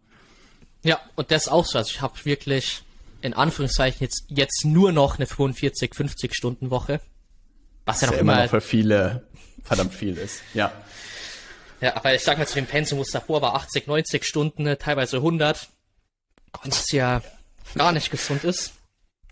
Ja, 0.85 1.01
und 1.17 1.33
das 1.33 1.49
auch 1.49 1.67
so. 1.67 1.79
Also 1.79 1.91
ich 1.91 2.01
habe 2.01 2.15
wirklich 2.25 2.85
in 3.23 3.35
Anführungszeichen 3.35 3.99
jetzt 4.03 4.25
jetzt 4.29 4.65
nur 4.65 4.93
noch 4.93 5.17
eine 5.17 5.27
45, 5.27 5.95
50 5.95 6.33
Stunden 6.35 6.71
Woche. 6.71 7.01
Was 7.87 8.03
ja 8.03 8.07
Was 8.09 8.13
noch 8.15 8.21
immer 8.21 8.33
immer, 8.35 8.43
noch 8.45 8.51
für 8.51 8.61
viele 8.61 9.27
verdammt 9.65 9.95
viel 9.95 10.17
ist. 10.17 10.43
Ja. 10.53 10.71
ja, 11.81 11.97
aber 11.97 12.15
ich 12.15 12.23
sag 12.23 12.39
mal 12.39 12.47
zu 12.47 12.55
dem 12.55 12.67
Pensum, 12.67 12.99
wo 12.99 13.03
es 13.03 13.11
davor 13.11 13.43
war 13.43 13.55
80, 13.57 13.89
90 13.89 14.25
Stunden, 14.25 14.63
ne, 14.63 14.79
teilweise 14.79 15.17
100. 15.17 15.69
Was 16.63 16.93
ja 16.93 17.21
gar 17.75 17.91
nicht 17.91 18.11
gesund 18.13 18.45
ist. 18.45 18.75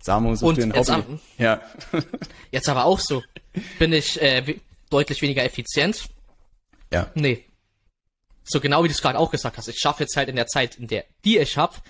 Samu 0.03 0.35
sucht 0.35 0.49
Und 0.49 0.57
dir 0.57 0.63
ein 0.63 0.73
jetzt 0.73 0.91
Hobby. 0.91 1.03
am- 1.13 1.19
Ja. 1.37 1.61
Jetzt 2.51 2.67
aber 2.69 2.83
auch 2.85 2.99
so. 2.99 3.23
Bin 3.79 3.93
ich 3.93 4.21
äh, 4.21 4.59
deutlich 4.89 5.21
weniger 5.21 5.43
effizient? 5.43 6.09
ja. 6.91 7.09
Nee. 7.15 7.45
So 8.43 8.59
genau 8.59 8.83
wie 8.83 8.89
du 8.89 8.93
es 8.93 9.01
gerade 9.01 9.17
auch 9.17 9.31
gesagt 9.31 9.57
hast. 9.57 9.69
Ich 9.69 9.79
schaffe 9.79 10.03
jetzt 10.03 10.17
halt 10.17 10.27
in 10.27 10.35
der 10.35 10.47
Zeit, 10.47 10.75
in 10.75 10.87
der 10.87 11.05
die 11.23 11.37
ich 11.37 11.57
hab, 11.57 11.81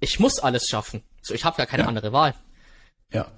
ich 0.00 0.20
muss 0.20 0.38
alles 0.38 0.66
schaffen. 0.68 1.02
So, 1.22 1.32
ich 1.32 1.42
habe 1.46 1.56
gar 1.56 1.64
keine 1.64 1.84
Ja. 1.84 1.88
andere 1.88 2.12
Wahl. 2.12 2.34
Ja. 3.10 3.32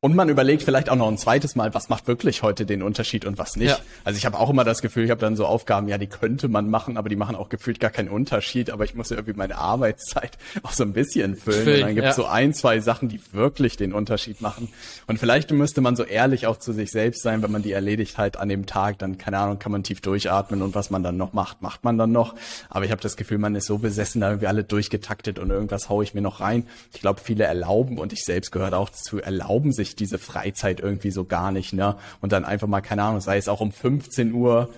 Und 0.00 0.14
man 0.14 0.28
überlegt 0.28 0.62
vielleicht 0.62 0.90
auch 0.90 0.96
noch 0.96 1.08
ein 1.08 1.16
zweites 1.16 1.56
Mal, 1.56 1.72
was 1.72 1.88
macht 1.88 2.06
wirklich 2.06 2.42
heute 2.42 2.66
den 2.66 2.82
Unterschied 2.82 3.24
und 3.24 3.38
was 3.38 3.56
nicht. 3.56 3.70
Ja. 3.70 3.78
Also 4.04 4.18
ich 4.18 4.26
habe 4.26 4.38
auch 4.38 4.50
immer 4.50 4.62
das 4.62 4.82
Gefühl, 4.82 5.04
ich 5.04 5.10
habe 5.10 5.22
dann 5.22 5.36
so 5.36 5.46
Aufgaben, 5.46 5.88
ja, 5.88 5.96
die 5.96 6.06
könnte 6.06 6.48
man 6.48 6.68
machen, 6.68 6.96
aber 6.98 7.08
die 7.08 7.16
machen 7.16 7.34
auch 7.34 7.48
gefühlt 7.48 7.80
gar 7.80 7.90
keinen 7.90 8.10
Unterschied. 8.10 8.70
Aber 8.70 8.84
ich 8.84 8.94
muss 8.94 9.08
ja 9.08 9.16
irgendwie 9.16 9.36
meine 9.36 9.56
Arbeitszeit 9.56 10.36
auch 10.62 10.72
so 10.72 10.84
ein 10.84 10.92
bisschen 10.92 11.34
füllen. 11.34 11.64
Füllen, 11.64 11.80
und 11.80 11.86
dann 11.86 11.94
gibt 11.94 12.08
es 12.08 12.16
ja. 12.18 12.22
so 12.22 12.28
ein, 12.28 12.52
zwei 12.54 12.80
Sachen, 12.80 13.08
die 13.08 13.20
wirklich 13.32 13.78
den 13.78 13.92
Unterschied 13.92 14.42
machen. 14.42 14.68
Und 15.06 15.18
vielleicht 15.18 15.50
müsste 15.50 15.80
man 15.80 15.96
so 15.96 16.04
ehrlich 16.04 16.46
auch 16.46 16.58
zu 16.58 16.72
sich 16.72 16.90
selbst 16.90 17.22
sein, 17.22 17.42
wenn 17.42 17.50
man 17.50 17.62
die 17.62 17.72
erledigt 17.72 18.18
halt 18.18 18.36
an 18.36 18.48
dem 18.48 18.66
Tag, 18.66 18.98
dann, 18.98 19.18
keine 19.18 19.38
Ahnung, 19.38 19.58
kann 19.58 19.72
man 19.72 19.82
tief 19.82 20.02
durchatmen 20.02 20.62
und 20.62 20.74
was 20.74 20.90
man 20.90 21.02
dann 21.02 21.16
noch 21.16 21.32
macht, 21.32 21.62
macht 21.62 21.84
man 21.84 21.96
dann 21.96 22.12
noch. 22.12 22.34
Aber 22.68 22.84
ich 22.84 22.90
habe 22.90 23.00
das 23.00 23.16
Gefühl, 23.16 23.38
man 23.38 23.56
ist 23.56 23.66
so 23.66 23.78
besessen, 23.78 24.20
da 24.20 24.28
irgendwie 24.28 24.46
alle 24.46 24.62
durchgetaktet 24.62 25.38
und 25.38 25.50
irgendwas 25.50 25.88
haue 25.88 26.04
ich 26.04 26.14
mir 26.14 26.20
noch 26.20 26.40
rein. 26.40 26.66
Ich 26.92 27.00
glaube, 27.00 27.20
viele 27.24 27.44
erlauben, 27.44 27.98
und 27.98 28.12
ich 28.12 28.22
selbst 28.22 28.52
gehört 28.52 28.74
auch 28.74 28.90
dazu, 28.90 29.18
erlauben 29.18 29.72
sich 29.72 29.95
diese 29.98 30.18
Freizeit 30.18 30.80
irgendwie 30.80 31.10
so 31.10 31.24
gar 31.24 31.50
nicht, 31.52 31.72
ne? 31.72 31.96
Und 32.20 32.32
dann 32.32 32.44
einfach 32.44 32.66
mal, 32.68 32.80
keine 32.80 33.02
Ahnung, 33.02 33.20
sei 33.20 33.36
es 33.36 33.48
auch 33.48 33.60
um 33.60 33.72
15 33.72 34.32
Uhr 34.32 34.70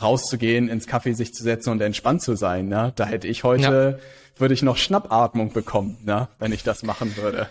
rauszugehen, 0.00 0.68
ins 0.68 0.88
Café 0.88 1.14
sich 1.14 1.34
zu 1.34 1.42
setzen 1.42 1.70
und 1.70 1.80
entspannt 1.80 2.22
zu 2.22 2.36
sein, 2.36 2.68
ne? 2.68 2.92
Da 2.96 3.06
hätte 3.06 3.28
ich 3.28 3.44
heute, 3.44 4.00
würde 4.36 4.54
ich 4.54 4.62
noch 4.62 4.76
Schnappatmung 4.76 5.52
bekommen, 5.52 5.98
ne? 6.04 6.28
Wenn 6.38 6.52
ich 6.52 6.62
das 6.62 6.82
machen 6.82 7.16
würde. 7.16 7.48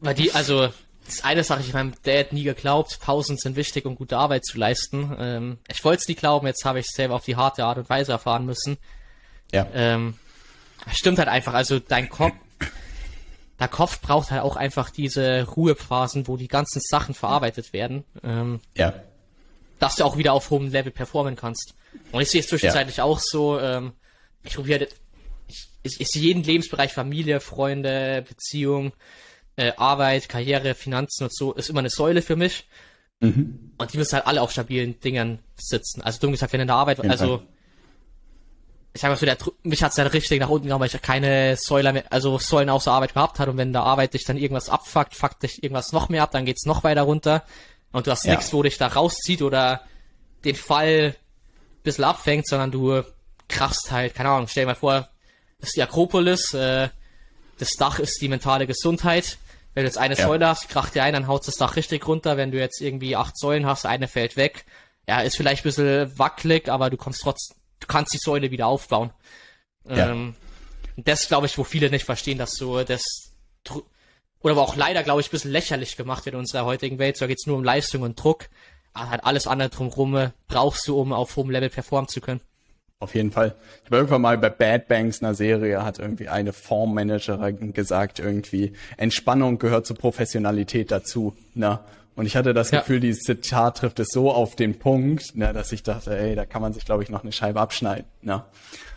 Weil 0.00 0.14
die, 0.14 0.32
also, 0.32 0.68
das 1.06 1.16
ist 1.16 1.24
eine 1.24 1.44
Sache, 1.44 1.60
ich 1.60 1.72
meinem 1.72 1.92
Dad 2.02 2.32
nie 2.32 2.44
geglaubt, 2.44 2.98
Pausen 3.00 3.36
sind 3.36 3.56
wichtig, 3.56 3.84
um 3.84 3.94
gute 3.96 4.16
Arbeit 4.16 4.44
zu 4.44 4.58
leisten. 4.58 5.14
Ähm, 5.18 5.58
ich 5.68 5.84
wollte 5.84 6.02
es 6.02 6.08
nie 6.08 6.14
glauben, 6.14 6.46
jetzt 6.46 6.64
habe 6.64 6.78
ich 6.78 6.86
es 6.86 6.94
selber 6.94 7.14
auf 7.14 7.24
die 7.24 7.36
harte 7.36 7.64
Art 7.64 7.78
und 7.78 7.90
Weise 7.90 8.12
erfahren 8.12 8.46
müssen. 8.46 8.78
ja. 9.52 9.66
Ähm, 9.74 10.14
stimmt 10.92 11.18
halt 11.18 11.28
einfach, 11.28 11.54
also 11.54 11.78
dein 11.78 12.08
Kopf, 12.08 12.34
der 13.60 13.68
Kopf 13.68 14.00
braucht 14.00 14.30
halt 14.30 14.42
auch 14.42 14.56
einfach 14.56 14.90
diese 14.90 15.44
Ruhephasen, 15.44 16.26
wo 16.26 16.36
die 16.36 16.48
ganzen 16.48 16.80
Sachen 16.80 17.14
verarbeitet 17.14 17.72
werden, 17.72 18.04
ähm, 18.22 18.60
Ja. 18.76 18.94
dass 19.78 19.96
du 19.96 20.04
auch 20.04 20.16
wieder 20.16 20.32
auf 20.32 20.50
hohem 20.50 20.70
Level 20.70 20.92
performen 20.92 21.36
kannst. 21.36 21.74
Und 22.12 22.20
ich 22.20 22.30
sehe 22.30 22.40
es 22.40 22.48
zwischenzeitlich 22.48 23.00
auch 23.00 23.20
so, 23.20 23.58
ähm, 23.60 23.92
ich 24.42 24.54
probiere, 24.54 24.88
ich, 25.48 25.68
ich, 25.82 26.00
ich 26.00 26.08
sehe 26.08 26.22
jeden 26.22 26.42
Lebensbereich, 26.42 26.92
Familie, 26.92 27.40
Freunde, 27.40 28.24
Beziehung, 28.28 28.92
äh, 29.56 29.72
Arbeit, 29.76 30.28
Karriere, 30.28 30.74
Finanzen 30.74 31.24
und 31.24 31.34
so, 31.34 31.52
ist 31.52 31.70
immer 31.70 31.78
eine 31.80 31.90
Säule 31.90 32.22
für 32.22 32.36
mich. 32.36 32.66
Und 33.20 33.92
die 33.92 33.96
müssen 33.96 34.14
halt 34.14 34.26
alle 34.26 34.42
auf 34.42 34.50
stabilen 34.50 35.00
Dingen 35.00 35.38
sitzen. 35.56 36.02
Also 36.02 36.20
dumm 36.20 36.32
gesagt, 36.32 36.52
wenn 36.52 36.60
in 36.60 36.66
der 36.66 36.76
Arbeit, 36.76 37.00
also 37.08 37.38
Fall. 37.38 37.46
Ich 38.94 39.00
sag 39.00 39.10
mal 39.10 39.16
so, 39.16 39.26
der, 39.26 39.36
mich 39.64 39.82
hat's 39.82 39.96
dann 39.96 40.06
richtig 40.06 40.40
nach 40.40 40.48
unten 40.48 40.68
gehauen, 40.68 40.80
weil 40.80 40.88
ich 40.88 41.02
keine 41.02 41.56
Säule 41.56 41.92
mehr, 41.92 42.04
also 42.10 42.38
Säulen 42.38 42.70
außer 42.70 42.92
Arbeit 42.92 43.12
gehabt 43.14 43.38
hatte 43.40 43.50
und 43.50 43.56
wenn 43.58 43.72
der 43.72 43.82
Arbeit 43.82 44.14
dich 44.14 44.24
dann 44.24 44.36
irgendwas 44.38 44.68
abfuckt, 44.68 45.14
fuckt 45.16 45.42
dich 45.42 45.62
irgendwas 45.62 45.92
noch 45.92 46.08
mehr 46.08 46.22
ab, 46.22 46.30
dann 46.30 46.44
geht's 46.44 46.64
noch 46.64 46.84
weiter 46.84 47.02
runter 47.02 47.42
und 47.92 48.06
du 48.06 48.10
hast 48.12 48.24
Ja. 48.24 48.32
nichts, 48.36 48.52
wo 48.52 48.62
dich 48.62 48.78
da 48.78 48.86
rauszieht 48.86 49.42
oder 49.42 49.82
den 50.44 50.54
Fall 50.54 51.16
bisschen 51.82 52.04
abfängt, 52.04 52.46
sondern 52.46 52.70
du 52.70 53.02
krachst 53.48 53.90
halt, 53.90 54.14
keine 54.14 54.30
Ahnung, 54.30 54.48
stell 54.48 54.62
dir 54.64 54.68
mal 54.68 54.74
vor, 54.74 55.08
das 55.60 55.70
ist 55.70 55.76
die 55.76 55.82
Akropolis, 55.82 56.54
äh, 56.54 56.88
das 57.58 57.70
Dach 57.76 57.98
ist 57.98 58.20
die 58.22 58.28
mentale 58.28 58.66
Gesundheit. 58.66 59.38
Wenn 59.74 59.82
du 59.82 59.88
jetzt 59.88 59.98
eine 59.98 60.14
Ja. 60.16 60.26
Säule 60.26 60.46
hast, 60.48 60.68
kracht 60.68 60.94
dir 60.94 61.02
ein, 61.02 61.12
dann 61.14 61.26
haut 61.26 61.46
das 61.46 61.56
Dach 61.56 61.76
richtig 61.76 62.06
runter. 62.06 62.36
Wenn 62.36 62.52
du 62.52 62.58
jetzt 62.58 62.80
irgendwie 62.80 63.16
acht 63.16 63.36
Säulen 63.36 63.66
hast, 63.66 63.86
eine 63.86 64.06
fällt 64.08 64.36
weg. 64.36 64.64
Ja, 65.08 65.20
ist 65.20 65.36
vielleicht 65.36 65.62
ein 65.62 65.68
bisschen 65.68 66.18
wackelig, 66.18 66.68
aber 66.68 66.90
du 66.90 66.96
kommst 66.96 67.22
trotzdem, 67.22 67.56
du 67.86 67.92
kannst 67.92 68.14
die 68.14 68.18
Säule 68.18 68.50
wieder 68.50 68.66
aufbauen. 68.66 69.10
Ja. 69.88 70.10
Ähm, 70.10 70.34
das 70.96 71.28
glaube 71.28 71.46
ich, 71.46 71.58
wo 71.58 71.64
viele 71.64 71.90
nicht 71.90 72.04
verstehen, 72.04 72.38
dass 72.38 72.52
so 72.52 72.82
das 72.82 73.02
oder 74.40 74.52
aber 74.52 74.62
auch 74.62 74.76
leider, 74.76 75.02
glaube 75.02 75.22
ich, 75.22 75.28
ein 75.28 75.30
bisschen 75.30 75.50
lächerlich 75.50 75.96
gemacht 75.96 76.26
wird 76.26 76.34
in 76.34 76.40
unserer 76.40 76.66
heutigen 76.66 76.98
Welt. 76.98 77.16
So 77.16 77.26
geht's 77.26 77.46
nur 77.46 77.56
um 77.56 77.64
Leistung 77.64 78.02
und 78.02 78.22
Druck. 78.22 78.48
Aber 78.92 79.10
halt 79.10 79.24
alles 79.24 79.46
andere 79.46 79.70
drumherum 79.70 80.16
äh, 80.16 80.30
brauchst 80.48 80.86
du, 80.86 81.00
um 81.00 81.12
auf 81.12 81.36
hohem 81.36 81.50
Level 81.50 81.70
performen 81.70 82.08
zu 82.08 82.20
können. 82.20 82.40
Auf 83.00 83.14
jeden 83.14 83.32
Fall. 83.32 83.56
Ich 83.80 83.86
habe 83.86 83.96
irgendwann 83.96 84.20
mal 84.20 84.38
bei 84.38 84.50
Bad 84.50 84.86
Banks 84.86 85.22
einer 85.22 85.34
Serie 85.34 85.82
hat 85.82 85.98
irgendwie 85.98 86.28
eine 86.28 86.52
Fondsmanagerin 86.52 87.72
gesagt, 87.72 88.18
irgendwie 88.18 88.74
Entspannung 88.96 89.58
gehört 89.58 89.86
zur 89.86 89.96
Professionalität 89.96 90.90
dazu. 90.90 91.34
Ne? 91.54 91.80
Und 92.16 92.26
ich 92.26 92.36
hatte 92.36 92.54
das 92.54 92.70
Ja. 92.70 92.80
Gefühl, 92.80 93.00
dieses 93.00 93.22
Zitat 93.22 93.78
trifft 93.78 93.98
es 93.98 94.08
so 94.12 94.30
auf 94.30 94.54
den 94.56 94.78
Punkt, 94.78 95.34
ne, 95.36 95.52
dass 95.52 95.72
ich 95.72 95.82
dachte, 95.82 96.16
ey, 96.16 96.34
da 96.34 96.44
kann 96.46 96.62
man 96.62 96.72
sich, 96.72 96.84
glaube 96.84 97.02
ich, 97.02 97.10
noch 97.10 97.22
eine 97.22 97.32
Scheibe 97.32 97.60
abschneiden. 97.60 98.04
Ne? 98.22 98.44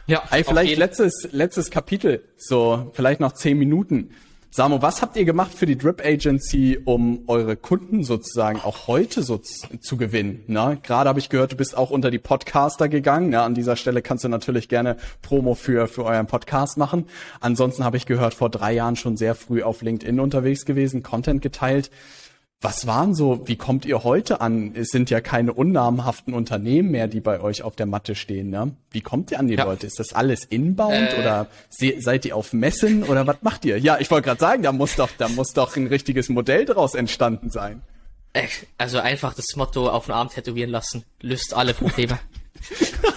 Ja, 0.06 0.24
Ey, 0.32 0.44
vielleicht 0.44 0.78
letztes, 0.78 1.28
letztes 1.32 1.70
Kapitel, 1.70 2.24
so 2.38 2.92
vielleicht 2.94 3.20
noch 3.20 3.34
zehn 3.34 3.58
Minuten. 3.58 4.12
Samo, 4.50 4.82
was 4.82 5.02
habt 5.02 5.18
ihr 5.18 5.26
gemacht 5.26 5.54
für 5.54 5.66
die 5.66 5.78
Drip 5.78 6.02
Agency, 6.04 6.80
um 6.84 7.24
eure 7.28 7.58
Kunden 7.58 8.04
sozusagen 8.04 8.60
auch 8.62 8.88
heute 8.88 9.22
so 9.22 9.38
zu 9.38 9.98
gewinnen? 9.98 10.44
Ne? 10.48 10.80
Gerade 10.82 11.10
habe 11.10 11.20
ich 11.20 11.30
gehört, 11.30 11.52
du 11.52 11.58
bist 11.58 11.78
auch 11.78 11.90
unter 11.92 12.10
die 12.10 12.18
Podcaster 12.18 12.88
gegangen. 12.88 13.30
Ne? 13.30 13.42
An 13.42 13.54
dieser 13.54 13.76
Stelle 13.76 14.02
kannst 14.02 14.24
du 14.24 14.30
natürlich 14.30 14.70
gerne 14.70 14.96
Promo 15.22 15.54
für, 15.54 15.88
für 15.88 16.06
euren 16.06 16.26
Podcast 16.28 16.78
machen. 16.78 17.06
Ansonsten 17.42 17.84
habe 17.84 17.98
ich 17.98 18.06
gehört, 18.06 18.34
vor 18.34 18.50
drei 18.50 18.74
Jahren 18.74 18.96
schon 18.96 19.18
sehr 19.18 19.36
früh 19.36 19.62
auf 19.62 19.82
LinkedIn 19.82 20.20
unterwegs 20.20 20.66
gewesen, 20.66 21.04
Content 21.04 21.42
geteilt. 21.42 21.92
Was 22.60 22.88
waren 22.88 23.14
so, 23.14 23.48
wie 23.48 23.56
kommt 23.56 23.86
ihr 23.86 24.04
heute 24.04 24.42
an? 24.42 24.72
Es 24.74 24.88
sind 24.88 25.12
ja 25.12 25.22
keine 25.22 25.54
unnamenhaften 25.54 26.34
Unternehmen 26.34 26.90
mehr, 26.90 27.08
die 27.08 27.20
bei 27.20 27.40
euch 27.40 27.62
auf 27.62 27.76
der 27.76 27.86
Matte 27.86 28.16
stehen, 28.16 28.50
ne? 28.50 28.76
Wie 28.90 29.02
kommt 29.02 29.30
ihr 29.30 29.40
an 29.40 29.48
die 29.48 29.54
ja. 29.54 29.66
Leute? 29.66 29.86
Ist 29.86 30.00
das 30.00 30.14
alles 30.14 30.44
inbound 30.44 31.14
äh, 31.14 31.20
oder 31.20 31.48
se 31.70 31.96
seid 32.00 32.26
ihr 32.26 32.36
auf 32.36 32.54
Messen 32.54 33.04
oder 33.04 33.28
was 33.28 33.38
macht 33.42 33.64
ihr? 33.66 33.78
Ja, 33.78 34.00
ich 34.00 34.10
wollte 34.10 34.26
gerade 34.26 34.40
sagen, 34.40 34.64
da 34.64 34.72
muss 34.72 34.96
doch, 34.96 35.10
da 35.20 35.30
muss 35.30 35.54
doch 35.54 35.76
ein 35.76 35.86
richtiges 35.86 36.30
Modell 36.30 36.66
daraus 36.66 36.96
entstanden 36.96 37.52
sein. 37.52 37.84
Also 38.78 39.00
einfach 39.00 39.36
das 39.36 39.56
Motto 39.56 39.90
auf 39.90 40.06
den 40.06 40.14
Arm 40.14 40.30
tätowieren 40.30 40.72
lassen, 40.72 41.04
löst 41.22 41.54
alle 41.54 41.76
Probleme. 41.76 42.20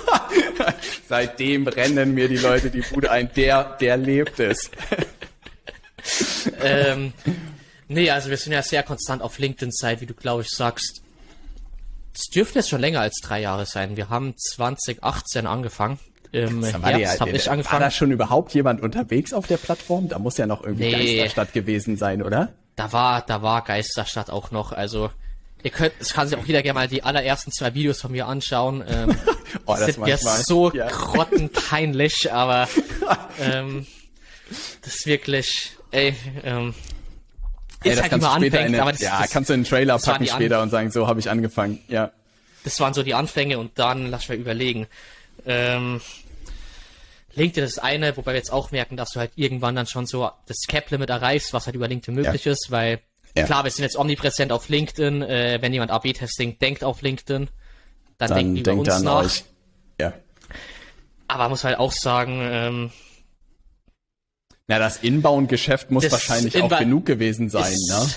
Seitdem 1.09 1.66
rennen 1.66 2.14
mir 2.14 2.28
die 2.28 2.36
Leute 2.36 2.70
die 2.70 2.82
Bude 2.82 3.11
ein, 3.11 3.30
der, 3.34 3.76
der 3.80 3.97
lebt 3.97 4.41
es. 4.41 4.70
ähm, 6.62 7.12
Nee, 7.91 8.09
also 8.12 8.30
wir 8.30 8.36
sind 8.36 8.53
ja 8.53 8.62
sehr 8.62 8.84
konstant 8.84 9.20
auf 9.20 9.41
LinkedIn-Zeit, 9.41 10.01
wie 10.01 10.07
du 10.07 10.14
glaube 10.14 10.43
ich 10.43 10.51
sagst. 10.51 11.03
Es 12.14 12.28
dürfte 12.32 12.61
jetzt 12.61 12.68
schon 12.68 12.80
länger 12.80 13.01
als 13.01 13.18
drei 13.20 13.41
Jahre 13.41 13.66
sein. 13.66 13.97
Wir 13.97 14.09
haben 14.09 14.36
2018 14.36 15.49
angefangen. 15.49 15.99
Im 16.30 16.62
Herbst 16.62 17.20
habe 17.20 17.30
ich 17.32 17.51
angefangen. 17.51 17.80
War 17.80 17.88
da 17.88 17.91
schon 17.91 18.12
überhaupt 18.12 18.55
jemand 18.55 18.80
unterwegs 18.80 19.32
auf 19.32 19.49
der 19.49 19.57
Plattform? 19.57 20.09
Da 20.09 20.20
muss 20.20 20.36
ja 20.36 20.47
noch 20.47 20.62
irgendwie 20.62 20.84
nee, 20.84 21.16
Geisterstadt 21.16 21.53
gewesen 21.53 21.97
sein, 21.97 22.22
oder? 22.22 22.53
Da 22.76 22.93
war, 22.93 23.22
da 23.22 23.43
war 23.43 23.64
Geisterstadt 23.64 24.30
auch 24.30 24.53
noch. 24.53 24.70
Also 24.70 25.11
ihr 25.64 25.72
könnt, 25.72 25.95
es 25.99 26.12
kann 26.12 26.28
sich 26.28 26.38
auch 26.38 26.45
jeder 26.45 26.62
gerne 26.62 26.78
mal 26.78 26.86
die 26.86 27.03
allerersten 27.03 27.51
zwei 27.51 27.74
Videos 27.74 28.01
von 28.01 28.12
mir 28.12 28.28
anschauen. 28.28 28.84
Ähm, 28.86 29.16
oh, 29.66 29.74
das 29.74 29.97
sind 29.97 30.05
mir 30.05 30.16
so 30.16 30.70
ja. 30.74 30.86
grottenpeinlich, 30.86 32.32
aber 32.32 32.68
ähm, 33.41 33.84
das 34.82 34.95
ist 34.95 35.07
wirklich, 35.07 35.72
ey, 35.91 36.14
ähm, 36.45 36.72
Ey, 37.83 37.93
ist 37.93 38.03
halt 38.03 38.12
immer 38.12 38.33
anfängt, 38.33 38.55
eine, 38.55 38.83
aber 38.83 38.93
das, 38.93 39.01
ja, 39.01 39.20
das, 39.20 39.31
kannst 39.31 39.49
du 39.49 39.55
in 39.55 39.62
den 39.62 39.68
Trailer 39.68 39.99
packen 39.99 40.26
später 40.26 40.61
und 40.62 40.70
sagen, 40.70 40.91
so 40.91 41.07
habe 41.07 41.20
ich 41.20 41.31
angefangen, 41.31 41.81
ja. 41.89 42.11
Das 42.64 42.78
waren 42.81 42.93
so 42.93 43.03
die 43.03 43.14
Anfänge 43.14 43.59
und 43.59 43.78
dann 43.78 44.11
lass 44.11 44.28
mal 44.28 44.37
überlegen. 44.37 44.87
Ähm, 45.47 46.01
LinkedIn 47.35 47.64
ist 47.64 47.78
eine, 47.78 48.16
wobei 48.16 48.33
wir 48.33 48.39
jetzt 48.39 48.53
auch 48.53 48.70
merken, 48.70 48.97
dass 48.97 49.11
du 49.11 49.20
halt 49.20 49.33
irgendwann 49.37 49.76
dann 49.76 49.87
schon 49.87 50.07
so 50.07 50.31
das 50.47 50.59
Cap-Limit 50.68 51.09
erreichst, 51.09 51.55
was 51.55 51.66
halt 51.66 51.76
über 51.76 51.89
LinkedIn 51.89 52.14
möglich 52.14 52.45
ja. 52.45 52.53
ist, 52.53 52.70
weil 52.70 53.01
ja. 53.37 53.45
klar, 53.45 53.64
wir 53.64 53.70
sind 53.70 53.85
jetzt 53.85 53.97
omnipräsent 53.97 54.53
auf 54.53 54.68
LinkedIn, 54.68 55.22
äh, 55.22 55.59
wenn 55.62 55.72
jemand 55.72 55.91
AB-Testing 55.91 56.59
denkt 56.59 56.85
auf 56.85 57.01
LinkedIn, 57.01 57.49
dann, 58.18 58.28
dann 58.28 58.37
denkt 58.55 58.66
über 58.66 58.74
uns 58.74 59.01
nach. 59.01 59.24
Euch. 59.24 59.45
Ja. 59.99 60.12
Aber 61.28 61.49
muss 61.49 61.64
halt 61.64 61.78
auch 61.78 61.93
sagen, 61.93 62.41
ähm, 62.43 62.91
na, 64.71 64.79
das 64.79 64.99
Inbound-Geschäft 64.99 65.91
muss 65.91 66.05
das 66.05 66.12
wahrscheinlich 66.12 66.55
Inba 66.55 66.77
auch 66.77 66.79
genug 66.79 67.05
gewesen 67.05 67.51
sein, 67.51 67.75
ne? 67.89 68.09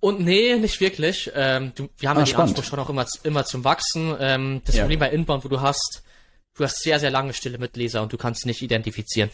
Und 0.00 0.20
nee, 0.20 0.56
nicht 0.56 0.80
wirklich. 0.80 1.30
Ähm, 1.34 1.72
du, 1.74 1.90
wir 1.98 2.08
haben 2.08 2.16
ah, 2.16 2.20
ja 2.20 2.24
den 2.24 2.30
spannend. 2.30 2.56
Anspruch 2.56 2.64
schon 2.64 2.78
auch 2.78 2.88
immer, 2.88 3.04
immer 3.22 3.44
zum 3.44 3.64
Wachsen. 3.64 4.16
Ähm, 4.18 4.62
das 4.64 4.76
ja. 4.76 4.84
Problem 4.84 5.00
bei 5.00 5.10
Inbound, 5.10 5.44
wo 5.44 5.48
du 5.48 5.60
hast, 5.60 6.02
du 6.54 6.64
hast 6.64 6.82
sehr, 6.82 6.98
sehr 6.98 7.10
lange 7.10 7.34
stille 7.34 7.58
Mitleser 7.58 8.00
und 8.00 8.14
du 8.14 8.16
kannst 8.16 8.46
nicht 8.46 8.62
identifizieren. 8.62 9.28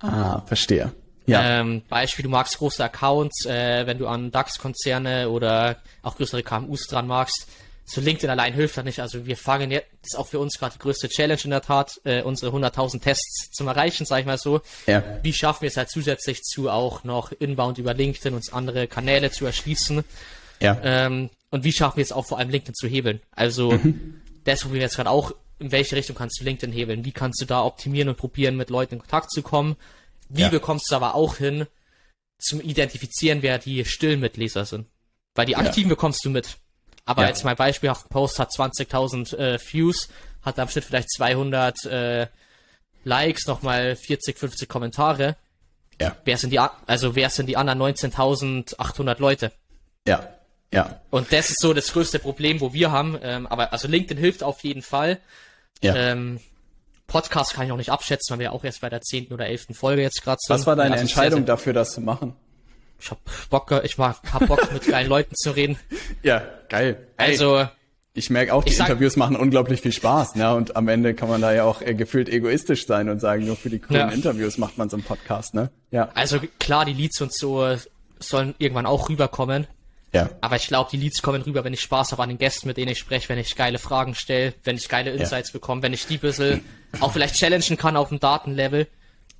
Ah, 0.00 0.40
verstehe. 0.46 0.92
Ja. 1.26 1.60
Ähm, 1.60 1.82
Beispiel, 1.88 2.24
du 2.24 2.30
magst 2.30 2.58
große 2.58 2.82
Accounts, 2.82 3.46
äh, 3.46 3.86
wenn 3.86 3.98
du 3.98 4.08
an 4.08 4.32
DAX-Konzerne 4.32 5.30
oder 5.30 5.76
auch 6.02 6.16
größere 6.16 6.42
KMUs 6.42 6.88
dran 6.88 7.06
magst, 7.06 7.46
so 7.90 8.02
LinkedIn 8.02 8.28
allein 8.28 8.52
hilft 8.52 8.76
das 8.76 8.84
nicht. 8.84 9.00
Also 9.00 9.24
wir 9.24 9.36
fangen 9.36 9.70
jetzt, 9.70 9.86
das 10.02 10.12
ist 10.12 10.18
auch 10.18 10.26
für 10.26 10.38
uns 10.38 10.58
gerade 10.58 10.74
die 10.74 10.78
größte 10.78 11.08
Challenge 11.08 11.40
in 11.42 11.50
der 11.50 11.62
Tat, 11.62 11.98
äh, 12.04 12.22
unsere 12.22 12.54
100.000 12.54 13.00
Tests 13.00 13.50
zum 13.50 13.66
Erreichen, 13.66 14.04
sag 14.04 14.20
ich 14.20 14.26
mal 14.26 14.36
so. 14.36 14.60
Ja. 14.86 15.02
Wie 15.22 15.32
schaffen 15.32 15.62
wir 15.62 15.68
es 15.68 15.76
halt 15.78 15.88
zusätzlich 15.88 16.42
zu 16.42 16.68
auch 16.68 17.04
noch 17.04 17.32
inbound 17.32 17.78
über 17.78 17.94
LinkedIn 17.94 18.34
uns 18.34 18.52
andere 18.52 18.88
Kanäle 18.88 19.30
zu 19.30 19.46
erschließen? 19.46 20.04
Ja. 20.60 20.78
Ähm, 20.82 21.30
und 21.50 21.64
wie 21.64 21.72
schaffen 21.72 21.96
wir 21.96 22.02
es 22.02 22.12
auch 22.12 22.26
vor 22.26 22.38
allem 22.38 22.50
LinkedIn 22.50 22.74
zu 22.74 22.86
hebeln? 22.86 23.20
Also 23.30 23.72
mhm. 23.72 24.20
das 24.44 24.60
probieren 24.60 24.80
wir 24.80 24.86
jetzt 24.86 24.96
gerade 24.96 25.10
auch, 25.10 25.32
in 25.58 25.72
welche 25.72 25.96
Richtung 25.96 26.14
kannst 26.14 26.38
du 26.40 26.44
LinkedIn 26.44 26.74
hebeln? 26.74 27.06
Wie 27.06 27.12
kannst 27.12 27.40
du 27.40 27.46
da 27.46 27.64
optimieren 27.64 28.10
und 28.10 28.18
probieren, 28.18 28.56
mit 28.56 28.68
Leuten 28.68 28.96
in 28.96 29.00
Kontakt 29.00 29.30
zu 29.30 29.40
kommen? 29.40 29.76
Wie 30.28 30.42
ja. 30.42 30.48
bekommst 30.50 30.90
du 30.90 30.96
aber 30.96 31.14
auch 31.14 31.36
hin, 31.36 31.66
zum 32.38 32.60
Identifizieren, 32.60 33.40
wer 33.40 33.58
die 33.58 33.86
stillen 33.86 34.20
Mitleser 34.20 34.66
sind? 34.66 34.86
Weil 35.34 35.46
die 35.46 35.56
aktiven 35.56 35.88
ja. 35.88 35.94
bekommst 35.94 36.22
du 36.24 36.30
mit. 36.30 36.58
Aber 37.08 37.22
ja. 37.22 37.28
jetzt 37.28 37.42
mal 37.42 37.56
beispielhaft, 37.56 38.10
Post 38.10 38.38
hat 38.38 38.50
20.000 38.50 39.34
äh, 39.34 39.58
Views, 39.58 40.10
hat 40.42 40.58
am 40.58 40.68
Schnitt 40.68 40.84
vielleicht 40.84 41.10
200 41.10 41.86
äh, 41.86 42.26
Likes, 43.02 43.46
nochmal 43.46 43.96
40, 43.96 44.38
50 44.38 44.68
Kommentare. 44.68 45.36
Ja. 45.98 46.14
Wer 46.26 46.36
sind 46.36 46.50
die, 46.50 46.58
also 46.58 47.16
wer 47.16 47.30
sind 47.30 47.46
die 47.46 47.56
anderen 47.56 47.80
19.800 47.80 49.20
Leute? 49.20 49.52
Ja. 50.06 50.28
Ja. 50.70 51.00
Und 51.08 51.32
das 51.32 51.48
ist 51.48 51.62
so 51.62 51.72
das 51.72 51.94
größte 51.94 52.18
Problem, 52.18 52.60
wo 52.60 52.74
wir 52.74 52.92
haben. 52.92 53.18
Ähm, 53.22 53.46
aber 53.46 53.72
also 53.72 53.88
LinkedIn 53.88 54.18
hilft 54.18 54.42
auf 54.42 54.62
jeden 54.62 54.82
Fall. 54.82 55.18
Ja. 55.80 55.96
Ähm, 55.96 56.40
Podcast 57.06 57.54
kann 57.54 57.64
ich 57.64 57.72
auch 57.72 57.78
nicht 57.78 57.90
abschätzen, 57.90 58.34
weil 58.34 58.40
wir 58.40 58.52
auch 58.52 58.64
erst 58.64 58.82
bei 58.82 58.90
der 58.90 59.00
zehnten 59.00 59.32
oder 59.32 59.46
elften 59.46 59.72
Folge 59.72 60.02
jetzt 60.02 60.22
gerade 60.22 60.36
sind. 60.42 60.54
Was 60.54 60.66
war 60.66 60.76
deine 60.76 60.90
also 60.90 61.00
Entscheidung 61.00 61.46
dafür, 61.46 61.72
das 61.72 61.92
zu 61.92 62.02
machen? 62.02 62.36
Ich 63.00 63.10
hab 63.10 63.18
Bock, 63.50 63.72
ich 63.84 63.98
mag, 63.98 64.16
hab 64.32 64.46
Bock 64.46 64.72
mit 64.72 64.86
geilen 64.86 65.08
Leuten 65.08 65.34
zu 65.34 65.50
reden. 65.50 65.78
Ja, 66.22 66.42
geil. 66.68 67.06
Also, 67.16 67.66
ich 68.12 68.28
merke 68.28 68.52
auch, 68.52 68.64
die 68.64 68.72
sag, 68.72 68.88
Interviews 68.88 69.16
machen 69.16 69.36
unglaublich 69.36 69.80
viel 69.80 69.92
Spaß, 69.92 70.34
ne? 70.34 70.52
Und 70.54 70.74
am 70.74 70.88
Ende 70.88 71.14
kann 71.14 71.28
man 71.28 71.40
da 71.40 71.52
ja 71.52 71.62
auch 71.62 71.80
äh, 71.80 71.94
gefühlt 71.94 72.28
egoistisch 72.28 72.86
sein 72.86 73.08
und 73.08 73.20
sagen, 73.20 73.46
nur 73.46 73.56
für 73.56 73.70
die 73.70 73.78
coolen 73.78 74.08
ja. 74.08 74.14
Interviews 74.14 74.58
macht 74.58 74.78
man 74.78 74.90
so 74.90 74.96
einen 74.96 75.04
Podcast, 75.04 75.54
ne? 75.54 75.70
Ja. 75.92 76.08
Also 76.14 76.40
klar, 76.58 76.84
die 76.84 76.92
Leads 76.92 77.20
und 77.20 77.32
so 77.32 77.76
sollen 78.18 78.54
irgendwann 78.58 78.86
auch 78.86 79.08
rüberkommen. 79.08 79.68
Ja. 80.12 80.30
Aber 80.40 80.56
ich 80.56 80.66
glaube, 80.66 80.90
die 80.90 80.96
Leads 80.96 81.22
kommen 81.22 81.42
rüber, 81.42 81.64
wenn 81.64 81.72
ich 81.72 81.82
Spaß 81.82 82.12
habe 82.12 82.22
an 82.22 82.30
den 82.30 82.38
Gästen, 82.38 82.66
mit 82.66 82.76
denen 82.78 82.90
ich 82.90 82.98
spreche, 82.98 83.28
wenn 83.28 83.38
ich 83.38 83.54
geile 83.56 83.78
Fragen 83.78 84.14
stelle, 84.14 84.54
wenn 84.64 84.76
ich 84.76 84.88
geile 84.88 85.10
Insights 85.10 85.50
ja. 85.50 85.52
bekomme, 85.52 85.82
wenn 85.82 85.92
ich 85.92 86.06
die 86.06 86.18
bisschen 86.18 86.64
auch 87.00 87.12
vielleicht 87.12 87.36
challengen 87.36 87.76
kann 87.76 87.96
auf 87.96 88.08
dem 88.08 88.18
Datenlevel. 88.18 88.88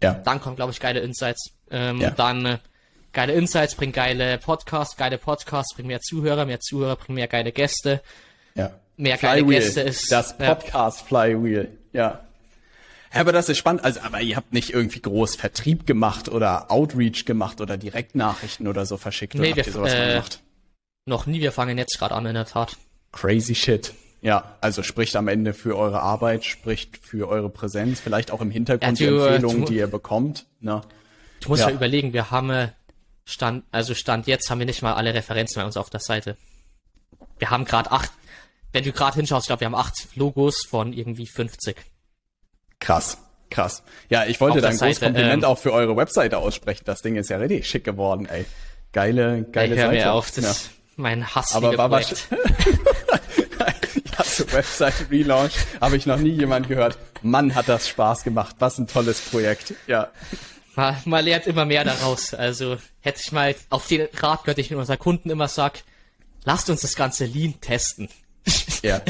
Ja. 0.02 0.14
Dann 0.14 0.40
kommen, 0.40 0.56
glaube 0.56 0.72
ich, 0.72 0.80
geile 0.80 1.00
Insights. 1.00 1.50
Ähm, 1.70 2.00
ja. 2.00 2.10
Dann 2.10 2.46
äh, 2.46 2.58
geile 3.18 3.32
Insights, 3.32 3.74
bringen 3.74 3.92
geile 3.92 4.38
Podcasts, 4.38 4.96
geile 4.96 5.18
Podcasts, 5.18 5.74
bringen 5.74 5.88
mehr 5.88 6.00
Zuhörer, 6.00 6.46
mehr 6.46 6.60
Zuhörer, 6.60 6.94
bringen 6.94 7.16
mehr 7.16 7.26
geile 7.26 7.50
Gäste. 7.50 8.00
Ja. 8.54 8.70
Mehr 8.96 9.16
geile 9.16 9.40
Flywheel, 9.40 9.60
Gäste 9.60 9.80
ist. 9.80 10.12
Das 10.12 10.38
Podcast 10.38 11.00
ja. 11.00 11.06
Flywheel, 11.08 11.68
ja. 11.92 12.20
Ja, 13.12 13.20
aber 13.20 13.32
das 13.32 13.48
ist 13.48 13.58
spannend. 13.58 13.82
Also, 13.82 14.02
aber 14.02 14.20
ihr 14.20 14.36
habt 14.36 14.52
nicht 14.52 14.72
irgendwie 14.72 15.00
groß 15.00 15.34
Vertrieb 15.34 15.84
gemacht 15.84 16.28
oder 16.28 16.70
Outreach 16.70 17.24
gemacht 17.24 17.60
oder 17.60 17.76
Direktnachrichten 17.76 18.68
oder 18.68 18.86
so 18.86 18.96
verschickt 18.96 19.34
nee, 19.34 19.48
oder 19.48 19.56
wir, 19.56 19.62
habt 19.62 19.66
ihr 19.66 19.72
sowas 19.72 19.94
äh, 19.94 20.08
gemacht? 20.10 20.40
Noch 21.06 21.26
nie, 21.26 21.40
wir 21.40 21.50
fangen 21.50 21.76
jetzt 21.76 21.98
gerade 21.98 22.14
an 22.14 22.24
in 22.24 22.34
der 22.34 22.46
Tat. 22.46 22.76
Crazy 23.10 23.56
shit. 23.56 23.94
Ja, 24.22 24.56
also 24.60 24.84
spricht 24.84 25.16
am 25.16 25.26
Ende 25.26 25.54
für 25.54 25.76
eure 25.76 26.02
Arbeit, 26.02 26.44
spricht 26.44 26.98
für 26.98 27.26
eure 27.28 27.50
Präsenz, 27.50 27.98
vielleicht 27.98 28.30
auch 28.30 28.40
im 28.40 28.52
Hintergrund 28.52 29.00
ja, 29.00 29.10
du, 29.10 29.16
die 29.16 29.22
Empfehlungen, 29.22 29.60
du, 29.62 29.72
die 29.72 29.78
ihr 29.78 29.88
bekommt. 29.88 30.46
Ne? 30.60 30.82
Du 31.40 31.48
musst 31.48 31.62
ja. 31.62 31.70
ja 31.70 31.74
überlegen, 31.74 32.12
wir 32.12 32.30
haben 32.30 32.50
äh, 32.50 32.68
Stand, 33.28 33.64
also 33.72 33.94
Stand 33.94 34.26
jetzt 34.26 34.48
haben 34.48 34.58
wir 34.58 34.64
nicht 34.64 34.80
mal 34.80 34.94
alle 34.94 35.12
Referenzen 35.12 35.60
bei 35.60 35.66
uns 35.66 35.76
auf 35.76 35.90
der 35.90 36.00
Seite. 36.00 36.38
Wir 37.38 37.50
haben 37.50 37.66
gerade 37.66 37.92
acht, 37.92 38.10
wenn 38.72 38.84
du 38.84 38.92
gerade 38.92 39.16
hinschaust, 39.16 39.44
ich 39.44 39.48
glaube, 39.48 39.60
wir 39.60 39.66
haben 39.66 39.74
acht 39.74 40.16
Logos 40.16 40.64
von 40.64 40.94
irgendwie 40.94 41.26
50. 41.26 41.76
Krass, 42.80 43.18
krass. 43.50 43.82
Ja, 44.08 44.24
ich 44.24 44.40
wollte 44.40 44.62
da 44.62 44.68
ein 44.68 44.78
großes 44.78 45.00
Kompliment 45.00 45.42
ähm, 45.42 45.48
auch 45.48 45.58
für 45.58 45.74
eure 45.74 45.94
Webseite 45.94 46.38
aussprechen. 46.38 46.84
Das 46.86 47.02
Ding 47.02 47.16
ist 47.16 47.28
ja 47.28 47.36
richtig 47.36 47.68
schick 47.68 47.84
geworden, 47.84 48.26
ey. 48.26 48.46
Geile, 48.92 49.42
geile 49.52 49.74
ey, 49.74 49.78
hör 49.78 49.88
Seite. 49.88 50.04
Mir 50.04 50.12
auf, 50.12 50.30
das 50.30 50.44
ja. 50.44 50.50
ist 50.50 50.70
mein 50.96 51.34
Hass. 51.34 51.54
Aber 51.54 51.76
war 51.76 51.90
was? 51.90 52.10
ja, 54.18 54.24
so 54.24 54.50
Webseite 54.52 55.10
Relaunch 55.10 55.52
habe 55.82 55.98
ich 55.98 56.06
noch 56.06 56.16
nie 56.16 56.30
jemand 56.30 56.68
gehört. 56.68 56.96
Mann, 57.20 57.54
hat 57.54 57.68
das 57.68 57.88
Spaß 57.88 58.24
gemacht. 58.24 58.56
Was 58.58 58.78
ein 58.78 58.86
tolles 58.86 59.20
Projekt. 59.20 59.74
Ja. 59.86 60.10
Man, 60.78 60.96
man 61.06 61.24
lernt 61.24 61.48
immer 61.48 61.64
mehr 61.64 61.82
daraus. 61.82 62.34
Also 62.34 62.76
hätte 63.00 63.20
ich 63.20 63.32
mal 63.32 63.52
auf 63.68 63.88
den 63.88 64.06
Rat 64.14 64.44
gehört, 64.44 64.58
ich 64.58 64.70
mit 64.70 64.78
unseren 64.78 65.00
Kunden 65.00 65.28
immer 65.28 65.48
sag, 65.48 65.82
lasst 66.44 66.70
uns 66.70 66.82
das 66.82 66.94
ganze 66.94 67.24
Lean 67.24 67.60
testen. 67.60 68.08
Ja. 68.82 69.00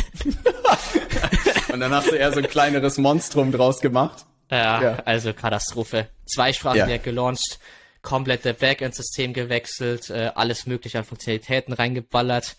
Und 1.70 1.80
dann 1.80 1.92
hast 1.92 2.10
du 2.10 2.14
eher 2.14 2.32
so 2.32 2.38
ein 2.38 2.48
kleineres 2.48 2.96
Monstrum 2.96 3.52
draus 3.52 3.80
gemacht. 3.80 4.24
Ja, 4.50 4.82
ja. 4.82 5.02
also 5.04 5.34
Katastrophe. 5.34 6.08
Zweisprachig 6.24 6.88
ja. 6.88 6.96
gelauncht, 6.96 7.58
komplette 8.00 8.54
Backend-System 8.54 9.34
gewechselt, 9.34 10.08
äh, 10.08 10.30
alles 10.34 10.64
mögliche 10.64 10.96
an 10.96 11.04
Funktionalitäten 11.04 11.74
reingeballert. 11.74 12.56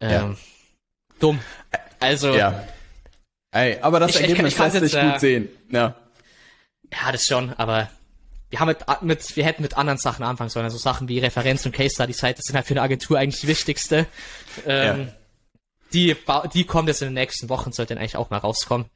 Ähm, 0.00 0.10
ja. 0.10 0.36
Dumm. 1.20 1.38
Also. 2.00 2.34
Ja. 2.34 2.66
Ey, 3.52 3.78
aber 3.80 4.00
das 4.00 4.16
ich, 4.16 4.22
Ergebnis 4.22 4.54
ich, 4.54 4.58
ich 4.58 4.72
lässt 4.72 4.80
sich 4.80 5.00
gut 5.00 5.14
äh, 5.14 5.18
sehen. 5.20 5.48
Ja. 5.70 5.94
Ja, 6.92 7.12
das 7.12 7.24
schon, 7.24 7.52
aber 7.52 7.88
wir 8.52 8.60
haben 8.60 8.68
mit, 8.68 9.02
mit, 9.02 9.36
wir 9.36 9.44
hätten 9.44 9.62
mit 9.62 9.78
anderen 9.78 9.98
Sachen 9.98 10.24
anfangen 10.24 10.50
sollen, 10.50 10.64
also 10.64 10.76
Sachen 10.76 11.08
wie 11.08 11.18
Referenz 11.18 11.64
und 11.64 11.72
Case 11.72 11.94
Study 11.94 12.12
Site, 12.12 12.34
das 12.34 12.44
sind 12.44 12.54
halt 12.54 12.66
für 12.66 12.74
eine 12.74 12.82
Agentur 12.82 13.18
eigentlich 13.18 13.40
die 13.40 13.48
wichtigste. 13.48 14.06
Ähm, 14.66 15.08
ja. 15.08 15.14
die, 15.94 16.16
die 16.52 16.64
kommt 16.64 16.88
jetzt 16.88 17.00
in 17.00 17.08
den 17.08 17.14
nächsten 17.14 17.48
Wochen, 17.48 17.72
sollte 17.72 17.94
dann 17.94 18.02
eigentlich 18.02 18.16
auch 18.16 18.28
mal 18.28 18.36
rauskommen. 18.36 18.90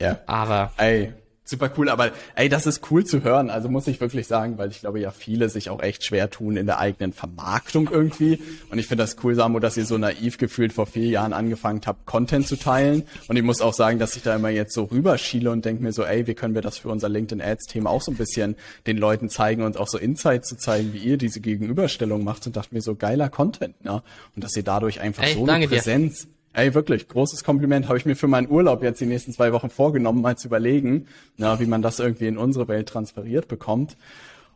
Ja. 0.00 0.18
Aber. 0.26 0.72
Ey, 0.76 1.12
Super 1.50 1.72
cool, 1.76 1.88
aber 1.88 2.12
ey, 2.36 2.48
das 2.48 2.64
ist 2.64 2.92
cool 2.92 3.04
zu 3.04 3.24
hören. 3.24 3.50
Also 3.50 3.68
muss 3.68 3.88
ich 3.88 4.00
wirklich 4.00 4.28
sagen, 4.28 4.56
weil 4.56 4.70
ich 4.70 4.78
glaube 4.78 5.00
ja 5.00 5.10
viele 5.10 5.48
sich 5.48 5.68
auch 5.68 5.82
echt 5.82 6.04
schwer 6.04 6.30
tun 6.30 6.56
in 6.56 6.66
der 6.66 6.78
eigenen 6.78 7.12
Vermarktung 7.12 7.90
irgendwie. 7.90 8.40
Und 8.70 8.78
ich 8.78 8.86
finde 8.86 9.02
das 9.02 9.16
cool, 9.24 9.34
Samu, 9.34 9.58
dass 9.58 9.76
ihr 9.76 9.84
so 9.84 9.98
naiv 9.98 10.38
gefühlt 10.38 10.72
vor 10.72 10.86
vier 10.86 11.08
Jahren 11.08 11.32
angefangen 11.32 11.80
habt, 11.84 12.06
Content 12.06 12.46
zu 12.46 12.54
teilen. 12.54 13.02
Und 13.26 13.34
ich 13.34 13.42
muss 13.42 13.62
auch 13.62 13.74
sagen, 13.74 13.98
dass 13.98 14.14
ich 14.14 14.22
da 14.22 14.36
immer 14.36 14.50
jetzt 14.50 14.72
so 14.72 14.84
rüberschiele 14.84 15.50
und 15.50 15.64
denke 15.64 15.82
mir 15.82 15.92
so, 15.92 16.04
ey, 16.04 16.28
wie 16.28 16.34
können 16.34 16.54
wir 16.54 16.62
das 16.62 16.78
für 16.78 16.88
unser 16.88 17.08
LinkedIn 17.08 17.42
Ads 17.42 17.66
Thema 17.66 17.90
auch 17.90 18.02
so 18.02 18.12
ein 18.12 18.16
bisschen 18.16 18.54
den 18.86 18.96
Leuten 18.96 19.28
zeigen 19.28 19.64
und 19.64 19.76
auch 19.76 19.88
so 19.88 19.98
Insights 19.98 20.48
zu 20.48 20.56
zeigen, 20.56 20.92
wie 20.92 20.98
ihr 20.98 21.16
diese 21.16 21.40
Gegenüberstellung 21.40 22.22
macht 22.22 22.46
und 22.46 22.54
dachte 22.54 22.72
mir 22.72 22.80
so 22.80 22.94
geiler 22.94 23.28
Content, 23.28 23.84
ne? 23.84 24.04
Und 24.36 24.44
dass 24.44 24.56
ihr 24.56 24.62
dadurch 24.62 25.00
einfach 25.00 25.24
ey, 25.24 25.34
so 25.34 25.46
eine 25.46 25.66
Präsenz 25.66 26.26
dir 26.26 26.39
Ey, 26.52 26.74
wirklich, 26.74 27.06
großes 27.06 27.44
Kompliment. 27.44 27.86
Habe 27.86 27.98
ich 27.98 28.06
mir 28.06 28.16
für 28.16 28.26
meinen 28.26 28.50
Urlaub 28.50 28.82
jetzt 28.82 29.00
die 29.00 29.06
nächsten 29.06 29.32
zwei 29.32 29.52
Wochen 29.52 29.70
vorgenommen, 29.70 30.20
mal 30.20 30.36
zu 30.36 30.48
überlegen, 30.48 31.06
na, 31.36 31.60
wie 31.60 31.66
man 31.66 31.80
das 31.80 32.00
irgendwie 32.00 32.26
in 32.26 32.38
unsere 32.38 32.66
Welt 32.66 32.88
transferiert 32.88 33.46
bekommt. 33.46 33.96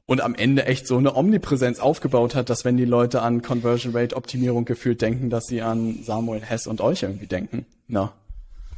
Und 0.07 0.21
am 0.21 0.35
Ende 0.35 0.67
echt 0.67 0.87
so 0.87 0.99
eine 0.99 1.15
Omnipräsenz 1.15 1.79
aufgebaut 1.79 2.35
hat, 2.35 2.51
dass 2.51 2.65
wenn 2.65 2.77
die 2.77 2.85
Leute 2.85 3.23
an 3.23 3.43
Conversion 3.43 3.97
Rate 3.97 4.17
Optimierung 4.17 4.65
gefühlt 4.65 5.01
denken, 5.01 5.31
dass 5.31 5.47
sie 5.47 5.63
an 5.63 6.03
Samuel 6.03 6.43
Hess 6.43 6.67
und 6.67 6.81
euch 6.81 7.05
irgendwie 7.05 7.27
denken. 7.27 7.65
Na. 7.87 8.13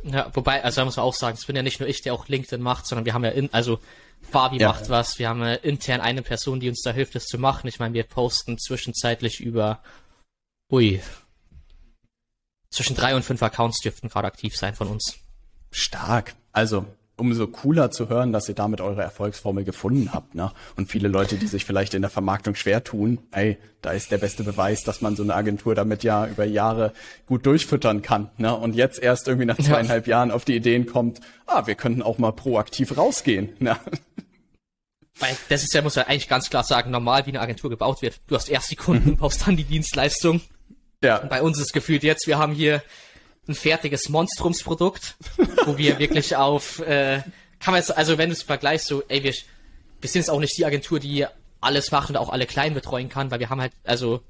Ja, 0.05 0.31
wobei, 0.35 0.63
also 0.63 0.83
da 0.83 0.85
muss 0.85 0.97
man 0.97 1.05
auch 1.05 1.15
sagen, 1.15 1.37
es 1.37 1.47
bin 1.47 1.57
ja 1.57 1.63
nicht 1.63 1.81
nur 1.81 1.89
ich, 1.89 2.03
der 2.03 2.15
auch 2.15 2.29
LinkedIn 2.29 2.63
macht, 2.63 2.87
sondern 2.87 3.07
wir 3.07 3.15
haben 3.15 3.25
ja 3.25 3.31
in, 3.31 3.53
also 3.53 3.81
Fabi 4.23 4.59
ja. 4.59 4.69
macht 4.69 4.89
was, 4.89 5.19
wir 5.19 5.29
haben 5.29 5.41
ja 5.41 5.55
intern 5.55 6.01
eine 6.01 6.23
Person, 6.23 6.61
die 6.61 6.69
uns 6.69 6.83
da 6.83 6.93
hilft, 6.93 7.15
das 7.15 7.27
zu 7.27 7.39
machen. 7.39 7.67
Ich 7.67 7.81
meine, 7.81 7.95
wir 7.95 8.05
posten 8.05 8.59
zwischenzeitlich 8.59 9.41
über, 9.41 9.81
ui, 10.71 11.01
zwischen 12.71 12.97
drei 12.97 13.15
und 13.15 13.25
fünf 13.25 13.43
Accounts 13.43 13.81
dürften 13.81 14.09
gerade 14.09 14.27
aktiv 14.27 14.57
sein 14.57 14.75
von 14.75 14.89
uns. 14.89 15.17
Stark. 15.71 16.35
Also 16.53 16.87
umso 17.17 17.47
cooler 17.47 17.91
zu 17.91 18.09
hören, 18.09 18.33
dass 18.33 18.49
ihr 18.49 18.55
damit 18.55 18.81
eure 18.81 19.03
Erfolgsformel 19.03 19.65
gefunden 19.65 20.13
habt. 20.13 20.35
Ne? 20.35 20.53
Und 20.77 20.91
viele 20.91 21.09
Leute, 21.09 21.37
die 21.37 21.47
sich 21.47 21.65
vielleicht 21.65 21.95
in 21.95 22.03
der 22.03 22.11
Vermarktung 22.11 22.55
schwer 22.55 22.85
tun, 22.85 23.19
ey, 23.33 23.57
da 23.81 23.93
ist 23.93 24.11
der 24.11 24.19
beste 24.19 24.45
Beweis, 24.45 24.85
dass 24.85 25.01
man 25.01 25.17
so 25.17 25.23
eine 25.23 25.35
Agentur 25.35 25.75
damit 25.75 26.03
ja 26.05 26.27
über 26.27 26.45
Jahre 26.45 26.93
gut 27.27 27.47
durchfüttern 27.47 28.03
kann. 28.03 28.31
Ne? 28.37 28.55
Und 28.55 28.75
jetzt 28.75 28.99
erst 28.99 29.29
irgendwie 29.29 29.47
nach 29.47 29.57
zweieinhalb 29.59 30.07
ja. 30.07 30.19
Jahren 30.19 30.31
auf 30.31 30.45
die 30.45 30.57
Ideen 30.57 30.87
kommt, 30.87 31.21
ah, 31.47 31.67
wir 31.67 31.75
könnten 31.75 32.03
auch 32.03 32.19
mal 32.19 32.33
proaktiv 32.33 32.97
rausgehen. 32.97 33.51
Ne? 33.61 33.77
Weil 35.19 35.35
das 35.49 35.63
ist 35.63 35.73
ja, 35.73 35.81
muss 35.81 35.97
man 35.97 36.05
eigentlich 36.07 36.29
ganz 36.29 36.51
klar 36.51 36.65
sagen, 36.65 36.91
normal 36.91 37.25
wie 37.25 37.31
eine 37.31 37.41
Agentur 37.41 37.71
gebaut 37.71 38.03
wird. 38.03 38.21
Du 38.27 38.35
hast 38.35 38.51
erst 38.51 38.71
die 38.71 38.77
Kunden, 38.77 39.11
mhm. 39.11 39.17
baust 39.17 39.47
dann 39.47 39.57
die 39.57 39.65
Dienstleistung 39.65 40.43
ja. 41.03 41.19
Und 41.19 41.29
bei 41.29 41.43
uns 41.43 41.59
ist 41.61 41.73
gefühlt 41.73 42.03
jetzt, 42.03 42.27
wir 42.27 42.39
haben 42.39 42.53
hier 42.53 42.83
ein 43.49 43.55
fertiges 43.55 44.09
Monstrumsprodukt, 44.09 45.17
wo 45.65 45.79
wir 45.79 45.99
wirklich 46.01 46.37
auf, 46.37 46.81
äh, 46.81 47.23
kann 47.61 47.73
man 47.73 47.77
jetzt, 47.77 47.97
also 47.97 48.19
wenn 48.19 48.29
du 48.29 48.35
es 48.35 48.43
vergleichst, 48.43 48.87
so, 48.87 49.03
ey, 49.09 49.23
wir, 49.23 49.33
wir 50.01 50.11
sind 50.11 50.21
jetzt 50.21 50.31
auch 50.31 50.41
nicht 50.41 50.57
die 50.57 50.65
Agentur, 50.65 51.01
die 51.01 51.27
alles 51.61 51.91
macht 51.91 52.11
und 52.11 52.17
auch 52.17 52.31
alle 52.31 52.47
klein 52.47 52.75
betreuen 52.75 53.09
kann, 53.09 53.31
weil 53.31 53.41
wir 53.41 53.51
haben 53.51 53.61
halt, 53.61 53.73
also, 53.85 54.21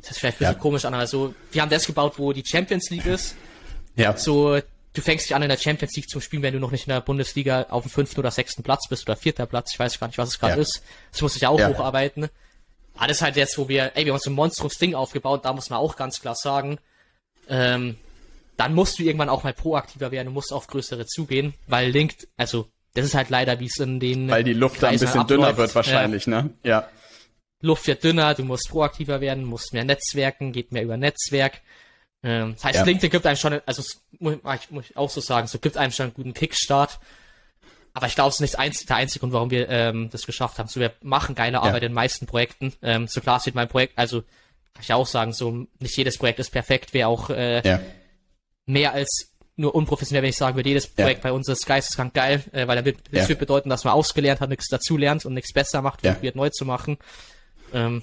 das 0.00 0.12
ist 0.12 0.18
vielleicht 0.18 0.36
ein 0.36 0.38
bisschen 0.38 0.54
ja. 0.54 0.60
komisch 0.60 0.84
an, 0.84 0.94
aber 0.94 1.06
so, 1.06 1.34
wir 1.52 1.62
haben 1.62 1.70
das 1.70 1.86
gebaut, 1.86 2.14
wo 2.18 2.32
die 2.32 2.44
Champions 2.44 2.90
League 2.90 3.06
ist. 3.06 3.34
Ja. 3.96 4.16
So, 4.16 4.60
du 4.92 5.00
fängst 5.00 5.26
dich 5.26 5.34
an 5.34 5.42
in 5.42 5.48
der 5.48 5.56
Champions 5.56 5.96
League 5.96 6.08
zu 6.08 6.20
spielen, 6.20 6.42
wenn 6.42 6.54
du 6.54 6.60
noch 6.60 6.70
nicht 6.70 6.86
in 6.86 6.92
der 6.92 7.00
Bundesliga 7.00 7.66
auf 7.70 7.82
dem 7.82 7.90
fünften 7.90 8.20
oder 8.20 8.30
sechsten 8.30 8.62
Platz 8.62 8.88
bist 8.88 9.08
oder 9.08 9.16
vierter 9.16 9.46
Platz, 9.46 9.72
ich 9.72 9.78
weiß 9.78 9.98
gar 9.98 10.06
nicht, 10.06 10.18
was 10.18 10.28
es 10.28 10.38
gerade 10.38 10.54
ja. 10.54 10.62
ist. 10.62 10.82
Das 11.10 11.22
muss 11.22 11.36
ich 11.36 11.46
auch 11.46 11.58
ja. 11.58 11.68
hocharbeiten. 11.68 12.28
Alles 12.98 13.22
halt 13.22 13.36
jetzt, 13.36 13.56
wo 13.58 13.68
wir, 13.68 13.92
ey, 13.94 14.04
wir 14.04 14.12
haben 14.12 14.20
so 14.20 14.30
ein 14.30 14.34
Monstrums-Ding 14.34 14.94
aufgebaut, 14.94 15.44
da 15.44 15.52
muss 15.52 15.70
man 15.70 15.78
auch 15.78 15.96
ganz 15.96 16.20
klar 16.20 16.34
sagen, 16.34 16.78
ähm, 17.48 17.96
dann 18.56 18.74
musst 18.74 18.98
du 18.98 19.04
irgendwann 19.04 19.28
auch 19.28 19.44
mal 19.44 19.54
proaktiver 19.54 20.10
werden, 20.10 20.26
du 20.26 20.32
musst 20.32 20.52
auf 20.52 20.66
größere 20.66 21.06
zugehen, 21.06 21.54
weil 21.66 21.90
Linked, 21.90 22.28
also, 22.36 22.68
das 22.94 23.06
ist 23.06 23.14
halt 23.14 23.30
leider, 23.30 23.60
wie 23.60 23.66
es 23.66 23.78
in 23.78 24.00
den. 24.00 24.28
Weil 24.28 24.42
die 24.42 24.52
Luft 24.52 24.82
da 24.82 24.88
ein 24.88 24.94
bisschen 24.94 25.20
abläuft. 25.20 25.30
dünner 25.30 25.56
wird 25.56 25.74
wahrscheinlich, 25.74 26.26
ja. 26.26 26.42
ne? 26.42 26.50
Ja. 26.64 26.88
Luft 27.60 27.86
wird 27.86 28.02
dünner, 28.02 28.34
du 28.34 28.44
musst 28.44 28.68
proaktiver 28.68 29.20
werden, 29.20 29.44
musst 29.44 29.72
mehr 29.72 29.84
Netzwerken, 29.84 30.52
geht 30.52 30.72
mehr 30.72 30.82
über 30.82 30.96
Netzwerk. 30.96 31.60
Ähm, 32.22 32.54
das 32.54 32.64
heißt, 32.64 32.78
ja. 32.80 32.84
LinkedIn 32.84 33.10
gibt 33.10 33.26
einem 33.26 33.36
schon, 33.36 33.60
also 33.64 33.82
muss 34.18 34.34
ich, 34.34 34.70
muss 34.70 34.90
ich 34.90 34.96
auch 34.96 35.10
so 35.10 35.20
sagen, 35.20 35.46
so 35.46 35.58
gibt 35.58 35.76
einem 35.76 35.92
schon 35.92 36.06
einen 36.06 36.14
guten 36.14 36.34
Kickstart. 36.34 36.98
Aber 37.98 38.06
ich 38.06 38.14
glaube, 38.14 38.28
es 38.28 38.36
ist 38.36 38.56
nicht 38.56 38.88
der 38.88 38.96
einzige 38.96 39.18
Grund, 39.18 39.32
warum 39.32 39.50
wir 39.50 39.68
ähm, 39.68 40.08
das 40.08 40.24
geschafft 40.24 40.60
haben. 40.60 40.68
So, 40.68 40.78
wir 40.78 40.92
machen 41.02 41.34
geile 41.34 41.58
Arbeit 41.58 41.82
ja. 41.82 41.86
in 41.88 41.90
den 41.90 41.94
meisten 41.94 42.26
Projekten. 42.26 42.72
Ähm, 42.80 43.08
so 43.08 43.20
klar 43.20 43.40
sieht 43.40 43.56
mein 43.56 43.66
Projekt, 43.66 43.98
also 43.98 44.20
kann 44.20 44.82
ich 44.82 44.92
auch 44.92 45.04
sagen, 45.04 45.32
so 45.32 45.66
nicht 45.80 45.96
jedes 45.96 46.16
Projekt 46.16 46.38
ist 46.38 46.50
perfekt, 46.50 46.94
wäre 46.94 47.08
auch 47.08 47.28
äh, 47.28 47.60
ja. 47.68 47.80
mehr 48.66 48.92
als 48.92 49.32
nur 49.56 49.74
unprofessionell, 49.74 50.22
wenn 50.22 50.30
ich 50.30 50.36
sagen 50.36 50.54
würde, 50.54 50.68
jedes 50.68 50.86
Projekt 50.86 51.24
ja. 51.24 51.30
bei 51.30 51.32
uns 51.32 51.48
ist 51.48 51.66
geisteskrank 51.66 52.14
geil, 52.14 52.44
äh, 52.52 52.68
weil 52.68 52.76
damit, 52.76 52.98
das 53.10 53.24
ja. 53.24 53.30
wird 53.30 53.40
bedeuten, 53.40 53.68
dass 53.68 53.82
man 53.82 53.94
ausgelernt 53.94 54.40
hat, 54.40 54.48
nichts 54.48 54.68
dazulernt 54.68 55.26
und 55.26 55.34
nichts 55.34 55.52
besser 55.52 55.82
macht, 55.82 56.02
probiert 56.02 56.36
neu 56.36 56.50
zu 56.50 56.64
machen. 56.66 56.98
Ähm, 57.74 58.02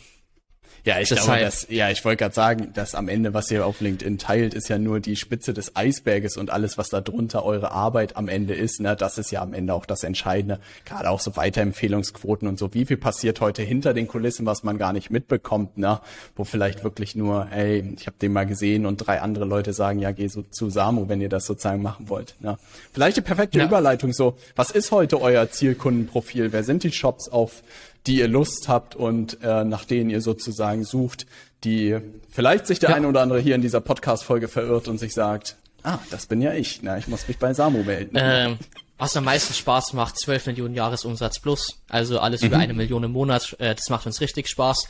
ja, 0.86 0.99
ich 0.99 1.09
glaube, 1.09 1.39
dass, 1.39 1.67
ja, 1.69 1.89
ich 1.89 2.05
wollte 2.05 2.17
gerade 2.17 2.36
sagen, 2.36 2.71
dass 2.73 2.95
am 2.95 3.09
Ende, 3.09 3.33
was 3.33 3.49
ihr 3.49 3.65
auf 3.65 3.81
LinkedIn 3.81 4.17
teilt, 4.17 4.53
ist 4.53 4.69
ja 4.69 4.77
nur 4.77 4.99
die 4.99 5.15
Spitze 5.15 5.53
des 5.53 5.75
Eisberges 5.75 6.38
und 6.38 6.51
alles, 6.51 6.77
was 6.77 6.89
da 6.89 7.01
drunter 7.01 7.43
eure 7.43 7.71
Arbeit 7.71 8.15
am 8.17 8.27
Ende 8.27 8.53
ist, 8.53 8.79
ne, 8.79 8.95
das 8.95 9.17
ist 9.17 9.31
ja 9.31 9.41
am 9.41 9.53
Ende 9.53 9.73
auch 9.73 9.86
das 9.86 10.03
Entscheidende. 10.03 10.59
Gerade 10.86 11.09
auch 11.09 11.19
so 11.19 11.36
Weiterempfehlungsquoten 11.36 12.47
und 12.47 12.59
so. 12.59 12.73
Wie 12.73 12.86
viel 12.86 12.97
passiert 12.97 13.41
heute 13.41 13.63
hinter 13.63 13.93
den 13.93 14.07
Kulissen, 14.07 14.45
was 14.45 14.63
man 14.63 14.77
gar 14.77 14.93
nicht 14.93 15.09
mitbekommt, 15.09 15.77
ne? 15.77 15.99
Wo 16.36 16.43
vielleicht 16.43 16.83
wirklich 16.83 17.15
nur, 17.15 17.47
ey, 17.51 17.95
ich 17.97 18.07
habe 18.07 18.17
den 18.21 18.31
mal 18.31 18.45
gesehen 18.45 18.86
und 18.86 18.97
drei 18.97 19.21
andere 19.21 19.45
Leute 19.45 19.73
sagen, 19.73 19.99
ja, 19.99 20.11
geh 20.11 20.27
so 20.27 20.43
zu 20.43 20.69
Samu, 20.69 21.09
wenn 21.09 21.21
ihr 21.21 21.29
das 21.29 21.45
sozusagen 21.45 21.81
machen 21.81 22.09
wollt. 22.09 22.36
Ne? 22.39 22.57
Vielleicht 22.93 23.17
die 23.17 23.21
perfekte 23.21 23.59
ja. 23.59 23.65
Überleitung 23.65 24.13
so. 24.13 24.38
Was 24.55 24.71
ist 24.71 24.91
heute 24.91 25.21
euer 25.21 25.49
Zielkundenprofil? 25.49 26.53
Wer 26.53 26.63
sind 26.63 26.83
die 26.83 26.91
Shops 26.91 27.29
auf 27.29 27.63
die 28.07 28.19
ihr 28.19 28.27
Lust 28.27 28.67
habt 28.67 28.95
und 28.95 29.39
äh, 29.41 29.63
nach 29.63 29.85
denen 29.85 30.09
ihr 30.09 30.21
sozusagen 30.21 30.83
sucht, 30.83 31.25
die 31.63 31.97
vielleicht 32.29 32.67
sich 32.67 32.79
der 32.79 32.91
ja. 32.91 32.95
eine 32.95 33.07
oder 33.07 33.21
andere 33.21 33.39
hier 33.39 33.55
in 33.55 33.61
dieser 33.61 33.81
Podcast-Folge 33.81 34.47
verirrt 34.47 34.87
und 34.87 34.99
sich 34.99 35.13
sagt, 35.13 35.55
ah, 35.83 35.99
das 36.11 36.27
bin 36.27 36.41
ja 36.41 36.53
ich, 36.53 36.81
na, 36.83 36.97
ich 36.97 37.07
muss 37.07 37.27
mich 37.27 37.37
bei 37.37 37.53
Samu 37.53 37.83
melden. 37.83 38.15
Ähm, 38.19 38.57
was 38.97 39.17
am 39.17 39.25
meisten 39.25 39.53
Spaß 39.53 39.93
macht, 39.93 40.19
12 40.19 40.47
Millionen 40.47 40.75
Jahresumsatz 40.75 41.39
plus, 41.39 41.81
also 41.89 42.19
alles 42.19 42.41
mhm. 42.41 42.47
über 42.47 42.57
eine 42.57 42.73
Million 42.73 43.03
im 43.03 43.11
Monat, 43.11 43.55
äh, 43.59 43.75
das 43.75 43.89
macht 43.89 44.05
uns 44.05 44.21
richtig 44.21 44.47
Spaß. 44.47 44.87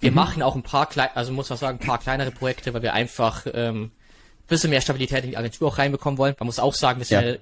Wir 0.00 0.10
mhm. 0.10 0.16
machen 0.16 0.42
auch 0.42 0.54
ein 0.54 0.62
paar, 0.62 0.86
kleine, 0.88 1.16
also 1.16 1.32
muss 1.32 1.50
man 1.50 1.58
sagen, 1.58 1.78
ein 1.80 1.86
paar 1.86 1.98
kleinere 1.98 2.30
Projekte, 2.30 2.72
weil 2.74 2.82
wir 2.82 2.92
einfach 2.92 3.46
ähm, 3.52 3.92
bisschen 4.52 4.70
mehr 4.70 4.80
Stabilität 4.80 5.24
in 5.24 5.30
die 5.30 5.36
Agentur 5.36 5.68
auch 5.68 5.78
reinbekommen 5.78 6.18
wollen. 6.18 6.34
Man 6.38 6.46
muss 6.46 6.58
auch 6.58 6.74
sagen, 6.74 6.98
wir 6.98 7.06
sind 7.06 7.24
ja. 7.24 7.34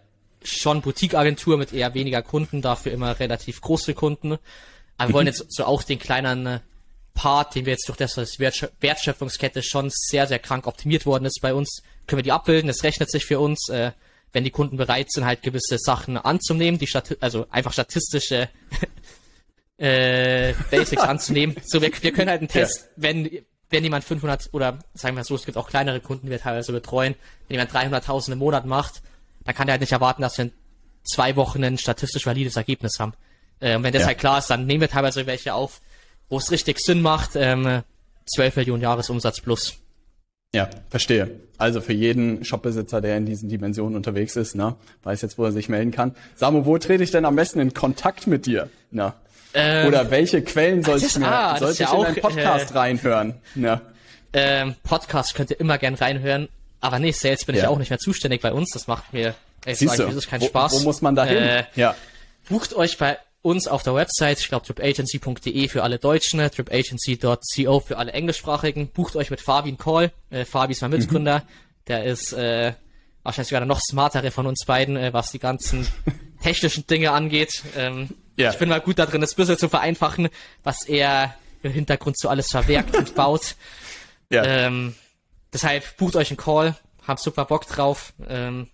schon 0.42 0.80
Boutique-Agentur 0.80 1.58
mit 1.58 1.72
eher 1.72 1.94
weniger 1.94 2.22
Kunden, 2.22 2.62
dafür 2.62 2.92
immer 2.92 3.18
relativ 3.18 3.60
große 3.60 3.94
Kunden. 3.94 4.38
Aber 5.00 5.10
wir 5.10 5.14
wollen 5.14 5.26
jetzt 5.26 5.44
so 5.48 5.64
auch 5.64 5.82
den 5.82 5.98
kleinen 5.98 6.46
äh, 6.46 6.60
Part, 7.14 7.54
den 7.54 7.66
wir 7.66 7.72
jetzt 7.72 7.88
durch 7.88 7.98
das, 7.98 8.14
das 8.14 8.38
Wertschöpfungskette 8.38 9.62
schon 9.62 9.90
sehr, 9.90 10.26
sehr 10.26 10.38
krank 10.38 10.66
optimiert 10.66 11.06
worden 11.06 11.24
ist 11.24 11.40
bei 11.40 11.54
uns, 11.54 11.82
können 12.06 12.18
wir 12.18 12.24
die 12.24 12.32
abbilden. 12.32 12.70
Es 12.70 12.84
rechnet 12.84 13.10
sich 13.10 13.24
für 13.24 13.40
uns, 13.40 13.68
äh, 13.68 13.92
wenn 14.32 14.44
die 14.44 14.50
Kunden 14.50 14.76
bereit 14.76 15.10
sind, 15.10 15.24
halt 15.24 15.42
gewisse 15.42 15.78
Sachen 15.78 16.16
anzunehmen, 16.16 16.78
die 16.78 16.86
Stati 16.86 17.16
also 17.20 17.46
einfach 17.50 17.72
statistische 17.72 18.48
äh, 19.78 20.54
Basics 20.70 21.02
anzunehmen. 21.02 21.56
So, 21.64 21.82
wir, 21.82 21.90
wir 22.00 22.12
können 22.12 22.30
halt 22.30 22.40
einen 22.40 22.48
Test, 22.48 22.80
ja. 22.80 22.86
wenn 22.96 23.44
wenn 23.70 23.84
jemand 23.84 24.04
500 24.04 24.50
oder 24.52 24.80
sagen 24.94 25.16
wir 25.16 25.24
so, 25.24 25.36
es 25.36 25.46
gibt 25.46 25.56
auch 25.56 25.68
kleinere 25.68 26.00
Kunden, 26.00 26.26
die 26.26 26.30
wir 26.32 26.40
teilweise 26.40 26.72
betreuen, 26.72 27.14
wenn 27.48 27.54
jemand 27.54 27.70
300.000 27.72 28.32
im 28.32 28.38
Monat 28.38 28.66
macht, 28.66 29.00
dann 29.44 29.54
kann 29.54 29.66
der 29.66 29.74
halt 29.74 29.80
nicht 29.80 29.92
erwarten, 29.92 30.22
dass 30.22 30.36
wir 30.38 30.46
in 30.46 30.52
zwei 31.04 31.36
Wochen 31.36 31.62
ein 31.64 31.78
statistisch 31.78 32.26
valides 32.26 32.56
Ergebnis 32.56 32.98
haben. 32.98 33.14
Äh, 33.60 33.76
und 33.76 33.82
wenn 33.82 33.92
das 33.92 34.02
ja. 34.02 34.08
halt 34.08 34.18
klar 34.18 34.38
ist, 34.38 34.48
dann 34.48 34.66
nehmen 34.66 34.80
wir 34.80 34.88
teilweise 34.88 35.26
welche 35.26 35.54
auf, 35.54 35.80
wo 36.28 36.38
es 36.38 36.50
richtig 36.50 36.80
Sinn 36.80 37.02
macht. 37.02 37.30
Ähm, 37.34 37.82
12 38.34 38.56
Millionen 38.56 38.82
Jahresumsatz 38.82 39.40
plus. 39.40 39.74
Ja, 40.52 40.68
verstehe. 40.88 41.40
Also 41.58 41.80
für 41.80 41.92
jeden 41.92 42.44
Shopbesitzer, 42.44 43.00
der 43.00 43.16
in 43.16 43.26
diesen 43.26 43.48
Dimensionen 43.48 43.96
unterwegs 43.96 44.34
ist, 44.36 44.54
ne, 44.54 44.76
weiß 45.04 45.22
jetzt, 45.22 45.38
wo 45.38 45.44
er 45.44 45.52
sich 45.52 45.68
melden 45.68 45.90
kann. 45.90 46.14
Samu, 46.34 46.64
wo 46.64 46.76
trete 46.78 47.04
ich 47.04 47.10
denn 47.10 47.24
am 47.24 47.36
besten 47.36 47.60
in 47.60 47.72
Kontakt 47.74 48.26
mit 48.26 48.46
dir? 48.46 48.68
Na? 48.90 49.14
Ähm, 49.52 49.88
Oder 49.88 50.10
welche 50.10 50.42
Quellen 50.42 50.82
soll 50.82 50.98
ich 50.98 51.18
mir, 51.18 51.26
ah, 51.26 51.58
soll 51.58 51.72
ich 51.72 51.78
ja 51.80 51.92
in 51.92 52.02
deinen 52.02 52.16
Podcast 52.16 52.70
äh, 52.70 52.78
reinhören? 52.78 53.34
Ja. 53.56 53.80
Ähm, 54.32 54.74
Podcast 54.84 55.34
könnt 55.34 55.50
ihr 55.50 55.60
immer 55.60 55.76
gern 55.78 55.94
reinhören. 55.94 56.48
Aber 56.80 56.98
nee, 56.98 57.10
Sales 57.10 57.44
bin 57.44 57.56
ja. 57.56 57.62
ich 57.62 57.68
auch 57.68 57.78
nicht 57.78 57.90
mehr 57.90 57.98
zuständig 57.98 58.40
bei 58.40 58.52
uns. 58.52 58.70
Das 58.72 58.86
macht 58.86 59.12
mir, 59.12 59.34
Siehst 59.66 59.96
sagen, 59.96 60.14
du, 60.14 60.20
keinen 60.20 60.44
Spaß. 60.44 60.72
Wo 60.72 60.84
muss 60.84 61.02
man 61.02 61.14
da 61.14 61.24
hin? 61.24 61.36
Äh, 61.36 61.64
ja. 61.74 61.94
Bucht 62.48 62.74
euch 62.74 62.96
bei 62.96 63.18
uns 63.42 63.66
auf 63.66 63.82
der 63.82 63.94
Website, 63.94 64.38
ich 64.40 64.48
glaube 64.48 64.66
tripagency.de 64.66 65.68
für 65.68 65.82
alle 65.82 65.98
Deutschen, 65.98 66.40
tripagency.co 66.40 67.80
für 67.80 67.98
alle 67.98 68.12
englischsprachigen. 68.12 68.88
Bucht 68.88 69.16
euch 69.16 69.30
mit 69.30 69.40
Fabi 69.40 69.68
einen 69.68 69.78
Call. 69.78 70.12
Äh, 70.30 70.44
Fabi 70.44 70.72
ist 70.72 70.82
mein 70.82 70.90
Mitgründer. 70.90 71.40
Mhm. 71.40 71.42
Der 71.88 72.04
ist 72.04 72.32
äh, 72.32 72.74
wahrscheinlich 73.22 73.48
sogar 73.48 73.60
der 73.60 73.66
noch 73.66 73.80
smartere 73.80 74.30
von 74.30 74.46
uns 74.46 74.64
beiden, 74.66 74.96
äh, 74.96 75.12
was 75.12 75.30
die 75.30 75.38
ganzen 75.38 75.86
technischen 76.42 76.86
Dinge 76.86 77.12
angeht. 77.12 77.62
Ähm, 77.76 78.10
ja. 78.36 78.50
Ich 78.50 78.58
bin 78.58 78.68
mal 78.68 78.80
gut 78.80 78.98
da 78.98 79.06
drin, 79.06 79.20
das 79.20 79.34
bisschen 79.34 79.58
zu 79.58 79.68
vereinfachen, 79.68 80.28
was 80.62 80.86
er 80.86 81.34
im 81.62 81.72
Hintergrund 81.72 82.18
so 82.18 82.28
alles 82.28 82.48
verwerkt 82.50 82.96
und 82.96 83.14
baut. 83.14 83.54
Ja. 84.32 84.44
Ähm, 84.44 84.94
deshalb 85.52 85.96
bucht 85.96 86.14
euch 86.14 86.30
einen 86.30 86.36
Call, 86.36 86.76
habt 87.04 87.20
super 87.20 87.46
Bock 87.46 87.66
drauf. 87.66 88.12
Ähm, 88.28 88.68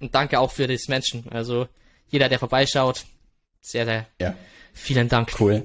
und 0.00 0.12
danke 0.12 0.40
auch 0.40 0.50
für 0.50 0.66
das 0.66 0.88
Menschen. 0.88 1.28
Also 1.30 1.68
jeder, 2.08 2.28
der 2.28 2.40
vorbeischaut. 2.40 3.04
Sehr, 3.68 3.84
sehr 3.84 4.06
Ja. 4.18 4.34
vielen 4.72 5.10
Dank. 5.10 5.38
Cool. 5.38 5.62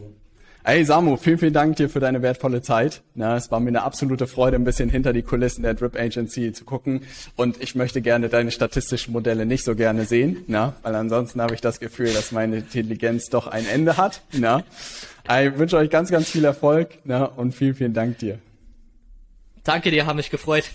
Ey 0.66 0.84
Samu, 0.84 1.16
vielen, 1.16 1.38
vielen 1.38 1.54
Dank 1.54 1.78
dir 1.78 1.90
für 1.90 2.02
deine 2.02 2.22
wertvolle 2.22 2.62
Zeit. 2.62 3.02
Na, 3.16 3.38
es 3.38 3.50
war 3.50 3.62
mir 3.62 3.70
eine 3.70 3.84
absolute 3.84 4.28
Freude, 4.28 4.58
ein 4.58 4.66
bisschen 4.66 4.90
hinter 4.90 5.14
die 5.14 5.22
Kulissen 5.22 5.64
der 5.64 5.74
Drip 5.74 5.96
Agency 5.96 6.52
zu 6.52 6.66
gucken. 6.66 7.06
Und 7.38 7.62
ich 7.62 7.76
möchte 7.76 8.02
gerne 8.02 8.28
deine 8.28 8.52
statistischen 8.52 9.14
Modelle 9.14 9.46
nicht 9.46 9.64
so 9.64 9.74
gerne 9.76 10.04
sehen, 10.04 10.44
na, 10.48 10.76
weil 10.84 10.96
ansonsten 10.96 11.42
habe 11.42 11.54
ich 11.54 11.62
das 11.62 11.80
Gefühl, 11.80 12.12
dass 12.14 12.34
meine 12.34 12.58
Intelligenz 12.58 13.30
doch 13.30 13.48
ein 13.48 13.66
Ende 13.66 13.96
hat. 13.96 14.22
Na. 14.34 14.64
Ich 15.26 15.58
wünsche 15.58 15.78
euch 15.78 15.90
ganz, 15.90 16.12
ganz 16.12 16.30
viel 16.30 16.44
Erfolg 16.44 16.90
na, 17.06 17.24
und 17.24 17.54
vielen, 17.56 17.76
vielen 17.76 17.94
Dank 17.94 18.18
dir. 18.18 18.40
Danke 19.64 19.92
dir, 19.92 20.06
haben 20.06 20.18
mich 20.18 20.30
gefreut. 20.30 20.66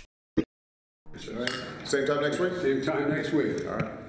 Same 1.84 2.04
time 2.06 2.20
next 2.22 2.40
week? 2.40 2.52
Same 2.62 2.80
time 2.80 3.08
next 3.10 3.32
week. 3.32 3.66
All 3.66 3.74
right. 3.74 4.07